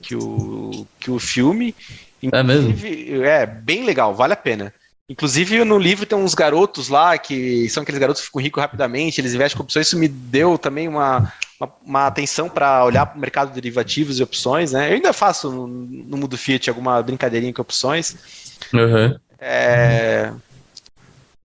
que 0.01 0.15
o, 0.15 0.87
que 0.99 1.11
o 1.11 1.19
filme. 1.19 1.75
É 2.31 2.43
mesmo? 2.43 2.73
É, 3.25 3.45
bem 3.45 3.83
legal, 3.83 4.13
vale 4.13 4.33
a 4.33 4.37
pena. 4.37 4.73
Inclusive, 5.09 5.63
no 5.63 5.77
livro 5.77 6.05
tem 6.05 6.17
uns 6.17 6.35
garotos 6.35 6.89
lá 6.89 7.17
que 7.17 7.69
são 7.69 7.83
aqueles 7.83 7.99
garotos 7.99 8.21
que 8.21 8.27
ficam 8.27 8.41
ricos 8.41 8.61
rapidamente, 8.61 9.21
eles 9.21 9.33
investem 9.33 9.57
com 9.57 9.63
opções. 9.63 9.87
Isso 9.87 9.97
me 9.97 10.07
deu 10.07 10.57
também 10.57 10.87
uma, 10.87 11.31
uma, 11.59 11.73
uma 11.85 12.07
atenção 12.07 12.49
para 12.49 12.83
olhar 12.83 13.05
para 13.05 13.17
o 13.17 13.21
mercado 13.21 13.49
de 13.49 13.55
derivativos 13.55 14.19
e 14.19 14.23
opções. 14.23 14.73
Né? 14.73 14.89
Eu 14.89 14.95
ainda 14.95 15.13
faço 15.13 15.49
no, 15.49 15.65
no 15.65 16.17
Mundo 16.17 16.37
Fiat 16.37 16.69
alguma 16.69 17.01
brincadeirinha 17.01 17.53
com 17.53 17.61
opções. 17.61 18.17
Uhum. 18.73 19.17
É... 19.39 20.33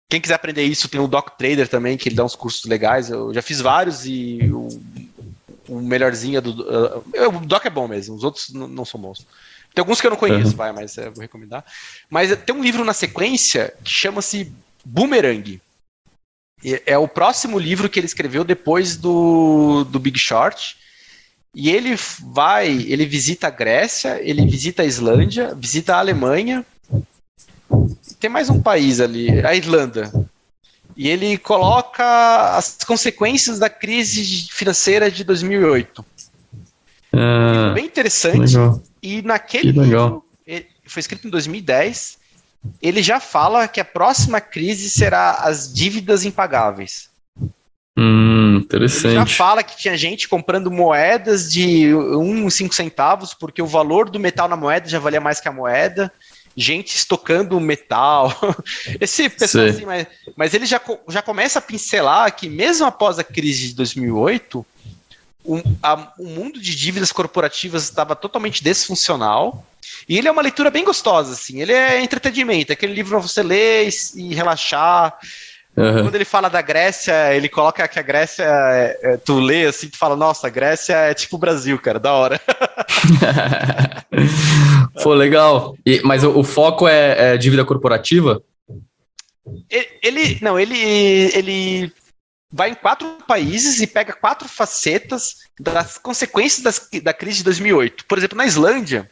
Quem 0.09 0.21
quiser 0.21 0.35
aprender 0.35 0.63
isso, 0.63 0.89
tem 0.89 1.01
o 1.01 1.09
Doc 1.09 1.31
Trader 1.37 1.69
também, 1.69 1.97
que 1.97 2.09
ele 2.09 2.17
dá 2.17 2.25
uns 2.25 2.37
cursos 2.37 2.65
legais. 2.65 3.11
Eu 3.11 3.35
já 3.35 3.43
fiz 3.43 3.61
vários 3.61 4.07
e 4.07 4.39
o 4.53 4.69
o 5.69 5.81
melhorzinho 5.81 6.41
do. 6.41 6.63
Uh, 6.63 7.37
o 7.37 7.47
Doc 7.47 7.65
é 7.65 7.71
bom 7.71 7.89
mesmo, 7.89 8.15
os 8.15 8.25
outros 8.25 8.53
não 8.53 8.85
são 8.85 9.01
bons. 9.01 9.27
Tem 9.75 9.83
alguns 9.83 10.01
que 10.01 10.07
eu 10.07 10.11
não 10.11 10.17
conheço, 10.17 10.51
uhum. 10.51 10.57
vai, 10.57 10.73
mas 10.73 10.97
é, 10.97 11.11
vou 11.11 11.21
recomendar. 11.21 11.65
Mas 12.09 12.35
tem 12.45 12.55
um 12.55 12.63
livro 12.63 12.85
na 12.85 12.95
sequência 12.95 13.75
que 13.85 13.91
chama-se 13.91 14.51
Boomerang. 14.85 15.61
é 16.65 16.97
o 16.97 17.09
próximo 17.09 17.59
livro 17.59 17.89
que 17.89 18.01
ele 18.01 18.07
escreveu 18.07 18.43
depois 18.43 18.97
do, 18.97 19.85
do 19.85 20.01
Big 20.01 20.19
Short. 20.19 20.77
E 21.55 21.71
ele 21.71 21.97
vai, 22.21 22.69
ele 22.69 23.07
visita 23.07 23.47
a 23.47 23.51
Grécia, 23.51 24.21
ele 24.23 24.47
visita 24.47 24.83
a 24.83 24.87
Islândia, 24.87 25.55
visita 25.55 25.95
a 25.95 25.99
Alemanha. 25.99 26.65
Tem 28.19 28.31
mais 28.31 28.49
um 28.49 28.61
país 28.61 29.01
ali, 29.01 29.45
a 29.45 29.55
Irlanda. 29.55 30.11
E 30.97 31.09
ele 31.09 31.37
coloca 31.37 32.57
as 32.57 32.79
consequências 32.87 33.59
da 33.59 33.69
crise 33.69 34.49
financeira 34.51 35.11
de 35.11 35.25
2008. 35.25 36.05
Ah, 37.13 37.73
bem 37.75 37.85
interessante. 37.85 38.57
Legal. 38.57 38.83
E 39.03 39.23
naquele 39.23 39.73
livro, 39.73 40.25
foi 40.87 41.01
escrito 41.01 41.27
em 41.27 41.31
2010, 41.31 42.19
ele 42.81 43.03
já 43.03 43.21
fala 43.21 43.69
que 43.69 43.81
a 43.81 43.85
próxima 43.85 44.41
crise 44.41 44.89
será 44.89 45.33
as 45.33 45.73
dívidas 45.73 46.25
impagáveis. 46.25 47.09
Hum, 47.99 48.57
interessante. 48.59 49.07
Ele 49.07 49.15
já 49.15 49.27
fala 49.27 49.63
que 49.63 49.77
tinha 49.77 49.97
gente 49.97 50.29
comprando 50.29 50.71
moedas 50.71 51.51
de 51.51 51.89
1,5 51.89 52.73
centavos, 52.73 53.33
porque 53.33 53.63
o 53.63 53.67
valor 53.67 54.11
do 54.11 54.21
metal 54.21 54.49
na 54.49 54.57
moeda 54.57 54.89
já 54.89 54.99
valia 54.99 55.21
mais 55.21 55.41
que 55.41 55.49
a 55.49 55.53
moeda. 55.53 56.13
Gente 56.57 56.97
estocando 56.97 57.61
metal. 57.61 58.33
Esse 59.01 59.29
pessoal 59.29 59.67
assim, 59.67 59.85
mas, 59.85 60.07
mas 60.35 60.55
ele 60.55 60.65
já, 60.65 60.81
já 61.09 61.21
começa 61.21 61.59
a 61.59 61.63
pincelar 61.63 62.35
que, 62.35 62.49
mesmo 62.49 62.87
após 62.87 63.19
a 63.19 63.25
crise 63.25 63.69
de 63.69 63.75
2008, 63.75 64.65
o, 65.45 65.63
a, 65.83 66.13
o 66.19 66.27
mundo 66.27 66.61
de 66.61 66.75
dívidas 66.75 67.13
corporativas 67.13 67.85
estava 67.85 68.17
totalmente 68.17 68.63
desfuncional. 68.63 69.65
E 70.09 70.19
ele 70.19 70.29
é 70.29 70.31
uma 70.31 70.43
leitura 70.43 70.71
bem 70.71 70.85
gostosa, 70.85 71.33
assim. 71.33 71.61
Ele 71.61 71.73
é 71.73 72.01
entretenimento, 72.01 72.73
é 72.73 72.75
aquele 72.75 72.95
livro 72.95 73.13
para 73.13 73.27
você 73.27 73.43
ler 73.43 73.89
e, 73.89 74.21
e 74.21 74.35
relaxar. 74.35 75.17
Uhum. 75.77 76.05
Quando 76.05 76.15
ele 76.15 76.25
fala 76.25 76.49
da 76.49 76.63
Grécia, 76.63 77.35
ele 77.35 77.51
coloca 77.51 77.87
que 77.87 77.99
a 77.99 78.03
Grécia, 78.03 78.45
é, 78.45 78.99
é, 79.03 79.17
tu 79.19 79.39
lê 79.39 79.67
assim, 79.67 79.91
tu 79.91 79.99
fala, 79.99 80.17
nossa, 80.17 80.47
a 80.47 80.51
Grécia 80.51 80.95
é 80.95 81.15
tipo 81.15 81.37
o 81.37 81.39
Brasil, 81.39 81.79
cara, 81.79 82.01
da 82.01 82.15
hora. 82.15 82.41
Pô, 85.03 85.13
legal. 85.13 85.77
E, 85.85 86.01
mas 86.03 86.25
o, 86.25 86.39
o 86.39 86.43
foco 86.43 86.89
é, 86.89 87.35
é, 87.35 87.37
dívida 87.37 87.65
corporativa? 87.65 88.43
Ele, 89.71 89.89
ele, 90.03 90.39
não, 90.41 90.59
ele, 90.59 90.79
ele 90.79 91.93
vai 92.51 92.71
em 92.71 92.75
quatro 92.75 93.19
países 93.27 93.81
e 93.81 93.87
pega 93.87 94.15
quatro 94.15 94.49
facetas 94.49 95.37
das 95.61 95.99
consequências 95.99 96.63
das, 96.63 96.89
da 97.03 97.13
crise 97.13 97.39
de 97.39 97.45
2008. 97.45 98.07
Por 98.07 98.19
exemplo, 98.19 98.37
na 98.37 98.47
Islândia, 98.47 99.11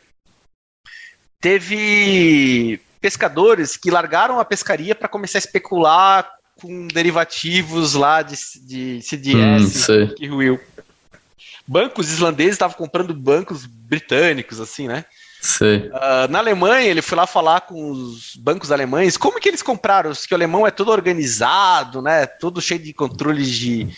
teve 1.41 2.81
pescadores 3.01 3.77
que 3.77 3.91
largaram 3.91 4.41
a 4.41 4.45
pescaria 4.45 4.95
para 4.95 5.09
começar 5.09 5.37
a 5.37 5.41
especular 5.41 6.27
com 6.61 6.87
derivativos 6.89 7.95
lá 7.95 8.23
de, 8.23 8.37
de 8.67 9.03
CDS 9.03 9.89
hum, 9.89 10.15
que 10.17 10.27
ruiu. 10.27 10.61
Bancos 11.67 12.11
islandeses 12.11 12.55
estavam 12.55 12.77
comprando 12.77 13.15
bancos 13.15 13.65
britânicos, 13.67 14.61
assim, 14.61 14.87
né? 14.87 15.05
Uh, 15.89 16.31
na 16.31 16.39
Alemanha, 16.39 16.89
ele 16.89 17.03
foi 17.03 17.17
lá 17.17 17.27
falar 17.27 17.63
com 17.63 17.91
os 17.91 18.35
bancos 18.37 18.73
alemães. 18.73 19.19
Como 19.19 19.39
que 19.39 19.49
eles 19.49 19.63
compraram? 19.63 20.11
Que 20.13 20.33
o 20.33 20.37
alemão 20.37 20.67
é 20.67 20.71
todo 20.71 20.91
organizado, 20.91 22.01
né? 22.01 22.27
Todo 22.27 22.63
cheio 22.63 22.81
de 22.81 22.95
controles 22.95 23.51
de, 23.51 23.89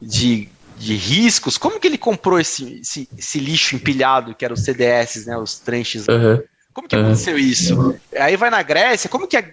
de, 0.00 0.48
de 0.78 0.94
riscos. 0.96 1.58
Como 1.58 1.78
que 1.78 1.86
ele 1.86 1.98
comprou 1.98 2.40
esse, 2.40 2.80
esse, 2.80 3.08
esse 3.18 3.38
lixo 3.38 3.76
empilhado, 3.76 4.34
que 4.34 4.46
eram 4.46 4.54
os 4.54 4.64
CDS, 4.64 5.26
né? 5.26 5.36
Os 5.36 5.58
trenches. 5.58 6.06
Uhum. 6.08 6.42
Como 6.72 6.88
que 6.88 6.96
aconteceu 6.96 7.34
uhum. 7.34 7.40
isso? 7.40 8.00
Aí 8.18 8.36
vai 8.36 8.48
na 8.48 8.62
Grécia. 8.62 9.10
Como 9.10 9.28
que 9.28 9.36
a 9.36 9.44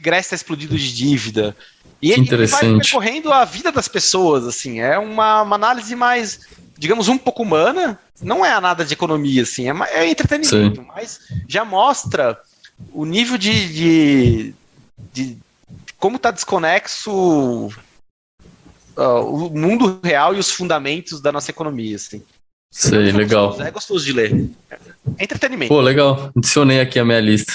Grécia 0.00 0.34
está 0.34 0.36
explodindo 0.36 0.76
de 0.76 0.94
dívida? 0.94 1.56
E 2.02 2.12
ele, 2.12 2.26
ele, 2.32 2.46
vai 2.46 2.60
percorrendo 2.78 3.32
a 3.32 3.44
vida 3.44 3.70
das 3.70 3.86
pessoas, 3.86 4.46
assim. 4.46 4.80
É 4.80 4.98
uma, 4.98 5.42
uma 5.42 5.54
análise 5.54 5.94
mais 5.94 6.40
digamos, 6.80 7.08
um 7.08 7.18
pouco 7.18 7.42
humana, 7.42 8.00
não 8.22 8.42
é 8.44 8.58
nada 8.58 8.86
de 8.86 8.94
economia, 8.94 9.42
assim, 9.42 9.68
é, 9.68 9.74
é 9.92 10.08
entretenimento, 10.08 10.80
Sim. 10.80 10.86
mas 10.88 11.20
já 11.46 11.62
mostra 11.62 12.40
o 12.90 13.04
nível 13.04 13.36
de, 13.36 13.68
de, 13.68 14.54
de 15.12 15.36
como 15.98 16.16
está 16.16 16.30
desconexo 16.30 17.66
uh, 18.96 19.20
o 19.22 19.50
mundo 19.50 20.00
real 20.02 20.34
e 20.34 20.38
os 20.38 20.50
fundamentos 20.50 21.20
da 21.20 21.30
nossa 21.30 21.50
economia, 21.50 21.96
assim. 21.96 22.22
Sei, 22.72 23.12
legal. 23.12 23.60
é 23.60 23.70
gostoso 23.70 24.06
de 24.06 24.14
ler. 24.14 24.48
É 25.18 25.24
entretenimento. 25.24 25.68
Pô, 25.68 25.80
legal. 25.82 26.30
Adicionei 26.34 26.80
aqui 26.80 26.98
a 26.98 27.04
minha 27.04 27.20
lista. 27.20 27.52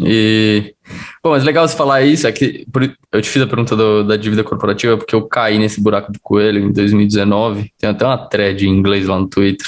E, 0.00 0.74
bom, 1.22 1.30
mas 1.30 1.42
legal 1.42 1.66
você 1.66 1.76
falar 1.76 2.02
isso, 2.02 2.26
é 2.26 2.32
que 2.32 2.64
eu 3.10 3.20
te 3.20 3.28
fiz 3.28 3.42
a 3.42 3.46
pergunta 3.46 3.74
do, 3.74 4.04
da 4.04 4.16
dívida 4.16 4.44
corporativa 4.44 4.96
porque 4.96 5.14
eu 5.14 5.26
caí 5.26 5.58
nesse 5.58 5.80
buraco 5.80 6.12
do 6.12 6.20
coelho 6.20 6.64
em 6.64 6.72
2019, 6.72 7.72
tem 7.76 7.90
até 7.90 8.06
uma 8.06 8.28
thread 8.28 8.66
em 8.66 8.70
inglês 8.70 9.08
lá 9.08 9.18
no 9.18 9.26
Twitter 9.26 9.66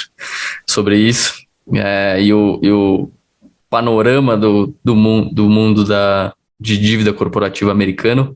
sobre 0.65 0.97
isso, 0.97 1.43
é, 1.73 2.21
e, 2.21 2.33
o, 2.33 2.59
e 2.63 2.71
o 2.71 3.11
panorama 3.69 4.37
do, 4.37 4.73
do, 4.83 4.95
mundo, 4.95 5.33
do 5.33 5.49
mundo 5.49 5.83
da, 5.83 6.33
de 6.59 6.77
dívida 6.77 7.11
corporativa 7.11 7.71
americano 7.71 8.33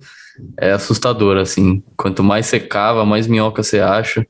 é 0.58 0.72
assustador, 0.72 1.38
assim, 1.38 1.82
quanto 1.96 2.24
mais 2.24 2.46
você 2.46 2.60
cava, 2.60 3.06
mais 3.06 3.28
minhoca 3.28 3.64
você 3.64 3.80
acha, 3.80 4.28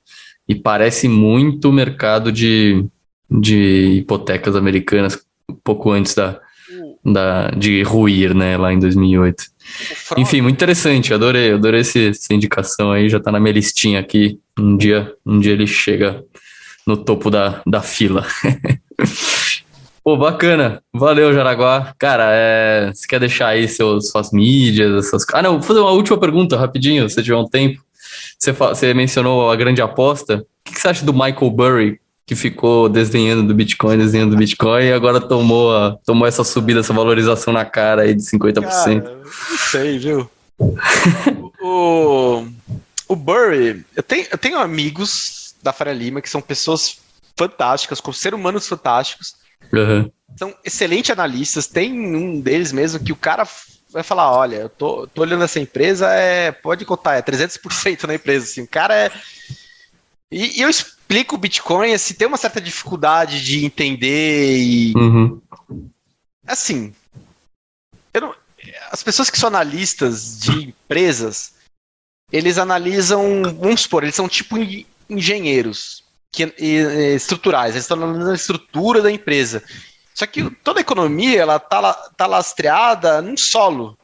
e 0.47 0.55
parece 0.55 1.07
muito 1.07 1.69
o 1.69 1.73
mercado 1.73 2.31
de, 2.31 2.85
de 3.29 3.97
hipotecas 3.97 4.55
americanas, 4.55 5.21
pouco 5.63 5.91
antes 5.91 6.13
da 6.13 6.39
da, 7.03 7.49
de 7.51 7.83
ruir, 7.83 8.33
né, 8.33 8.57
lá 8.57 8.73
em 8.73 8.79
2008. 8.79 9.43
Enfim, 10.17 10.41
muito 10.41 10.55
interessante, 10.55 11.13
adorei, 11.13 11.53
adorei 11.53 11.81
esse, 11.81 12.09
essa 12.09 12.33
indicação 12.33 12.91
aí, 12.91 13.09
já 13.09 13.19
tá 13.19 13.31
na 13.31 13.39
minha 13.39 13.53
listinha 13.53 13.99
aqui, 13.99 14.39
um 14.57 14.77
dia, 14.77 15.13
um 15.25 15.39
dia 15.39 15.53
ele 15.53 15.67
chega 15.67 16.23
no 16.85 16.97
topo 16.97 17.29
da, 17.29 17.61
da 17.65 17.81
fila. 17.81 18.25
Pô, 20.07 20.15
bacana. 20.15 20.81
Valeu, 20.93 21.33
Jaraguá. 21.33 21.93
Cara, 21.99 22.29
é... 22.31 22.93
você 22.93 23.05
quer 23.05 23.19
deixar 23.19 23.47
aí 23.47 23.67
seus, 23.67 24.09
suas 24.09 24.31
mídias, 24.31 25.05
essas 25.05 25.25
Ah, 25.33 25.41
não, 25.41 25.55
vou 25.55 25.61
fazer 25.61 25.81
uma 25.81 25.91
última 25.91 26.17
pergunta, 26.17 26.55
rapidinho, 26.55 27.09
se 27.09 27.21
tiver 27.21 27.35
um 27.35 27.45
tempo. 27.45 27.83
Você, 28.39 28.53
você 28.53 28.93
mencionou 28.93 29.51
a 29.51 29.55
grande 29.57 29.81
aposta. 29.81 30.37
O 30.37 30.45
que, 30.63 30.73
que 30.75 30.79
você 30.79 30.87
acha 30.87 31.05
do 31.05 31.11
Michael 31.11 31.51
Burry 31.51 31.99
que 32.27 32.35
ficou 32.35 32.89
desenhando 32.89 33.47
do 33.47 33.55
Bitcoin, 33.55 33.97
desenhando 33.97 34.31
do 34.31 34.37
Bitcoin, 34.37 34.83
e 34.83 34.91
agora 34.91 35.21
tomou, 35.21 35.73
a, 35.73 35.97
tomou 36.05 36.27
essa 36.27 36.43
subida, 36.43 36.81
essa 36.81 36.93
valorização 36.93 37.53
na 37.53 37.63
cara 37.63 38.01
aí 38.01 38.13
de 38.13 38.21
50%. 38.21 39.01
Cara, 39.01 39.15
não 39.23 39.57
sei, 39.57 39.97
viu? 39.97 40.29
o, 41.61 42.45
o 43.07 43.15
Burry, 43.15 43.85
eu 43.95 44.03
tenho, 44.03 44.27
eu 44.29 44.37
tenho 44.37 44.59
amigos 44.59 45.55
da 45.63 45.71
Faria 45.71 45.93
Lima 45.93 46.21
que 46.21 46.29
são 46.29 46.41
pessoas 46.41 46.97
fantásticas, 47.37 48.01
com 48.01 48.11
seres 48.11 48.37
humanos 48.37 48.67
fantásticos. 48.67 49.35
Uhum. 49.71 50.11
São 50.35 50.53
excelentes 50.65 51.11
analistas. 51.11 51.67
Tem 51.67 51.93
um 51.93 52.41
deles 52.41 52.73
mesmo 52.73 52.99
que 52.99 53.13
o 53.13 53.17
cara 53.17 53.47
vai 53.89 54.03
falar: 54.03 54.33
olha, 54.33 54.57
eu 54.57 54.69
tô, 54.69 55.07
tô 55.07 55.21
olhando 55.21 55.45
essa 55.45 55.61
empresa, 55.61 56.09
é, 56.13 56.51
pode 56.51 56.83
contar, 56.83 57.15
é 57.15 57.21
300% 57.21 58.03
na 58.03 58.15
empresa. 58.15 58.45
Assim, 58.45 58.63
o 58.63 58.67
cara 58.67 58.93
é. 58.93 59.11
E, 60.29 60.59
e 60.59 60.61
eu 60.61 60.69
explica 61.07 61.35
o 61.35 61.37
Bitcoin, 61.37 61.93
assim, 61.93 62.13
tem 62.13 62.27
uma 62.27 62.37
certa 62.37 62.59
dificuldade 62.59 63.41
de 63.43 63.65
entender 63.65 64.57
e. 64.57 64.93
Uhum. 64.95 65.41
Assim. 66.45 66.93
Não, 68.13 68.35
as 68.91 69.01
pessoas 69.03 69.29
que 69.29 69.39
são 69.39 69.47
analistas 69.47 70.37
de 70.39 70.67
empresas, 70.67 71.53
eles 72.31 72.57
analisam. 72.57 73.41
Vamos 73.57 73.81
supor, 73.81 74.03
eles 74.03 74.15
são 74.15 74.27
tipo 74.27 74.57
engenheiros 75.09 76.03
que, 76.31 76.53
e, 76.59 77.15
estruturais, 77.15 77.73
eles 77.73 77.85
estão 77.85 77.97
analisando 77.97 78.31
a 78.31 78.35
estrutura 78.35 79.01
da 79.01 79.11
empresa. 79.11 79.63
Só 80.13 80.25
que 80.25 80.49
toda 80.63 80.79
a 80.79 80.81
economia 80.81 81.39
ela 81.39 81.57
tá, 81.57 81.93
tá 81.93 82.27
lastreada 82.27 83.21
num 83.21 83.37
solo. 83.37 83.97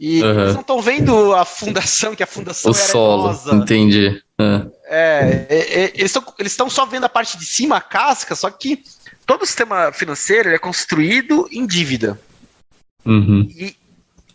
E 0.00 0.22
uhum. 0.22 0.40
eles 0.40 0.54
não 0.54 0.60
estão 0.62 0.80
vendo 0.80 1.34
a 1.34 1.44
fundação, 1.44 2.14
que 2.14 2.22
a 2.22 2.26
fundação 2.26 2.70
o 2.70 2.74
solo, 2.74 3.38
entendi. 3.52 4.22
Uhum. 4.40 4.72
É, 4.86 5.46
é, 5.48 5.84
é, 5.84 5.92
eles 5.94 6.14
estão 6.40 6.68
só 6.68 6.84
vendo 6.84 7.04
a 7.04 7.08
parte 7.08 7.38
de 7.38 7.46
cima, 7.46 7.76
a 7.76 7.80
casca, 7.80 8.34
só 8.34 8.50
que 8.50 8.82
todo 9.26 9.42
o 9.42 9.46
sistema 9.46 9.92
financeiro 9.92 10.50
é 10.50 10.58
construído 10.58 11.48
em 11.50 11.66
dívida. 11.66 12.18
Uhum. 13.04 13.48
E, 13.50 13.76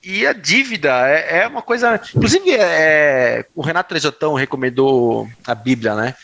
e, 0.04 0.28
a 0.28 0.34
dívida 0.34 1.08
é, 1.08 1.40
é 1.40 1.48
uma 1.48 1.62
coisa. 1.62 2.02
Inclusive, 2.16 2.52
é, 2.52 3.46
o 3.56 3.62
Renato 3.62 3.90
Trejotão 3.90 4.34
recomendou 4.34 5.30
a 5.46 5.54
Bíblia, 5.54 5.96
né? 5.96 6.16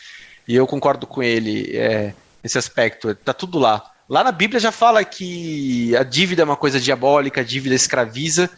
E 0.46 0.54
eu 0.54 0.66
concordo 0.66 1.06
com 1.06 1.22
ele 1.22 1.76
é, 1.76 2.14
nesse 2.42 2.58
aspecto. 2.58 3.14
Tá 3.14 3.32
tudo 3.32 3.58
lá. 3.58 3.82
Lá 4.08 4.22
na 4.22 4.30
Bíblia 4.30 4.60
já 4.60 4.70
fala 4.70 5.04
que 5.04 5.94
a 5.96 6.04
dívida 6.04 6.42
é 6.42 6.44
uma 6.44 6.56
coisa 6.56 6.78
diabólica, 6.78 7.40
a 7.40 7.44
dívida 7.44 7.74
escraviza. 7.74 8.48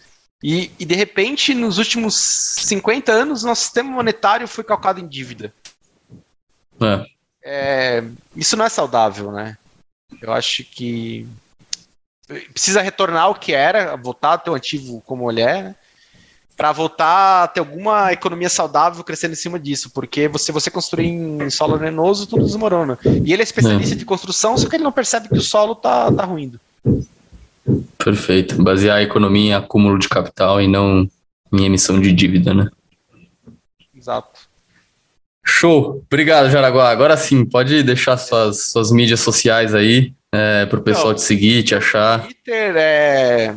E, 0.43 0.71
e, 0.79 0.85
de 0.85 0.95
repente, 0.95 1.53
nos 1.55 1.79
últimos 1.79 2.15
50 2.15 3.11
anos, 3.11 3.43
nosso 3.43 3.63
sistema 3.63 3.91
monetário 3.91 4.47
foi 4.47 4.63
calcado 4.63 5.01
em 5.01 5.09
dívida. 5.09 5.53
É. 6.81 7.07
É, 7.43 8.05
isso 8.37 8.57
não 8.57 8.65
é 8.65 8.69
saudável, 8.69 9.33
né? 9.33 9.57
Eu 10.23 10.33
acho 10.33 10.65
que 10.65 11.27
precisa 12.53 12.83
retornar 12.83 13.25
ao 13.25 13.35
que 13.35 13.53
era, 13.53 13.97
voltar 13.97 14.33
ao 14.33 14.39
teu 14.39 14.55
ativo 14.55 15.03
como 15.07 15.31
ele 15.31 15.41
é. 15.41 15.63
Né? 15.63 15.75
para 16.59 16.73
voltar 16.73 17.45
a 17.45 17.47
ter 17.47 17.61
alguma 17.61 18.13
economia 18.13 18.49
saudável 18.49 19.05
crescendo 19.05 19.31
em 19.31 19.37
cima 19.37 19.61
disso, 19.61 19.91
porque 19.91 20.27
você 20.27 20.51
você 20.51 20.69
construir 20.69 21.07
em 21.07 21.49
solo 21.51 21.77
arenoso, 21.77 22.27
tudo 22.27 22.45
desmorona. 22.45 22.99
E 23.25 23.33
ele 23.33 23.43
é 23.43 23.45
especialista 23.45 23.95
é. 23.95 23.99
de 23.99 24.05
construção, 24.05 24.59
só 24.59 24.69
que 24.69 24.75
ele 24.75 24.83
não 24.83 24.91
percebe 24.91 25.29
que 25.29 25.39
o 25.39 25.41
solo 25.41 25.77
tá, 25.77 26.11
tá 26.11 26.25
ruindo. 26.25 26.59
Perfeito. 27.97 28.63
Basear 28.63 28.99
a 28.99 29.03
economia 29.03 29.51
em 29.51 29.55
acúmulo 29.55 29.99
de 29.99 30.09
capital 30.09 30.61
e 30.61 30.67
não 30.69 31.09
em 31.53 31.65
emissão 31.65 32.01
de 32.01 32.13
dívida, 32.13 32.55
né? 32.55 32.69
Exato. 33.95 34.49
Show. 35.45 36.05
Obrigado, 36.07 36.51
Jaraguá. 36.51 36.91
Agora 36.91 37.17
sim, 37.17 37.45
pode 37.45 37.83
deixar 37.83 38.17
suas, 38.19 38.71
suas 38.71 38.91
mídias 38.93 39.21
sociais 39.21 39.75
aí 39.75 40.13
é, 40.33 40.67
para 40.67 40.79
o 40.79 40.83
pessoal 40.83 41.15
te 41.15 41.23
seguir, 41.23 41.63
te 41.63 41.75
achar. 41.75 42.23
Twitter 42.23 42.77
é 42.77 43.55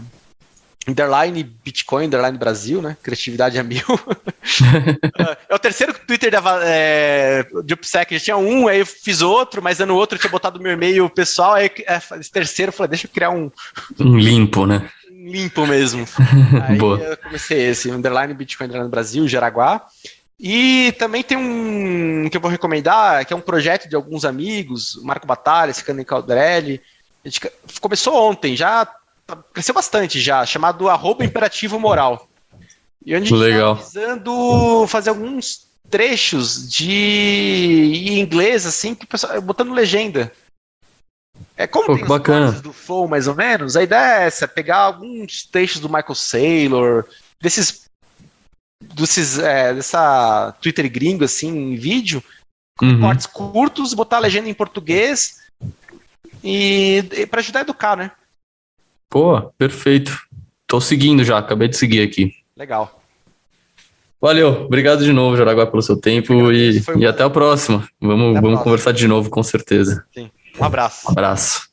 underline 0.87 1.43
Bitcoin, 1.43 2.05
underline 2.05 2.37
Brasil, 2.37 2.81
né? 2.81 2.97
Criatividade 3.03 3.59
a 3.59 3.63
mil. 3.63 3.85
é 5.49 5.55
o 5.55 5.59
terceiro 5.59 5.93
Twitter 5.93 6.31
da, 6.31 6.41
é, 6.63 7.45
de 7.63 7.73
UpSec. 7.73 8.13
Já 8.13 8.19
tinha 8.19 8.37
um, 8.37 8.67
aí 8.67 8.79
eu 8.79 8.85
fiz 8.85 9.21
outro, 9.21 9.61
mas 9.61 9.79
ano 9.79 9.95
outro 9.95 10.15
eu 10.15 10.19
tinha 10.19 10.31
botado 10.31 10.59
meu 10.59 10.71
e-mail 10.71 11.09
pessoal, 11.09 11.53
aí 11.53 11.69
é, 11.85 12.01
esse 12.19 12.31
terceiro 12.31 12.69
eu 12.69 12.73
falei, 12.73 12.89
deixa 12.89 13.07
eu 13.07 13.11
criar 13.11 13.29
um... 13.29 13.51
Um 13.99 14.17
limpo, 14.17 14.65
né? 14.65 14.89
limpo 15.23 15.67
mesmo. 15.67 16.05
aí 16.67 16.77
Boa. 16.77 16.97
eu 16.97 17.17
comecei 17.17 17.69
esse, 17.69 17.91
underline 17.91 18.33
Bitcoin, 18.33 18.67
underline 18.67 18.89
Brasil, 18.89 19.27
Jaraguá. 19.27 19.85
E 20.39 20.91
também 20.97 21.21
tem 21.21 21.37
um 21.37 22.27
que 22.27 22.35
eu 22.35 22.41
vou 22.41 22.49
recomendar, 22.49 23.23
que 23.25 23.33
é 23.33 23.35
um 23.35 23.41
projeto 23.41 23.87
de 23.87 23.95
alguns 23.95 24.25
amigos, 24.25 24.99
Marco 25.03 25.27
Batalha, 25.27 25.73
Cicane 25.73 26.03
Calderelli. 26.03 26.81
A 27.23 27.29
gente 27.29 27.41
começou 27.79 28.15
ontem, 28.15 28.55
já 28.55 28.87
cresceu 29.53 29.73
bastante 29.73 30.19
já, 30.19 30.45
chamado 30.45 30.89
arroba 30.89 31.25
imperativo 31.25 31.79
moral. 31.79 32.27
E 33.05 33.15
onde 33.15 33.23
a 33.23 33.27
gente 33.27 33.39
tá 33.39 33.45
Legal. 33.45 33.75
tá 33.75 33.81
visando 33.81 34.87
fazer 34.87 35.09
alguns 35.09 35.67
trechos 35.89 36.69
de 36.69 36.91
em 36.91 38.19
inglês, 38.19 38.65
assim, 38.65 38.95
que 38.95 39.05
pessoal, 39.05 39.41
botando 39.41 39.73
legenda. 39.73 40.31
É 41.57 41.67
como 41.67 41.87
Pô, 41.87 41.95
tem 41.95 42.05
bacana. 42.05 42.51
do 42.53 42.71
Flow, 42.71 43.07
mais 43.07 43.27
ou 43.27 43.35
menos, 43.35 43.75
a 43.75 43.83
ideia 43.83 44.23
é 44.23 44.27
essa, 44.27 44.47
pegar 44.47 44.77
alguns 44.77 45.43
trechos 45.43 45.81
do 45.81 45.89
Michael 45.89 46.15
Saylor, 46.15 47.05
desses, 47.39 47.85
desses 48.81 49.39
é, 49.39 49.73
dessa 49.73 50.55
Twitter 50.61 50.89
gringo, 50.89 51.23
assim, 51.23 51.49
em 51.49 51.75
vídeo, 51.75 52.23
com 52.77 52.85
uhum. 52.85 53.01
cortes 53.01 53.25
curtos, 53.25 53.93
botar 53.93 54.17
a 54.17 54.21
legenda 54.21 54.49
em 54.49 54.53
português 54.53 55.41
e, 56.43 57.03
e 57.11 57.25
para 57.25 57.41
ajudar 57.41 57.59
a 57.59 57.61
educar, 57.63 57.95
né? 57.95 58.11
Pô, 59.11 59.41
perfeito. 59.57 60.17
Tô 60.65 60.79
seguindo 60.79 61.21
já, 61.21 61.37
acabei 61.37 61.67
de 61.67 61.75
seguir 61.75 62.01
aqui. 62.01 62.31
Legal. 62.55 62.97
Valeu, 64.21 64.63
obrigado 64.63 65.03
de 65.03 65.11
novo, 65.11 65.35
Jaraguá, 65.35 65.67
pelo 65.67 65.81
seu 65.81 65.97
tempo 65.97 66.31
e, 66.31 66.79
um... 66.79 66.99
e, 66.99 67.05
até 67.05 67.21
a 67.21 67.29
próxima. 67.29 67.85
Vamos, 67.99 68.19
vamos 68.19 68.39
próxima. 68.39 68.63
conversar 68.63 68.93
de 68.93 69.07
novo, 69.07 69.29
com 69.29 69.43
certeza. 69.43 70.05
Sim. 70.13 70.31
Um 70.57 70.63
abraço. 70.63 71.09
Um 71.09 71.11
abraço. 71.11 71.69